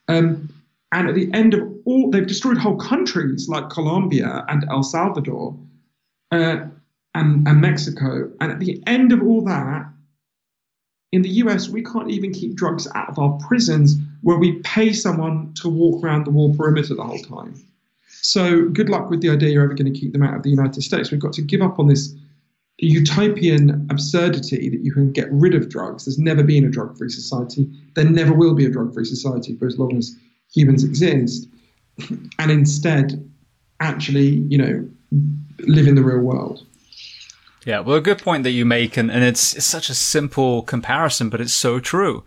Um, 0.08 0.48
and 0.92 1.08
at 1.08 1.14
the 1.14 1.32
end 1.32 1.54
of 1.54 1.62
all, 1.84 2.10
they've 2.10 2.26
destroyed 2.26 2.58
whole 2.58 2.76
countries 2.76 3.48
like 3.48 3.70
Colombia 3.70 4.44
and 4.48 4.64
El 4.70 4.82
Salvador 4.82 5.56
uh, 6.30 6.64
and, 7.14 7.46
and 7.46 7.60
Mexico. 7.60 8.30
And 8.40 8.52
at 8.52 8.60
the 8.60 8.82
end 8.86 9.12
of 9.12 9.22
all 9.22 9.42
that, 9.42 9.86
in 11.12 11.22
the 11.22 11.28
US, 11.28 11.68
we 11.68 11.82
can't 11.82 12.10
even 12.10 12.32
keep 12.32 12.54
drugs 12.54 12.88
out 12.94 13.08
of 13.08 13.18
our 13.18 13.38
prisons 13.46 13.96
where 14.22 14.38
we 14.38 14.60
pay 14.60 14.92
someone 14.92 15.54
to 15.54 15.68
walk 15.68 16.02
around 16.02 16.24
the 16.24 16.30
wall 16.30 16.54
perimeter 16.54 16.94
the 16.94 17.04
whole 17.04 17.18
time. 17.18 17.54
So 18.26 18.68
good 18.70 18.88
luck 18.88 19.08
with 19.08 19.20
the 19.20 19.30
idea 19.30 19.50
you're 19.50 19.62
ever 19.62 19.74
going 19.74 19.92
to 19.92 19.96
keep 19.96 20.12
them 20.12 20.24
out 20.24 20.34
of 20.34 20.42
the 20.42 20.50
United 20.50 20.82
States. 20.82 21.12
We've 21.12 21.20
got 21.20 21.32
to 21.34 21.42
give 21.42 21.62
up 21.62 21.78
on 21.78 21.86
this 21.86 22.12
utopian 22.78 23.86
absurdity 23.88 24.68
that 24.68 24.80
you 24.80 24.92
can 24.92 25.12
get 25.12 25.30
rid 25.30 25.54
of 25.54 25.68
drugs. 25.68 26.06
There's 26.06 26.18
never 26.18 26.42
been 26.42 26.64
a 26.64 26.68
drug 26.68 26.98
free 26.98 27.08
society. 27.08 27.70
There 27.94 28.04
never 28.04 28.34
will 28.34 28.54
be 28.54 28.66
a 28.66 28.68
drug 28.68 28.92
free 28.92 29.04
society 29.04 29.56
for 29.56 29.68
as 29.68 29.78
long 29.78 29.96
as 29.96 30.12
humans 30.52 30.82
exist. 30.82 31.46
And 32.40 32.50
instead, 32.50 33.30
actually, 33.78 34.44
you 34.48 34.58
know, 34.58 34.88
live 35.60 35.86
in 35.86 35.94
the 35.94 36.02
real 36.02 36.18
world. 36.18 36.66
Yeah, 37.64 37.78
well, 37.78 37.96
a 37.96 38.00
good 38.00 38.18
point 38.18 38.42
that 38.42 38.50
you 38.50 38.64
make, 38.64 38.96
and, 38.96 39.08
and 39.08 39.22
it's, 39.22 39.54
it's 39.54 39.66
such 39.66 39.88
a 39.88 39.94
simple 39.94 40.62
comparison, 40.62 41.30
but 41.30 41.40
it's 41.40 41.54
so 41.54 41.78
true. 41.78 42.24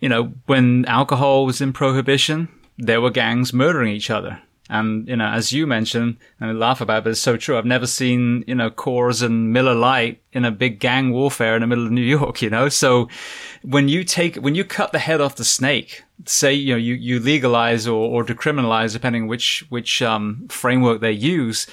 You 0.00 0.08
know, 0.08 0.32
when 0.46 0.86
alcohol 0.86 1.44
was 1.44 1.60
in 1.60 1.74
prohibition, 1.74 2.48
there 2.78 3.02
were 3.02 3.10
gangs 3.10 3.52
murdering 3.52 3.94
each 3.94 4.08
other. 4.08 4.40
And, 4.70 5.06
you 5.06 5.16
know, 5.16 5.26
as 5.26 5.52
you 5.52 5.66
mentioned, 5.66 6.16
and 6.40 6.50
I 6.50 6.52
laugh 6.54 6.80
about 6.80 6.98
it, 6.98 7.04
but 7.04 7.10
it's 7.10 7.20
so 7.20 7.36
true. 7.36 7.58
I've 7.58 7.66
never 7.66 7.86
seen, 7.86 8.44
you 8.46 8.54
know, 8.54 8.70
Coors 8.70 9.22
and 9.22 9.52
Miller 9.52 9.74
Lite 9.74 10.22
in 10.32 10.46
a 10.46 10.50
big 10.50 10.80
gang 10.80 11.12
warfare 11.12 11.54
in 11.54 11.60
the 11.60 11.66
middle 11.66 11.84
of 11.84 11.92
New 11.92 12.00
York, 12.00 12.40
you 12.42 12.48
know? 12.48 12.68
So 12.70 13.08
when 13.62 13.88
you 13.88 14.04
take, 14.04 14.36
when 14.36 14.54
you 14.54 14.64
cut 14.64 14.92
the 14.92 14.98
head 14.98 15.20
off 15.20 15.36
the 15.36 15.44
snake, 15.44 16.04
say, 16.24 16.54
you 16.54 16.72
know, 16.72 16.78
you, 16.78 16.94
you 16.94 17.20
legalize 17.20 17.86
or, 17.86 18.08
or 18.08 18.24
decriminalize, 18.24 18.92
depending 18.92 19.26
which, 19.26 19.66
which, 19.68 20.00
um, 20.00 20.46
framework 20.48 21.00
they 21.00 21.12
use, 21.12 21.66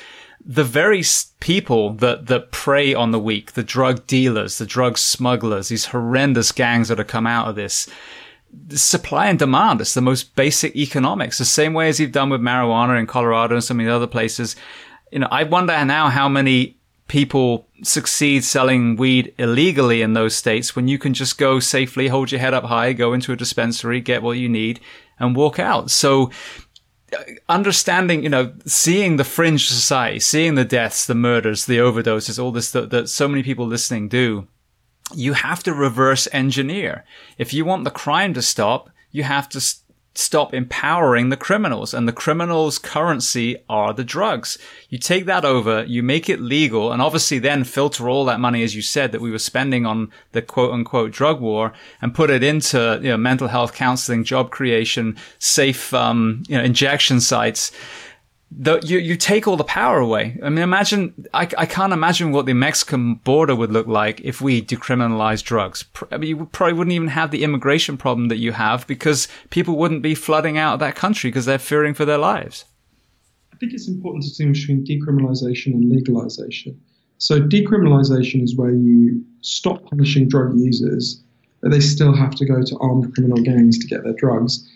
the 0.44 0.64
very 0.64 1.04
people 1.40 1.94
that, 1.94 2.28
that 2.28 2.52
prey 2.52 2.94
on 2.94 3.12
the 3.12 3.20
weak, 3.20 3.54
the 3.54 3.64
drug 3.64 4.06
dealers, 4.08 4.58
the 4.58 4.66
drug 4.66 4.98
smugglers, 4.98 5.70
these 5.70 5.86
horrendous 5.86 6.52
gangs 6.52 6.88
that 6.88 6.98
have 6.98 7.08
come 7.08 7.28
out 7.28 7.48
of 7.48 7.56
this, 7.56 7.88
supply 8.70 9.28
and 9.28 9.40
demand. 9.40 9.82
It's 9.82 9.94
the 9.94 10.02
most 10.02 10.36
basic 10.36 10.76
economics, 10.76 11.38
the 11.38 11.46
same 11.46 11.74
way 11.74 11.90
as 11.90 12.00
you've 12.00 12.12
done 12.12 12.30
with 12.30 12.42
marijuana 12.42 13.00
in 13.00 13.08
Colorado 13.08 13.56
and 13.56 13.64
some 13.64 13.80
of 13.80 13.86
the 13.86 13.94
other 13.94 14.08
places. 14.08 14.56
You 15.12 15.20
know, 15.20 15.28
I 15.32 15.44
wonder 15.44 15.84
now 15.86 16.10
how 16.10 16.30
many 16.30 16.78
people 17.08 17.68
succeed 17.84 18.44
selling 18.44 18.96
weed 18.96 19.34
illegally 19.38 20.02
in 20.02 20.14
those 20.14 20.36
states 20.36 20.76
when 20.76 20.88
you 20.88 20.98
can 20.98 21.14
just 21.14 21.38
go 21.38 21.60
safely, 21.60 22.08
hold 22.08 22.32
your 22.32 22.40
head 22.40 22.54
up 22.54 22.64
high, 22.64 22.94
go 22.94 23.12
into 23.12 23.34
a 23.34 23.36
dispensary, 23.36 24.00
get 24.00 24.24
what 24.24 24.38
you 24.38 24.48
need 24.48 24.80
and 25.20 25.36
walk 25.36 25.60
out. 25.60 25.92
So 25.92 26.32
understanding, 27.50 28.24
you 28.24 28.30
know, 28.30 28.54
seeing 28.66 29.18
the 29.18 29.26
fringe 29.26 29.68
society, 29.68 30.20
seeing 30.20 30.56
the 30.56 30.64
deaths, 30.64 31.06
the 31.06 31.16
murders, 31.16 31.66
the 31.66 31.80
overdoses, 31.80 32.42
all 32.42 32.52
this 32.52 32.72
that, 32.72 32.90
that 32.92 33.10
so 33.10 33.28
many 33.28 33.44
people 33.44 33.68
listening 33.68 34.08
do 34.08 34.48
you 35.16 35.34
have 35.34 35.64
to 35.64 35.74
reverse 35.74 36.28
engineer. 36.32 37.06
If 37.38 37.54
you 37.54 37.66
want 37.66 37.84
the 37.84 37.92
crime 37.92 38.34
to 38.34 38.42
stop, 38.42 38.90
you 39.12 39.24
have 39.24 39.50
to 39.50 39.62
st- 39.62 39.82
stop 40.14 40.54
empowering 40.54 41.30
the 41.30 41.38
criminals 41.38 41.94
and 41.94 42.06
the 42.06 42.14
criminals 42.14 42.78
currency 42.78 43.56
are 43.70 43.94
the 43.94 44.04
drugs. 44.04 44.58
You 44.90 44.98
take 44.98 45.26
that 45.26 45.46
over, 45.46 45.86
you 45.86 46.04
make 46.04 46.30
it 46.30 46.42
legal 46.42 46.92
and 46.92 47.02
obviously 47.02 47.40
then 47.40 47.64
filter 47.64 48.10
all 48.10 48.26
that 48.26 48.40
money, 48.40 48.62
as 48.62 48.76
you 48.76 48.82
said, 48.82 49.14
that 49.14 49.22
we 49.22 49.32
were 49.32 49.40
spending 49.40 49.86
on 49.86 50.12
the 50.34 50.42
quote 50.42 50.74
unquote 50.74 51.12
drug 51.12 51.40
war 51.40 51.72
and 52.02 52.14
put 52.14 52.30
it 52.30 52.44
into, 52.44 53.00
you 53.02 53.10
know, 53.10 53.18
mental 53.18 53.48
health 53.48 53.74
counseling, 53.74 54.26
job 54.26 54.52
creation, 54.52 55.18
safe, 55.40 55.94
um, 55.94 56.44
you 56.48 56.58
know, 56.58 56.64
injection 56.64 57.22
sites 57.22 57.72
the, 58.52 58.80
you, 58.84 59.00
you 59.00 59.16
take 59.16 59.48
all 59.48 59.56
the 59.56 59.64
power 59.64 60.00
away. 60.00 60.38
I 60.44 60.50
mean, 60.50 60.60
imagine, 60.60 61.28
I, 61.34 61.48
I 61.58 61.66
can't 61.66 61.94
imagine 61.94 62.32
what 62.32 62.46
the 62.46 62.54
Mexican 62.54 63.16
border 63.16 63.56
would 63.56 63.72
look 63.72 63.88
like 63.88 64.20
if 64.22 64.42
we 64.42 64.62
decriminalized 64.62 65.44
drugs. 65.44 65.86
I 66.12 66.18
mean, 66.18 66.30
you 66.30 66.46
probably 66.48 66.74
wouldn't 66.74 66.94
even 66.94 67.08
have 67.08 67.32
the 67.32 67.44
immigration 67.44 67.98
problem 67.98 68.28
that 68.28 68.38
you 68.38 68.52
have 68.52 68.86
because 68.88 69.30
people 69.52 69.78
wouldn't 69.78 70.02
be 70.02 70.16
flooding 70.16 70.58
out 70.58 70.74
of 70.74 70.80
that 70.82 70.96
country 70.96 71.30
because 71.30 71.46
they're 71.46 71.60
fearing 71.60 71.94
for 71.94 72.04
their 72.04 72.18
lives. 72.18 72.66
I 73.54 73.58
think 73.58 73.74
it's 73.74 73.88
important 73.88 74.24
to 74.24 74.30
distinguish 74.30 74.68
between 74.68 74.86
decriminalization 74.86 75.68
and 75.68 75.90
legalization. 75.90 76.80
So, 77.20 77.40
decriminalization 77.40 78.42
is 78.42 78.56
where 78.56 78.74
you 78.74 79.24
stop 79.42 79.86
punishing 79.86 80.28
drug 80.28 80.58
users, 80.58 81.22
but 81.62 81.70
they 81.70 81.80
still 81.80 82.16
have 82.16 82.34
to 82.36 82.46
go 82.46 82.64
to 82.64 82.78
armed 82.80 83.14
criminal 83.14 83.38
gangs 83.44 83.78
to 83.78 83.88
get 83.88 84.04
their 84.04 84.14
drugs 84.14 84.68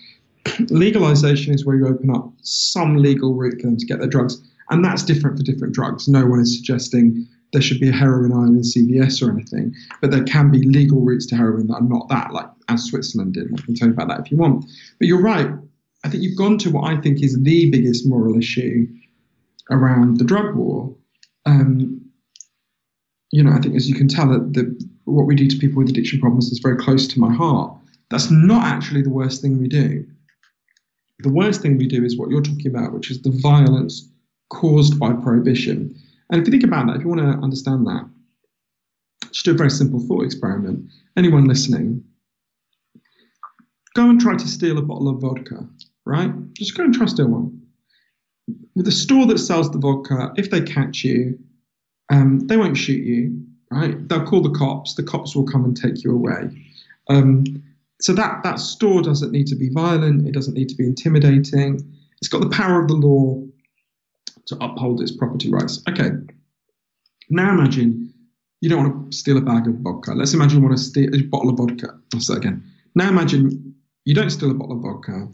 legalization 0.69 1.53
is 1.53 1.65
where 1.65 1.76
you 1.76 1.88
open 1.88 2.09
up 2.09 2.31
some 2.41 2.97
legal 2.97 3.34
route 3.34 3.61
for 3.61 3.67
them 3.67 3.77
to 3.77 3.85
get 3.85 3.99
their 3.99 4.07
drugs, 4.07 4.41
and 4.69 4.84
that's 4.84 5.03
different 5.03 5.38
for 5.38 5.43
different 5.43 5.73
drugs. 5.73 6.07
No 6.07 6.26
one 6.26 6.39
is 6.39 6.55
suggesting 6.55 7.27
there 7.53 7.61
should 7.61 7.80
be 7.80 7.89
a 7.89 7.93
heroin 7.93 8.31
aisle 8.31 8.47
in 8.47 8.61
CVS 8.61 9.26
or 9.26 9.31
anything, 9.31 9.73
but 10.01 10.11
there 10.11 10.23
can 10.23 10.51
be 10.51 10.67
legal 10.67 11.01
routes 11.01 11.26
to 11.27 11.35
heroin 11.35 11.67
that 11.67 11.76
are 11.76 11.81
not 11.81 12.09
that, 12.09 12.34
like 12.34 12.49
as 12.69 12.84
Switzerland 12.85 13.34
did. 13.34 13.47
I 13.53 13.61
can 13.61 13.76
tell 13.76 13.88
you 13.88 13.93
about 13.93 14.07
that 14.09 14.19
if 14.19 14.31
you 14.31 14.38
want. 14.38 14.65
But 14.99 15.07
you're 15.07 15.22
right. 15.22 15.49
I 16.03 16.09
think 16.09 16.23
you've 16.23 16.38
gone 16.38 16.57
to 16.59 16.69
what 16.69 16.91
I 16.91 16.99
think 16.99 17.23
is 17.23 17.41
the 17.41 17.69
biggest 17.72 18.05
moral 18.05 18.38
issue 18.38 18.88
around 19.72 20.17
the 20.17 20.23
drug 20.23 20.55
war. 20.55 20.93
Um, 21.45 22.01
you 23.31 23.43
know, 23.43 23.51
I 23.51 23.59
think 23.59 23.76
as 23.76 23.89
you 23.89 23.95
can 23.95 24.07
tell, 24.07 24.30
that 24.30 24.53
the, 24.53 24.88
what 25.05 25.26
we 25.26 25.35
do 25.35 25.47
to 25.47 25.57
people 25.57 25.80
with 25.80 25.89
addiction 25.89 26.19
problems 26.19 26.51
is 26.51 26.59
very 26.59 26.77
close 26.77 27.07
to 27.07 27.19
my 27.19 27.34
heart. 27.34 27.76
That's 28.09 28.30
not 28.30 28.65
actually 28.65 29.01
the 29.01 29.09
worst 29.09 29.41
thing 29.41 29.59
we 29.59 29.67
do. 29.67 30.05
The 31.19 31.29
worst 31.29 31.61
thing 31.61 31.77
we 31.77 31.87
do 31.87 32.03
is 32.03 32.17
what 32.17 32.29
you're 32.29 32.41
talking 32.41 32.67
about, 32.67 32.93
which 32.93 33.09
is 33.09 33.21
the 33.21 33.37
violence 33.41 34.09
caused 34.49 34.99
by 34.99 35.13
prohibition. 35.13 35.95
And 36.29 36.41
if 36.41 36.47
you 36.47 36.51
think 36.51 36.63
about 36.63 36.87
that, 36.87 36.97
if 36.97 37.01
you 37.03 37.07
want 37.07 37.21
to 37.21 37.43
understand 37.43 37.87
that, 37.87 38.09
just 39.31 39.45
do 39.45 39.51
a 39.51 39.57
very 39.57 39.69
simple 39.69 39.99
thought 39.99 40.25
experiment. 40.25 40.89
Anyone 41.17 41.45
listening, 41.45 42.03
go 43.95 44.09
and 44.09 44.19
try 44.19 44.35
to 44.35 44.47
steal 44.47 44.77
a 44.77 44.81
bottle 44.81 45.09
of 45.09 45.21
vodka, 45.21 45.67
right? 46.05 46.31
Just 46.53 46.75
go 46.75 46.83
and 46.83 46.93
try 46.93 47.05
to 47.05 47.11
steal 47.11 47.27
one. 47.27 47.61
With 48.75 48.85
the 48.85 48.91
store 48.91 49.25
that 49.27 49.39
sells 49.39 49.71
the 49.71 49.79
vodka, 49.79 50.33
if 50.35 50.51
they 50.51 50.61
catch 50.61 51.03
you, 51.03 51.39
um, 52.09 52.39
they 52.47 52.57
won't 52.57 52.77
shoot 52.77 53.03
you, 53.03 53.41
right? 53.71 54.07
They'll 54.07 54.25
call 54.25 54.41
the 54.41 54.51
cops. 54.51 54.93
The 54.95 55.03
cops 55.03 55.35
will 55.35 55.45
come 55.45 55.65
and 55.65 55.75
take 55.75 56.03
you 56.03 56.11
away. 56.11 56.49
Um, 57.09 57.63
so 58.01 58.13
that 58.13 58.43
that 58.43 58.59
store 58.59 59.01
doesn't 59.01 59.31
need 59.31 59.47
to 59.47 59.55
be 59.55 59.69
violent. 59.69 60.27
It 60.27 60.34
doesn't 60.34 60.53
need 60.53 60.69
to 60.69 60.76
be 60.76 60.85
intimidating. 60.85 61.80
It's 62.19 62.27
got 62.27 62.41
the 62.41 62.49
power 62.49 62.81
of 62.81 62.88
the 62.88 62.95
law 62.95 63.41
to 64.47 64.57
uphold 64.63 65.01
its 65.01 65.11
property 65.11 65.49
rights. 65.51 65.81
Okay. 65.89 66.11
Now 67.30 67.51
imagine 67.51 68.13
you 68.61 68.69
don't 68.69 68.84
want 68.84 69.11
to 69.11 69.17
steal 69.17 69.38
a 69.38 69.41
bag 69.41 69.67
of 69.67 69.76
vodka. 69.76 70.13
Let's 70.13 70.34
imagine 70.34 70.59
you 70.59 70.65
want 70.65 70.77
to 70.77 70.84
steal 70.84 71.13
a 71.13 71.22
bottle 71.23 71.49
of 71.49 71.57
vodka. 71.57 71.97
I'll 72.13 72.19
say 72.19 72.35
again. 72.35 72.63
Now 72.95 73.09
imagine 73.09 73.76
you 74.05 74.13
don't 74.13 74.30
steal 74.30 74.51
a 74.51 74.53
bottle 74.53 74.77
of 74.77 74.84
vodka. 74.84 75.30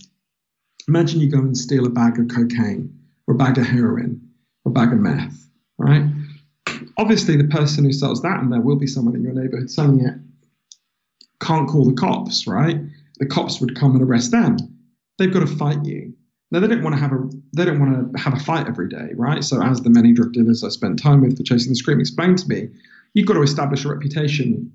Imagine 0.88 1.20
you 1.20 1.30
go 1.30 1.40
and 1.40 1.58
steal 1.58 1.86
a 1.86 1.90
bag 1.90 2.20
of 2.20 2.28
cocaine 2.30 2.94
or 3.28 3.36
a 3.36 3.38
bag 3.38 3.58
of 3.58 3.66
heroin 3.66 4.22
or 4.66 4.72
a 4.72 4.74
bag 4.74 4.94
of 4.94 5.00
meth, 5.00 5.48
right? 5.78 6.04
Obviously, 6.98 7.36
the 7.36 7.46
person 7.46 7.84
who 7.84 7.94
sells 7.94 8.22
that, 8.22 8.40
and 8.40 8.52
there 8.52 8.62
will 8.62 8.76
be 8.76 8.88
someone 8.88 9.16
in 9.16 9.24
your 9.24 9.34
neighborhood 9.34 9.70
selling 9.70 10.06
it, 10.06 10.16
can't 11.42 11.68
call 11.68 11.86
the 11.86 11.94
cops, 11.94 12.48
right? 12.48 12.78
The 13.20 13.26
cops 13.26 13.60
would 13.60 13.76
come 13.76 13.96
and 13.96 14.04
arrest 14.04 14.32
them. 14.32 14.58
They've 15.18 15.34
got 15.34 15.42
to 15.42 15.56
fight 15.58 15.84
you. 15.86 16.14
Now 16.52 16.60
they 16.60 16.68
don't 16.68 16.84
want 16.84 16.96
to 16.96 17.02
have 17.02 17.14
a 17.14 17.30
they 17.54 17.66
don't 17.66 17.80
want 17.80 18.14
to 18.14 18.22
have 18.22 18.34
a 18.34 18.40
fight 18.40 18.68
every 18.68 18.90
day, 18.90 19.12
right? 19.16 19.44
So 19.44 19.64
as 19.64 19.82
the 19.82 19.90
many 19.90 20.12
drug 20.12 20.34
dealers 20.34 20.64
I 20.64 20.70
spent 20.70 21.00
time 21.00 21.22
with 21.22 21.38
for 21.38 21.44
chasing 21.44 21.72
the 21.72 21.76
scream 21.76 22.00
explained 22.00 22.40
to 22.40 22.48
me, 22.48 22.68
you've 23.14 23.28
got 23.28 23.36
to 23.36 23.42
establish 23.42 23.86
a 23.86 23.90
reputation 23.90 24.72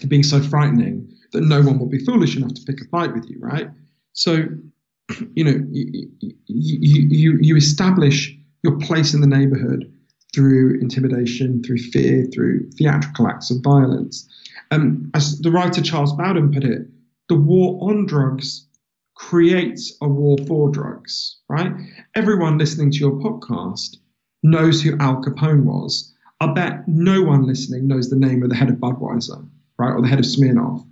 for 0.00 0.06
being 0.06 0.22
so 0.22 0.40
frightening 0.40 1.12
that 1.32 1.42
no 1.42 1.60
one 1.62 1.78
will 1.78 1.88
be 1.88 1.98
foolish 2.04 2.36
enough 2.36 2.54
to 2.54 2.62
pick 2.62 2.80
a 2.80 2.84
fight 2.86 3.12
with 3.14 3.28
you, 3.28 3.38
right? 3.40 3.68
So, 4.12 4.44
you 5.34 5.44
know, 5.44 5.64
you, 5.70 6.08
you, 6.46 7.08
you, 7.08 7.38
you 7.40 7.56
establish 7.56 8.36
your 8.62 8.78
place 8.78 9.14
in 9.14 9.20
the 9.20 9.26
neighborhood 9.26 9.92
through 10.34 10.78
intimidation, 10.80 11.62
through 11.62 11.78
fear, 11.78 12.26
through 12.32 12.70
theatrical 12.72 13.28
acts 13.28 13.50
of 13.50 13.60
violence. 13.62 14.28
Um, 14.72 15.10
as 15.12 15.38
the 15.40 15.50
writer 15.50 15.82
Charles 15.82 16.14
Bowden 16.14 16.50
put 16.50 16.64
it, 16.64 16.88
the 17.28 17.34
war 17.34 17.78
on 17.90 18.06
drugs 18.06 18.66
creates 19.14 19.94
a 20.00 20.08
war 20.08 20.38
for 20.46 20.70
drugs, 20.70 21.36
right? 21.50 21.72
Everyone 22.14 22.56
listening 22.56 22.90
to 22.90 22.98
your 22.98 23.12
podcast 23.12 23.98
knows 24.42 24.80
who 24.80 24.96
Al 24.98 25.22
Capone 25.22 25.64
was. 25.64 26.14
I 26.40 26.46
bet 26.54 26.88
no 26.88 27.22
one 27.22 27.46
listening 27.46 27.86
knows 27.86 28.08
the 28.08 28.16
name 28.16 28.42
of 28.42 28.48
the 28.48 28.56
head 28.56 28.70
of 28.70 28.76
Budweiser, 28.76 29.46
right, 29.78 29.92
or 29.92 30.00
the 30.00 30.08
head 30.08 30.18
of 30.18 30.24
Smirnoff. 30.24 30.86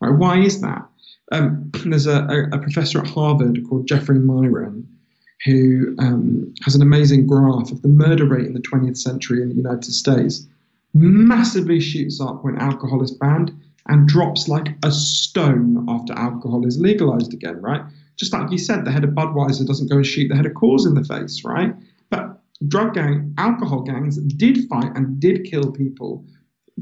Right? 0.00 0.18
Why 0.18 0.38
is 0.38 0.62
that? 0.62 0.88
Um, 1.30 1.70
there's 1.84 2.06
a, 2.06 2.48
a, 2.52 2.58
professor 2.58 3.00
at 3.00 3.06
Harvard 3.06 3.60
called 3.68 3.86
Jeffrey 3.86 4.18
Miron 4.18 4.88
who 5.44 5.94
um, 5.98 6.54
has 6.64 6.74
an 6.74 6.80
amazing 6.80 7.26
graph 7.26 7.70
of 7.70 7.82
the 7.82 7.88
murder 7.88 8.24
rate 8.24 8.46
in 8.46 8.54
the 8.54 8.60
20th 8.60 8.96
century 8.96 9.42
in 9.42 9.50
the 9.50 9.54
United 9.54 9.84
States. 9.84 10.46
Massively 10.98 11.78
shoots 11.78 12.22
up 12.22 12.42
when 12.42 12.56
alcohol 12.56 13.02
is 13.02 13.10
banned 13.10 13.52
and 13.86 14.08
drops 14.08 14.48
like 14.48 14.68
a 14.82 14.90
stone 14.90 15.84
after 15.90 16.14
alcohol 16.14 16.66
is 16.66 16.80
legalized 16.80 17.34
again, 17.34 17.60
right? 17.60 17.82
Just 18.16 18.32
like 18.32 18.50
you 18.50 18.56
said, 18.56 18.86
the 18.86 18.90
head 18.90 19.04
of 19.04 19.10
Budweiser 19.10 19.66
doesn't 19.66 19.90
go 19.90 19.96
and 19.96 20.06
shoot 20.06 20.28
the 20.28 20.36
head 20.36 20.46
of 20.46 20.52
Coors 20.52 20.86
in 20.86 20.94
the 20.94 21.04
face, 21.04 21.44
right? 21.44 21.74
But 22.08 22.40
drug 22.66 22.94
gang, 22.94 23.34
alcohol 23.36 23.82
gangs 23.82 24.16
did 24.16 24.66
fight 24.68 24.90
and 24.94 25.20
did 25.20 25.44
kill 25.44 25.70
people 25.70 26.24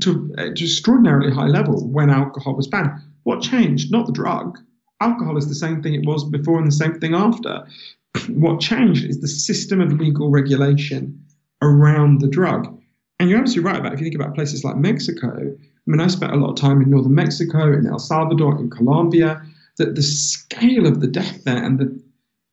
to, 0.01 0.33
to 0.37 0.63
extraordinarily 0.63 1.33
high 1.33 1.49
level 1.49 1.85
when 1.89 2.09
alcohol 2.09 2.55
was 2.55 2.69
banned. 2.69 2.93
What 3.25 3.43
changed? 3.43 3.91
Not 3.91 4.07
the 4.07 4.13
drug. 4.13 4.61
Alcohol 5.01 5.37
is 5.37 5.49
the 5.49 5.57
same 5.57 5.83
thing 5.83 5.95
it 5.95 6.07
was 6.07 6.23
before 6.23 6.59
and 6.59 6.69
the 6.69 6.73
same 6.73 7.01
thing 7.01 7.17
after. 7.17 7.67
what 8.29 8.61
changed 8.61 9.05
is 9.05 9.21
the 9.21 9.27
system 9.27 9.81
of 9.81 9.93
legal 9.95 10.31
regulation 10.31 11.21
around 11.63 12.21
the 12.21 12.29
drug. 12.29 12.81
And 13.25 13.31
you're 13.31 13.41
absolutely 13.41 13.73
right 13.73 13.81
about 13.81 13.95
if 13.95 14.01
you 14.01 14.05
think 14.05 14.17
about 14.17 14.35
places 14.35 14.65
like 14.65 14.77
Mexico, 14.77 15.31
I 15.35 15.87
mean, 15.87 15.99
I 15.99 16.09
spent 16.09 16.35
a 16.35 16.37
lot 16.37 16.51
of 16.51 16.57
time 16.57 16.83
in 16.83 16.91
northern 16.91 17.15
Mexico, 17.15 17.73
in 17.73 17.87
El 17.87 17.99
Salvador, 17.99 18.59
in 18.59 18.69
Colombia. 18.69 19.43
That 19.79 19.95
the 19.95 20.03
scale 20.03 20.87
of 20.87 21.01
the 21.01 21.07
death 21.07 21.43
there 21.45 21.57
and 21.57 21.79
the 21.79 22.05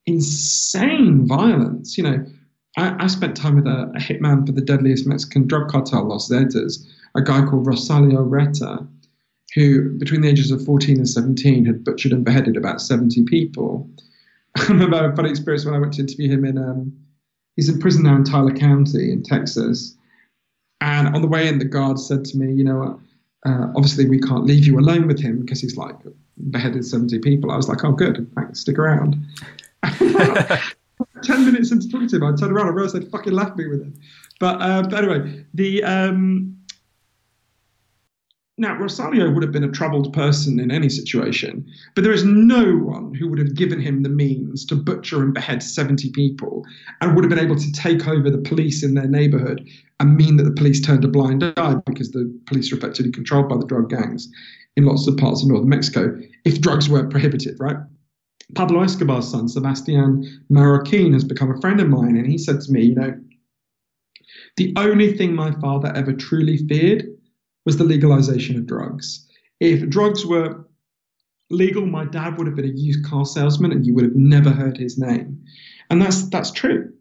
insane 0.06 1.26
violence. 1.26 1.98
You 1.98 2.04
know, 2.04 2.26
I, 2.78 3.04
I 3.04 3.06
spent 3.08 3.36
time 3.36 3.56
with 3.56 3.66
a, 3.66 3.92
a, 3.94 3.98
hitman 3.98 4.46
for 4.46 4.52
the 4.52 4.62
deadliest 4.62 5.06
Mexican 5.06 5.46
drug 5.46 5.68
cartel, 5.68 6.08
Los 6.08 6.30
Zetas, 6.30 6.82
a 7.14 7.20
guy 7.20 7.44
called 7.44 7.66
Rosalio 7.66 8.26
Reta, 8.26 8.88
who, 9.54 9.90
between 9.98 10.22
the 10.22 10.28
ages 10.30 10.50
of 10.50 10.64
14 10.64 10.96
and 10.96 11.08
17, 11.08 11.66
had 11.66 11.84
butchered 11.84 12.12
and 12.12 12.24
beheaded 12.24 12.56
about 12.56 12.80
70 12.80 13.24
people. 13.24 13.90
I 14.56 14.64
remember 14.68 15.04
a 15.04 15.14
funny 15.14 15.28
experience 15.28 15.66
when 15.66 15.74
I 15.74 15.78
went 15.78 15.92
to 15.92 16.00
interview 16.00 16.30
him 16.30 16.46
in, 16.46 16.56
um, 16.56 16.98
he's 17.56 17.68
in 17.68 17.78
prison 17.78 18.04
now 18.04 18.16
in 18.16 18.24
Tyler 18.24 18.54
County 18.54 19.12
in 19.12 19.22
Texas. 19.22 19.98
And 20.82 21.14
on 21.14 21.22
the 21.22 21.28
way 21.28 21.46
in, 21.46 21.60
the 21.60 21.64
guard 21.64 22.00
said 22.00 22.24
to 22.26 22.36
me, 22.36 22.52
you 22.52 22.64
know, 22.64 23.00
uh, 23.46 23.68
obviously 23.76 24.08
we 24.08 24.20
can't 24.20 24.44
leave 24.44 24.66
you 24.66 24.80
alone 24.80 25.06
with 25.06 25.20
him 25.20 25.40
because 25.40 25.60
he's 25.60 25.76
like 25.76 25.94
beheaded 26.50 26.84
70 26.84 27.20
people. 27.20 27.52
I 27.52 27.56
was 27.56 27.68
like, 27.68 27.84
oh, 27.84 27.92
good, 27.92 28.28
thanks, 28.34 28.60
stick 28.60 28.78
around. 28.78 29.16
10 29.84 31.44
minutes 31.44 31.70
into 31.70 31.88
talking 31.88 32.08
to 32.08 32.16
him, 32.16 32.24
I 32.24 32.34
turned 32.34 32.52
around 32.52 32.66
and 32.66 32.74
realized 32.76 32.96
they'd 32.96 33.08
fucking 33.10 33.32
left 33.32 33.56
me 33.56 33.68
with 33.68 33.80
him. 33.80 33.94
But, 34.40 34.60
uh, 34.60 34.82
but 34.82 35.04
anyway, 35.04 35.44
the 35.54 35.84
um, 35.84 36.58
now, 38.62 38.76
Rosalio 38.76 39.34
would 39.34 39.42
have 39.42 39.50
been 39.50 39.64
a 39.64 39.72
troubled 39.72 40.12
person 40.12 40.60
in 40.60 40.70
any 40.70 40.88
situation, 40.88 41.68
but 41.96 42.04
there 42.04 42.12
is 42.12 42.24
no 42.24 42.76
one 42.76 43.12
who 43.12 43.28
would 43.28 43.40
have 43.40 43.56
given 43.56 43.80
him 43.80 44.04
the 44.04 44.08
means 44.08 44.64
to 44.66 44.76
butcher 44.76 45.20
and 45.20 45.34
behead 45.34 45.64
70 45.64 46.12
people 46.12 46.64
and 47.00 47.14
would 47.14 47.24
have 47.24 47.28
been 47.28 47.44
able 47.44 47.56
to 47.56 47.72
take 47.72 48.06
over 48.06 48.30
the 48.30 48.38
police 48.38 48.84
in 48.84 48.94
their 48.94 49.08
neighborhood 49.08 49.68
and 49.98 50.16
mean 50.16 50.36
that 50.36 50.44
the 50.44 50.52
police 50.52 50.80
turned 50.80 51.04
a 51.04 51.08
blind 51.08 51.42
eye 51.56 51.74
because 51.86 52.12
the 52.12 52.32
police 52.46 52.72
are 52.72 52.76
effectively 52.76 53.10
controlled 53.10 53.48
by 53.48 53.56
the 53.56 53.66
drug 53.66 53.90
gangs 53.90 54.30
in 54.76 54.84
lots 54.84 55.08
of 55.08 55.16
parts 55.16 55.42
of 55.42 55.48
northern 55.48 55.68
Mexico 55.68 56.16
if 56.44 56.60
drugs 56.60 56.88
were 56.88 57.08
prohibited, 57.08 57.56
right? 57.58 57.78
Pablo 58.54 58.82
Escobar's 58.82 59.28
son, 59.28 59.48
Sebastian 59.48 60.24
Marroquin, 60.52 61.12
has 61.14 61.24
become 61.24 61.50
a 61.50 61.60
friend 61.60 61.80
of 61.80 61.88
mine, 61.88 62.16
and 62.16 62.30
he 62.30 62.38
said 62.38 62.60
to 62.60 62.70
me, 62.70 62.82
you 62.82 62.94
know, 62.94 63.12
the 64.56 64.72
only 64.76 65.14
thing 65.16 65.34
my 65.34 65.50
father 65.60 65.92
ever 65.96 66.12
truly 66.12 66.58
feared 66.58 67.06
was 67.64 67.76
the 67.76 67.84
legalization 67.84 68.56
of 68.56 68.66
drugs. 68.66 69.28
If 69.60 69.88
drugs 69.88 70.26
were 70.26 70.66
legal, 71.50 71.86
my 71.86 72.04
dad 72.04 72.38
would 72.38 72.46
have 72.46 72.56
been 72.56 72.64
a 72.64 72.72
used 72.72 73.04
car 73.04 73.24
salesman 73.24 73.72
and 73.72 73.86
you 73.86 73.94
would 73.94 74.04
have 74.04 74.16
never 74.16 74.50
heard 74.50 74.76
his 74.76 74.98
name. 74.98 75.44
And 75.90 76.00
that's 76.00 76.28
that's 76.30 76.50
true. 76.50 76.92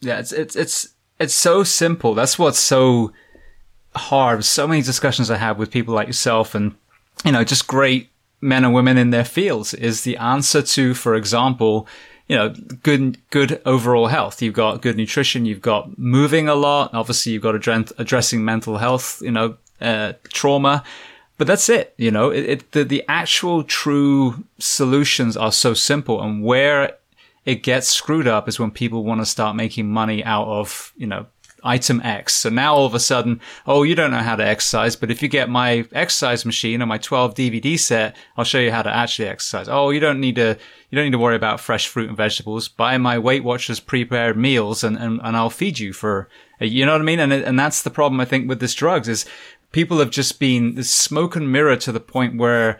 Yeah, 0.00 0.18
it's 0.18 0.32
it's 0.32 0.54
it's 0.54 0.88
it's 1.18 1.34
so 1.34 1.64
simple. 1.64 2.14
That's 2.14 2.38
what's 2.38 2.58
so 2.58 3.12
hard. 3.96 4.44
So 4.44 4.68
many 4.68 4.82
discussions 4.82 5.30
I 5.30 5.36
have 5.36 5.58
with 5.58 5.70
people 5.70 5.94
like 5.94 6.06
yourself 6.06 6.54
and 6.54 6.76
you 7.24 7.32
know, 7.32 7.44
just 7.44 7.66
great 7.66 8.10
men 8.40 8.64
and 8.64 8.72
women 8.72 8.96
in 8.96 9.10
their 9.10 9.24
fields 9.24 9.74
is 9.74 10.02
the 10.02 10.16
answer 10.18 10.62
to, 10.62 10.94
for 10.94 11.14
example, 11.14 11.88
you 12.28 12.36
know, 12.36 12.50
good, 12.82 13.18
good 13.30 13.60
overall 13.64 14.08
health. 14.08 14.42
You've 14.42 14.54
got 14.54 14.82
good 14.82 14.96
nutrition. 14.96 15.46
You've 15.46 15.62
got 15.62 15.98
moving 15.98 16.48
a 16.48 16.54
lot. 16.54 16.92
Obviously, 16.92 17.32
you've 17.32 17.42
got 17.42 17.54
addressing 17.54 18.44
mental 18.44 18.76
health, 18.76 19.22
you 19.22 19.30
know, 19.30 19.56
uh, 19.80 20.12
trauma. 20.24 20.84
But 21.38 21.46
that's 21.46 21.68
it. 21.68 21.94
You 21.96 22.10
know, 22.10 22.30
it, 22.30 22.44
it, 22.44 22.72
the, 22.72 22.84
the 22.84 23.04
actual 23.08 23.64
true 23.64 24.44
solutions 24.58 25.36
are 25.36 25.52
so 25.52 25.72
simple 25.72 26.20
and 26.20 26.42
where 26.42 26.96
it 27.46 27.62
gets 27.62 27.88
screwed 27.88 28.28
up 28.28 28.48
is 28.48 28.60
when 28.60 28.72
people 28.72 29.04
want 29.04 29.20
to 29.22 29.26
start 29.26 29.56
making 29.56 29.88
money 29.88 30.22
out 30.24 30.48
of, 30.48 30.92
you 30.96 31.06
know, 31.06 31.26
item 31.62 32.00
X. 32.02 32.34
So 32.34 32.48
now 32.48 32.74
all 32.74 32.86
of 32.86 32.94
a 32.94 33.00
sudden, 33.00 33.40
oh, 33.66 33.82
you 33.82 33.94
don't 33.94 34.10
know 34.10 34.18
how 34.18 34.36
to 34.36 34.46
exercise, 34.46 34.96
but 34.96 35.10
if 35.10 35.22
you 35.22 35.28
get 35.28 35.48
my 35.48 35.86
exercise 35.92 36.44
machine 36.44 36.82
or 36.82 36.86
my 36.86 36.98
12 36.98 37.34
DVD 37.34 37.78
set, 37.78 38.16
I'll 38.36 38.44
show 38.44 38.58
you 38.58 38.70
how 38.70 38.82
to 38.82 38.94
actually 38.94 39.28
exercise. 39.28 39.68
Oh, 39.68 39.90
you 39.90 40.00
don't 40.00 40.20
need 40.20 40.36
to, 40.36 40.56
you 40.90 40.96
don't 40.96 41.04
need 41.04 41.12
to 41.12 41.18
worry 41.18 41.36
about 41.36 41.60
fresh 41.60 41.88
fruit 41.88 42.08
and 42.08 42.16
vegetables. 42.16 42.68
Buy 42.68 42.98
my 42.98 43.18
Weight 43.18 43.44
Watchers 43.44 43.80
prepared 43.80 44.36
meals 44.36 44.84
and, 44.84 44.96
and, 44.96 45.20
and 45.22 45.36
I'll 45.36 45.50
feed 45.50 45.78
you 45.78 45.92
for, 45.92 46.28
you 46.60 46.86
know 46.86 46.92
what 46.92 47.00
I 47.00 47.04
mean? 47.04 47.20
And, 47.20 47.32
and 47.32 47.58
that's 47.58 47.82
the 47.82 47.90
problem 47.90 48.20
I 48.20 48.24
think 48.24 48.48
with 48.48 48.60
this 48.60 48.74
drugs 48.74 49.08
is 49.08 49.26
people 49.72 49.98
have 49.98 50.10
just 50.10 50.40
been 50.40 50.82
smoke 50.82 51.36
and 51.36 51.52
mirror 51.52 51.76
to 51.76 51.92
the 51.92 52.00
point 52.00 52.38
where 52.38 52.78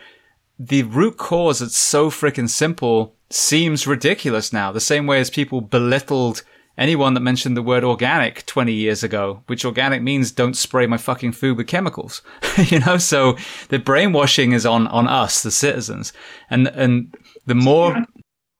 the 0.59 0.83
root 0.83 1.17
cause 1.17 1.61
that's 1.61 1.77
so 1.77 2.11
freaking 2.11 2.49
simple 2.49 3.15
seems 3.31 3.87
ridiculous 3.87 4.53
now. 4.53 4.73
The 4.73 4.81
same 4.81 5.07
way 5.07 5.21
as 5.21 5.31
people 5.31 5.61
belittled 5.61 6.43
anyone 6.79 7.15
that 7.15 7.21
mentioned 7.21 7.57
the 7.57 7.63
word 7.63 7.85
organic 7.85 8.47
20 8.47 8.73
years 8.73 9.03
ago, 9.03 9.43
which 9.47 9.65
organic 9.65 10.01
means 10.01 10.31
don't 10.31 10.57
spray 10.57 10.87
my 10.87 10.97
fucking 10.97 11.33
food 11.33 11.59
with 11.59 11.67
chemicals. 11.67 12.23
you 12.67 12.79
know, 12.79 12.97
so 12.97 13.37
the 13.69 13.79
brainwashing 13.79 14.53
is 14.53 14.65
on, 14.65 14.87
on 14.87 15.09
us, 15.09 15.43
the 15.43 15.51
citizens. 15.51 16.13
And, 16.49 16.69
and 16.69 17.15
the 17.47 17.57
more. 17.57 17.97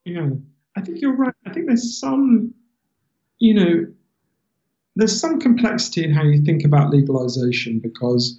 Yeah, 0.05 0.29
I 0.75 0.81
think 0.81 1.01
you're 1.01 1.15
right. 1.15 1.33
I 1.45 1.51
think 1.51 1.67
there's 1.67 1.99
some, 1.99 2.53
you 3.39 3.53
know, 3.53 3.85
there's 4.95 5.19
some 5.19 5.39
complexity 5.39 6.03
in 6.03 6.13
how 6.13 6.23
you 6.23 6.43
think 6.43 6.65
about 6.65 6.89
legalization 6.91 7.79
because 7.79 8.37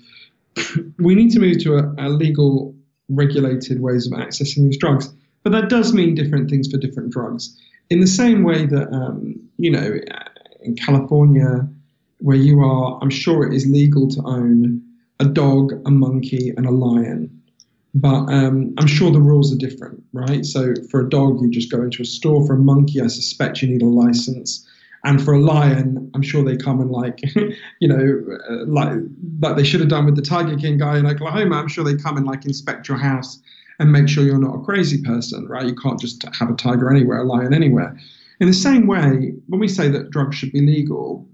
we 0.99 1.15
need 1.15 1.31
to 1.31 1.41
move 1.41 1.59
to 1.63 1.77
a, 1.77 1.95
a 1.99 2.09
legal, 2.11 2.75
regulated 3.09 3.81
ways 3.81 4.07
of 4.07 4.13
accessing 4.13 4.65
these 4.65 4.77
drugs. 4.77 5.13
But 5.43 5.53
that 5.53 5.71
does 5.71 5.95
mean 5.95 6.15
different 6.15 6.51
things 6.51 6.71
for 6.71 6.77
different 6.77 7.13
drugs. 7.13 7.59
In 7.91 8.01
the 8.01 8.07
same 8.07 8.45
way 8.45 8.67
that, 8.67 8.93
um, 8.93 9.35
you 9.59 9.71
know, 9.71 9.99
in 10.63 10.77
California, 10.77 11.69
where 12.19 12.37
you 12.37 12.61
are, 12.61 12.99
I'm 13.03 13.11
sure 13.11 13.47
it 13.47 13.55
is 13.55 13.67
legal 13.67 14.09
to 14.09 14.23
own 14.25 14.83
a 15.19 15.25
dog, 15.25 15.73
a 15.87 15.91
monkey, 15.91 16.53
and 16.57 16.67
a 16.67 16.71
lion. 16.71 17.31
But 17.93 18.33
um, 18.33 18.73
I'm 18.79 18.87
sure 18.87 19.11
the 19.11 19.21
rules 19.21 19.53
are 19.53 19.59
different, 19.59 20.03
right? 20.13 20.47
So 20.47 20.75
for 20.91 21.01
a 21.01 21.09
dog, 21.09 21.41
you 21.43 21.51
just 21.51 21.71
go 21.71 21.83
into 21.83 22.03
a 22.03 22.05
store. 22.05 22.47
For 22.47 22.55
a 22.55 22.59
monkey, 22.59 23.01
I 23.01 23.09
suspect 23.09 23.61
you 23.61 23.69
need 23.69 23.83
a 23.83 23.87
license. 23.87 24.67
And 25.03 25.21
for 25.23 25.35
a 25.35 25.41
lion, 25.41 26.11
I'm 26.15 26.23
sure 26.23 26.45
they 26.45 26.57
come 26.57 26.81
and 26.81 26.91
like, 26.91 27.21
you 27.81 27.89
know, 27.89 28.23
uh, 28.49 28.67
like 28.67 28.99
like 29.41 29.57
they 29.57 29.65
should 29.65 29.81
have 29.81 29.89
done 29.89 30.05
with 30.05 30.15
the 30.15 30.23
Tiger 30.23 30.57
King 30.57 30.79
guy 30.79 30.99
in 30.99 31.07
Oklahoma. 31.07 31.57
I'm 31.57 31.69
sure 31.69 31.83
they 31.83 31.97
come 31.97 32.17
and 32.17 32.27
like 32.27 32.45
inspect 32.45 32.87
your 32.87 32.99
house 32.99 33.41
and 33.81 33.91
make 33.91 34.09
sure 34.09 34.25
you're 34.25 34.39
not 34.39 34.55
a 34.55 34.61
crazy 34.61 35.03
person, 35.03 35.47
right? 35.49 35.67
You 35.67 35.75
can't 35.75 35.99
just 35.99 36.23
have 36.39 36.51
a 36.51 36.55
tiger 36.55 36.91
anywhere, 36.91 37.23
a 37.23 37.25
lion 37.25 37.55
anywhere. 37.55 37.99
In 38.39 38.47
the 38.47 38.53
same 38.53 38.87
way, 38.87 39.33
when 39.49 39.59
we 39.59 39.69
say 39.69 39.89
that 39.89 40.11
drugs 40.11 40.37
should 40.37 40.53
be 40.53 40.61
legal, 40.61 41.27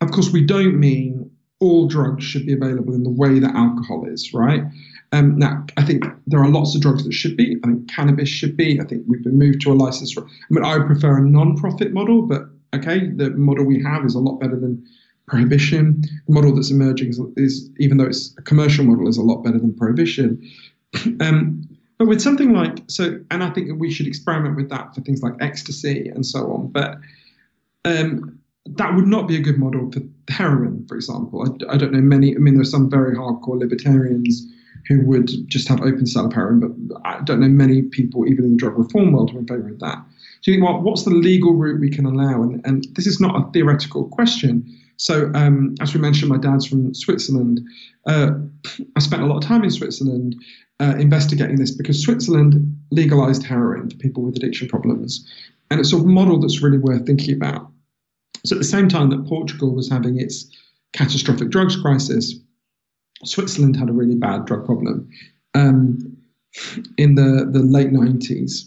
of 0.00 0.12
course, 0.12 0.30
we 0.32 0.44
don't 0.46 0.78
mean 0.78 1.28
all 1.58 1.88
drugs 1.88 2.24
should 2.24 2.46
be 2.46 2.52
available 2.52 2.94
in 2.94 3.02
the 3.02 3.10
way 3.10 3.40
that 3.40 3.54
alcohol 3.54 4.06
is, 4.06 4.32
right? 4.32 4.62
Um, 5.12 5.36
now, 5.36 5.66
I 5.76 5.84
think 5.84 6.04
there 6.28 6.40
are 6.40 6.48
lots 6.48 6.76
of 6.76 6.80
drugs 6.80 7.02
that 7.04 7.12
should 7.12 7.36
be. 7.36 7.56
I 7.64 7.66
think 7.66 7.90
cannabis 7.90 8.28
should 8.28 8.56
be. 8.56 8.80
I 8.80 8.84
think 8.84 9.02
we've 9.08 9.24
been 9.24 9.38
moved 9.38 9.60
to 9.62 9.72
a 9.72 9.74
license. 9.74 10.16
I 10.16 10.22
mean, 10.48 10.64
I 10.64 10.78
would 10.78 10.86
prefer 10.86 11.18
a 11.18 11.20
non-profit 11.20 11.92
model, 11.92 12.22
but 12.22 12.42
okay, 12.72 13.08
the 13.08 13.30
model 13.30 13.64
we 13.64 13.82
have 13.82 14.04
is 14.04 14.14
a 14.14 14.20
lot 14.20 14.38
better 14.38 14.58
than 14.58 14.82
prohibition. 15.26 16.02
The 16.28 16.34
model 16.34 16.54
that's 16.54 16.70
emerging 16.70 17.08
is, 17.08 17.20
is 17.36 17.68
even 17.78 17.98
though 17.98 18.06
it's 18.06 18.32
a 18.38 18.42
commercial 18.42 18.84
model, 18.84 19.08
is 19.08 19.18
a 19.18 19.22
lot 19.22 19.42
better 19.42 19.58
than 19.58 19.74
prohibition. 19.74 20.40
Um, 21.20 21.68
but 22.00 22.08
with 22.08 22.22
something 22.22 22.54
like 22.54 22.78
so, 22.86 23.20
and 23.30 23.44
I 23.44 23.50
think 23.50 23.78
we 23.78 23.92
should 23.92 24.06
experiment 24.06 24.56
with 24.56 24.70
that 24.70 24.94
for 24.94 25.02
things 25.02 25.22
like 25.22 25.34
ecstasy 25.38 26.08
and 26.08 26.24
so 26.24 26.50
on. 26.50 26.68
But 26.68 26.96
um, 27.84 28.38
that 28.64 28.94
would 28.94 29.06
not 29.06 29.28
be 29.28 29.36
a 29.36 29.40
good 29.40 29.58
model 29.58 29.92
for 29.92 30.00
heroin, 30.32 30.86
for 30.88 30.94
example. 30.94 31.42
I, 31.42 31.74
I, 31.74 31.76
don't 31.76 31.92
know 31.92 32.00
many. 32.00 32.34
I 32.34 32.38
mean, 32.38 32.54
there 32.54 32.62
are 32.62 32.64
some 32.64 32.88
very 32.88 33.14
hardcore 33.14 33.58
libertarians 33.58 34.46
who 34.88 35.04
would 35.08 35.28
just 35.46 35.68
have 35.68 35.82
open 35.82 36.06
sale 36.06 36.24
of 36.24 36.32
heroin, 36.32 36.60
but 36.88 37.02
I 37.04 37.20
don't 37.20 37.38
know 37.38 37.48
many 37.48 37.82
people, 37.82 38.26
even 38.26 38.46
in 38.46 38.52
the 38.52 38.56
drug 38.56 38.78
reform 38.78 39.12
world, 39.12 39.30
who 39.32 39.36
are 39.36 39.40
in 39.40 39.46
favour 39.46 39.68
of 39.68 39.80
that. 39.80 39.98
So 40.40 40.50
you 40.50 40.54
think, 40.54 40.64
well, 40.64 40.80
what's 40.80 41.02
the 41.02 41.10
legal 41.10 41.52
route 41.52 41.80
we 41.80 41.90
can 41.90 42.06
allow? 42.06 42.42
And, 42.42 42.62
and 42.64 42.86
this 42.94 43.06
is 43.06 43.20
not 43.20 43.36
a 43.36 43.52
theoretical 43.52 44.08
question. 44.08 44.74
So, 44.96 45.30
um, 45.34 45.74
as 45.82 45.92
we 45.92 46.00
mentioned, 46.00 46.30
my 46.30 46.38
dad's 46.38 46.64
from 46.64 46.94
Switzerland. 46.94 47.60
Uh, 48.06 48.30
I 48.96 49.00
spent 49.00 49.20
a 49.20 49.26
lot 49.26 49.36
of 49.36 49.42
time 49.46 49.64
in 49.64 49.70
Switzerland 49.70 50.42
uh, 50.80 50.96
investigating 50.96 51.56
this 51.56 51.70
because 51.70 52.02
Switzerland 52.02 52.76
legalized 52.90 53.44
heroin 53.44 53.90
for 53.90 53.96
people 53.96 54.22
with 54.22 54.36
addiction 54.36 54.68
problems. 54.68 55.26
And 55.70 55.78
it's 55.78 55.92
a 55.92 55.98
model 55.98 56.40
that's 56.40 56.62
really 56.62 56.78
worth 56.78 57.06
thinking 57.06 57.34
about. 57.34 57.70
So, 58.44 58.56
at 58.56 58.58
the 58.58 58.64
same 58.64 58.88
time 58.88 59.10
that 59.10 59.26
Portugal 59.26 59.74
was 59.74 59.90
having 59.90 60.18
its 60.18 60.50
catastrophic 60.92 61.50
drugs 61.50 61.76
crisis, 61.76 62.34
Switzerland 63.24 63.76
had 63.76 63.90
a 63.90 63.92
really 63.92 64.14
bad 64.14 64.46
drug 64.46 64.64
problem 64.64 65.08
um, 65.54 66.16
in 66.96 67.14
the, 67.14 67.48
the 67.50 67.60
late 67.60 67.90
90s. 67.90 68.66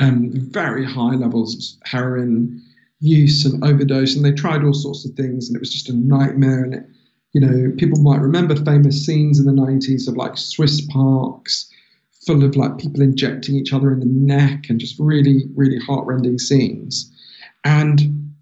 And 0.00 0.32
very 0.34 0.84
high 0.84 1.14
levels 1.14 1.54
of 1.54 1.88
heroin 1.90 2.62
use 3.00 3.44
and 3.44 3.64
overdose, 3.64 4.14
and 4.16 4.24
they 4.24 4.32
tried 4.32 4.64
all 4.64 4.74
sorts 4.74 5.04
of 5.04 5.12
things, 5.12 5.48
and 5.48 5.56
it 5.56 5.60
was 5.60 5.72
just 5.72 5.88
a 5.88 5.92
nightmare. 5.92 6.64
And 6.64 6.74
it, 6.74 6.86
you 7.32 7.40
know, 7.40 7.72
people 7.76 8.00
might 8.02 8.20
remember 8.20 8.56
famous 8.56 9.04
scenes 9.04 9.38
in 9.38 9.46
the 9.46 9.52
90s 9.52 10.08
of 10.08 10.16
like 10.16 10.36
Swiss 10.36 10.80
parks 10.90 11.70
full 12.26 12.44
of 12.44 12.56
like 12.56 12.78
people 12.78 13.00
injecting 13.00 13.54
each 13.54 13.72
other 13.72 13.92
in 13.92 14.00
the 14.00 14.06
neck 14.06 14.66
and 14.68 14.80
just 14.80 14.98
really, 14.98 15.44
really 15.54 15.78
heartrending 15.78 16.38
scenes. 16.38 17.10
And 17.64 18.32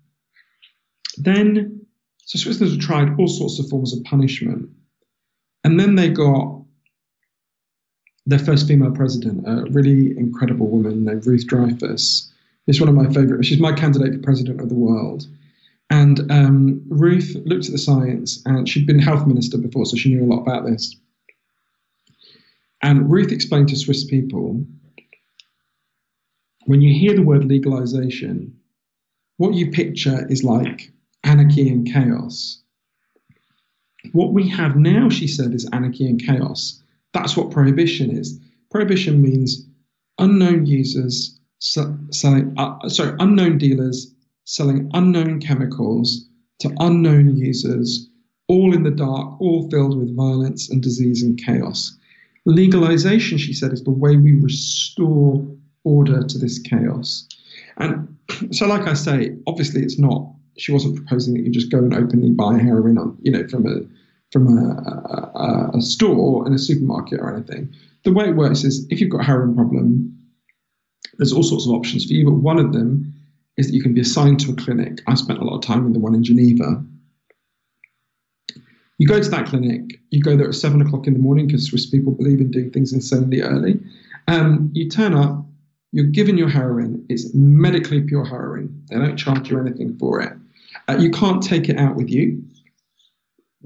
then, 1.19 1.87
so 2.25 2.39
Switzerland 2.39 2.81
tried 2.81 3.19
all 3.19 3.29
sorts 3.29 3.59
of 3.59 3.69
forms 3.69 3.97
of 3.97 4.03
punishment. 4.05 4.69
And 5.65 5.81
then 5.81 5.95
they 5.95 6.09
got 6.09 6.63
their 8.27 8.39
first 8.39 8.67
female 8.67 8.91
president, 8.91 9.47
a 9.47 9.71
really 9.71 10.17
incredible 10.19 10.69
woman 10.69 11.05
named 11.05 11.27
Ruth 11.27 11.47
Dreifuss. 11.47 12.29
It's 12.67 12.81
one 12.81 12.89
of 12.89 12.95
my 12.95 13.07
favorite. 13.13 13.45
She's 13.45 13.61
my 13.61 13.73
candidate 13.73 14.15
for 14.15 14.23
president 14.23 14.61
of 14.61 14.69
the 14.69 14.75
world. 14.75 15.27
And 15.91 16.31
um, 16.31 16.83
Ruth 16.89 17.37
looked 17.45 17.67
at 17.67 17.73
the 17.73 17.79
science, 17.79 18.43
and 18.45 18.69
she'd 18.69 18.87
been 18.87 18.99
health 18.99 19.27
minister 19.27 19.57
before, 19.59 19.87
so 19.87 19.97
she 19.97 20.13
knew 20.13 20.25
a 20.25 20.31
lot 20.33 20.43
about 20.43 20.67
this. 20.67 20.97
And 22.83 23.11
Ruth 23.11 23.33
explained 23.33 23.69
to 23.69 23.77
Swiss 23.77 24.05
people 24.05 24.65
when 26.67 26.81
you 26.81 26.93
hear 26.93 27.15
the 27.15 27.23
word 27.23 27.45
legalization, 27.45 28.59
what 29.37 29.55
you 29.55 29.71
picture 29.71 30.27
is 30.29 30.43
like 30.43 30.93
anarchy 31.23 31.69
and 31.69 31.91
chaos. 31.91 32.63
What 34.13 34.33
we 34.33 34.49
have 34.49 34.77
now, 34.77 35.09
she 35.09 35.29
said, 35.29 35.55
is 35.55 35.69
anarchy 35.73 36.07
and 36.07 36.23
chaos. 36.23 36.83
That's 37.13 37.37
what 37.37 37.51
prohibition 37.51 38.11
is. 38.11 38.39
Prohibition 38.71 39.23
means 39.23 39.67
unknown 40.19 40.67
users 40.67 41.39
selling, 41.59 42.55
uh, 42.57 42.89
sorry, 42.89 43.17
unknown 43.19 43.59
dealers 43.59 44.13
selling 44.47 44.89
unknown 44.95 45.41
chemicals 45.41 46.25
to 46.61 46.73
unknown 46.79 47.37
users, 47.37 48.09
all 48.49 48.73
in 48.73 48.85
the 48.85 48.91
dark, 48.91 49.39
all 49.41 49.69
filled 49.71 49.99
with 49.99 50.17
violence 50.17 50.71
and 50.71 50.83
disease 50.83 51.23
and 51.23 51.39
chaos. 51.45 51.95
Legalization, 52.47 53.39
she 53.39 53.53
said, 53.53 53.73
is 53.73 53.83
the 53.83 53.91
way 53.91 54.17
we 54.17 54.33
restore 54.33 55.45
order 55.85 56.23
to 56.23 56.39
this 56.39 56.59
chaos. 56.61 57.29
And 57.77 58.17
so, 58.53 58.67
like 58.67 58.87
I 58.89 58.95
say, 58.95 59.37
obviously 59.47 59.83
it's 59.83 59.99
not. 59.99 60.33
She 60.57 60.73
wasn't 60.73 60.97
proposing 60.97 61.35
that 61.35 61.43
you 61.43 61.51
just 61.51 61.71
go 61.71 61.79
and 61.79 61.93
openly 61.93 62.31
buy 62.31 62.57
heroin 62.57 62.97
on, 62.97 63.19
you 63.21 63.31
know, 63.31 63.47
from 63.49 63.67
a 63.67 63.81
from 64.33 64.59
a, 64.59 65.71
a, 65.73 65.79
a 65.79 65.83
store 65.83 66.47
in 66.47 66.53
a 66.53 66.59
supermarket 66.59 67.21
or 67.21 67.33
anything. 67.33 67.73
The 68.05 68.13
way 68.13 68.29
it 68.29 68.37
works 68.37 68.65
is 68.65 68.87
if 68.91 69.01
you've 69.01 69.11
got 69.11 69.21
a 69.21 69.25
heroin 69.25 69.55
problem, 69.55 70.17
there's 71.19 71.33
all 71.33 71.43
sorts 71.43 71.67
of 71.67 71.73
options 71.73 72.07
for 72.07 72.13
you, 72.13 72.25
but 72.25 72.35
one 72.35 72.59
of 72.59 72.73
them 72.73 73.13
is 73.57 73.69
that 73.69 73.75
you 73.75 73.83
can 73.83 73.95
be 73.95 74.01
assigned 74.01 74.41
to 74.41 74.53
a 74.53 74.57
clinic. 74.57 75.01
I 75.07 75.15
spent 75.15 75.39
a 75.39 75.45
lot 75.45 75.57
of 75.57 75.63
time 75.63 75.87
in 75.87 75.93
the 75.93 75.99
one 75.99 76.15
in 76.15 76.23
Geneva. 76.23 76.85
You 78.99 79.07
go 79.07 79.21
to 79.21 79.29
that 79.29 79.47
clinic, 79.47 80.01
you 80.11 80.23
go 80.23 80.37
there 80.37 80.49
at 80.49 80.55
seven 80.55 80.81
o'clock 80.81 81.07
in 81.07 81.13
the 81.13 81.19
morning 81.19 81.47
because 81.47 81.67
Swiss 81.67 81.87
people 81.87 82.13
believe 82.13 82.41
in 82.41 82.51
doing 82.51 82.71
things 82.71 82.93
insanely 82.93 83.43
early. 83.43 83.81
Um, 84.29 84.71
you 84.73 84.89
turn 84.89 85.15
up, 85.15 85.45
you're 85.93 86.07
given 86.07 86.39
your 86.39 86.49
heroin, 86.49 87.05
it's 87.09 87.33
medically 87.35 88.01
pure 88.01 88.25
heroin. 88.25 88.85
They 88.89 88.97
don't 88.97 89.17
charge 89.17 89.51
you 89.51 89.61
anything 89.61 89.97
for 89.99 90.21
it. 90.21 90.33
Uh, 90.89 90.97
you 90.99 91.11
can't 91.11 91.43
take 91.43 91.69
it 91.69 91.79
out 91.79 91.97
with 91.97 92.09
you, 92.09 92.43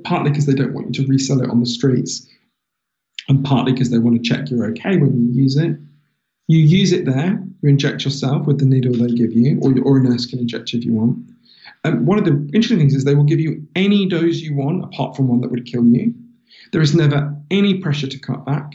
partly 0.04 0.30
because 0.30 0.46
they 0.46 0.54
don't 0.54 0.72
want 0.72 0.96
you 0.96 1.04
to 1.04 1.08
resell 1.08 1.40
it 1.40 1.50
on 1.50 1.60
the 1.60 1.66
streets, 1.66 2.26
and 3.28 3.44
partly 3.44 3.72
because 3.72 3.90
they 3.90 3.98
want 3.98 4.22
to 4.22 4.28
check 4.28 4.50
you're 4.50 4.66
okay 4.66 4.96
when 4.96 5.16
you 5.16 5.42
use 5.42 5.56
it. 5.56 5.76
You 6.50 6.58
use 6.58 6.90
it 6.90 7.04
there, 7.04 7.40
you 7.62 7.68
inject 7.68 8.04
yourself 8.04 8.44
with 8.44 8.58
the 8.58 8.64
needle 8.64 8.92
they 8.92 9.14
give 9.14 9.32
you, 9.32 9.60
or, 9.62 9.72
or 9.84 9.98
a 9.98 10.02
nurse 10.02 10.26
can 10.26 10.40
inject 10.40 10.72
you 10.72 10.80
if 10.80 10.84
you 10.84 10.92
want. 10.92 11.16
And 11.84 12.08
one 12.08 12.18
of 12.18 12.24
the 12.24 12.32
interesting 12.52 12.78
things 12.78 12.92
is 12.92 13.04
they 13.04 13.14
will 13.14 13.22
give 13.22 13.38
you 13.38 13.64
any 13.76 14.08
dose 14.08 14.40
you 14.40 14.56
want, 14.56 14.82
apart 14.82 15.14
from 15.14 15.28
one 15.28 15.42
that 15.42 15.52
would 15.52 15.64
kill 15.64 15.86
you. 15.86 16.12
There 16.72 16.80
is 16.80 16.92
never 16.92 17.32
any 17.52 17.78
pressure 17.78 18.08
to 18.08 18.18
cut 18.18 18.44
back. 18.44 18.74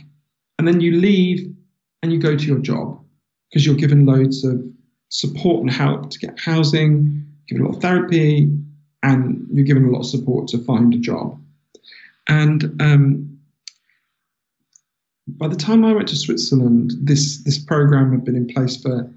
And 0.58 0.66
then 0.66 0.80
you 0.80 0.94
leave 0.94 1.54
and 2.02 2.14
you 2.14 2.18
go 2.18 2.38
to 2.38 2.46
your 2.46 2.60
job 2.60 2.98
because 3.50 3.66
you're 3.66 3.76
given 3.76 4.06
loads 4.06 4.46
of 4.46 4.64
support 5.10 5.60
and 5.62 5.70
help 5.70 6.12
to 6.12 6.20
get 6.20 6.40
housing, 6.40 7.26
given 7.50 7.66
a 7.66 7.68
lot 7.68 7.76
of 7.76 7.82
therapy, 7.82 8.58
and 9.04 9.46
you're 9.52 9.66
given 9.66 9.84
a 9.84 9.92
lot 9.92 10.00
of 10.00 10.06
support 10.06 10.48
to 10.48 10.60
find 10.60 10.94
a 10.94 10.98
job. 10.98 11.38
And 12.30 12.82
um, 12.82 13.35
by 15.28 15.48
the 15.48 15.56
time 15.56 15.84
I 15.84 15.94
went 15.94 16.08
to 16.10 16.16
Switzerland, 16.16 16.94
this 17.02 17.44
this 17.44 17.58
program 17.58 18.12
had 18.12 18.24
been 18.24 18.36
in 18.36 18.48
place 18.48 18.78
for 18.78 19.12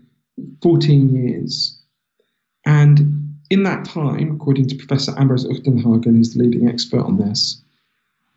14 0.63 1.15
years, 1.15 1.81
and 2.65 3.01
in 3.51 3.63
that 3.65 3.85
time, 3.85 4.31
according 4.31 4.69
to 4.69 4.77
Professor 4.77 5.13
Ambros 5.13 5.47
Uchtenhagen, 5.47 6.17
who's 6.17 6.35
the 6.35 6.43
leading 6.43 6.69
expert 6.69 7.01
on 7.01 7.19
this, 7.19 7.63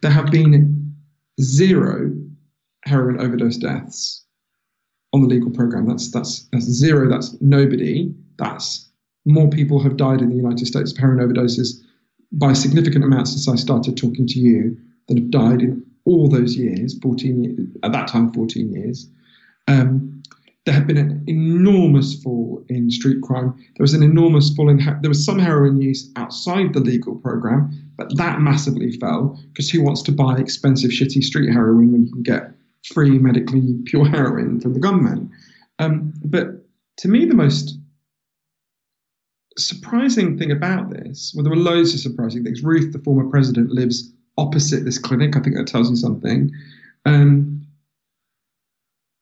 there 0.01 0.11
have 0.11 0.31
been 0.31 0.95
zero 1.41 2.11
heroin 2.85 3.19
overdose 3.19 3.57
deaths 3.57 4.25
on 5.13 5.21
the 5.21 5.27
legal 5.27 5.51
program. 5.51 5.87
That's 5.87 6.11
that's 6.11 6.47
that's 6.51 6.65
zero. 6.65 7.09
That's 7.09 7.39
nobody. 7.41 8.13
That's 8.37 8.89
more 9.25 9.49
people 9.49 9.81
have 9.81 9.97
died 9.97 10.21
in 10.21 10.29
the 10.29 10.35
United 10.35 10.65
States 10.65 10.91
of 10.91 10.97
heroin 10.97 11.19
overdoses 11.19 11.81
by 12.33 12.53
significant 12.53 13.03
amounts 13.03 13.31
since 13.31 13.47
I 13.47 13.55
started 13.55 13.97
talking 13.97 14.25
to 14.27 14.39
you 14.39 14.77
than 15.07 15.17
have 15.17 15.31
died 15.31 15.61
in 15.61 15.85
all 16.05 16.27
those 16.27 16.55
years, 16.55 16.97
14 16.99 17.43
years, 17.43 17.67
at 17.83 17.91
that 17.91 18.07
time, 18.07 18.31
14 18.33 18.71
years. 18.71 19.07
Um, 19.67 20.21
there 20.65 20.75
had 20.75 20.85
been 20.85 20.97
an 20.97 21.23
enormous 21.27 22.21
fall 22.21 22.63
in 22.69 22.91
street 22.91 23.21
crime. 23.23 23.53
There 23.75 23.83
was 23.83 23.95
an 23.95 24.03
enormous 24.03 24.53
fall 24.53 24.69
in, 24.69 24.77
there 25.01 25.09
was 25.09 25.25
some 25.25 25.39
heroin 25.39 25.81
use 25.81 26.11
outside 26.15 26.73
the 26.73 26.79
legal 26.79 27.15
program, 27.15 27.71
but 27.97 28.15
that 28.17 28.41
massively 28.41 28.91
fell 28.97 29.39
because 29.49 29.69
who 29.69 29.81
wants 29.81 30.03
to 30.03 30.11
buy 30.11 30.37
expensive, 30.37 30.91
shitty 30.91 31.23
street 31.23 31.51
heroin 31.51 31.91
when 31.91 32.05
you 32.05 32.11
can 32.11 32.23
get 32.23 32.51
free 32.83 33.17
medically 33.17 33.75
pure 33.85 34.05
heroin 34.05 34.59
from 34.59 34.73
the 34.73 34.79
gunmen? 34.79 35.31
Um, 35.79 36.13
but 36.23 36.63
to 36.97 37.07
me, 37.07 37.25
the 37.25 37.33
most 37.33 37.79
surprising 39.57 40.37
thing 40.37 40.51
about 40.51 40.91
this, 40.91 41.33
well, 41.35 41.43
there 41.43 41.51
were 41.51 41.57
loads 41.57 41.93
of 41.93 41.99
surprising 41.99 42.43
things. 42.43 42.63
Ruth, 42.63 42.93
the 42.93 42.99
former 42.99 43.27
president, 43.29 43.71
lives 43.71 44.13
opposite 44.37 44.85
this 44.85 44.97
clinic. 44.97 45.35
I 45.35 45.39
think 45.39 45.55
that 45.55 45.67
tells 45.67 45.89
you 45.89 45.95
something. 45.95 46.51
Um, 47.05 47.65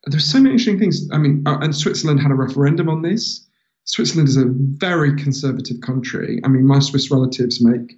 there's 0.06 0.30
so 0.30 0.40
many 0.40 0.52
interesting 0.52 0.80
things. 0.80 1.10
I 1.12 1.18
mean, 1.18 1.44
uh, 1.46 1.58
and 1.60 1.76
Switzerland 1.76 2.22
had 2.22 2.32
a 2.32 2.36
referendum 2.36 2.90
on 2.90 3.02
this. 3.02 3.46
Switzerland 3.86 4.30
is 4.30 4.38
a 4.38 4.46
very 4.48 5.16
conservative 5.16 5.82
country. 5.82 6.40
I 6.44 6.48
mean, 6.48 6.66
my 6.66 6.80
Swiss 6.80 7.10
relatives 7.12 7.62
make 7.62 7.98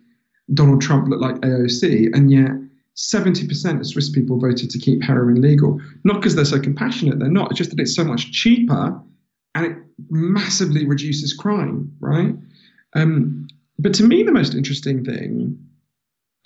Donald 0.53 0.81
Trump 0.81 1.07
look 1.09 1.21
like 1.21 1.35
AOC, 1.41 2.15
and 2.15 2.31
yet 2.31 2.51
70% 2.95 3.79
of 3.79 3.87
Swiss 3.87 4.09
people 4.09 4.39
voted 4.39 4.69
to 4.69 4.79
keep 4.79 5.03
heroin 5.03 5.41
legal. 5.41 5.79
Not 6.03 6.15
because 6.15 6.35
they're 6.35 6.45
so 6.45 6.59
compassionate, 6.59 7.19
they're 7.19 7.29
not. 7.29 7.51
It's 7.51 7.57
just 7.57 7.71
that 7.71 7.79
it's 7.79 7.95
so 7.95 8.03
much 8.03 8.31
cheaper 8.31 8.99
and 9.55 9.65
it 9.65 9.77
massively 10.09 10.85
reduces 10.85 11.33
crime, 11.33 11.93
right? 11.99 12.35
Um, 12.95 13.47
but 13.79 13.93
to 13.95 14.03
me, 14.03 14.23
the 14.23 14.31
most 14.31 14.53
interesting 14.53 15.03
thing, 15.03 15.57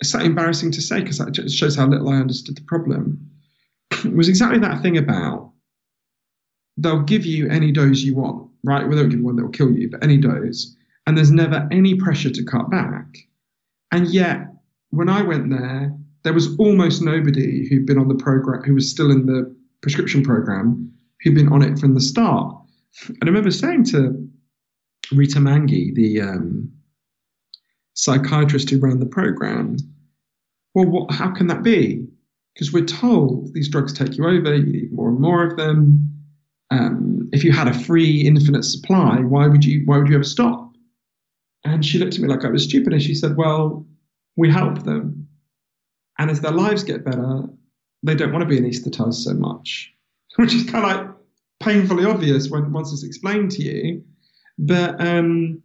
it's 0.00 0.10
so 0.10 0.18
embarrassing 0.18 0.72
to 0.72 0.82
say 0.82 1.00
because 1.00 1.18
that 1.18 1.50
shows 1.50 1.76
how 1.76 1.86
little 1.86 2.08
I 2.08 2.16
understood 2.16 2.56
the 2.56 2.62
problem, 2.62 3.30
it 4.04 4.14
was 4.14 4.28
exactly 4.28 4.58
that 4.60 4.82
thing 4.82 4.98
about 4.98 5.52
they'll 6.76 7.02
give 7.02 7.24
you 7.24 7.48
any 7.48 7.72
dose 7.72 8.02
you 8.02 8.14
want, 8.14 8.50
right? 8.62 8.86
Well, 8.86 8.96
they 8.96 9.02
won't 9.02 9.10
give 9.10 9.20
you 9.20 9.24
one 9.24 9.36
that 9.36 9.44
will 9.44 9.50
kill 9.50 9.72
you, 9.72 9.90
but 9.90 10.02
any 10.02 10.18
dose. 10.18 10.76
And 11.06 11.16
there's 11.16 11.30
never 11.30 11.66
any 11.70 11.94
pressure 11.94 12.30
to 12.30 12.44
cut 12.44 12.70
back. 12.70 13.06
And 13.92 14.08
yet, 14.08 14.48
when 14.90 15.08
I 15.08 15.22
went 15.22 15.50
there, 15.50 15.96
there 16.24 16.32
was 16.32 16.56
almost 16.58 17.02
nobody 17.02 17.68
who'd 17.68 17.86
been 17.86 17.98
on 17.98 18.08
the 18.08 18.14
program, 18.14 18.62
who 18.64 18.74
was 18.74 18.90
still 18.90 19.10
in 19.10 19.26
the 19.26 19.54
prescription 19.80 20.22
program, 20.22 20.92
who'd 21.22 21.34
been 21.34 21.52
on 21.52 21.62
it 21.62 21.78
from 21.78 21.94
the 21.94 22.00
start. 22.00 22.54
And 23.08 23.18
I 23.22 23.26
remember 23.26 23.50
saying 23.50 23.84
to 23.84 24.28
Rita 25.12 25.38
Mangi, 25.38 25.94
the 25.94 26.20
um, 26.20 26.72
psychiatrist 27.96 28.70
who 28.70 28.78
ran 28.78 29.00
the 29.00 29.06
program, 29.06 29.76
well, 30.74 30.86
what, 30.86 31.10
how 31.10 31.30
can 31.30 31.48
that 31.48 31.62
be? 31.62 32.06
Because 32.54 32.72
we're 32.72 32.84
told 32.84 33.52
these 33.54 33.68
drugs 33.68 33.92
take 33.92 34.16
you 34.16 34.26
over, 34.26 34.54
you 34.54 34.72
need 34.72 34.92
more 34.92 35.08
and 35.08 35.18
more 35.18 35.44
of 35.44 35.56
them. 35.56 36.12
Um, 36.70 37.28
if 37.32 37.44
you 37.44 37.52
had 37.52 37.68
a 37.68 37.74
free 37.74 38.20
infinite 38.26 38.64
supply, 38.64 39.20
why 39.20 39.46
would 39.46 39.64
you 39.64 39.82
why 39.84 39.98
would 39.98 40.08
you 40.08 40.14
ever 40.14 40.24
stop? 40.24 40.72
And 41.64 41.84
she 41.84 41.98
looked 41.98 42.14
at 42.14 42.20
me 42.20 42.28
like 42.28 42.44
I 42.44 42.50
was 42.50 42.64
stupid, 42.64 42.92
and 42.92 43.02
she 43.02 43.14
said, 43.14 43.36
"Well, 43.36 43.86
we 44.36 44.50
help 44.50 44.84
them, 44.84 45.28
and 46.18 46.30
as 46.30 46.40
their 46.40 46.52
lives 46.52 46.82
get 46.82 47.04
better, 47.04 47.44
they 48.02 48.14
don't 48.14 48.32
want 48.32 48.42
to 48.42 48.48
be 48.48 48.60
anesthetized 48.60 49.14
so 49.14 49.34
much." 49.34 49.92
Which 50.36 50.54
is 50.54 50.68
kind 50.68 50.84
of 50.84 50.90
like 50.90 51.16
painfully 51.60 52.04
obvious 52.04 52.50
when 52.50 52.72
once 52.72 52.92
it's 52.92 53.04
explained 53.04 53.52
to 53.52 53.62
you. 53.62 54.02
But 54.58 55.00
um, 55.00 55.62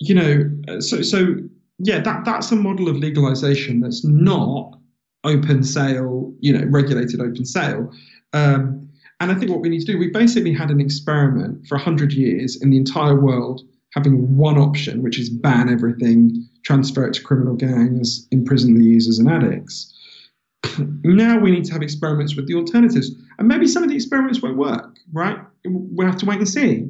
you 0.00 0.14
know, 0.14 0.80
so 0.80 1.02
so 1.02 1.36
yeah, 1.78 2.00
that 2.00 2.24
that's 2.24 2.50
a 2.52 2.56
model 2.56 2.88
of 2.88 2.96
legalization 2.96 3.80
that's 3.80 4.04
not 4.04 4.78
open 5.24 5.62
sale, 5.62 6.32
you 6.40 6.52
know, 6.52 6.64
regulated 6.66 7.20
open 7.20 7.44
sale. 7.44 7.92
Um, 8.32 8.88
and 9.20 9.32
I 9.32 9.34
think 9.34 9.50
what 9.50 9.60
we 9.60 9.68
need 9.68 9.80
to 9.80 9.86
do, 9.86 9.98
we 9.98 10.08
basically 10.08 10.52
had 10.52 10.70
an 10.70 10.80
experiment 10.80 11.66
for 11.66 11.76
100 11.76 12.12
years 12.12 12.60
in 12.62 12.70
the 12.70 12.76
entire 12.76 13.20
world 13.20 13.62
having 13.94 14.36
one 14.36 14.58
option, 14.58 15.02
which 15.02 15.18
is 15.18 15.28
ban 15.28 15.68
everything, 15.68 16.46
transfer 16.62 17.06
it 17.06 17.14
to 17.14 17.22
criminal 17.22 17.54
gangs, 17.54 18.28
imprison 18.30 18.74
the 18.74 18.84
users 18.84 19.18
and 19.18 19.28
addicts. 19.28 19.94
Now 21.02 21.38
we 21.38 21.50
need 21.50 21.64
to 21.64 21.72
have 21.72 21.82
experiments 21.82 22.36
with 22.36 22.46
the 22.46 22.54
alternatives. 22.54 23.10
And 23.38 23.48
maybe 23.48 23.66
some 23.66 23.82
of 23.82 23.88
the 23.88 23.96
experiments 23.96 24.42
won't 24.42 24.56
work, 24.56 24.96
right? 25.12 25.38
We'll 25.64 26.06
have 26.06 26.18
to 26.18 26.26
wait 26.26 26.38
and 26.38 26.48
see. 26.48 26.88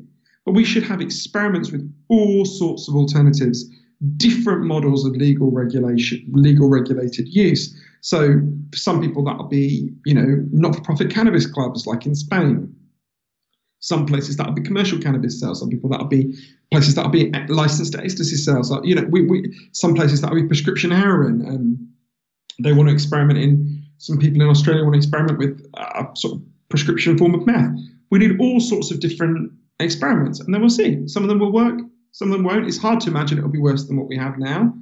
But 0.49 0.55
we 0.55 0.65
should 0.65 0.85
have 0.85 1.03
experiments 1.03 1.71
with 1.71 1.95
all 2.09 2.47
sorts 2.47 2.89
of 2.89 2.95
alternatives, 2.95 3.71
different 4.17 4.65
models 4.65 5.05
of 5.05 5.13
legal 5.13 5.51
regulation, 5.51 6.25
legal 6.33 6.71
regulated 6.71 7.29
use. 7.29 7.79
So 8.01 8.41
for 8.71 8.79
some 8.79 9.03
people 9.03 9.23
that'll 9.23 9.49
be, 9.49 9.91
you 10.07 10.15
know, 10.15 10.43
not-for-profit 10.51 11.11
cannabis 11.11 11.45
clubs 11.45 11.87
like 11.87 12.07
in 12.07 12.15
Spain. 12.15 12.75
Some 13.81 14.07
places 14.07 14.39
that'll 14.39 14.55
be 14.55 14.63
commercial 14.63 14.99
cannabis 14.99 15.39
sales. 15.39 15.61
Some 15.61 15.69
people 15.69 15.91
that'll 15.91 16.07
be 16.07 16.35
places 16.71 16.95
that'll 16.95 17.11
be 17.11 17.31
licensed 17.49 17.95
ecstasy 17.97 18.37
sales. 18.37 18.71
Like, 18.71 18.87
You 18.87 18.95
know, 18.95 19.07
we, 19.11 19.27
we 19.27 19.55
some 19.73 19.93
places 19.93 20.23
that'll 20.23 20.41
be 20.41 20.47
prescription 20.47 20.91
heroin. 20.91 21.47
Um, 21.47 21.89
they 22.59 22.73
want 22.73 22.89
to 22.89 22.95
experiment 22.95 23.39
in 23.39 23.85
some 23.99 24.17
people 24.17 24.41
in 24.41 24.49
Australia 24.49 24.83
want 24.83 24.95
to 24.95 24.99
experiment 24.99 25.39
with 25.39 25.63
a 25.75 26.07
sort 26.15 26.37
of 26.37 26.43
prescription 26.71 27.19
form 27.19 27.35
of 27.35 27.45
meth. 27.45 27.77
We 28.09 28.19
need 28.19 28.41
all 28.41 28.61
sorts 28.61 28.91
of 28.91 29.01
different 29.01 29.53
experiments, 29.81 30.41
and 30.41 30.53
then 30.53 30.61
we'll 30.61 30.71
see. 30.71 31.07
Some 31.07 31.23
of 31.23 31.29
them 31.29 31.39
will 31.39 31.53
work, 31.53 31.81
some 32.13 32.31
of 32.31 32.37
them 32.37 32.45
won't. 32.45 32.67
It's 32.67 32.79
hard 32.79 33.01
to 33.01 33.11
imagine 33.11 33.39
it'll 33.39 33.51
be 33.51 33.59
worse 33.59 33.87
than 33.87 33.97
what 33.97 34.09
we 34.09 34.17
have 34.17 34.39
now, 34.39 34.75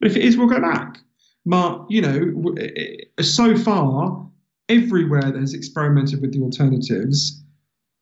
but 0.00 0.10
if 0.10 0.16
it 0.16 0.24
is, 0.24 0.36
we'll 0.36 0.48
go 0.48 0.60
back. 0.60 0.98
But 1.46 1.86
you 1.88 2.02
know, 2.02 2.54
eh, 2.58 2.68
eh, 2.76 2.96
eh, 3.18 3.22
so 3.22 3.56
far, 3.56 4.28
everywhere 4.68 5.22
that 5.22 5.40
has 5.40 5.54
experimented 5.54 6.20
with 6.20 6.32
the 6.32 6.42
alternatives 6.42 7.42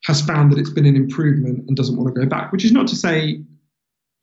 has 0.04 0.22
found 0.22 0.50
that 0.50 0.58
it's 0.58 0.70
been 0.70 0.86
an 0.86 0.96
improvement 0.96 1.64
and 1.68 1.76
doesn't 1.76 1.96
want 1.96 2.14
to 2.14 2.20
go 2.20 2.26
back. 2.26 2.52
Which 2.52 2.64
is 2.64 2.72
not 2.72 2.86
to 2.88 2.96
say 2.96 3.42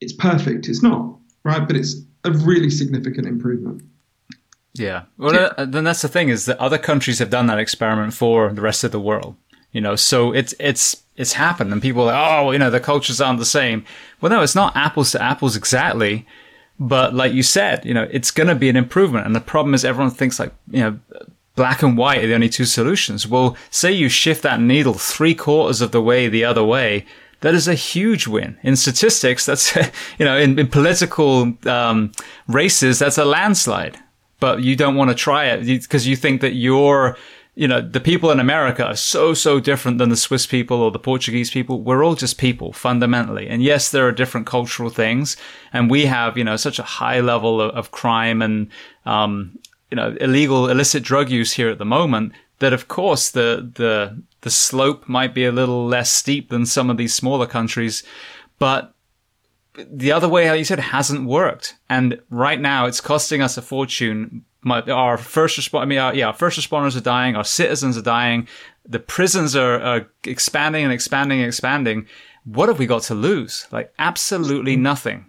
it's 0.02 0.14
perfect. 0.14 0.68
It's 0.68 0.84
not 0.84 1.18
right, 1.44 1.66
but 1.66 1.76
it's 1.76 1.95
a 2.24 2.32
really 2.32 2.70
significant 2.70 3.28
improvement. 3.28 3.82
Yeah. 4.74 5.04
Well, 5.18 5.52
uh, 5.58 5.66
then 5.66 5.84
that's 5.84 6.02
the 6.02 6.08
thing 6.08 6.30
is 6.30 6.45
that 6.45 6.60
other 6.60 6.78
countries 6.78 7.20
have 7.20 7.30
done 7.30 7.48
that 7.48 7.58
experiment 7.58 8.14
for 8.14 8.54
the 8.54 8.62
rest 8.62 8.84
of 8.84 8.91
the 8.91 8.99
world. 8.99 9.36
You 9.72 9.81
know, 9.81 9.95
so 9.95 10.31
it's 10.31 10.53
it's 10.60 11.03
it's 11.15 11.34
happened, 11.34 11.73
and 11.73 11.81
people 11.81 12.03
are 12.03 12.06
like, 12.06 12.31
oh, 12.31 12.52
you 12.52 12.60
know, 12.60 12.69
the 12.69 12.80
cultures 12.80 13.19
aren't 13.19 13.39
the 13.39 13.45
same. 13.45 13.85
Well, 14.22 14.31
no, 14.31 14.41
it's 14.41 14.56
not 14.56 14.76
apples 14.76 15.11
to 15.11 15.22
apples 15.22 15.56
exactly, 15.56 16.26
but 16.80 17.14
like 17.14 17.34
you 17.34 17.44
said, 17.44 17.85
you 17.85 17.94
know, 17.94 18.07
it's 18.11 18.31
going 18.31 18.48
to 18.48 18.56
be 18.56 18.69
an 18.69 18.76
improvement. 18.76 19.26
And 19.26 19.35
the 19.35 19.41
problem 19.41 19.73
is, 19.73 19.84
everyone 19.84 20.11
thinks 20.11 20.39
like 20.39 20.53
you 20.72 20.80
know, 20.80 20.99
black 21.56 21.84
and 21.84 21.98
white 21.98 22.23
are 22.23 22.27
the 22.27 22.35
only 22.35 22.49
two 22.49 22.65
solutions. 22.65 23.27
Well, 23.27 23.57
say 23.69 23.91
you 23.91 24.10
shift 24.10 24.44
that 24.44 24.61
needle 24.61 24.94
three 24.94 25.35
quarters 25.35 25.81
of 25.81 25.91
the 25.91 26.02
way 26.02 26.27
the 26.27 26.45
other 26.45 26.64
way, 26.64 27.06
that 27.41 27.53
is 27.53 27.68
a 27.68 27.76
huge 27.76 28.26
win. 28.26 28.57
In 28.64 28.76
statistics, 28.76 29.45
that's, 29.45 29.76
you 30.18 30.26
know, 30.26 30.38
in, 30.38 30.57
in 30.57 30.68
political 30.68 31.53
um, 31.68 32.11
races, 32.48 32.99
that's 32.99 33.18
a 33.18 33.26
landslide 33.26 33.99
but 34.39 34.61
you 34.61 34.76
don't 34.76 34.95
want 34.95 35.10
to 35.10 35.15
try 35.15 35.45
it 35.45 35.65
because 35.65 36.07
you 36.07 36.15
think 36.15 36.41
that 36.41 36.53
you're, 36.53 37.18
you 37.58 37.68
know, 37.68 37.82
the 37.82 38.00
people 38.00 38.30
in 38.30 38.40
America 38.40 38.86
are 38.86 38.96
so, 38.96 39.34
so 39.34 39.60
different 39.60 39.98
than 39.98 40.10
the 40.10 40.16
Swiss 40.16 40.46
people 40.46 40.80
or 40.80 40.92
the 40.92 41.00
Portuguese 41.00 41.50
people. 41.50 41.82
We're 41.82 42.06
all 42.06 42.14
just 42.14 42.38
people 42.38 42.72
fundamentally. 42.72 43.48
And 43.48 43.64
yes, 43.64 43.90
there 43.90 44.08
are 44.08 44.12
different 44.12 44.46
cultural 44.46 44.92
things. 44.92 45.36
And 45.74 45.90
we 45.90 46.06
have, 46.06 46.38
you 46.38 46.44
know, 46.44 46.56
such 46.56 46.78
a 46.78 46.84
high 46.84 47.20
level 47.20 47.60
of, 47.60 47.72
of 47.72 47.90
crime 47.90 48.44
and, 48.44 48.70
um, 49.08 49.58
you 49.90 49.96
know, 49.96 50.16
illegal, 50.22 50.70
illicit 50.70 51.02
drug 51.02 51.32
use 51.32 51.54
here 51.54 51.70
at 51.70 51.80
the 51.80 51.86
moment 51.86 52.34
that 52.60 52.74
of 52.74 52.88
course 52.88 53.32
the, 53.32 53.72
the, 53.74 54.22
the 54.42 54.52
slope 54.52 55.10
might 55.10 55.34
be 55.34 55.46
a 55.46 55.52
little 55.52 55.88
less 55.88 56.12
steep 56.12 56.52
than 56.52 56.64
some 56.64 56.92
of 56.92 56.98
these 56.98 57.16
smaller 57.16 57.48
countries, 57.48 58.04
but 58.60 58.94
the 59.78 60.12
other 60.12 60.28
way, 60.28 60.46
how 60.46 60.54
you 60.54 60.64
said, 60.64 60.80
hasn't 60.80 61.28
worked. 61.28 61.76
And 61.90 62.20
right 62.30 62.60
now 62.60 62.86
it's 62.86 63.02
costing 63.02 63.42
us 63.42 63.58
a 63.58 63.62
fortune. 63.62 64.44
My, 64.62 64.82
our 64.82 65.18
first 65.18 65.58
respond, 65.58 65.84
I 65.84 65.86
mean, 65.86 66.00
our, 66.00 66.16
yeah, 66.16 66.28
our 66.28 66.34
first 66.34 66.60
responders 66.60 66.98
are 66.98 67.02
dying. 67.02 67.36
Our 67.36 67.44
citizens 67.44 67.98
are 67.98 68.02
dying. 68.02 68.48
The 68.86 69.00
prisons 69.00 69.56
are, 69.56 69.80
are 69.80 70.08
expanding 70.24 70.84
and 70.84 70.94
expanding 70.94 71.40
and 71.40 71.48
expanding. 71.48 72.08
What 72.44 72.70
have 72.70 72.80
we 72.80 72.86
got 72.86 73.04
to 73.04 73.16
lose? 73.16 73.68
Like 73.72 73.94
absolutely 74.00 74.76
nothing. 74.76 75.26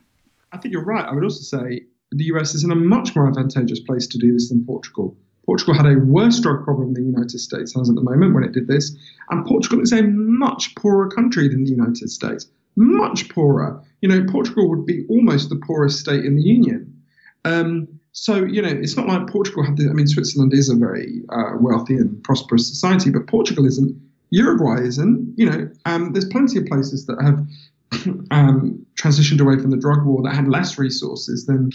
I 0.52 0.56
think 0.56 0.72
you're 0.72 0.84
right. 0.84 1.04
I 1.04 1.12
would 1.12 1.24
also 1.24 1.42
say 1.42 1.82
the 2.10 2.24
US 2.24 2.54
is 2.54 2.64
in 2.64 2.70
a 2.70 2.76
much 2.76 3.14
more 3.14 3.28
advantageous 3.28 3.80
place 3.80 4.06
to 4.08 4.18
do 4.18 4.32
this 4.32 4.48
than 4.48 4.64
Portugal. 4.64 5.16
Portugal 5.44 5.74
had 5.74 5.86
a 5.86 5.98
worse 6.00 6.40
drug 6.40 6.62
problem 6.64 6.92
than 6.92 7.04
the 7.04 7.10
United 7.10 7.38
States 7.38 7.74
has 7.74 7.88
at 7.88 7.94
the 7.94 8.02
moment 8.02 8.34
when 8.34 8.44
it 8.44 8.52
did 8.52 8.68
this, 8.68 8.94
and 9.30 9.46
Portugal 9.46 9.80
is 9.80 9.92
a 9.92 10.02
much 10.02 10.74
poorer 10.74 11.08
country 11.08 11.48
than 11.48 11.64
the 11.64 11.70
United 11.70 12.10
States. 12.10 12.46
Much 12.76 13.30
poorer. 13.30 13.82
You 14.02 14.10
know, 14.10 14.30
Portugal 14.30 14.68
would 14.68 14.84
be 14.84 15.06
almost 15.08 15.48
the 15.48 15.56
poorest 15.56 16.00
state 16.00 16.24
in 16.24 16.36
the 16.36 16.42
Union. 16.42 17.02
Um, 17.46 17.97
so, 18.12 18.44
you 18.44 18.60
know, 18.62 18.68
it's 18.68 18.96
not 18.96 19.06
like 19.06 19.28
Portugal 19.28 19.64
had 19.64 19.76
the, 19.76 19.88
I 19.88 19.92
mean, 19.92 20.06
Switzerland 20.06 20.52
is 20.52 20.68
a 20.68 20.74
very 20.74 21.22
uh, 21.28 21.52
wealthy 21.60 21.94
and 21.94 22.22
prosperous 22.24 22.68
society, 22.68 23.10
but 23.10 23.26
Portugal 23.26 23.66
isn't. 23.66 23.96
Uruguay 24.30 24.82
isn't. 24.82 25.34
You 25.36 25.50
know, 25.50 25.70
um, 25.86 26.12
there's 26.12 26.26
plenty 26.26 26.58
of 26.58 26.66
places 26.66 27.06
that 27.06 27.22
have 27.22 28.06
um, 28.30 28.84
transitioned 29.00 29.40
away 29.40 29.58
from 29.58 29.70
the 29.70 29.76
drug 29.76 30.04
war 30.04 30.22
that 30.22 30.34
had 30.34 30.48
less 30.48 30.78
resources 30.78 31.46
than 31.46 31.70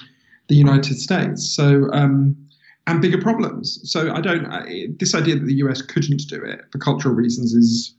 the 0.49 0.55
United 0.55 0.99
States. 0.99 1.49
So, 1.49 1.89
um, 1.93 2.35
and 2.87 3.01
bigger 3.01 3.21
problems. 3.21 3.79
So 3.89 4.13
I 4.13 4.21
don't. 4.21 4.45
I, 4.45 4.87
this 4.99 5.15
idea 5.15 5.35
that 5.35 5.45
the 5.45 5.55
US 5.55 5.81
couldn't 5.81 6.27
do 6.27 6.43
it 6.43 6.61
for 6.71 6.77
cultural 6.79 7.15
reasons 7.15 7.53
is 7.53 7.95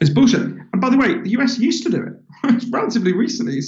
is 0.00 0.10
bullshit. 0.10 0.40
And 0.40 0.80
by 0.80 0.90
the 0.90 0.96
way, 0.96 1.20
the 1.20 1.30
US 1.30 1.58
used 1.58 1.82
to 1.84 1.90
do 1.90 2.02
it 2.02 2.64
relatively 2.70 3.12
recently. 3.12 3.60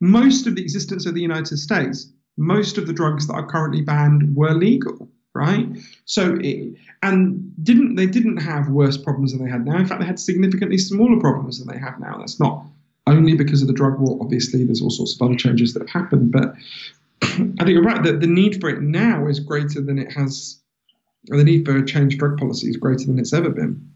Most 0.00 0.48
of 0.48 0.56
the 0.56 0.62
existence 0.62 1.06
of 1.06 1.14
the 1.14 1.20
United 1.20 1.56
States, 1.58 2.12
most 2.36 2.78
of 2.78 2.86
the 2.86 2.92
drugs 2.92 3.26
that 3.26 3.34
are 3.34 3.46
currently 3.46 3.82
banned 3.82 4.34
were 4.34 4.54
legal, 4.54 5.08
right? 5.34 5.66
So 6.04 6.38
it, 6.40 6.74
and 7.02 7.52
didn't 7.62 7.96
they 7.96 8.06
didn't 8.06 8.38
have 8.38 8.68
worse 8.68 8.96
problems 8.96 9.32
than 9.32 9.44
they 9.44 9.50
had 9.50 9.64
now. 9.64 9.76
In 9.76 9.86
fact, 9.86 10.00
they 10.00 10.06
had 10.06 10.20
significantly 10.20 10.78
smaller 10.78 11.20
problems 11.20 11.58
than 11.58 11.72
they 11.72 11.80
have 11.80 11.98
now. 12.00 12.18
That's 12.18 12.40
not 12.40 12.64
only 13.06 13.34
because 13.34 13.62
of 13.62 13.68
the 13.68 13.74
drug 13.74 13.98
war. 13.98 14.18
Obviously, 14.20 14.64
there's 14.64 14.82
all 14.82 14.90
sorts 14.90 15.14
of 15.14 15.22
other 15.22 15.34
changes 15.34 15.74
that 15.74 15.80
have 15.80 15.90
happened, 15.90 16.32
but 16.32 16.54
I 17.22 17.26
think 17.36 17.68
you're 17.68 17.82
right 17.82 18.02
that 18.02 18.20
the 18.20 18.26
need 18.26 18.60
for 18.60 18.68
it 18.68 18.82
now 18.82 19.26
is 19.26 19.40
greater 19.40 19.80
than 19.80 19.98
it 19.98 20.12
has, 20.12 20.60
the 21.26 21.44
need 21.44 21.64
for 21.64 21.76
a 21.76 21.86
change 21.86 22.18
drug 22.18 22.38
policy 22.38 22.68
is 22.68 22.76
greater 22.76 23.04
than 23.04 23.18
it's 23.18 23.32
ever 23.32 23.50
been. 23.50 23.91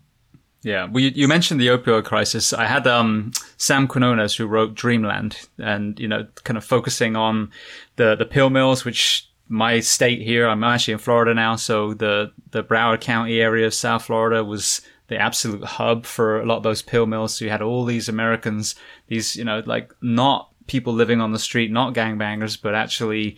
Yeah, 0.66 0.88
well, 0.90 1.00
you, 1.00 1.12
you, 1.14 1.28
mentioned 1.28 1.60
the 1.60 1.68
opioid 1.68 2.06
crisis. 2.06 2.52
I 2.52 2.66
had 2.66 2.88
um, 2.88 3.30
Sam 3.56 3.86
Quinones 3.86 4.34
who 4.34 4.48
wrote 4.48 4.74
Dreamland, 4.74 5.48
and 5.58 5.96
you 6.00 6.08
know, 6.08 6.26
kind 6.42 6.56
of 6.56 6.64
focusing 6.64 7.14
on 7.14 7.52
the 7.94 8.16
the 8.16 8.24
pill 8.24 8.50
mills, 8.50 8.84
which 8.84 9.30
my 9.48 9.78
state 9.78 10.22
here. 10.22 10.48
I'm 10.48 10.64
actually 10.64 10.94
in 10.94 10.98
Florida 10.98 11.34
now, 11.34 11.54
so 11.54 11.94
the 11.94 12.32
the 12.50 12.64
Broward 12.64 13.00
County 13.00 13.40
area 13.40 13.68
of 13.68 13.74
South 13.74 14.06
Florida 14.06 14.42
was 14.42 14.80
the 15.06 15.16
absolute 15.16 15.62
hub 15.62 16.04
for 16.04 16.40
a 16.40 16.44
lot 16.44 16.56
of 16.56 16.62
those 16.64 16.82
pill 16.82 17.06
mills. 17.06 17.36
So 17.36 17.44
you 17.44 17.50
had 17.52 17.62
all 17.62 17.84
these 17.84 18.08
Americans, 18.08 18.74
these 19.06 19.36
you 19.36 19.44
know, 19.44 19.62
like 19.66 19.94
not 20.02 20.50
people 20.66 20.92
living 20.92 21.20
on 21.20 21.30
the 21.30 21.38
street, 21.38 21.70
not 21.70 21.94
gangbangers, 21.94 22.60
but 22.60 22.74
actually 22.74 23.36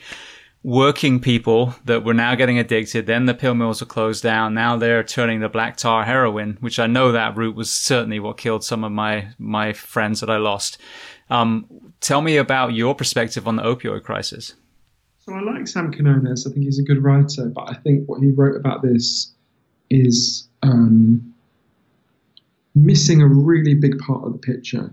working 0.62 1.20
people 1.20 1.74
that 1.84 2.04
were 2.04 2.14
now 2.14 2.34
getting 2.34 2.58
addicted. 2.58 3.06
Then 3.06 3.26
the 3.26 3.34
pill 3.34 3.54
mills 3.54 3.80
were 3.80 3.86
closed 3.86 4.22
down. 4.22 4.54
Now 4.54 4.76
they're 4.76 5.04
turning 5.04 5.40
to 5.40 5.48
black 5.48 5.76
tar 5.76 6.04
heroin, 6.04 6.58
which 6.60 6.78
I 6.78 6.86
know 6.86 7.12
that 7.12 7.36
route 7.36 7.54
was 7.54 7.70
certainly 7.70 8.20
what 8.20 8.38
killed 8.38 8.64
some 8.64 8.84
of 8.84 8.92
my, 8.92 9.28
my 9.38 9.72
friends 9.72 10.20
that 10.20 10.30
I 10.30 10.36
lost. 10.36 10.78
Um, 11.30 11.66
tell 12.00 12.22
me 12.22 12.36
about 12.36 12.72
your 12.72 12.94
perspective 12.94 13.46
on 13.46 13.56
the 13.56 13.62
opioid 13.62 14.02
crisis. 14.02 14.54
So 15.20 15.34
I 15.34 15.40
like 15.40 15.68
Sam 15.68 15.92
Quinones. 15.92 16.46
I 16.46 16.50
think 16.50 16.64
he's 16.64 16.78
a 16.78 16.82
good 16.82 17.02
writer, 17.02 17.50
but 17.54 17.68
I 17.68 17.74
think 17.74 18.08
what 18.08 18.20
he 18.22 18.30
wrote 18.30 18.56
about 18.56 18.82
this 18.82 19.34
is 19.90 20.48
um, 20.62 21.34
missing 22.74 23.22
a 23.22 23.26
really 23.26 23.74
big 23.74 23.98
part 23.98 24.24
of 24.24 24.32
the 24.32 24.38
picture. 24.38 24.90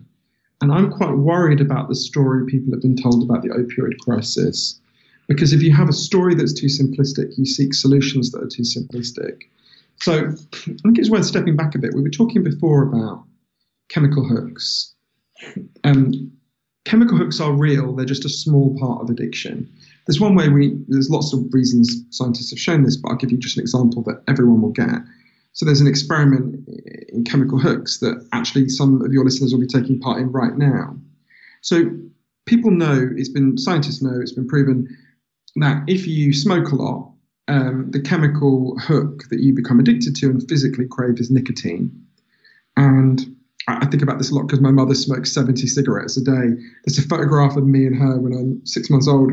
And 0.62 0.72
I'm 0.72 0.92
quite 0.92 1.16
worried 1.18 1.62
about 1.62 1.90
the 1.90 1.96
story 1.96 2.46
people 2.46 2.74
have 2.74 2.82
been 2.82 2.98
told 2.98 3.24
about 3.24 3.44
the 3.44 3.50
opioid 3.50 3.98
crisis. 4.00 4.80
Because 5.28 5.54
if 5.54 5.62
you 5.62 5.74
have 5.74 5.90
a 5.90 5.94
story 5.94 6.36
that's 6.36 6.54
too 6.54 6.68
simplistic, 6.68 7.38
you 7.38 7.46
seek 7.46 7.74
solutions 7.74 8.32
that 8.32 8.44
are 8.44 8.48
too 8.48 8.64
simplistic. 8.64 9.44
So 10.02 10.14
I 10.14 10.76
think 10.84 11.00
it's 11.00 11.10
worth 11.10 11.26
stepping 11.26 11.56
back 11.56 11.74
a 11.76 11.80
bit. 11.80 11.94
We 11.94 12.02
were 12.02 12.10
talking 12.10 12.44
before 12.44 12.84
about 12.84 13.24
chemical 13.90 14.24
hooks. 14.24 14.94
Um, 15.84 16.32
chemical 16.86 17.18
hooks 17.18 17.40
are 17.40 17.52
real, 17.52 17.94
they're 17.94 18.06
just 18.06 18.26
a 18.26 18.30
small 18.30 18.78
part 18.80 19.02
of 19.02 19.10
addiction. 19.10 19.70
There's 20.06 20.20
one 20.20 20.36
way 20.36 20.50
we, 20.50 20.78
there's 20.88 21.10
lots 21.10 21.34
of 21.34 21.44
reasons 21.52 22.04
scientists 22.12 22.52
have 22.52 22.60
shown 22.60 22.84
this, 22.84 22.96
but 22.96 23.10
I'll 23.10 23.18
give 23.18 23.32
you 23.32 23.38
just 23.38 23.58
an 23.58 23.62
example 23.62 24.04
that 24.04 24.22
everyone 24.28 24.62
will 24.62 24.72
get. 24.72 25.02
So 25.54 25.66
there's 25.66 25.82
an 25.82 25.88
experiment 25.88 26.68
in 27.10 27.24
chemical 27.24 27.58
hooks 27.58 28.00
that 28.00 28.28
actually 28.34 28.70
some 28.70 29.02
of 29.02 29.14
your 29.14 29.24
listeners 29.24 29.54
will 29.54 29.62
be 29.62 29.68
taking 29.68 30.00
part 30.00 30.20
in 30.20 30.32
right 30.32 30.56
now. 30.58 30.96
So 31.62 31.90
people 32.46 32.72
know, 32.72 33.10
it's 33.16 33.30
been, 33.30 33.58
scientists 33.58 34.02
know, 34.02 34.20
it's 34.22 34.34
been 34.34 34.48
proven 34.48 34.88
that 35.58 35.84
if 35.88 36.08
you 36.08 36.34
smoke 36.34 36.72
a 36.72 36.76
lot, 36.76 37.12
um, 37.48 37.92
the 37.92 38.02
chemical 38.02 38.78
hook 38.80 39.24
that 39.30 39.40
you 39.40 39.54
become 39.54 39.80
addicted 39.80 40.16
to 40.18 40.30
and 40.30 40.48
physically 40.50 40.88
crave 40.88 41.20
is 41.20 41.30
nicotine. 41.30 41.92
And 42.76 43.36
I 43.68 43.86
think 43.86 44.04
about 44.04 44.18
this 44.18 44.32
a 44.32 44.36
lot 44.36 44.44
because 44.44 44.62
my 44.62 44.72
mother 44.72 44.96
smokes 44.96 45.34
70 45.34 45.68
cigarettes 45.68 46.18
a 46.18 46.24
day. 46.24 46.62
There's 46.86 46.98
a 46.98 47.08
photograph 47.08 47.56
of 47.56 47.66
me 47.66 47.86
and 47.86 47.96
her 47.96 48.20
when 48.20 48.34
I'm 48.34 48.66
six 48.66 48.90
months 48.90 49.08
old 49.08 49.32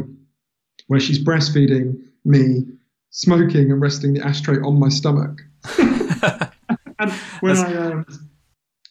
where 0.87 1.01
she's 1.01 1.23
breastfeeding 1.23 2.03
me, 2.25 2.67
smoking 3.11 3.71
and 3.71 3.81
resting 3.81 4.15
the 4.15 4.27
ashtray 4.27 4.59
on 4.59 4.79
my 4.79 4.89
stomach. 4.89 5.41
and 5.79 7.13
when 7.41 7.57
I 7.57 7.77
um, 7.77 8.07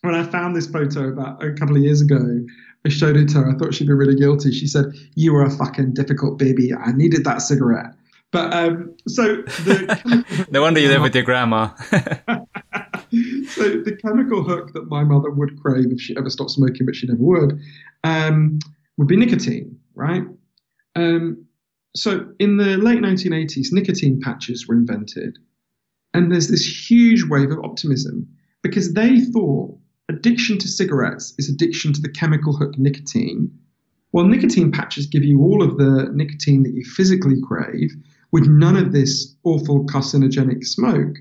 when 0.02 0.16
I 0.16 0.24
found 0.24 0.56
this 0.56 0.68
photo 0.68 1.10
about 1.10 1.44
a 1.44 1.54
couple 1.54 1.76
of 1.76 1.84
years 1.84 2.02
ago, 2.02 2.42
I 2.86 2.90
showed 2.90 3.16
it 3.16 3.30
to 3.30 3.40
her. 3.40 3.52
I 3.52 3.58
thought 3.58 3.74
she'd 3.74 3.88
be 3.88 3.94
really 3.94 4.16
guilty. 4.16 4.52
She 4.52 4.68
said, 4.68 4.94
"You 5.16 5.34
were 5.34 5.44
a 5.44 5.52
fucking 5.52 5.94
difficult 5.94 6.40
baby. 6.40 6.74
I 6.74 6.92
needed 6.92 7.24
that 7.26 7.42
cigarette." 7.42 7.94
But 8.32 8.54
um, 8.54 8.96
so 9.08 9.38
the 9.64 10.48
no 10.52 10.62
wonder 10.62 10.80
you 10.80 10.88
live 10.88 11.02
with 11.02 11.14
your 11.14 11.24
grandma. 11.24 11.74
so 11.76 11.98
the 13.12 13.98
chemical 14.02 14.44
hook 14.44 14.74
that 14.74 14.88
my 14.88 15.04
mother 15.04 15.30
would 15.30 15.62
crave 15.62 15.92
if 15.92 16.00
she 16.00 16.16
ever 16.18 16.30
stopped 16.30 16.52
smoking, 16.52 16.86
but 16.86 16.96
she 16.96 17.08
never 17.08 17.22
would, 17.22 17.60
um, 18.06 18.60
would 18.98 19.10
be 19.10 19.18
nicotine, 19.18 19.78
right? 19.96 20.24
Um, 20.96 21.46
so 21.94 22.32
in 22.40 22.56
the 22.56 22.78
late 22.78 23.00
1980s, 23.00 23.74
nicotine 23.74 24.22
patches 24.22 24.66
were 24.66 24.76
invented, 24.76 25.38
and 26.14 26.32
there's 26.32 26.48
this 26.48 26.90
huge 26.90 27.26
wave 27.26 27.52
of 27.52 27.60
optimism 27.66 28.30
because 28.62 28.94
they 28.94 29.20
thought 29.20 29.78
addiction 30.12 30.58
to 30.60 30.68
cigarettes 30.68 31.34
is 31.38 31.50
addiction 31.50 31.94
to 31.94 32.02
the 32.02 32.10
chemical 32.10 32.56
hook 32.56 32.78
nicotine. 32.78 33.50
Well, 34.12 34.28
nicotine 34.28 34.72
patches 34.72 35.08
give 35.08 35.24
you 35.24 35.42
all 35.42 35.64
of 35.64 35.78
the 35.78 36.10
nicotine 36.14 36.64
that 36.64 36.74
you 36.74 36.84
physically 36.84 37.40
crave 37.42 37.92
with 38.32 38.48
none 38.48 38.76
of 38.76 38.92
this 38.92 39.36
awful 39.44 39.86
carcinogenic 39.86 40.66
smoke. 40.66 41.16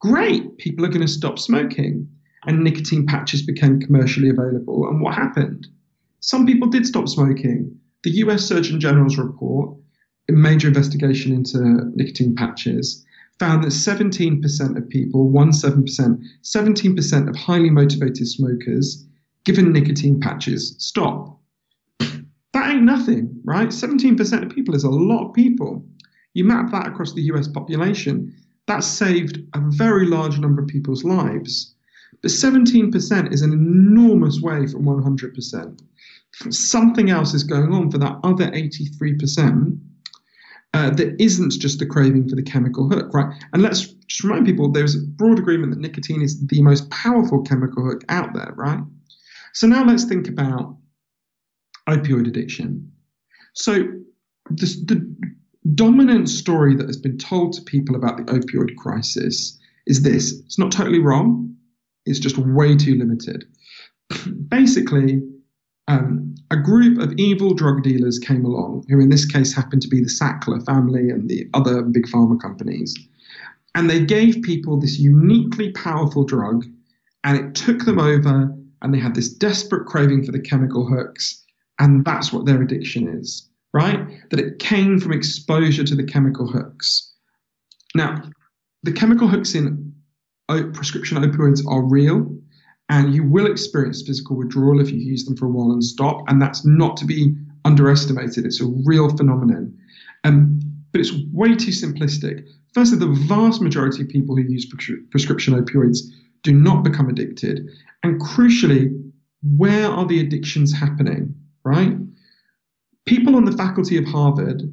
Great, 0.00 0.58
people 0.58 0.84
are 0.84 0.88
going 0.88 1.00
to 1.00 1.08
stop 1.08 1.38
smoking. 1.38 2.08
And 2.46 2.62
nicotine 2.62 3.06
patches 3.06 3.42
became 3.42 3.80
commercially 3.80 4.28
available. 4.28 4.86
And 4.88 5.00
what 5.00 5.14
happened? 5.14 5.66
Some 6.20 6.44
people 6.44 6.68
did 6.68 6.86
stop 6.86 7.08
smoking. 7.08 7.78
The 8.02 8.10
US 8.24 8.44
Surgeon 8.44 8.80
General's 8.80 9.16
report, 9.16 9.76
a 10.28 10.32
major 10.32 10.68
investigation 10.68 11.32
into 11.32 11.90
nicotine 11.94 12.34
patches, 12.34 13.04
found 13.38 13.64
that 13.64 13.68
17% 13.68 14.76
of 14.76 14.88
people, 14.88 15.30
17%, 15.30 16.24
17% 16.42 17.28
of 17.28 17.36
highly 17.36 17.70
motivated 17.70 18.28
smokers 18.28 19.06
given 19.44 19.72
nicotine 19.72 20.20
patches 20.20 20.74
stop. 20.78 21.38
That 21.98 22.70
ain't 22.70 22.84
nothing, 22.84 23.40
right? 23.44 23.68
17% 23.68 24.42
of 24.42 24.54
people 24.54 24.74
is 24.74 24.84
a 24.84 24.90
lot 24.90 25.28
of 25.28 25.34
people. 25.34 25.84
You 26.34 26.44
map 26.44 26.70
that 26.70 26.86
across 26.86 27.12
the 27.12 27.22
US 27.22 27.48
population, 27.48 28.32
that 28.66 28.84
saved 28.84 29.40
a 29.54 29.60
very 29.60 30.06
large 30.06 30.38
number 30.38 30.62
of 30.62 30.68
people's 30.68 31.04
lives. 31.04 31.74
But 32.22 32.30
17% 32.30 33.32
is 33.32 33.42
an 33.42 33.52
enormous 33.52 34.40
way 34.40 34.66
from 34.66 34.84
100%. 34.84 35.80
Something 36.50 37.10
else 37.10 37.34
is 37.34 37.44
going 37.44 37.72
on 37.72 37.90
for 37.90 37.98
that 37.98 38.18
other 38.24 38.50
83% 38.50 39.78
uh, 40.74 40.90
that 40.90 41.14
isn't 41.22 41.52
just 41.52 41.80
a 41.80 41.86
craving 41.86 42.28
for 42.28 42.34
the 42.34 42.42
chemical 42.42 42.88
hook, 42.88 43.14
right? 43.14 43.32
And 43.52 43.62
let's 43.62 43.86
just 43.86 44.24
remind 44.24 44.44
people 44.44 44.70
there's 44.70 44.96
a 44.96 45.06
broad 45.06 45.38
agreement 45.38 45.72
that 45.72 45.78
nicotine 45.78 46.20
is 46.20 46.44
the 46.48 46.60
most 46.62 46.90
powerful 46.90 47.42
chemical 47.42 47.84
hook 47.84 48.02
out 48.08 48.34
there, 48.34 48.52
right? 48.56 48.80
So 49.52 49.68
now 49.68 49.84
let's 49.84 50.02
think 50.02 50.26
about 50.26 50.76
opioid 51.88 52.26
addiction. 52.26 52.90
So 53.52 53.84
the 54.50 55.16
dominant 55.76 56.28
story 56.28 56.74
that 56.74 56.88
has 56.88 56.96
been 56.96 57.18
told 57.18 57.52
to 57.52 57.62
people 57.62 57.94
about 57.94 58.16
the 58.16 58.24
opioid 58.24 58.74
crisis 58.76 59.56
is 59.86 60.02
this 60.02 60.32
it's 60.44 60.58
not 60.58 60.72
totally 60.72 60.98
wrong, 60.98 61.54
it's 62.04 62.18
just 62.18 62.36
way 62.36 62.76
too 62.76 62.96
limited. 62.96 63.44
Basically, 64.48 65.22
um, 65.88 66.34
a 66.50 66.56
group 66.56 66.98
of 66.98 67.12
evil 67.18 67.54
drug 67.54 67.82
dealers 67.82 68.18
came 68.18 68.44
along, 68.44 68.84
who 68.88 69.00
in 69.00 69.10
this 69.10 69.26
case 69.26 69.54
happened 69.54 69.82
to 69.82 69.88
be 69.88 70.00
the 70.00 70.06
Sackler 70.08 70.64
family 70.64 71.10
and 71.10 71.28
the 71.28 71.48
other 71.54 71.82
big 71.82 72.06
pharma 72.06 72.40
companies. 72.40 72.96
And 73.74 73.90
they 73.90 74.04
gave 74.04 74.42
people 74.42 74.78
this 74.78 74.98
uniquely 74.98 75.72
powerful 75.72 76.24
drug, 76.24 76.64
and 77.24 77.36
it 77.36 77.54
took 77.54 77.84
them 77.84 77.98
over, 77.98 78.54
and 78.82 78.94
they 78.94 78.98
had 78.98 79.14
this 79.14 79.28
desperate 79.28 79.86
craving 79.86 80.24
for 80.24 80.32
the 80.32 80.40
chemical 80.40 80.86
hooks, 80.86 81.42
and 81.78 82.04
that's 82.04 82.32
what 82.32 82.46
their 82.46 82.62
addiction 82.62 83.08
is. 83.08 83.48
right? 83.74 84.06
That 84.30 84.40
it 84.40 84.60
came 84.60 84.98
from 84.98 85.12
exposure 85.12 85.84
to 85.84 85.94
the 85.94 86.04
chemical 86.04 86.46
hooks. 86.46 87.12
Now, 87.94 88.22
the 88.84 88.92
chemical 88.92 89.28
hooks 89.28 89.54
in 89.54 89.92
prescription 90.48 91.18
opioids 91.18 91.60
are 91.68 91.82
real, 91.82 92.34
and 92.88 93.14
you 93.14 93.24
will 93.24 93.46
experience 93.46 94.02
physical 94.02 94.36
withdrawal 94.36 94.80
if 94.80 94.90
you 94.90 94.98
use 94.98 95.24
them 95.24 95.36
for 95.36 95.46
a 95.46 95.50
while 95.50 95.72
and 95.72 95.82
stop, 95.82 96.22
and 96.28 96.40
that's 96.40 96.64
not 96.64 96.96
to 96.98 97.04
be 97.04 97.34
underestimated. 97.64 98.44
It's 98.44 98.60
a 98.60 98.66
real 98.84 99.08
phenomenon. 99.16 99.76
Um, 100.24 100.60
but 100.92 101.00
it's 101.00 101.12
way 101.32 101.54
too 101.54 101.70
simplistic. 101.70 102.46
Firstly, 102.72 102.98
the 102.98 103.26
vast 103.26 103.60
majority 103.60 104.02
of 104.02 104.08
people 104.08 104.36
who 104.36 104.42
use 104.42 104.66
prescription 105.10 105.54
opioids 105.54 106.00
do 106.42 106.52
not 106.52 106.84
become 106.84 107.08
addicted. 107.08 107.68
And 108.02 108.20
crucially, 108.20 108.92
where 109.56 109.86
are 109.86 110.06
the 110.06 110.20
addictions 110.20 110.72
happening, 110.72 111.34
right? 111.64 111.96
People 113.06 113.36
on 113.36 113.44
the 113.44 113.52
faculty 113.52 113.96
of 113.96 114.04
Harvard 114.06 114.72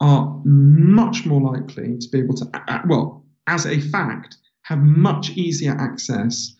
are 0.00 0.40
much 0.44 1.24
more 1.24 1.40
likely 1.40 1.98
to 1.98 2.08
be 2.10 2.18
able 2.18 2.34
to, 2.34 2.50
well, 2.86 3.24
as 3.46 3.66
a 3.66 3.80
fact, 3.80 4.36
have 4.62 4.78
much 4.80 5.30
easier 5.30 5.72
access 5.72 6.55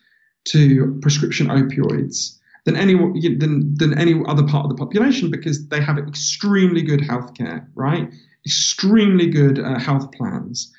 to 0.47 0.99
prescription 1.03 1.49
opioids 1.49 2.39
than 2.65 2.77
any 2.77 2.95
than, 3.37 3.75
than 3.77 3.99
any 3.99 4.21
other 4.27 4.47
part 4.47 4.65
of 4.65 4.71
the 4.71 4.77
population 4.77 5.31
because 5.31 5.69
they 5.69 5.81
have 5.81 5.99
extremely 5.99 6.83
good 6.83 7.01
healthcare, 7.01 7.67
right? 7.75 8.13
Extremely 8.45 9.27
good 9.27 9.59
uh, 9.59 9.79
health 9.79 10.11
plans. 10.13 10.73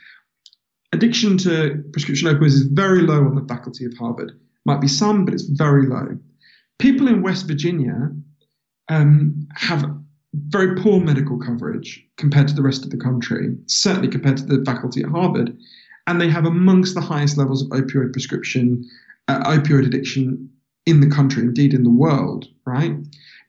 Addiction 0.93 1.37
to 1.37 1.83
prescription 1.91 2.27
opioids 2.27 2.47
is 2.47 2.63
very 2.63 3.01
low 3.01 3.25
on 3.25 3.35
the 3.35 3.45
faculty 3.47 3.85
of 3.85 3.97
Harvard. 3.97 4.37
Might 4.65 4.81
be 4.81 4.87
some, 4.87 5.25
but 5.25 5.33
it's 5.33 5.43
very 5.43 5.87
low. 5.87 6.17
People 6.79 7.07
in 7.07 7.21
West 7.21 7.47
Virginia 7.47 8.11
um, 8.89 9.47
have 9.55 9.89
very 10.33 10.75
poor 10.75 10.99
medical 10.99 11.39
coverage 11.39 12.05
compared 12.17 12.47
to 12.47 12.53
the 12.53 12.61
rest 12.61 12.83
of 12.83 12.91
the 12.91 12.97
country, 12.97 13.55
certainly 13.67 14.07
compared 14.07 14.37
to 14.37 14.45
the 14.45 14.63
faculty 14.65 15.01
at 15.01 15.09
Harvard. 15.09 15.57
And 16.05 16.21
they 16.21 16.29
have 16.29 16.45
amongst 16.45 16.95
the 16.95 17.01
highest 17.01 17.37
levels 17.37 17.63
of 17.63 17.69
opioid 17.69 18.13
prescription, 18.13 18.85
uh, 19.27 19.43
opioid 19.51 19.85
addiction 19.85 20.49
in 20.85 21.01
the 21.01 21.09
country, 21.09 21.43
indeed 21.43 21.73
in 21.73 21.83
the 21.83 21.89
world, 21.89 22.47
right? 22.65 22.93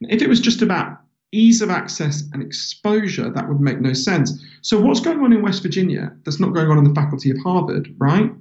If 0.01 0.21
it 0.21 0.29
was 0.29 0.39
just 0.39 0.61
about 0.61 0.99
ease 1.31 1.61
of 1.61 1.69
access 1.69 2.23
and 2.33 2.41
exposure, 2.41 3.29
that 3.29 3.47
would 3.47 3.61
make 3.61 3.79
no 3.79 3.93
sense. 3.93 4.43
So, 4.61 4.79
what's 4.79 4.99
going 4.99 5.19
on 5.19 5.33
in 5.33 5.41
West 5.41 5.63
Virginia 5.63 6.11
that's 6.23 6.39
not 6.39 6.53
going 6.53 6.69
on 6.69 6.77
in 6.77 6.83
the 6.83 6.93
faculty 6.93 7.31
of 7.31 7.37
Harvard, 7.43 7.93
right? 7.97 8.31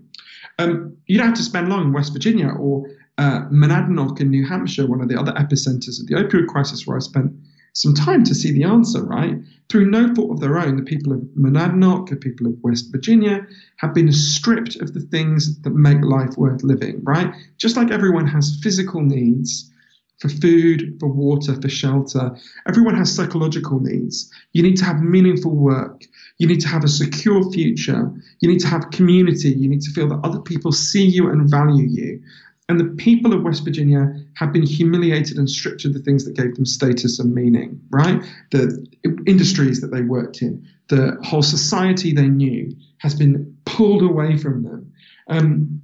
Um, 0.58 0.96
you 1.06 1.18
don't 1.18 1.28
have 1.28 1.36
to 1.36 1.42
spend 1.42 1.68
long 1.68 1.82
in 1.84 1.92
West 1.92 2.12
Virginia 2.12 2.48
or 2.48 2.88
uh, 3.18 3.42
Monadnock 3.50 4.20
in 4.20 4.30
New 4.30 4.46
Hampshire, 4.46 4.86
one 4.86 5.00
of 5.00 5.08
the 5.08 5.18
other 5.18 5.32
epicenters 5.32 6.00
of 6.00 6.06
the 6.06 6.14
opioid 6.14 6.48
crisis, 6.48 6.86
where 6.86 6.96
I 6.96 7.00
spent 7.00 7.32
some 7.78 7.94
time 7.94 8.24
to 8.24 8.34
see 8.34 8.50
the 8.50 8.64
answer, 8.64 9.04
right? 9.04 9.36
Through 9.68 9.88
no 9.88 10.12
fault 10.12 10.32
of 10.32 10.40
their 10.40 10.58
own, 10.58 10.74
the 10.76 10.82
people 10.82 11.12
of 11.12 11.20
Monadnock, 11.38 12.08
the 12.08 12.16
people 12.16 12.48
of 12.48 12.54
West 12.60 12.90
Virginia, 12.90 13.46
have 13.76 13.94
been 13.94 14.10
stripped 14.12 14.74
of 14.76 14.94
the 14.94 15.00
things 15.00 15.60
that 15.60 15.70
make 15.70 16.02
life 16.02 16.36
worth 16.36 16.64
living, 16.64 17.00
right? 17.04 17.32
Just 17.56 17.76
like 17.76 17.92
everyone 17.92 18.26
has 18.26 18.58
physical 18.64 19.00
needs 19.02 19.70
for 20.18 20.28
food, 20.28 20.96
for 20.98 21.08
water, 21.08 21.54
for 21.54 21.68
shelter, 21.68 22.36
everyone 22.66 22.96
has 22.96 23.14
psychological 23.14 23.78
needs. 23.78 24.28
You 24.54 24.64
need 24.64 24.76
to 24.78 24.84
have 24.84 25.00
meaningful 25.00 25.54
work. 25.54 26.02
You 26.38 26.48
need 26.48 26.60
to 26.62 26.68
have 26.68 26.82
a 26.82 26.88
secure 26.88 27.48
future. 27.52 28.12
You 28.40 28.50
need 28.50 28.58
to 28.58 28.66
have 28.66 28.90
community. 28.90 29.50
You 29.50 29.68
need 29.68 29.82
to 29.82 29.92
feel 29.92 30.08
that 30.08 30.20
other 30.24 30.40
people 30.40 30.72
see 30.72 31.06
you 31.06 31.30
and 31.30 31.48
value 31.48 31.86
you. 31.86 32.20
And 32.68 32.78
the 32.78 32.94
people 33.02 33.32
of 33.32 33.42
West 33.42 33.64
Virginia 33.64 34.12
have 34.34 34.52
been 34.52 34.66
humiliated 34.66 35.38
and 35.38 35.48
stripped 35.48 35.86
of 35.86 35.94
the 35.94 36.00
things 36.00 36.24
that 36.26 36.36
gave 36.36 36.54
them 36.54 36.66
status 36.66 37.18
and 37.18 37.34
meaning, 37.34 37.80
right? 37.90 38.22
The 38.50 38.86
industries 39.26 39.80
that 39.80 39.90
they 39.90 40.02
worked 40.02 40.42
in, 40.42 40.68
the 40.88 41.16
whole 41.22 41.42
society 41.42 42.12
they 42.12 42.28
knew 42.28 42.70
has 42.98 43.14
been 43.14 43.56
pulled 43.64 44.02
away 44.02 44.36
from 44.36 44.64
them. 44.64 44.92
Um, 45.28 45.80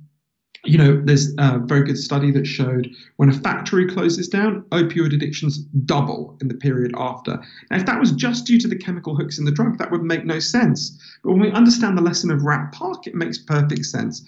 you 0.64 0.78
know, 0.78 1.00
there's 1.04 1.34
a 1.38 1.58
very 1.58 1.84
good 1.84 1.98
study 1.98 2.30
that 2.32 2.46
showed 2.46 2.90
when 3.16 3.28
a 3.28 3.32
factory 3.32 3.86
closes 3.86 4.28
down, 4.28 4.62
opioid 4.70 5.14
addictions 5.14 5.58
double 5.58 6.38
in 6.40 6.48
the 6.48 6.54
period 6.54 6.92
after. 6.96 7.42
Now, 7.70 7.76
if 7.76 7.86
that 7.86 8.00
was 8.00 8.12
just 8.12 8.46
due 8.46 8.58
to 8.58 8.68
the 8.68 8.76
chemical 8.76 9.14
hooks 9.14 9.38
in 9.38 9.44
the 9.44 9.52
drug, 9.52 9.78
that 9.78 9.90
would 9.90 10.02
make 10.02 10.24
no 10.24 10.38
sense. 10.38 10.98
But 11.22 11.32
when 11.32 11.40
we 11.40 11.50
understand 11.50 11.98
the 11.98 12.02
lesson 12.02 12.30
of 12.30 12.42
Rat 12.42 12.72
Park, 12.72 13.06
it 13.06 13.14
makes 13.14 13.38
perfect 13.38 13.84
sense. 13.84 14.24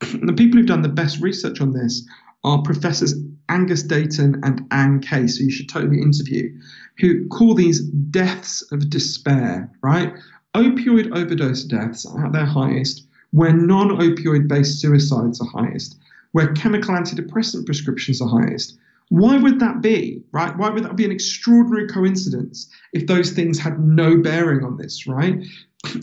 the 0.22 0.32
people 0.32 0.58
who've 0.58 0.66
done 0.66 0.82
the 0.82 0.88
best 0.88 1.20
research 1.20 1.60
on 1.60 1.72
this 1.72 2.06
are 2.44 2.62
professors 2.62 3.14
Angus 3.48 3.82
Deaton 3.82 4.40
and 4.42 4.66
Anne 4.70 5.00
Case, 5.00 5.36
who 5.36 5.44
you 5.44 5.50
should 5.50 5.68
totally 5.68 6.00
interview, 6.00 6.50
who 6.98 7.26
call 7.28 7.54
these 7.54 7.80
deaths 7.80 8.62
of 8.72 8.88
despair, 8.88 9.70
right? 9.82 10.14
Opioid 10.54 11.10
overdose 11.16 11.64
deaths 11.64 12.06
are 12.06 12.26
at 12.26 12.32
their 12.32 12.46
highest 12.46 13.06
where 13.32 13.52
non 13.52 13.90
opioid 13.90 14.48
based 14.48 14.80
suicides 14.80 15.40
are 15.40 15.48
highest, 15.48 15.98
where 16.32 16.52
chemical 16.54 16.94
antidepressant 16.94 17.66
prescriptions 17.66 18.20
are 18.20 18.28
highest. 18.28 18.76
Why 19.08 19.36
would 19.36 19.58
that 19.58 19.82
be, 19.82 20.22
right? 20.32 20.56
Why 20.56 20.70
would 20.70 20.84
that 20.84 20.96
be 20.96 21.04
an 21.04 21.10
extraordinary 21.10 21.88
coincidence 21.88 22.68
if 22.92 23.06
those 23.06 23.30
things 23.30 23.58
had 23.58 23.80
no 23.80 24.16
bearing 24.16 24.64
on 24.64 24.76
this, 24.76 25.06
right? 25.06 25.44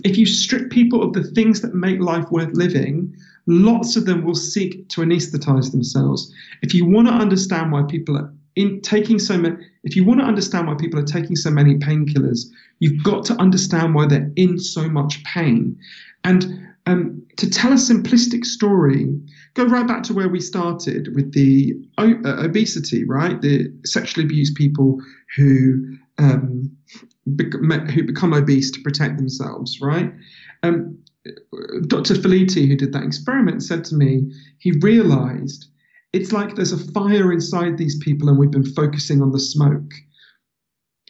If 0.03 0.17
you 0.17 0.25
strip 0.25 0.69
people 0.71 1.01
of 1.01 1.13
the 1.13 1.23
things 1.23 1.61
that 1.61 1.73
make 1.73 2.01
life 2.01 2.29
worth 2.31 2.53
living, 2.53 3.15
lots 3.47 3.95
of 3.95 4.05
them 4.05 4.23
will 4.23 4.35
seek 4.35 4.87
to 4.89 5.01
anesthetize 5.01 5.71
themselves. 5.71 6.33
If 6.61 6.73
you 6.73 6.85
want 6.85 7.07
to 7.07 7.13
understand 7.13 7.71
why 7.71 7.83
people 7.83 8.17
are 8.17 8.31
in 8.55 8.81
taking 8.81 9.19
so 9.19 9.37
many, 9.37 9.55
if 9.83 9.95
you 9.95 10.03
want 10.03 10.19
to 10.19 10.25
understand 10.25 10.67
why 10.67 10.75
people 10.75 10.99
are 10.99 11.05
taking 11.05 11.35
so 11.35 11.49
many 11.49 11.75
painkillers, 11.75 12.45
you've 12.79 13.03
got 13.03 13.23
to 13.25 13.33
understand 13.35 13.95
why 13.95 14.05
they're 14.07 14.31
in 14.35 14.59
so 14.59 14.89
much 14.89 15.23
pain. 15.23 15.77
And 16.23 16.67
um, 16.87 17.23
to 17.37 17.49
tell 17.49 17.71
a 17.71 17.75
simplistic 17.75 18.45
story, 18.45 19.07
go 19.53 19.65
right 19.65 19.87
back 19.87 20.03
to 20.03 20.13
where 20.13 20.29
we 20.29 20.39
started 20.39 21.13
with 21.15 21.33
the 21.33 21.73
uh, 21.97 22.13
obesity, 22.25 23.03
right? 23.03 23.39
The 23.41 23.71
sexually 23.85 24.25
abused 24.25 24.55
people 24.55 24.99
who 25.35 25.97
um, 26.17 26.71
who 27.25 28.03
become 28.03 28.33
obese 28.33 28.71
to 28.71 28.81
protect 28.81 29.17
themselves, 29.17 29.81
right? 29.81 30.11
Um, 30.63 30.97
Dr. 31.87 32.15
Felitti, 32.15 32.67
who 32.67 32.75
did 32.75 32.93
that 32.93 33.03
experiment, 33.03 33.63
said 33.63 33.83
to 33.85 33.95
me 33.95 34.31
he 34.59 34.71
realized 34.81 35.67
it's 36.13 36.31
like 36.31 36.55
there's 36.55 36.71
a 36.71 36.91
fire 36.91 37.31
inside 37.31 37.77
these 37.77 37.97
people 37.99 38.29
and 38.29 38.37
we've 38.37 38.51
been 38.51 38.73
focusing 38.73 39.21
on 39.21 39.31
the 39.31 39.39
smoke. 39.39 39.91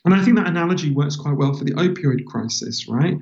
And 0.05 0.13
I 0.13 0.23
think 0.23 0.37
that 0.37 0.47
analogy 0.47 0.91
works 0.91 1.15
quite 1.15 1.37
well 1.37 1.53
for 1.53 1.63
the 1.63 1.73
opioid 1.73 2.25
crisis, 2.25 2.87
right? 2.87 3.17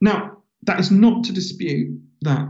Now, 0.00 0.38
that 0.62 0.78
is 0.78 0.90
not 0.90 1.24
to 1.24 1.32
dispute 1.32 1.98
that 2.22 2.48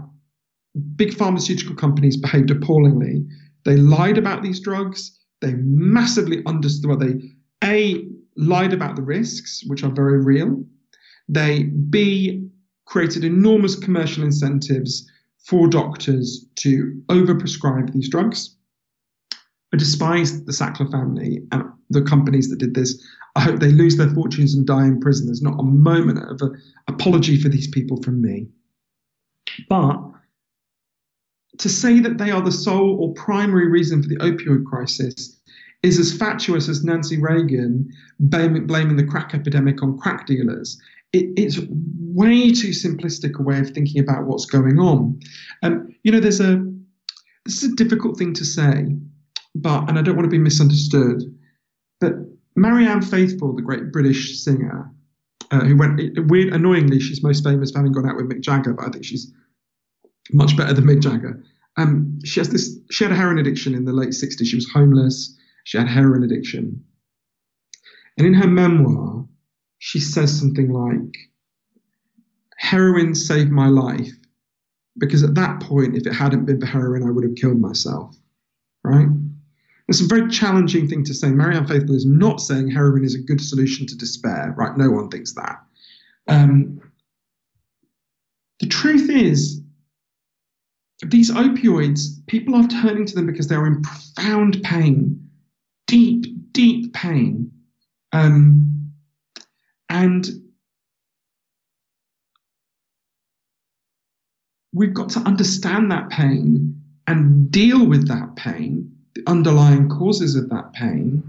big 0.97 1.15
pharmaceutical 1.15 1.75
companies 1.75 2.17
behaved 2.17 2.51
appallingly. 2.51 3.27
They 3.65 3.77
lied 3.77 4.19
about 4.19 4.43
these 4.43 4.61
drugs. 4.61 5.19
They 5.41 5.55
massively 5.55 6.43
understood 6.47 6.89
well, 6.89 6.99
they 6.99 7.21
a 7.65 8.07
lied 8.37 8.73
about 8.73 8.97
the 8.97 9.03
risks, 9.03 9.63
which 9.67 9.83
are 9.83 9.91
very 9.91 10.23
real. 10.25 10.65
They 11.29 11.65
b 11.65 12.49
created 12.89 13.23
enormous 13.23 13.77
commercial 13.77 14.25
incentives 14.25 15.07
for 15.45 15.69
doctors 15.69 16.47
to 16.57 17.01
overprescribe 17.09 17.93
these 17.93 18.09
drugs. 18.09 18.57
I 19.75 19.77
despise 19.77 20.45
the 20.45 20.53
Sackler 20.53 20.91
family 20.91 21.47
and 21.53 21.65
the 21.91 22.03
companies 22.03 22.49
that 22.49 22.59
did 22.59 22.75
this. 22.75 23.01
I 23.37 23.43
hope 23.43 23.61
they 23.61 23.73
lose 23.73 23.99
their 23.99 24.09
fortunes 24.09 24.55
and 24.55 24.67
die 24.67 24.87
in 24.87 25.01
prison. 25.01 25.27
There's 25.27 25.43
not 25.43 25.61
a 25.61 25.65
moment 25.65 26.19
of 26.31 26.41
a, 26.41 26.51
apology 26.91 27.39
for 27.39 27.51
these 27.51 27.69
people 27.69 28.03
from 28.03 28.23
me. 28.23 28.49
But 29.69 30.01
to 31.59 31.69
say 31.69 32.01
that 32.01 32.17
they 32.17 32.31
are 32.31 32.41
the 32.41 32.51
sole 32.51 32.97
or 33.01 33.13
primary 33.13 33.69
reason 33.69 34.03
for 34.03 34.09
the 34.09 34.17
opioid 34.17 34.65
crisis 34.65 35.37
is 35.83 35.99
as 35.99 36.17
fatuous 36.17 36.69
as 36.69 36.85
Nancy 36.85 37.19
Reagan 37.21 37.93
blaming, 38.19 38.67
blaming 38.67 38.97
the 38.97 39.07
crack 39.07 39.35
epidemic 39.35 39.83
on 39.83 39.99
crack 39.99 40.27
dealers. 40.27 40.81
It, 41.13 41.27
it's 41.37 41.59
way 42.19 42.53
too 42.53 42.71
simplistic 42.71 43.39
a 43.39 43.43
way 43.43 43.59
of 43.59 43.71
thinking 43.71 44.03
about 44.03 44.27
what's 44.27 44.47
going 44.47 44.79
on. 44.79 45.21
Um, 45.63 45.95
you 46.03 46.13
know, 46.13 46.21
there's 46.21 46.41
a 46.41 46.65
this 47.45 47.63
is 47.63 47.73
a 47.73 47.77
difficult 47.77 48.19
thing 48.19 48.35
to 48.35 48.45
say, 48.45 48.95
but 49.55 49.89
and 49.89 49.99
I 49.99 50.03
don't 50.03 50.17
want 50.17 50.27
to 50.27 50.31
be 50.31 50.39
misunderstood, 50.39 51.23
but 52.01 52.13
Marianne 52.57 53.03
Faithfull, 53.03 53.55
the 53.55 53.63
great 53.63 53.93
British 53.93 54.43
singer, 54.43 54.91
uh, 55.51 55.61
who 55.61 55.77
went 55.77 56.01
weird, 56.29 56.53
annoyingly, 56.53 57.01
she's 57.01 57.23
most 57.23 57.45
famous 57.45 57.71
for 57.71 57.79
having 57.79 57.93
gone 57.93 58.09
out 58.09 58.17
with 58.17 58.29
Mick 58.29 58.41
Jagger, 58.41 58.75
but 58.75 58.87
I 58.87 58.91
think 58.91 59.05
she's 59.05 59.33
much 60.33 60.57
better 60.57 60.75
than 60.75 60.85
Mick 60.85 61.01
Jagger. 61.01 61.43
Um, 61.77 62.19
she 62.25 62.41
has 62.41 62.51
this. 62.51 62.77
She 62.91 63.05
had 63.05 63.13
a 63.13 63.17
heroin 63.17 63.39
addiction 63.39 63.75
in 63.75 63.85
the 63.85 63.93
late 63.93 64.11
'60s. 64.11 64.45
She 64.45 64.57
was 64.57 64.69
homeless. 64.71 65.37
She 65.65 65.79
had 65.79 65.89
heroin 65.89 66.25
addiction, 66.25 66.85
and 68.17 68.27
in 68.27 68.35
her 68.35 68.49
memoir, 68.49 69.27
she 69.79 70.01
says 70.01 70.39
something 70.39 70.71
like, 70.71 71.17
"Heroin 72.57 73.15
saved 73.15 73.51
my 73.51 73.69
life." 73.69 74.13
Because 74.99 75.23
at 75.23 75.37
that 75.37 75.61
point, 75.61 75.97
if 75.97 76.07
it 76.07 76.13
hadn't 76.13 76.45
been 76.45 76.61
for 76.61 76.67
heroin, 76.67 77.05
I 77.05 77.11
would 77.11 77.25
have 77.25 77.37
killed 77.37 77.61
myself. 77.61 78.17
Right? 78.83 79.09
It's 79.89 80.01
a 80.03 80.07
very 80.07 80.29
challenging 80.29 80.87
thing 80.87 81.03
to 81.05 81.15
say. 81.15 81.31
Marianne 81.31 81.67
Faithfull 81.67 81.95
is 81.95 82.05
not 82.05 82.41
saying 82.41 82.71
heroin 82.71 83.05
is 83.05 83.15
a 83.15 83.21
good 83.21 83.41
solution 83.41 83.87
to 83.87 83.97
despair, 83.97 84.55
right? 84.57 84.77
No 84.77 84.91
one 84.91 85.09
thinks 85.09 85.33
that. 85.33 85.63
Um, 86.27 86.81
the 88.61 88.67
truth 88.67 89.09
is, 89.09 89.63
these 91.07 91.31
opioids, 91.31 92.27
people 92.27 92.55
are 92.55 92.67
turning 92.67 93.07
to 93.07 93.15
them 93.15 93.27
because 93.27 93.47
they're 93.47 93.67
in 93.67 93.81
profound 93.83 94.63
pain, 94.63 95.31
deep, 95.87 96.53
deep 96.53 96.93
pain. 96.93 97.51
Um, 98.13 98.78
and 99.89 100.27
we've 104.73 104.95
got 104.95 105.09
to 105.11 105.21
understand 105.21 105.91
that 105.91 106.11
pain 106.11 106.81
and 107.07 107.51
deal 107.51 107.87
with 107.87 108.07
that 108.09 108.37
pain, 108.37 108.95
the 109.15 109.23
underlying 109.27 109.89
causes 109.89 110.37
of 110.37 110.49
that 110.51 110.73
pain. 110.73 111.23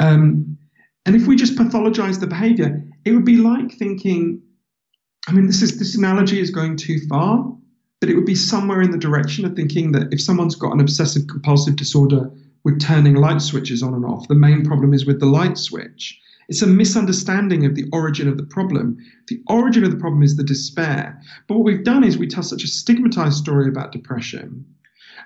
Um, 0.00 0.56
and 1.04 1.16
if 1.16 1.26
we 1.26 1.36
just 1.36 1.56
pathologize 1.56 2.20
the 2.20 2.26
behavior, 2.26 2.84
it 3.04 3.12
would 3.12 3.24
be 3.24 3.36
like 3.36 3.72
thinking, 3.72 4.40
I 5.26 5.32
mean, 5.32 5.46
this 5.46 5.62
is 5.62 5.78
this 5.78 5.96
analogy 5.96 6.40
is 6.40 6.50
going 6.50 6.76
too 6.76 7.00
far, 7.08 7.52
but 8.00 8.08
it 8.08 8.14
would 8.14 8.26
be 8.26 8.34
somewhere 8.34 8.80
in 8.80 8.92
the 8.92 8.98
direction 8.98 9.44
of 9.44 9.56
thinking 9.56 9.92
that 9.92 10.12
if 10.12 10.20
someone's 10.20 10.54
got 10.54 10.72
an 10.72 10.80
obsessive 10.80 11.26
compulsive 11.26 11.76
disorder 11.76 12.30
with 12.64 12.80
turning 12.80 13.14
light 13.14 13.42
switches 13.42 13.82
on 13.82 13.94
and 13.94 14.04
off, 14.04 14.28
the 14.28 14.34
main 14.34 14.64
problem 14.64 14.94
is 14.94 15.04
with 15.04 15.18
the 15.18 15.26
light 15.26 15.58
switch. 15.58 16.20
It's 16.48 16.62
a 16.62 16.66
misunderstanding 16.66 17.66
of 17.66 17.74
the 17.74 17.84
origin 17.92 18.26
of 18.26 18.38
the 18.38 18.46
problem. 18.46 18.96
The 19.28 19.42
origin 19.48 19.84
of 19.84 19.90
the 19.90 19.98
problem 19.98 20.22
is 20.22 20.36
the 20.36 20.44
despair. 20.44 21.20
But 21.46 21.56
what 21.56 21.64
we've 21.64 21.84
done 21.84 22.04
is 22.04 22.16
we 22.16 22.26
tell 22.26 22.42
such 22.42 22.64
a 22.64 22.68
stigmatized 22.68 23.36
story 23.36 23.68
about 23.68 23.92
depression. 23.92 24.64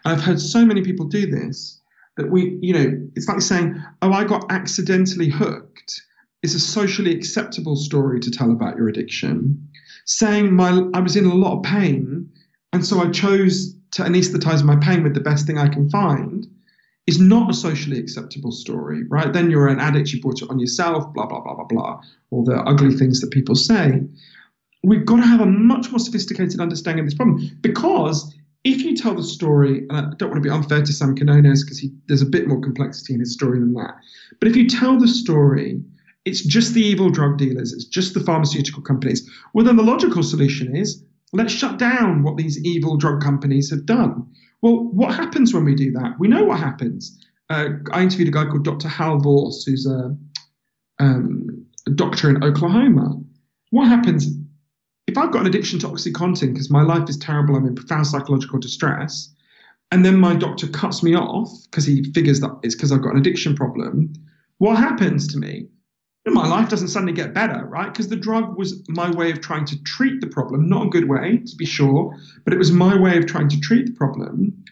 And 0.04 0.12
I've 0.12 0.24
heard 0.24 0.40
so 0.40 0.64
many 0.64 0.82
people 0.82 1.06
do 1.06 1.26
this 1.30 1.80
that 2.16 2.30
we, 2.30 2.58
you 2.60 2.74
know, 2.74 3.08
it's 3.14 3.28
like 3.28 3.40
saying, 3.40 3.80
oh, 4.02 4.12
I 4.12 4.24
got 4.24 4.50
accidentally 4.50 5.28
hooked. 5.28 6.02
It's 6.42 6.54
a 6.54 6.60
socially 6.60 7.14
acceptable 7.14 7.76
story 7.76 8.18
to 8.18 8.30
tell 8.30 8.50
about 8.50 8.76
your 8.76 8.88
addiction. 8.88 9.68
Saying 10.04 10.52
my 10.54 10.88
I 10.92 10.98
was 10.98 11.14
in 11.14 11.24
a 11.24 11.34
lot 11.34 11.58
of 11.58 11.62
pain 11.62 12.28
and 12.72 12.84
so 12.84 13.00
I 13.00 13.10
chose 13.10 13.74
to 13.92 14.02
anesthetize 14.02 14.64
my 14.64 14.76
pain 14.76 15.02
with 15.02 15.14
the 15.14 15.20
best 15.20 15.46
thing 15.46 15.58
I 15.58 15.68
can 15.68 15.88
find 15.88 16.46
is 17.06 17.18
not 17.18 17.50
a 17.50 17.54
socially 17.54 17.98
acceptable 17.98 18.52
story, 18.52 19.04
right? 19.08 19.32
Then 19.32 19.50
you're 19.50 19.68
an 19.68 19.80
addict, 19.80 20.12
you 20.12 20.20
brought 20.20 20.42
it 20.42 20.50
on 20.50 20.58
yourself, 20.58 21.12
blah, 21.12 21.26
blah, 21.26 21.40
blah, 21.40 21.54
blah, 21.54 21.64
blah, 21.64 22.00
all 22.30 22.44
the 22.44 22.56
ugly 22.62 22.94
things 22.94 23.20
that 23.20 23.30
people 23.30 23.54
say. 23.54 24.00
We've 24.84 25.04
got 25.04 25.16
to 25.16 25.22
have 25.22 25.40
a 25.40 25.46
much 25.46 25.90
more 25.90 25.98
sophisticated 25.98 26.60
understanding 26.60 27.00
of 27.00 27.06
this 27.06 27.14
problem 27.14 27.50
because 27.60 28.34
if 28.64 28.82
you 28.82 28.96
tell 28.96 29.14
the 29.14 29.24
story, 29.24 29.78
and 29.90 29.92
I 29.92 30.14
don't 30.16 30.30
want 30.30 30.42
to 30.42 30.48
be 30.48 30.50
unfair 30.50 30.82
to 30.82 30.92
Sam 30.92 31.16
Quinones 31.16 31.64
because 31.64 31.84
there's 32.06 32.22
a 32.22 32.26
bit 32.26 32.46
more 32.46 32.60
complexity 32.60 33.14
in 33.14 33.20
his 33.20 33.32
story 33.32 33.58
than 33.58 33.74
that, 33.74 33.96
but 34.38 34.48
if 34.48 34.54
you 34.54 34.68
tell 34.68 34.98
the 34.98 35.08
story, 35.08 35.82
it's 36.24 36.44
just 36.44 36.74
the 36.74 36.82
evil 36.82 37.10
drug 37.10 37.38
dealers, 37.38 37.72
it's 37.72 37.84
just 37.84 38.14
the 38.14 38.20
pharmaceutical 38.20 38.82
companies. 38.82 39.28
Well, 39.52 39.64
then 39.64 39.76
the 39.76 39.82
logical 39.82 40.22
solution 40.22 40.76
is 40.76 41.02
let's 41.32 41.52
shut 41.52 41.78
down 41.78 42.22
what 42.22 42.36
these 42.36 42.62
evil 42.64 42.96
drug 42.96 43.20
companies 43.20 43.70
have 43.70 43.86
done. 43.86 44.28
Well, 44.62 44.84
what 44.92 45.14
happens 45.14 45.52
when 45.52 45.64
we 45.64 45.74
do 45.74 45.90
that? 45.92 46.18
We 46.18 46.28
know 46.28 46.44
what 46.44 46.60
happens. 46.60 47.18
Uh, 47.50 47.70
I 47.92 48.02
interviewed 48.02 48.28
a 48.28 48.30
guy 48.30 48.46
called 48.46 48.64
Dr. 48.64 48.88
Hal 48.88 49.18
Voss, 49.18 49.64
who's 49.64 49.86
a, 49.86 50.16
um, 51.00 51.66
a 51.86 51.90
doctor 51.90 52.30
in 52.30 52.42
Oklahoma. 52.42 53.20
What 53.70 53.88
happens 53.88 54.28
if 55.08 55.18
I've 55.18 55.32
got 55.32 55.40
an 55.40 55.46
addiction 55.48 55.78
to 55.80 55.88
OxyContin 55.88 56.52
because 56.52 56.70
my 56.70 56.82
life 56.82 57.08
is 57.08 57.16
terrible, 57.18 57.56
I'm 57.56 57.66
in 57.66 57.74
profound 57.74 58.06
psychological 58.06 58.58
distress, 58.58 59.34
and 59.90 60.04
then 60.04 60.18
my 60.18 60.34
doctor 60.34 60.68
cuts 60.68 61.02
me 61.02 61.14
off 61.14 61.50
because 61.64 61.84
he 61.84 62.04
figures 62.12 62.40
that 62.40 62.56
it's 62.62 62.74
because 62.74 62.92
I've 62.92 63.02
got 63.02 63.12
an 63.12 63.18
addiction 63.18 63.54
problem? 63.54 64.12
What 64.58 64.76
happens 64.76 65.26
to 65.28 65.38
me? 65.38 65.66
My 66.30 66.46
life 66.46 66.68
doesn't 66.68 66.88
suddenly 66.88 67.12
get 67.12 67.34
better, 67.34 67.64
right? 67.66 67.92
Because 67.92 68.08
the 68.08 68.16
drug 68.16 68.56
was 68.56 68.80
my 68.88 69.10
way 69.10 69.32
of 69.32 69.40
trying 69.40 69.64
to 69.66 69.82
treat 69.82 70.20
the 70.20 70.28
problem, 70.28 70.68
not 70.68 70.86
a 70.86 70.90
good 70.90 71.08
way, 71.08 71.38
to 71.38 71.56
be 71.56 71.66
sure, 71.66 72.16
but 72.44 72.52
it 72.52 72.58
was 72.58 72.70
my 72.70 72.96
way 72.96 73.18
of 73.18 73.26
trying 73.26 73.48
to 73.48 73.60
treat 73.60 73.86
the 73.86 73.92
problem. 73.92 74.64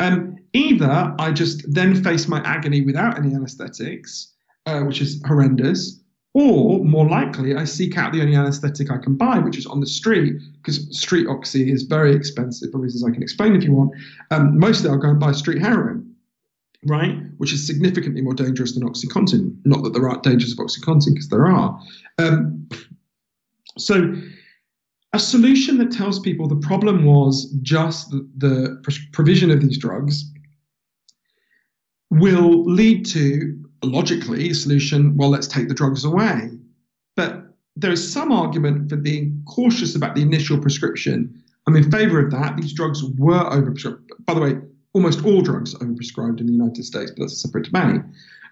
Um, 0.00 0.36
either 0.52 1.14
I 1.18 1.32
just 1.32 1.72
then 1.72 2.02
face 2.02 2.28
my 2.28 2.42
agony 2.44 2.82
without 2.82 3.16
any 3.18 3.34
anesthetics, 3.34 4.34
uh, 4.66 4.82
which 4.82 5.00
is 5.00 5.22
horrendous, 5.26 5.98
or 6.34 6.84
more 6.84 7.08
likely, 7.08 7.56
I 7.56 7.64
seek 7.64 7.96
out 7.96 8.12
the 8.12 8.20
only 8.20 8.36
anesthetic 8.36 8.90
I 8.90 8.98
can 8.98 9.16
buy, 9.16 9.38
which 9.38 9.56
is 9.56 9.66
on 9.66 9.80
the 9.80 9.86
street, 9.86 10.34
because 10.58 10.94
street 10.96 11.26
oxy 11.26 11.72
is 11.72 11.84
very 11.84 12.14
expensive 12.14 12.70
for 12.70 12.78
reasons 12.78 13.02
I 13.02 13.10
can 13.10 13.22
explain 13.22 13.56
if 13.56 13.64
you 13.64 13.72
want. 13.72 13.92
Um, 14.30 14.58
mostly, 14.58 14.90
I'll 14.90 14.98
go 14.98 15.08
and 15.08 15.18
buy 15.18 15.32
street 15.32 15.60
heroin 15.60 16.07
right? 16.86 17.16
Which 17.38 17.52
is 17.52 17.66
significantly 17.66 18.20
more 18.20 18.34
dangerous 18.34 18.74
than 18.74 18.88
OxyContin. 18.88 19.56
Not 19.64 19.82
that 19.82 19.92
there 19.92 20.08
aren't 20.08 20.22
dangers 20.22 20.52
of 20.52 20.58
OxyContin, 20.58 21.14
because 21.14 21.28
there 21.28 21.46
are. 21.46 21.80
Um, 22.18 22.68
so, 23.76 24.14
a 25.12 25.18
solution 25.18 25.78
that 25.78 25.90
tells 25.90 26.20
people 26.20 26.46
the 26.46 26.56
problem 26.56 27.04
was 27.04 27.50
just 27.62 28.10
the, 28.10 28.28
the 28.36 28.98
provision 29.12 29.50
of 29.50 29.60
these 29.60 29.78
drugs 29.78 30.30
will 32.10 32.64
lead 32.64 33.06
to, 33.06 33.58
logically, 33.82 34.50
a 34.50 34.54
solution 34.54 35.16
well, 35.16 35.30
let's 35.30 35.46
take 35.46 35.68
the 35.68 35.74
drugs 35.74 36.04
away. 36.04 36.50
But 37.16 37.56
there 37.76 37.92
is 37.92 38.12
some 38.12 38.32
argument 38.32 38.90
for 38.90 38.96
being 38.96 39.42
cautious 39.46 39.94
about 39.94 40.14
the 40.14 40.22
initial 40.22 40.58
prescription. 40.58 41.42
I'm 41.66 41.76
in 41.76 41.90
favor 41.90 42.24
of 42.24 42.30
that. 42.32 42.56
These 42.56 42.72
drugs 42.72 43.02
were 43.16 43.44
overprescribed. 43.44 44.08
By 44.24 44.34
the 44.34 44.40
way, 44.40 44.56
almost 44.92 45.24
all 45.24 45.42
drugs 45.42 45.74
are 45.74 45.78
overprescribed 45.78 46.40
in 46.40 46.46
the 46.46 46.52
United 46.52 46.84
States, 46.84 47.10
but 47.10 47.22
that's 47.22 47.34
a 47.34 47.36
separate 47.36 47.64
debate. 47.64 48.02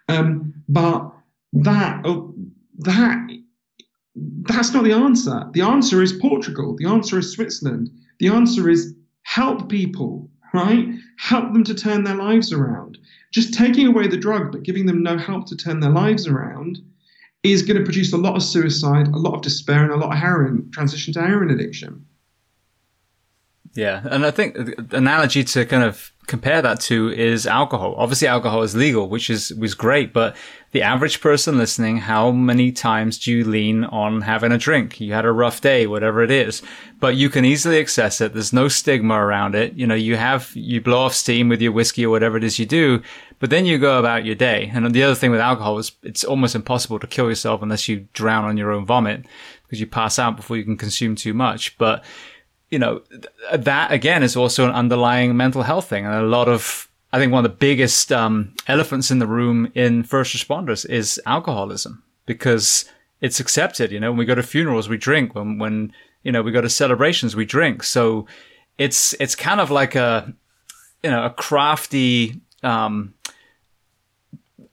Um, 0.09 0.55
but 0.69 1.13
that 1.53 2.03
oh, 2.05 2.35
that 2.79 3.31
that's 4.43 4.73
not 4.73 4.85
the 4.85 4.93
answer. 4.93 5.49
The 5.53 5.63
answer 5.63 6.03
is 6.03 6.13
Portugal. 6.13 6.77
The 6.79 6.87
answer 6.87 7.19
is 7.19 7.33
Switzerland. 7.33 7.91
The 8.19 8.29
answer 8.29 8.69
is 8.69 8.95
help 9.23 9.69
people, 9.69 10.31
right? 10.55 10.89
Help 11.19 11.53
them 11.53 11.65
to 11.65 11.75
turn 11.75 12.05
their 12.05 12.15
lives 12.15 12.53
around. 12.53 12.99
Just 13.33 13.55
taking 13.55 13.87
away 13.87 14.07
the 14.07 14.17
drug 14.17 14.53
but 14.53 14.63
giving 14.63 14.87
them 14.87 15.03
no 15.03 15.19
help 15.19 15.47
to 15.49 15.57
turn 15.57 15.81
their 15.81 15.91
lives 15.91 16.27
around 16.27 16.79
is 17.43 17.63
going 17.63 17.77
to 17.77 17.85
produce 17.85 18.13
a 18.13 18.17
lot 18.17 18.37
of 18.37 18.43
suicide, 18.43 19.09
a 19.09 19.19
lot 19.19 19.35
of 19.35 19.43
despair, 19.43 19.85
and 19.85 19.93
a 19.93 19.97
lot 19.97 20.13
of 20.13 20.19
heroin 20.19 20.71
transition 20.73 21.13
to 21.13 21.21
heroin 21.21 21.51
addiction. 21.51 22.05
Yeah, 23.75 24.03
and 24.11 24.25
I 24.25 24.31
think 24.31 24.55
the 24.55 24.87
analogy 24.97 25.45
to 25.45 25.67
kind 25.67 25.85
of 25.85 26.13
compare 26.27 26.61
that 26.61 26.81
to 26.81 27.11
is 27.13 27.47
alcohol. 27.47 27.95
Obviously, 27.97 28.29
alcohol 28.29 28.63
is 28.63 28.75
legal, 28.75 29.09
which 29.09 29.31
is 29.31 29.53
was 29.55 29.75
great, 29.75 30.13
but 30.13 30.37
the 30.73 30.83
average 30.83 31.21
person 31.21 31.57
listening, 31.57 31.99
how 31.99 32.31
many 32.31 32.73
times 32.73 33.19
do 33.19 33.33
you 33.33 33.45
lean 33.45 33.85
on 33.85 34.21
having 34.23 34.53
a 34.53 34.59
drink? 34.59 35.01
You 35.01 35.13
had 35.13 35.25
a 35.25 35.33
rough 35.33 35.61
day, 35.61 35.87
whatever 35.87 36.23
it 36.23 36.31
is, 36.31 36.63
but 36.99 37.15
you 37.17 37.31
can 37.31 37.45
easily 37.45 37.81
access 37.81 38.21
it. 38.21 38.35
There's 38.35 38.53
no 38.53 38.69
stigma 38.69 39.15
around 39.15 39.55
it. 39.55 39.75
You 39.75 39.87
know, 39.87 39.95
you 39.95 40.17
have 40.17 40.51
you 40.55 40.81
blow 40.81 40.99
off 40.99 41.15
steam 41.15 41.49
with 41.49 41.63
your 41.63 41.73
whiskey 41.73 42.05
or 42.05 42.11
whatever 42.11 42.37
it 42.37 42.45
is 42.45 42.59
you 42.59 42.67
do, 42.67 43.01
but 43.39 43.51
then 43.51 43.65
you 43.65 43.79
go 43.79 43.99
about 43.99 44.25
your 44.25 44.35
day. 44.35 44.71
And 44.75 44.95
the 44.95 45.03
other 45.03 45.15
thing 45.15 45.31
with 45.31 45.41
alcohol 45.41 45.79
is 45.79 45.93
it's 46.03 46.25
almost 46.25 46.55
impossible 46.55 46.99
to 46.99 47.07
kill 47.07 47.29
yourself 47.29 47.63
unless 47.63 47.89
you 47.89 48.09
drown 48.13 48.45
on 48.45 48.57
your 48.57 48.73
own 48.73 48.85
vomit 48.85 49.25
because 49.63 49.81
you 49.81 49.87
pass 49.87 50.19
out 50.19 50.37
before 50.37 50.57
you 50.57 50.65
can 50.65 50.77
consume 50.77 51.15
too 51.15 51.35
much. 51.35 51.79
But 51.79 52.05
you 52.71 52.79
know, 52.79 53.03
that 53.53 53.93
again 53.93 54.23
is 54.23 54.37
also 54.37 54.65
an 54.65 54.73
underlying 54.73 55.37
mental 55.37 55.63
health 55.63 55.89
thing. 55.89 56.05
And 56.05 56.15
a 56.15 56.23
lot 56.23 56.49
of, 56.49 56.89
I 57.13 57.19
think 57.19 57.33
one 57.33 57.45
of 57.45 57.51
the 57.51 57.57
biggest 57.57 58.13
um, 58.13 58.55
elephants 58.67 59.11
in 59.11 59.19
the 59.19 59.27
room 59.27 59.71
in 59.75 60.03
first 60.03 60.37
responders 60.37 60.89
is 60.89 61.21
alcoholism 61.27 62.03
because 62.27 62.85
it's 63.21 63.41
accepted. 63.41 63.93
You 63.93 64.01
know, 64.01 64.11
when 64.11 64.19
we 64.19 64.25
go 64.25 64.35
to 64.35 64.43
funerals, 64.43 64.89
we 64.89 64.97
drink. 64.99 65.35
When, 65.35 65.59
when, 65.59 65.93
you 66.23 66.33
know, 66.33 66.43
we 66.43 66.53
go 66.53 66.61
to 66.61 66.69
celebrations, 66.69 67.37
we 67.37 67.45
drink. 67.45 67.85
So 67.85 68.27
it's, 68.79 69.15
it's 69.21 69.37
kind 69.37 69.61
of 69.61 69.71
like 69.71 69.95
a, 69.95 70.35
you 71.03 71.11
know, 71.11 71.25
a 71.25 71.31
crafty, 71.31 72.41
um, 72.63 73.15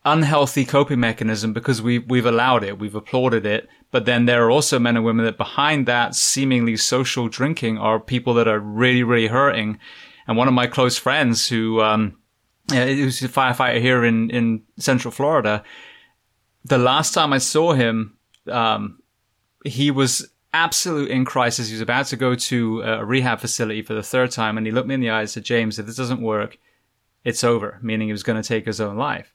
unhealthy 0.04 0.66
coping 0.66 1.00
mechanism 1.00 1.54
because 1.54 1.82
we, 1.82 2.00
we've 2.00 2.26
allowed 2.26 2.64
it. 2.64 2.80
We've 2.80 2.96
applauded 2.96 3.46
it 3.46 3.70
but 3.94 4.06
then 4.06 4.26
there 4.26 4.44
are 4.44 4.50
also 4.50 4.80
men 4.80 4.96
and 4.96 5.06
women 5.06 5.24
that 5.24 5.38
behind 5.38 5.86
that 5.86 6.16
seemingly 6.16 6.76
social 6.76 7.28
drinking 7.30 7.78
are 7.78 8.00
people 8.00 8.34
that 8.34 8.48
are 8.48 8.60
really, 8.60 9.04
really 9.04 9.28
hurting. 9.28 9.78
And 10.28 10.36
one 10.36 10.48
of 10.48 10.56
my 10.56 10.66
close 10.66 10.98
friends 10.98 11.48
who, 11.48 11.80
um, 11.80 12.18
who's 12.72 13.22
a 13.22 13.30
firefighter 13.30 13.80
here 13.80 14.04
in, 14.04 14.32
in 14.32 14.64
central 14.80 15.12
Florida, 15.12 15.64
the 16.66 16.80
last 16.80 17.14
time 17.14 17.34
I 17.34 17.38
saw 17.38 17.74
him, 17.74 18.18
um, 18.50 18.98
he 19.64 19.92
was 19.92 20.28
absolute 20.54 21.12
in 21.12 21.24
crisis. 21.24 21.68
He 21.68 21.76
was 21.76 21.82
about 21.82 22.08
to 22.08 22.16
go 22.16 22.34
to 22.34 22.82
a 22.82 23.06
rehab 23.06 23.42
facility 23.42 23.84
for 23.84 23.94
the 23.94 24.02
third 24.02 24.32
time. 24.32 24.58
And 24.58 24.66
he 24.66 24.72
looked 24.72 24.88
me 24.88 24.96
in 24.96 25.02
the 25.02 25.12
eyes 25.12 25.36
and 25.36 25.44
said, 25.44 25.46
James, 25.46 25.78
if 25.78 25.86
this 25.86 25.98
doesn't 25.98 26.22
work, 26.22 26.58
it's 27.24 27.44
over, 27.44 27.78
meaning 27.84 28.08
he 28.08 28.12
was 28.12 28.24
going 28.24 28.42
to 28.42 28.48
take 28.48 28.66
his 28.66 28.82
own 28.82 28.98
life. 28.98 29.33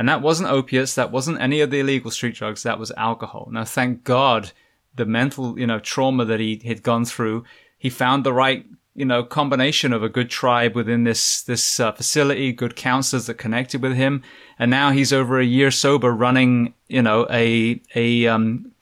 And 0.00 0.08
that 0.08 0.22
wasn't 0.22 0.48
opiates. 0.48 0.94
That 0.94 1.12
wasn't 1.12 1.42
any 1.42 1.60
of 1.60 1.70
the 1.70 1.80
illegal 1.80 2.10
street 2.10 2.34
drugs. 2.34 2.62
That 2.62 2.78
was 2.78 2.90
alcohol. 2.96 3.50
Now, 3.52 3.66
thank 3.66 4.02
God 4.02 4.52
the 4.94 5.04
mental, 5.04 5.58
you 5.58 5.66
know, 5.66 5.78
trauma 5.78 6.24
that 6.24 6.40
he 6.40 6.58
had 6.64 6.82
gone 6.82 7.04
through, 7.04 7.44
he 7.76 7.90
found 7.90 8.24
the 8.24 8.32
right, 8.32 8.64
you 8.94 9.04
know 9.04 9.22
combination 9.22 9.92
of 9.92 10.02
a 10.02 10.08
good 10.08 10.30
tribe 10.30 10.74
within 10.74 11.04
this 11.04 11.42
this 11.42 11.78
uh, 11.78 11.92
facility, 11.92 12.50
good 12.50 12.76
counselors 12.76 13.26
that 13.26 13.34
connected 13.34 13.82
with 13.82 13.94
him, 13.94 14.22
and 14.58 14.70
now 14.70 14.90
he's 14.90 15.12
over 15.12 15.38
a 15.38 15.44
year 15.44 15.70
sober, 15.70 16.12
running 16.12 16.72
you 16.88 17.02
know 17.02 17.26
a 17.30 17.78
a 17.94 18.26
um, 18.26 18.72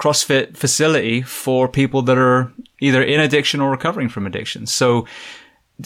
CrossFit 0.00 0.56
facility 0.56 1.20
for 1.20 1.68
people 1.68 2.00
that 2.00 2.16
are 2.16 2.50
either 2.80 3.02
in 3.02 3.20
addiction 3.20 3.60
or 3.60 3.70
recovering 3.70 4.08
from 4.08 4.26
addiction. 4.26 4.66
So 4.66 5.06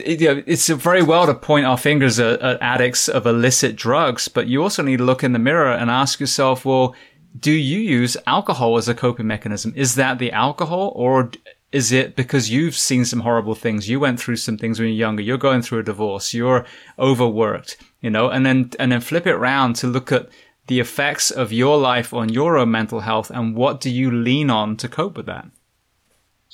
it's 0.04 0.68
very 0.68 1.02
well 1.02 1.26
to 1.26 1.34
point 1.34 1.66
our 1.66 1.78
fingers 1.78 2.18
at, 2.18 2.40
at, 2.40 2.60
addicts 2.62 3.08
of 3.08 3.26
illicit 3.26 3.76
drugs, 3.76 4.28
but 4.28 4.46
you 4.46 4.62
also 4.62 4.82
need 4.82 4.98
to 4.98 5.04
look 5.04 5.22
in 5.22 5.32
the 5.32 5.38
mirror 5.38 5.72
and 5.72 5.90
ask 5.90 6.20
yourself, 6.20 6.64
well, 6.64 6.94
do 7.38 7.52
you 7.52 7.78
use 7.78 8.16
alcohol 8.26 8.76
as 8.76 8.88
a 8.88 8.94
coping 8.94 9.26
mechanism? 9.26 9.72
Is 9.76 9.94
that 9.96 10.18
the 10.18 10.32
alcohol 10.32 10.92
or 10.96 11.30
is 11.72 11.92
it 11.92 12.16
because 12.16 12.50
you've 12.50 12.76
seen 12.76 13.04
some 13.04 13.20
horrible 13.20 13.54
things? 13.54 13.88
You 13.88 14.00
went 14.00 14.18
through 14.18 14.36
some 14.36 14.56
things 14.56 14.78
when 14.78 14.88
you're 14.88 14.96
younger. 14.96 15.22
You're 15.22 15.36
going 15.36 15.62
through 15.62 15.80
a 15.80 15.84
divorce. 15.84 16.32
You're 16.32 16.64
overworked, 16.98 17.76
you 18.00 18.10
know, 18.10 18.30
and 18.30 18.46
then, 18.46 18.70
and 18.78 18.92
then 18.92 19.00
flip 19.00 19.26
it 19.26 19.32
around 19.32 19.76
to 19.76 19.86
look 19.86 20.10
at 20.12 20.28
the 20.68 20.80
effects 20.80 21.30
of 21.30 21.52
your 21.52 21.78
life 21.78 22.14
on 22.14 22.28
your 22.28 22.56
own 22.56 22.70
mental 22.70 23.00
health 23.00 23.30
and 23.30 23.54
what 23.54 23.80
do 23.80 23.90
you 23.90 24.10
lean 24.10 24.50
on 24.50 24.76
to 24.78 24.88
cope 24.88 25.16
with 25.16 25.26
that? 25.26 25.46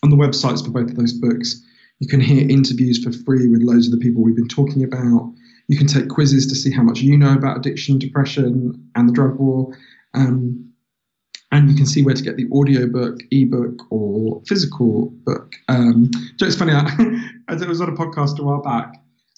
on 0.02 0.10
the 0.10 0.16
websites 0.16 0.64
for 0.64 0.70
both 0.70 0.90
of 0.90 0.96
those 0.96 1.14
books, 1.14 1.62
you 2.00 2.08
can 2.08 2.20
hear 2.20 2.46
interviews 2.48 3.02
for 3.02 3.12
free 3.12 3.48
with 3.48 3.62
loads 3.62 3.86
of 3.86 3.92
the 3.92 4.04
people 4.04 4.22
we've 4.22 4.36
been 4.36 4.48
talking 4.48 4.84
about. 4.84 5.32
You 5.68 5.76
can 5.76 5.86
take 5.86 6.08
quizzes 6.08 6.46
to 6.46 6.54
see 6.54 6.70
how 6.70 6.82
much 6.82 7.00
you 7.00 7.16
know 7.16 7.34
about 7.34 7.56
addiction, 7.56 7.98
depression, 7.98 8.90
and 8.94 9.08
the 9.08 9.12
drug 9.12 9.36
war. 9.38 9.76
Um, 10.14 10.72
and 11.52 11.70
you 11.70 11.76
can 11.76 11.86
see 11.86 12.02
where 12.02 12.14
to 12.14 12.22
get 12.22 12.36
the 12.36 12.48
audiobook, 12.50 13.20
ebook, 13.30 13.80
or 13.90 14.42
physical 14.46 15.06
book. 15.24 15.54
Um, 15.68 16.10
so 16.38 16.46
it's 16.46 16.56
funny, 16.56 16.72
I, 16.74 17.22
I 17.48 17.54
was 17.66 17.80
on 17.80 17.88
a 17.88 17.92
podcast 17.92 18.38
a 18.38 18.42
while 18.42 18.62
back, 18.62 18.96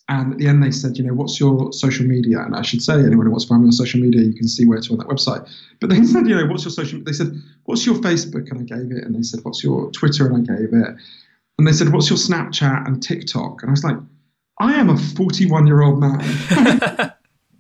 and 0.09 0.33
at 0.33 0.39
the 0.39 0.49
end 0.49 0.63
they 0.63 0.71
said, 0.71 0.97
you 0.97 1.05
know, 1.05 1.13
what's 1.13 1.39
your 1.39 1.73
social 1.73 2.07
media? 2.07 2.41
And 2.41 2.57
I 2.57 2.63
should 2.63 2.81
say, 2.81 2.95
anyone 2.95 3.27
who 3.27 3.31
wants 3.31 3.45
to 3.45 3.51
find 3.51 3.63
me 3.63 3.69
on 3.69 3.73
social 3.73 4.01
media, 4.01 4.23
you 4.23 4.33
can 4.33 4.49
see 4.49 4.65
where 4.65 4.81
to 4.81 4.93
on 4.93 4.99
that 4.99 5.09
website. 5.09 5.49
But 5.81 5.91
they 5.91 6.03
said, 6.05 6.27
you 6.27 6.35
know, 6.35 6.47
what's 6.47 6.65
your 6.65 6.73
social? 6.73 7.01
They 7.03 7.13
said, 7.13 7.33
what's 7.65 7.85
your 7.85 7.97
Facebook? 7.97 8.51
And 8.51 8.61
I 8.61 8.63
gave 8.63 8.91
it. 8.91 9.05
And 9.05 9.15
they 9.15 9.23
said, 9.23 9.41
what's 9.43 9.63
your 9.63 9.91
Twitter? 9.91 10.27
And 10.27 10.51
I 10.51 10.57
gave 10.57 10.73
it. 10.73 10.97
And 11.59 11.67
they 11.67 11.73
said, 11.73 11.93
what's 11.93 12.09
your 12.09 12.19
Snapchat 12.19 12.87
and 12.87 13.03
TikTok? 13.03 13.63
And 13.63 13.71
I 13.71 13.73
was 13.73 13.85
like, 13.85 13.97
I 14.61 14.75
am 14.75 14.91
a 14.91 14.97
41 14.97 15.67
year 15.67 15.83
old 15.83 16.01
man. 16.01 16.21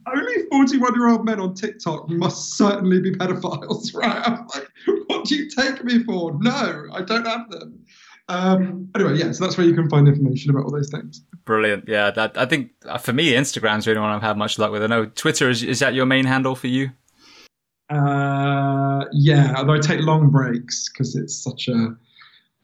Only 0.13 0.35
41 0.51 0.95
year 0.95 1.09
old 1.09 1.25
men 1.25 1.41
on 1.41 1.55
TikTok 1.55 2.09
must 2.09 2.57
certainly 2.57 3.01
be 3.01 3.13
pedophiles, 3.13 3.95
right? 3.95 4.27
I'm 4.27 4.47
like, 4.55 4.69
what 5.07 5.27
do 5.27 5.37
you 5.37 5.49
take 5.49 5.85
me 5.85 6.03
for? 6.05 6.37
No, 6.41 6.87
I 6.93 7.03
don't 7.03 7.27
have 7.27 7.51
them. 7.51 7.85
Um, 8.31 8.91
anyway, 8.95 9.17
yeah, 9.17 9.33
so 9.33 9.45
that's 9.45 9.57
where 9.57 9.67
you 9.67 9.75
can 9.75 9.89
find 9.89 10.07
information 10.07 10.51
about 10.51 10.65
all 10.65 10.71
those 10.71 10.91
things. 10.91 11.23
Brilliant. 11.45 11.89
Yeah, 11.89 12.11
that, 12.11 12.37
I 12.37 12.45
think 12.45 12.73
uh, 12.85 12.99
for 12.99 13.13
me, 13.13 13.33
Instagram's 13.33 13.87
the 13.87 13.93
only 13.93 14.03
one 14.03 14.11
I've 14.11 14.23
had 14.23 14.37
much 14.37 14.59
luck 14.59 14.71
with. 14.71 14.83
I 14.83 14.87
know 14.87 15.07
Twitter 15.07 15.49
is, 15.49 15.63
is 15.63 15.79
that 15.79 15.95
your 15.95 16.05
main 16.05 16.27
handle 16.27 16.55
for 16.55 16.67
you? 16.67 16.91
Uh, 17.89 19.05
yeah, 19.13 19.55
although 19.57 19.73
I 19.73 19.79
take 19.79 20.01
long 20.01 20.29
breaks 20.29 20.91
because 20.91 21.17
it's 21.17 21.43
such 21.43 21.69
a 21.69 21.97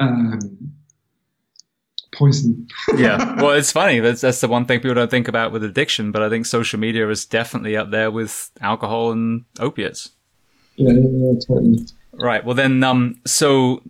um, 0.01 0.39
poison. 2.15 2.69
yeah, 2.97 3.41
well, 3.41 3.51
it's 3.51 3.73
funny. 3.81 4.01
That's 4.01 4.21
that's 4.21 4.41
the 4.41 4.49
one 4.49 4.67
thing 4.67 4.81
people 4.81 4.95
don't 4.95 5.11
think 5.11 5.29
about 5.29 5.53
with 5.53 5.65
addiction, 5.65 6.13
but 6.13 6.23
I 6.23 6.29
think 6.29 6.47
social 6.47 6.79
media 6.79 7.09
is 7.09 7.27
definitely 7.27 7.77
up 7.77 7.91
there 7.91 8.11
with 8.11 8.51
alcohol 8.61 9.13
and 9.13 9.45
opiates. 9.61 10.11
Yeah, 10.77 10.93
yeah, 10.93 11.39
totally. 11.47 11.79
Right. 12.13 12.45
Well, 12.45 12.55
then, 12.55 12.83
um, 12.83 13.21
so 13.25 13.83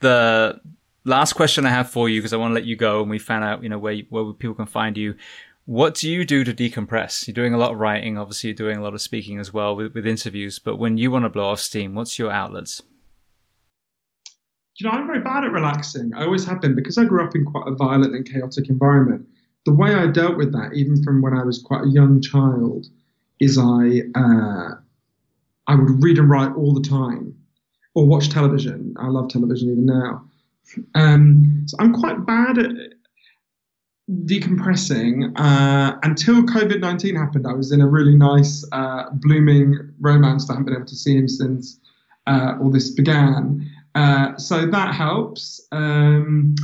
the 0.00 0.60
last 1.04 1.34
question 1.34 1.66
I 1.66 1.70
have 1.70 1.90
for 1.90 2.08
you, 2.08 2.20
because 2.20 2.32
I 2.32 2.36
want 2.36 2.50
to 2.50 2.54
let 2.54 2.64
you 2.64 2.76
go, 2.76 3.00
and 3.00 3.10
we 3.10 3.18
found 3.18 3.44
out, 3.44 3.62
you 3.62 3.68
know, 3.68 3.78
where 3.78 3.96
where 4.08 4.32
people 4.32 4.54
can 4.54 4.66
find 4.66 4.96
you. 4.96 5.16
What 5.64 5.94
do 5.94 6.10
you 6.10 6.24
do 6.24 6.42
to 6.42 6.52
decompress? 6.52 7.26
You're 7.26 7.34
doing 7.34 7.54
a 7.54 7.58
lot 7.58 7.70
of 7.70 7.78
writing, 7.78 8.18
obviously. 8.18 8.48
You're 8.48 8.56
doing 8.56 8.78
a 8.78 8.82
lot 8.82 8.94
of 8.94 9.00
speaking 9.00 9.38
as 9.38 9.52
well 9.52 9.76
with, 9.76 9.94
with 9.94 10.08
interviews. 10.08 10.58
But 10.58 10.76
when 10.76 10.98
you 10.98 11.12
want 11.12 11.24
to 11.24 11.28
blow 11.28 11.50
off 11.50 11.60
steam, 11.60 11.94
what's 11.94 12.18
your 12.18 12.32
outlets? 12.32 12.82
You 14.76 14.88
know, 14.88 14.90
I'm 14.90 15.06
very 15.06 15.20
bad 15.20 15.44
at 15.44 15.52
relaxing. 15.52 16.12
I 16.14 16.24
always 16.24 16.44
have 16.46 16.60
been 16.60 16.74
because 16.74 16.98
I 16.98 17.04
grew 17.04 17.24
up 17.24 17.34
in 17.34 17.44
quite 17.44 17.66
a 17.66 17.74
violent 17.74 18.14
and 18.14 18.28
chaotic 18.28 18.68
environment. 18.68 19.26
The 19.64 19.72
way 19.72 19.94
I 19.94 20.06
dealt 20.06 20.36
with 20.36 20.52
that, 20.52 20.72
even 20.74 21.02
from 21.02 21.22
when 21.22 21.34
I 21.34 21.44
was 21.44 21.62
quite 21.62 21.84
a 21.84 21.88
young 21.88 22.20
child, 22.20 22.86
is 23.38 23.58
I 23.58 24.02
uh, 24.14 24.74
I 25.66 25.74
would 25.74 26.02
read 26.02 26.18
and 26.18 26.28
write 26.28 26.54
all 26.56 26.74
the 26.74 26.86
time, 26.88 27.34
or 27.94 28.06
watch 28.06 28.30
television. 28.30 28.94
I 28.98 29.08
love 29.08 29.28
television 29.28 29.70
even 29.70 29.86
now. 29.86 30.24
Um, 30.94 31.64
so 31.66 31.76
I'm 31.78 31.92
quite 31.92 32.24
bad 32.26 32.58
at 32.58 32.72
decompressing. 34.10 35.32
Uh, 35.36 35.98
until 36.02 36.42
COVID 36.42 36.80
19 36.80 37.14
happened, 37.14 37.46
I 37.46 37.52
was 37.52 37.72
in 37.72 37.80
a 37.80 37.86
really 37.86 38.16
nice, 38.16 38.64
uh, 38.72 39.10
blooming 39.12 39.76
romance 40.00 40.46
that 40.46 40.54
I 40.54 40.56
haven't 40.56 40.66
been 40.66 40.74
able 40.76 40.86
to 40.86 40.96
see 40.96 41.16
him 41.16 41.28
since 41.28 41.78
uh, 42.26 42.56
all 42.60 42.70
this 42.70 42.90
began. 42.90 43.68
Uh, 43.94 44.36
so 44.36 44.66
that 44.66 44.94
helps. 44.94 45.66
Um, 45.72 46.54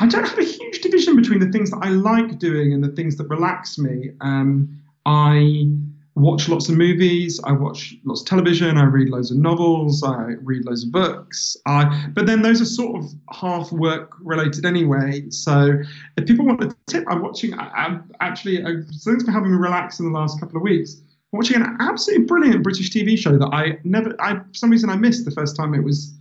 I 0.00 0.06
don't 0.06 0.26
have 0.26 0.38
a 0.38 0.44
huge 0.44 0.80
division 0.80 1.16
between 1.16 1.40
the 1.40 1.50
things 1.50 1.70
that 1.70 1.80
I 1.82 1.90
like 1.90 2.38
doing 2.38 2.72
and 2.72 2.82
the 2.82 2.88
things 2.88 3.16
that 3.16 3.28
relax 3.28 3.78
me. 3.78 4.10
Um, 4.20 4.80
I 5.04 5.66
watch 6.14 6.48
lots 6.48 6.68
of 6.68 6.76
movies. 6.76 7.40
I 7.44 7.52
watch 7.52 7.94
lots 8.04 8.22
of 8.22 8.26
television. 8.26 8.78
I 8.78 8.84
read 8.84 9.10
loads 9.10 9.30
of 9.30 9.36
novels. 9.36 10.02
I 10.02 10.34
read 10.42 10.64
loads 10.64 10.84
of 10.84 10.92
books. 10.92 11.56
I, 11.66 12.08
but 12.14 12.26
then 12.26 12.42
those 12.42 12.60
are 12.60 12.66
sort 12.66 13.02
of 13.02 13.10
half 13.30 13.72
work 13.72 14.12
related 14.22 14.64
anyway. 14.64 15.28
So 15.30 15.78
if 16.16 16.26
people 16.26 16.46
want 16.46 16.62
a 16.62 16.74
tip, 16.86 17.04
I'm 17.08 17.22
watching. 17.22 17.54
I, 17.54 17.86
am 17.86 18.10
actually. 18.20 18.62
Uh, 18.62 18.82
thanks 19.04 19.24
for 19.24 19.32
having 19.32 19.50
me 19.50 19.58
relax 19.58 20.00
in 20.00 20.06
the 20.10 20.18
last 20.18 20.40
couple 20.40 20.56
of 20.56 20.62
weeks 20.62 21.02
watching 21.32 21.56
an 21.56 21.76
absolutely 21.80 22.26
brilliant 22.26 22.62
British 22.62 22.90
TV 22.90 23.16
show 23.16 23.38
that 23.38 23.48
I 23.52 23.78
never, 23.84 24.14
I 24.20 24.34
for 24.34 24.54
some 24.54 24.70
reason 24.70 24.90
I 24.90 24.96
missed 24.96 25.24
the 25.24 25.30
first 25.30 25.56
time 25.56 25.74
it 25.74 25.84
was, 25.84 26.14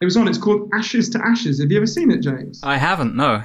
it 0.00 0.04
was 0.04 0.16
on. 0.16 0.28
It's 0.28 0.38
called 0.38 0.70
Ashes 0.72 1.10
to 1.10 1.20
Ashes. 1.24 1.60
Have 1.60 1.70
you 1.70 1.76
ever 1.76 1.86
seen 1.86 2.10
it, 2.10 2.20
James? 2.20 2.60
I 2.62 2.76
haven't. 2.76 3.14
No. 3.14 3.42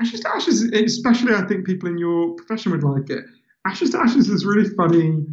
Ashes 0.00 0.20
to 0.20 0.30
Ashes, 0.30 0.62
especially 0.62 1.34
I 1.34 1.42
think 1.42 1.66
people 1.66 1.88
in 1.88 1.98
your 1.98 2.34
profession 2.34 2.72
would 2.72 2.82
like 2.82 3.10
it. 3.10 3.24
Ashes 3.66 3.90
to 3.90 4.00
Ashes 4.00 4.28
is 4.28 4.44
really 4.44 4.68
funny, 4.70 5.24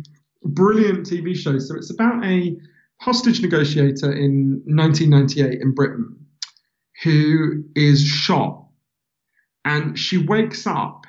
brilliant 0.44 1.08
TV 1.08 1.36
show. 1.36 1.58
So 1.58 1.76
it's 1.76 1.90
about 1.90 2.24
a 2.24 2.58
hostage 2.98 3.42
negotiator 3.42 4.12
in 4.12 4.62
1998 4.66 5.62
in 5.62 5.74
Britain 5.74 6.16
who 7.04 7.64
is 7.76 8.04
shot, 8.04 8.66
and 9.64 9.98
she 9.98 10.18
wakes 10.18 10.68
up 10.68 11.06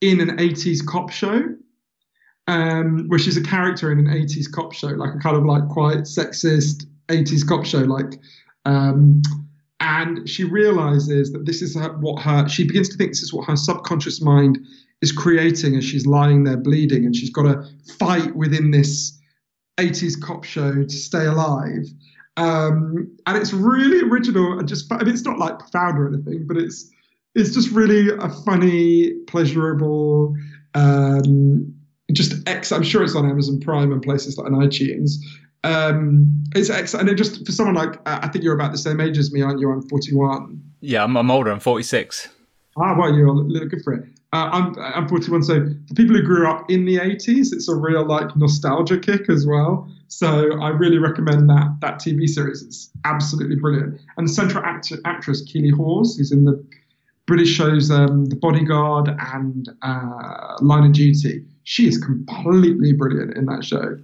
in 0.00 0.20
an 0.20 0.38
80s 0.38 0.84
cop 0.84 1.10
show 1.10 1.54
um, 2.48 3.06
where 3.08 3.18
she's 3.18 3.36
a 3.36 3.42
character 3.42 3.92
in 3.92 3.98
an 3.98 4.06
80s 4.06 4.50
cop 4.50 4.72
show, 4.72 4.88
like 4.88 5.14
a 5.14 5.18
kind 5.18 5.36
of 5.36 5.44
like 5.44 5.68
quite 5.68 5.98
sexist 5.98 6.86
80s 7.08 7.46
cop 7.46 7.64
show, 7.64 7.78
like. 7.78 8.18
Um, 8.64 9.22
and 9.80 10.28
she 10.28 10.44
realizes 10.44 11.32
that 11.32 11.44
this 11.44 11.60
is 11.60 11.74
her, 11.74 11.92
what 11.98 12.22
her 12.22 12.48
she 12.48 12.64
begins 12.64 12.88
to 12.88 12.96
think 12.96 13.10
this 13.10 13.22
is 13.22 13.32
what 13.32 13.48
her 13.48 13.56
subconscious 13.56 14.22
mind 14.22 14.58
is 15.00 15.10
creating 15.10 15.74
as 15.74 15.84
she's 15.84 16.06
lying 16.06 16.44
there 16.44 16.56
bleeding 16.56 17.04
and 17.04 17.16
she's 17.16 17.30
got 17.30 17.42
to 17.42 17.64
fight 17.98 18.36
within 18.36 18.70
this 18.70 19.18
80s 19.78 20.20
cop 20.20 20.44
show 20.44 20.84
to 20.84 20.88
stay 20.88 21.26
alive 21.26 21.84
um, 22.36 23.10
and 23.26 23.36
it's 23.36 23.52
really 23.52 24.08
original 24.08 24.56
and 24.56 24.68
just 24.68 24.90
I 24.92 24.98
mean, 25.02 25.12
it's 25.12 25.24
not 25.24 25.40
like 25.40 25.58
profound 25.58 25.98
or 25.98 26.06
anything 26.06 26.46
but 26.46 26.56
it's 26.56 26.88
it's 27.34 27.52
just 27.52 27.72
really 27.72 28.08
a 28.20 28.28
funny 28.44 29.14
pleasurable 29.26 30.32
um, 30.74 31.74
just 32.12 32.46
X. 32.48 32.72
I'm 32.72 32.82
sure 32.82 33.02
it's 33.02 33.16
on 33.16 33.28
Amazon 33.28 33.60
Prime 33.60 33.92
and 33.92 34.02
places 34.02 34.36
like 34.36 34.48
iTunes. 34.52 35.12
Um, 35.64 36.42
it's 36.54 36.70
excellent. 36.70 37.08
And 37.08 37.18
it 37.18 37.22
just 37.22 37.44
for 37.46 37.52
someone 37.52 37.74
like 37.74 38.00
I 38.06 38.28
think 38.28 38.44
you're 38.44 38.54
about 38.54 38.72
the 38.72 38.78
same 38.78 39.00
age 39.00 39.18
as 39.18 39.32
me, 39.32 39.42
aren't 39.42 39.60
you? 39.60 39.70
I'm 39.70 39.82
41. 39.88 40.60
Yeah, 40.80 41.04
I'm, 41.04 41.16
I'm 41.16 41.30
older. 41.30 41.50
I'm 41.50 41.60
46. 41.60 42.28
Ah, 42.76 42.96
well, 42.98 43.14
you're 43.14 43.28
a 43.28 43.32
little 43.32 43.68
good 43.68 43.82
for 43.82 43.92
it. 43.92 44.04
Uh, 44.32 44.48
I'm 44.50 44.78
I'm 44.78 45.08
41. 45.08 45.42
So 45.42 45.66
for 45.88 45.94
people 45.94 46.16
who 46.16 46.22
grew 46.22 46.48
up 46.48 46.70
in 46.70 46.84
the 46.84 46.96
80s, 46.96 47.52
it's 47.52 47.68
a 47.68 47.74
real 47.74 48.04
like 48.06 48.34
nostalgia 48.36 48.98
kick 48.98 49.28
as 49.28 49.46
well. 49.46 49.88
So 50.08 50.60
I 50.60 50.70
really 50.70 50.98
recommend 50.98 51.48
that 51.50 51.76
that 51.80 51.94
TV 51.96 52.28
series. 52.28 52.62
It's 52.62 52.90
absolutely 53.04 53.56
brilliant. 53.56 54.00
And 54.16 54.26
the 54.28 54.32
central 54.32 54.64
actor, 54.64 54.96
actress 55.04 55.42
Keeley 55.42 55.70
Hawes, 55.70 56.16
who's 56.16 56.32
in 56.32 56.44
the 56.44 56.64
British 57.26 57.50
shows 57.50 57.90
um, 57.90 58.26
The 58.26 58.36
Bodyguard 58.36 59.08
and 59.18 59.68
uh, 59.82 60.56
Line 60.60 60.86
of 60.86 60.92
Duty. 60.92 61.44
She 61.64 61.86
is 61.86 61.98
completely 61.98 62.92
brilliant 62.92 63.36
in 63.36 63.46
that 63.46 63.64
show. 63.64 63.96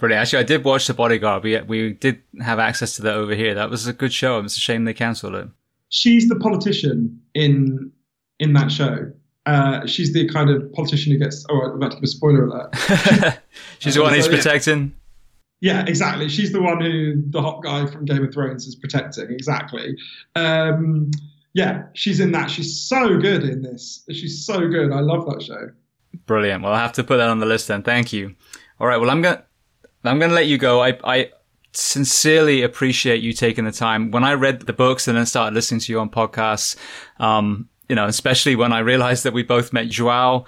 Brilliant. 0.00 0.22
Actually, 0.22 0.38
I 0.38 0.44
did 0.44 0.64
watch 0.64 0.86
The 0.86 0.94
Bodyguard. 0.94 1.44
We 1.44 1.60
we 1.60 1.92
did 1.92 2.22
have 2.40 2.58
access 2.58 2.96
to 2.96 3.02
that 3.02 3.14
over 3.14 3.34
here. 3.34 3.54
That 3.54 3.68
was 3.68 3.86
a 3.86 3.92
good 3.92 4.14
show. 4.14 4.40
It's 4.40 4.56
a 4.56 4.60
shame 4.60 4.86
they 4.86 4.94
cancelled 4.94 5.34
it. 5.34 5.46
She's 5.90 6.26
the 6.26 6.36
politician 6.36 7.20
in 7.34 7.92
in 8.38 8.54
that 8.54 8.72
show. 8.72 9.12
Uh, 9.44 9.86
she's 9.86 10.14
the 10.14 10.26
kind 10.28 10.48
of 10.48 10.72
politician 10.72 11.12
who 11.12 11.18
gets. 11.18 11.44
Oh, 11.50 11.60
I'm 11.60 11.72
about 11.72 11.90
to 11.92 11.96
give 11.98 12.04
a 12.04 12.06
spoiler 12.06 12.46
alert. 12.46 12.74
she's 13.78 13.94
the 13.94 14.02
one 14.02 14.14
who's 14.14 14.26
protecting. 14.26 14.94
Yeah, 15.60 15.84
exactly. 15.86 16.30
She's 16.30 16.52
the 16.52 16.62
one 16.62 16.80
who 16.80 17.22
the 17.28 17.42
hot 17.42 17.62
guy 17.62 17.84
from 17.84 18.06
Game 18.06 18.24
of 18.24 18.32
Thrones 18.32 18.66
is 18.66 18.74
protecting. 18.74 19.30
Exactly. 19.30 19.94
Um, 20.34 21.10
yeah, 21.52 21.84
she's 21.92 22.20
in 22.20 22.32
that. 22.32 22.50
She's 22.50 22.80
so 22.80 23.18
good 23.18 23.42
in 23.42 23.60
this. 23.60 24.02
She's 24.10 24.46
so 24.46 24.66
good. 24.66 24.92
I 24.92 25.00
love 25.00 25.26
that 25.26 25.42
show. 25.42 25.70
Brilliant. 26.24 26.62
Well, 26.62 26.72
I 26.72 26.78
have 26.78 26.94
to 26.94 27.04
put 27.04 27.18
that 27.18 27.28
on 27.28 27.40
the 27.40 27.46
list 27.46 27.68
then. 27.68 27.82
Thank 27.82 28.14
you. 28.14 28.34
All 28.78 28.86
right. 28.86 28.96
Well, 28.96 29.10
I'm 29.10 29.20
gonna 29.20 29.44
I'm 30.04 30.18
gonna 30.18 30.34
let 30.34 30.46
you 30.46 30.58
go. 30.58 30.82
I 30.82 30.98
I 31.04 31.30
sincerely 31.72 32.62
appreciate 32.62 33.22
you 33.22 33.32
taking 33.32 33.64
the 33.64 33.72
time. 33.72 34.10
When 34.10 34.24
I 34.24 34.34
read 34.34 34.60
the 34.60 34.72
books 34.72 35.06
and 35.08 35.16
then 35.16 35.26
started 35.26 35.54
listening 35.54 35.80
to 35.80 35.92
you 35.92 36.00
on 36.00 36.10
podcasts, 36.10 36.76
um, 37.18 37.68
you 37.88 37.96
know, 37.96 38.06
especially 38.06 38.56
when 38.56 38.72
I 38.72 38.80
realized 38.80 39.24
that 39.24 39.32
we 39.32 39.42
both 39.42 39.72
met 39.72 39.88
Joao, 39.88 40.46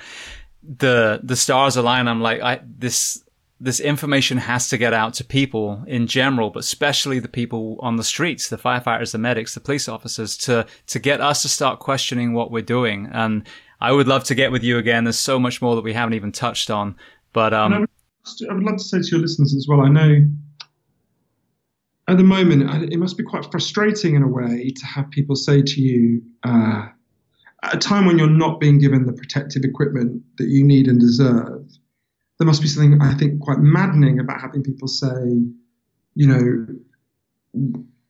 the 0.62 1.20
the 1.22 1.36
stars 1.36 1.76
align. 1.76 2.08
I'm 2.08 2.20
like, 2.20 2.40
I 2.40 2.60
this 2.64 3.22
this 3.60 3.78
information 3.78 4.38
has 4.38 4.68
to 4.70 4.76
get 4.76 4.92
out 4.92 5.14
to 5.14 5.24
people 5.24 5.84
in 5.86 6.08
general, 6.08 6.50
but 6.50 6.60
especially 6.60 7.20
the 7.20 7.28
people 7.28 7.76
on 7.80 7.96
the 7.96 8.02
streets, 8.02 8.48
the 8.48 8.58
firefighters, 8.58 9.12
the 9.12 9.18
medics, 9.18 9.54
the 9.54 9.60
police 9.60 9.88
officers, 9.88 10.36
to 10.38 10.66
to 10.88 10.98
get 10.98 11.20
us 11.20 11.42
to 11.42 11.48
start 11.48 11.78
questioning 11.78 12.32
what 12.32 12.50
we're 12.50 12.62
doing. 12.62 13.08
And 13.12 13.46
I 13.80 13.92
would 13.92 14.08
love 14.08 14.24
to 14.24 14.34
get 14.34 14.50
with 14.50 14.64
you 14.64 14.78
again. 14.78 15.04
There's 15.04 15.18
so 15.18 15.38
much 15.38 15.62
more 15.62 15.76
that 15.76 15.84
we 15.84 15.92
haven't 15.92 16.14
even 16.14 16.32
touched 16.32 16.70
on. 16.70 16.96
But 17.32 17.54
um, 17.54 17.88
I 18.48 18.54
would 18.54 18.62
love 18.62 18.76
to 18.76 18.84
say 18.84 19.00
to 19.00 19.08
your 19.08 19.20
listeners 19.20 19.54
as 19.54 19.66
well. 19.68 19.80
I 19.80 19.88
know 19.88 20.26
at 22.08 22.16
the 22.16 22.24
moment 22.24 22.92
it 22.92 22.98
must 22.98 23.16
be 23.16 23.24
quite 23.24 23.50
frustrating 23.50 24.14
in 24.14 24.22
a 24.22 24.28
way 24.28 24.70
to 24.70 24.86
have 24.86 25.10
people 25.10 25.36
say 25.36 25.62
to 25.62 25.80
you 25.80 26.22
uh, 26.44 26.86
at 27.62 27.74
a 27.74 27.78
time 27.78 28.06
when 28.06 28.18
you're 28.18 28.28
not 28.28 28.60
being 28.60 28.78
given 28.78 29.06
the 29.06 29.12
protective 29.12 29.62
equipment 29.64 30.22
that 30.38 30.48
you 30.48 30.64
need 30.64 30.88
and 30.88 31.00
deserve 31.00 31.66
there 32.42 32.46
must 32.48 32.60
be 32.60 32.66
something 32.66 33.00
I 33.00 33.14
think 33.14 33.40
quite 33.40 33.60
maddening 33.60 34.18
about 34.18 34.40
having 34.40 34.64
people 34.64 34.88
say, 34.88 35.46
you 36.16 36.26
know, 36.26 36.66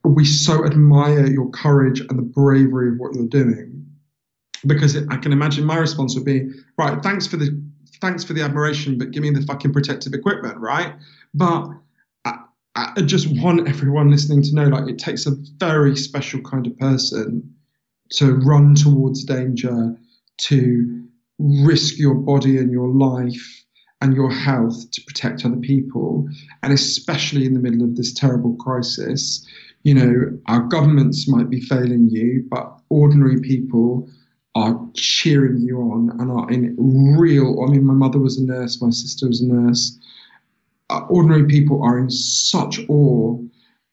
we 0.05 0.25
so 0.25 0.65
admire 0.65 1.27
your 1.27 1.51
courage 1.51 2.01
and 2.01 2.19
the 2.19 2.23
bravery 2.23 2.93
of 2.93 2.95
what 2.99 3.15
you're 3.15 3.27
doing. 3.27 3.87
Because 4.67 4.97
I 4.97 5.19
can 5.19 5.33
imagine 5.33 5.67
my 5.67 5.77
response 5.77 6.15
would 6.15 6.25
be, 6.25 6.49
right, 6.79 7.03
thanks 7.03 7.27
for 7.27 7.37
the 7.37 7.63
thanks 8.03 8.25
for 8.25 8.33
the 8.33 8.43
admiration, 8.43 8.99
but 8.99 9.13
give 9.13 9.23
me 9.23 9.31
the 9.31 9.41
fucking 9.43 9.73
protective 9.73 10.13
equipment, 10.13 10.59
right? 10.59 10.93
But 11.33 11.69
I, 12.25 12.35
I 12.75 13.03
just 13.03 13.29
want 13.41 13.69
everyone 13.69 14.11
listening 14.11 14.43
to 14.43 14.55
know, 14.55 14.65
like, 14.65 14.89
it 14.91 14.99
takes 14.99 15.25
a 15.25 15.37
very 15.59 15.97
special 15.97 16.41
kind 16.43 16.67
of 16.67 16.77
person 16.79 17.55
to 18.11 18.35
run 18.35 18.75
towards 18.75 19.25
danger, 19.25 19.97
to 20.39 21.09
risk 21.39 21.97
your 21.97 22.15
body 22.15 22.59
and 22.59 22.73
your 22.73 22.89
life 22.89 23.65
and 24.01 24.15
your 24.15 24.33
health 24.33 24.91
to 24.91 25.01
protect 25.03 25.47
other 25.47 25.57
people, 25.57 26.29
and 26.65 26.73
especially 26.73 27.47
in 27.47 27.55
the 27.55 27.61
middle 27.61 27.85
of 27.85 27.97
this 27.97 28.13
terrible 28.13 28.57
crisis. 28.57 29.47
You 29.85 29.95
know, 29.95 30.39
our 30.47 30.63
governments 30.63 31.29
might 31.29 31.51
be 31.51 31.61
failing 31.61 32.11
you, 32.11 32.45
but 32.51 32.81
ordinary 32.89 33.41
people 33.41 34.11
are 34.55 34.79
cheering 34.95 35.61
you 35.61 35.79
on 35.81 36.11
and 36.21 36.31
are 36.31 36.51
in 36.51 36.77
real. 37.19 37.65
I 37.67 37.71
mean, 37.71 37.85
my 37.85 37.95
mother 37.95 38.19
was 38.19 38.39
a 38.39 38.45
nurse, 38.45 38.83
my 38.83 38.91
sister 38.91 39.29
was 39.29 39.41
a 39.41 39.47
nurse. 39.47 39.99
Uh, 40.91 41.01
ordinary 41.09 41.47
people 41.47 41.83
are 41.83 41.99
in 41.99 42.11
such 42.11 42.81
awe 42.89 43.39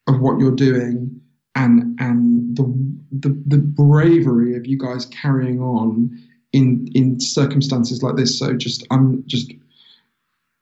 of 0.08 0.20
what 0.20 0.40
you're 0.40 0.56
doing 0.56 1.22
and 1.56 2.00
and 2.00 2.58
the, 2.58 2.64
the 3.12 3.30
the 3.48 3.58
bravery 3.58 4.56
of 4.56 4.66
you 4.66 4.78
guys 4.78 5.06
carrying 5.08 5.62
on 5.62 6.12
in 6.54 6.88
in 6.94 7.20
circumstances 7.20 8.04
like 8.04 8.16
this. 8.16 8.38
So 8.38 8.54
just 8.54 8.86
I'm 8.92 9.24
just 9.28 9.52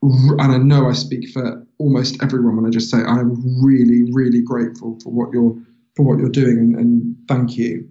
and 0.01 0.51
I 0.51 0.57
know 0.57 0.87
I 0.87 0.93
speak 0.93 1.29
for 1.29 1.65
almost 1.79 2.21
everyone 2.21 2.55
when 2.57 2.65
I 2.65 2.69
just 2.69 2.89
say 2.91 2.97
I'm 2.97 3.63
really, 3.63 4.11
really 4.11 4.41
grateful 4.41 4.99
for 5.03 5.11
what 5.11 5.33
you're 5.33 5.55
for 5.95 6.03
what 6.03 6.19
you're 6.19 6.29
doing, 6.29 6.59
and, 6.59 6.75
and 6.75 7.17
thank 7.27 7.57
you. 7.57 7.87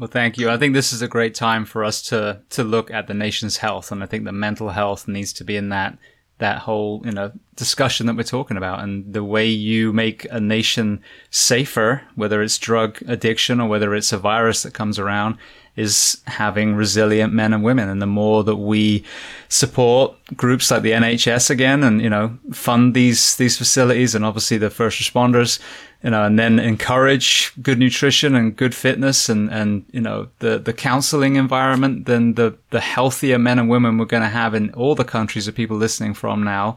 Well, 0.00 0.08
thank 0.08 0.38
you. 0.38 0.48
I 0.48 0.56
think 0.56 0.72
this 0.72 0.94
is 0.94 1.02
a 1.02 1.08
great 1.08 1.34
time 1.34 1.66
for 1.66 1.84
us 1.84 2.00
to 2.08 2.40
to 2.48 2.64
look 2.64 2.90
at 2.90 3.06
the 3.06 3.12
nation's 3.12 3.58
health, 3.58 3.92
and 3.92 4.02
I 4.02 4.06
think 4.06 4.24
the 4.24 4.32
mental 4.32 4.70
health 4.70 5.06
needs 5.06 5.30
to 5.34 5.44
be 5.44 5.58
in 5.58 5.68
that 5.68 5.98
that 6.38 6.60
whole 6.60 7.02
you 7.04 7.12
know 7.12 7.32
discussion 7.54 8.06
that 8.06 8.16
we're 8.16 8.22
talking 8.22 8.56
about 8.56 8.82
and 8.82 9.12
the 9.12 9.22
way 9.22 9.46
you 9.46 9.92
make 9.92 10.26
a 10.30 10.40
nation 10.40 11.02
safer 11.28 12.00
whether 12.14 12.40
it's 12.40 12.56
drug 12.56 12.98
addiction 13.06 13.60
or 13.60 13.68
whether 13.68 13.94
it's 13.94 14.10
a 14.10 14.16
virus 14.16 14.62
that 14.62 14.72
comes 14.72 14.98
around 14.98 15.36
is 15.76 16.20
having 16.26 16.74
resilient 16.74 17.32
men 17.32 17.52
and 17.52 17.62
women. 17.62 17.88
And 17.88 18.02
the 18.02 18.06
more 18.06 18.44
that 18.44 18.56
we 18.56 19.04
support 19.48 20.14
groups 20.36 20.70
like 20.70 20.82
the 20.82 20.90
NHS 20.90 21.48
again 21.50 21.82
and, 21.82 22.02
you 22.02 22.10
know, 22.10 22.38
fund 22.52 22.94
these, 22.94 23.36
these 23.36 23.56
facilities 23.56 24.14
and 24.14 24.24
obviously 24.24 24.58
the 24.58 24.70
first 24.70 25.00
responders, 25.00 25.60
you 26.02 26.10
know, 26.10 26.24
and 26.24 26.38
then 26.38 26.58
encourage 26.58 27.52
good 27.62 27.78
nutrition 27.78 28.34
and 28.34 28.56
good 28.56 28.74
fitness 28.74 29.28
and, 29.28 29.50
and, 29.50 29.84
you 29.92 30.00
know, 30.00 30.28
the, 30.38 30.58
the 30.58 30.72
counseling 30.72 31.36
environment, 31.36 32.06
then 32.06 32.34
the, 32.34 32.56
the 32.70 32.80
healthier 32.80 33.38
men 33.38 33.58
and 33.58 33.68
women 33.68 33.98
we're 33.98 34.06
going 34.06 34.22
to 34.22 34.28
have 34.28 34.54
in 34.54 34.72
all 34.74 34.94
the 34.94 35.04
countries 35.04 35.46
of 35.46 35.54
people 35.54 35.76
listening 35.76 36.14
from 36.14 36.42
now. 36.42 36.76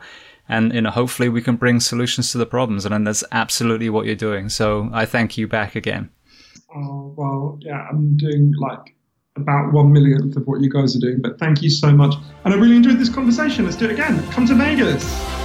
And, 0.49 0.73
you 0.73 0.81
know, 0.81 0.89
hopefully 0.89 1.29
we 1.29 1.41
can 1.41 1.55
bring 1.55 1.79
solutions 1.79 2.31
to 2.33 2.37
the 2.37 2.45
problems. 2.45 2.85
And 2.85 3.07
that's 3.07 3.23
absolutely 3.31 3.89
what 3.89 4.05
you're 4.05 4.15
doing. 4.15 4.49
So 4.49 4.89
I 4.91 5.05
thank 5.05 5.37
you 5.37 5.47
back 5.47 5.75
again 5.75 6.09
oh, 6.75 7.13
well, 7.17 7.57
yeah, 7.61 7.87
I'm 7.89 8.17
doing 8.17 8.53
like 8.59 8.95
about 9.35 9.73
one 9.73 9.91
millionth 9.91 10.35
of 10.35 10.45
what 10.45 10.61
you 10.61 10.69
guys 10.69 10.95
are 10.95 10.99
doing. 10.99 11.19
But 11.21 11.39
thank 11.39 11.61
you 11.61 11.69
so 11.69 11.91
much. 11.91 12.15
And 12.45 12.53
I 12.53 12.57
really 12.57 12.77
enjoyed 12.77 12.99
this 12.99 13.09
conversation. 13.09 13.65
Let's 13.65 13.77
do 13.77 13.85
it 13.85 13.91
again. 13.91 14.23
Come 14.31 14.45
to 14.47 14.55
Vegas. 14.55 15.42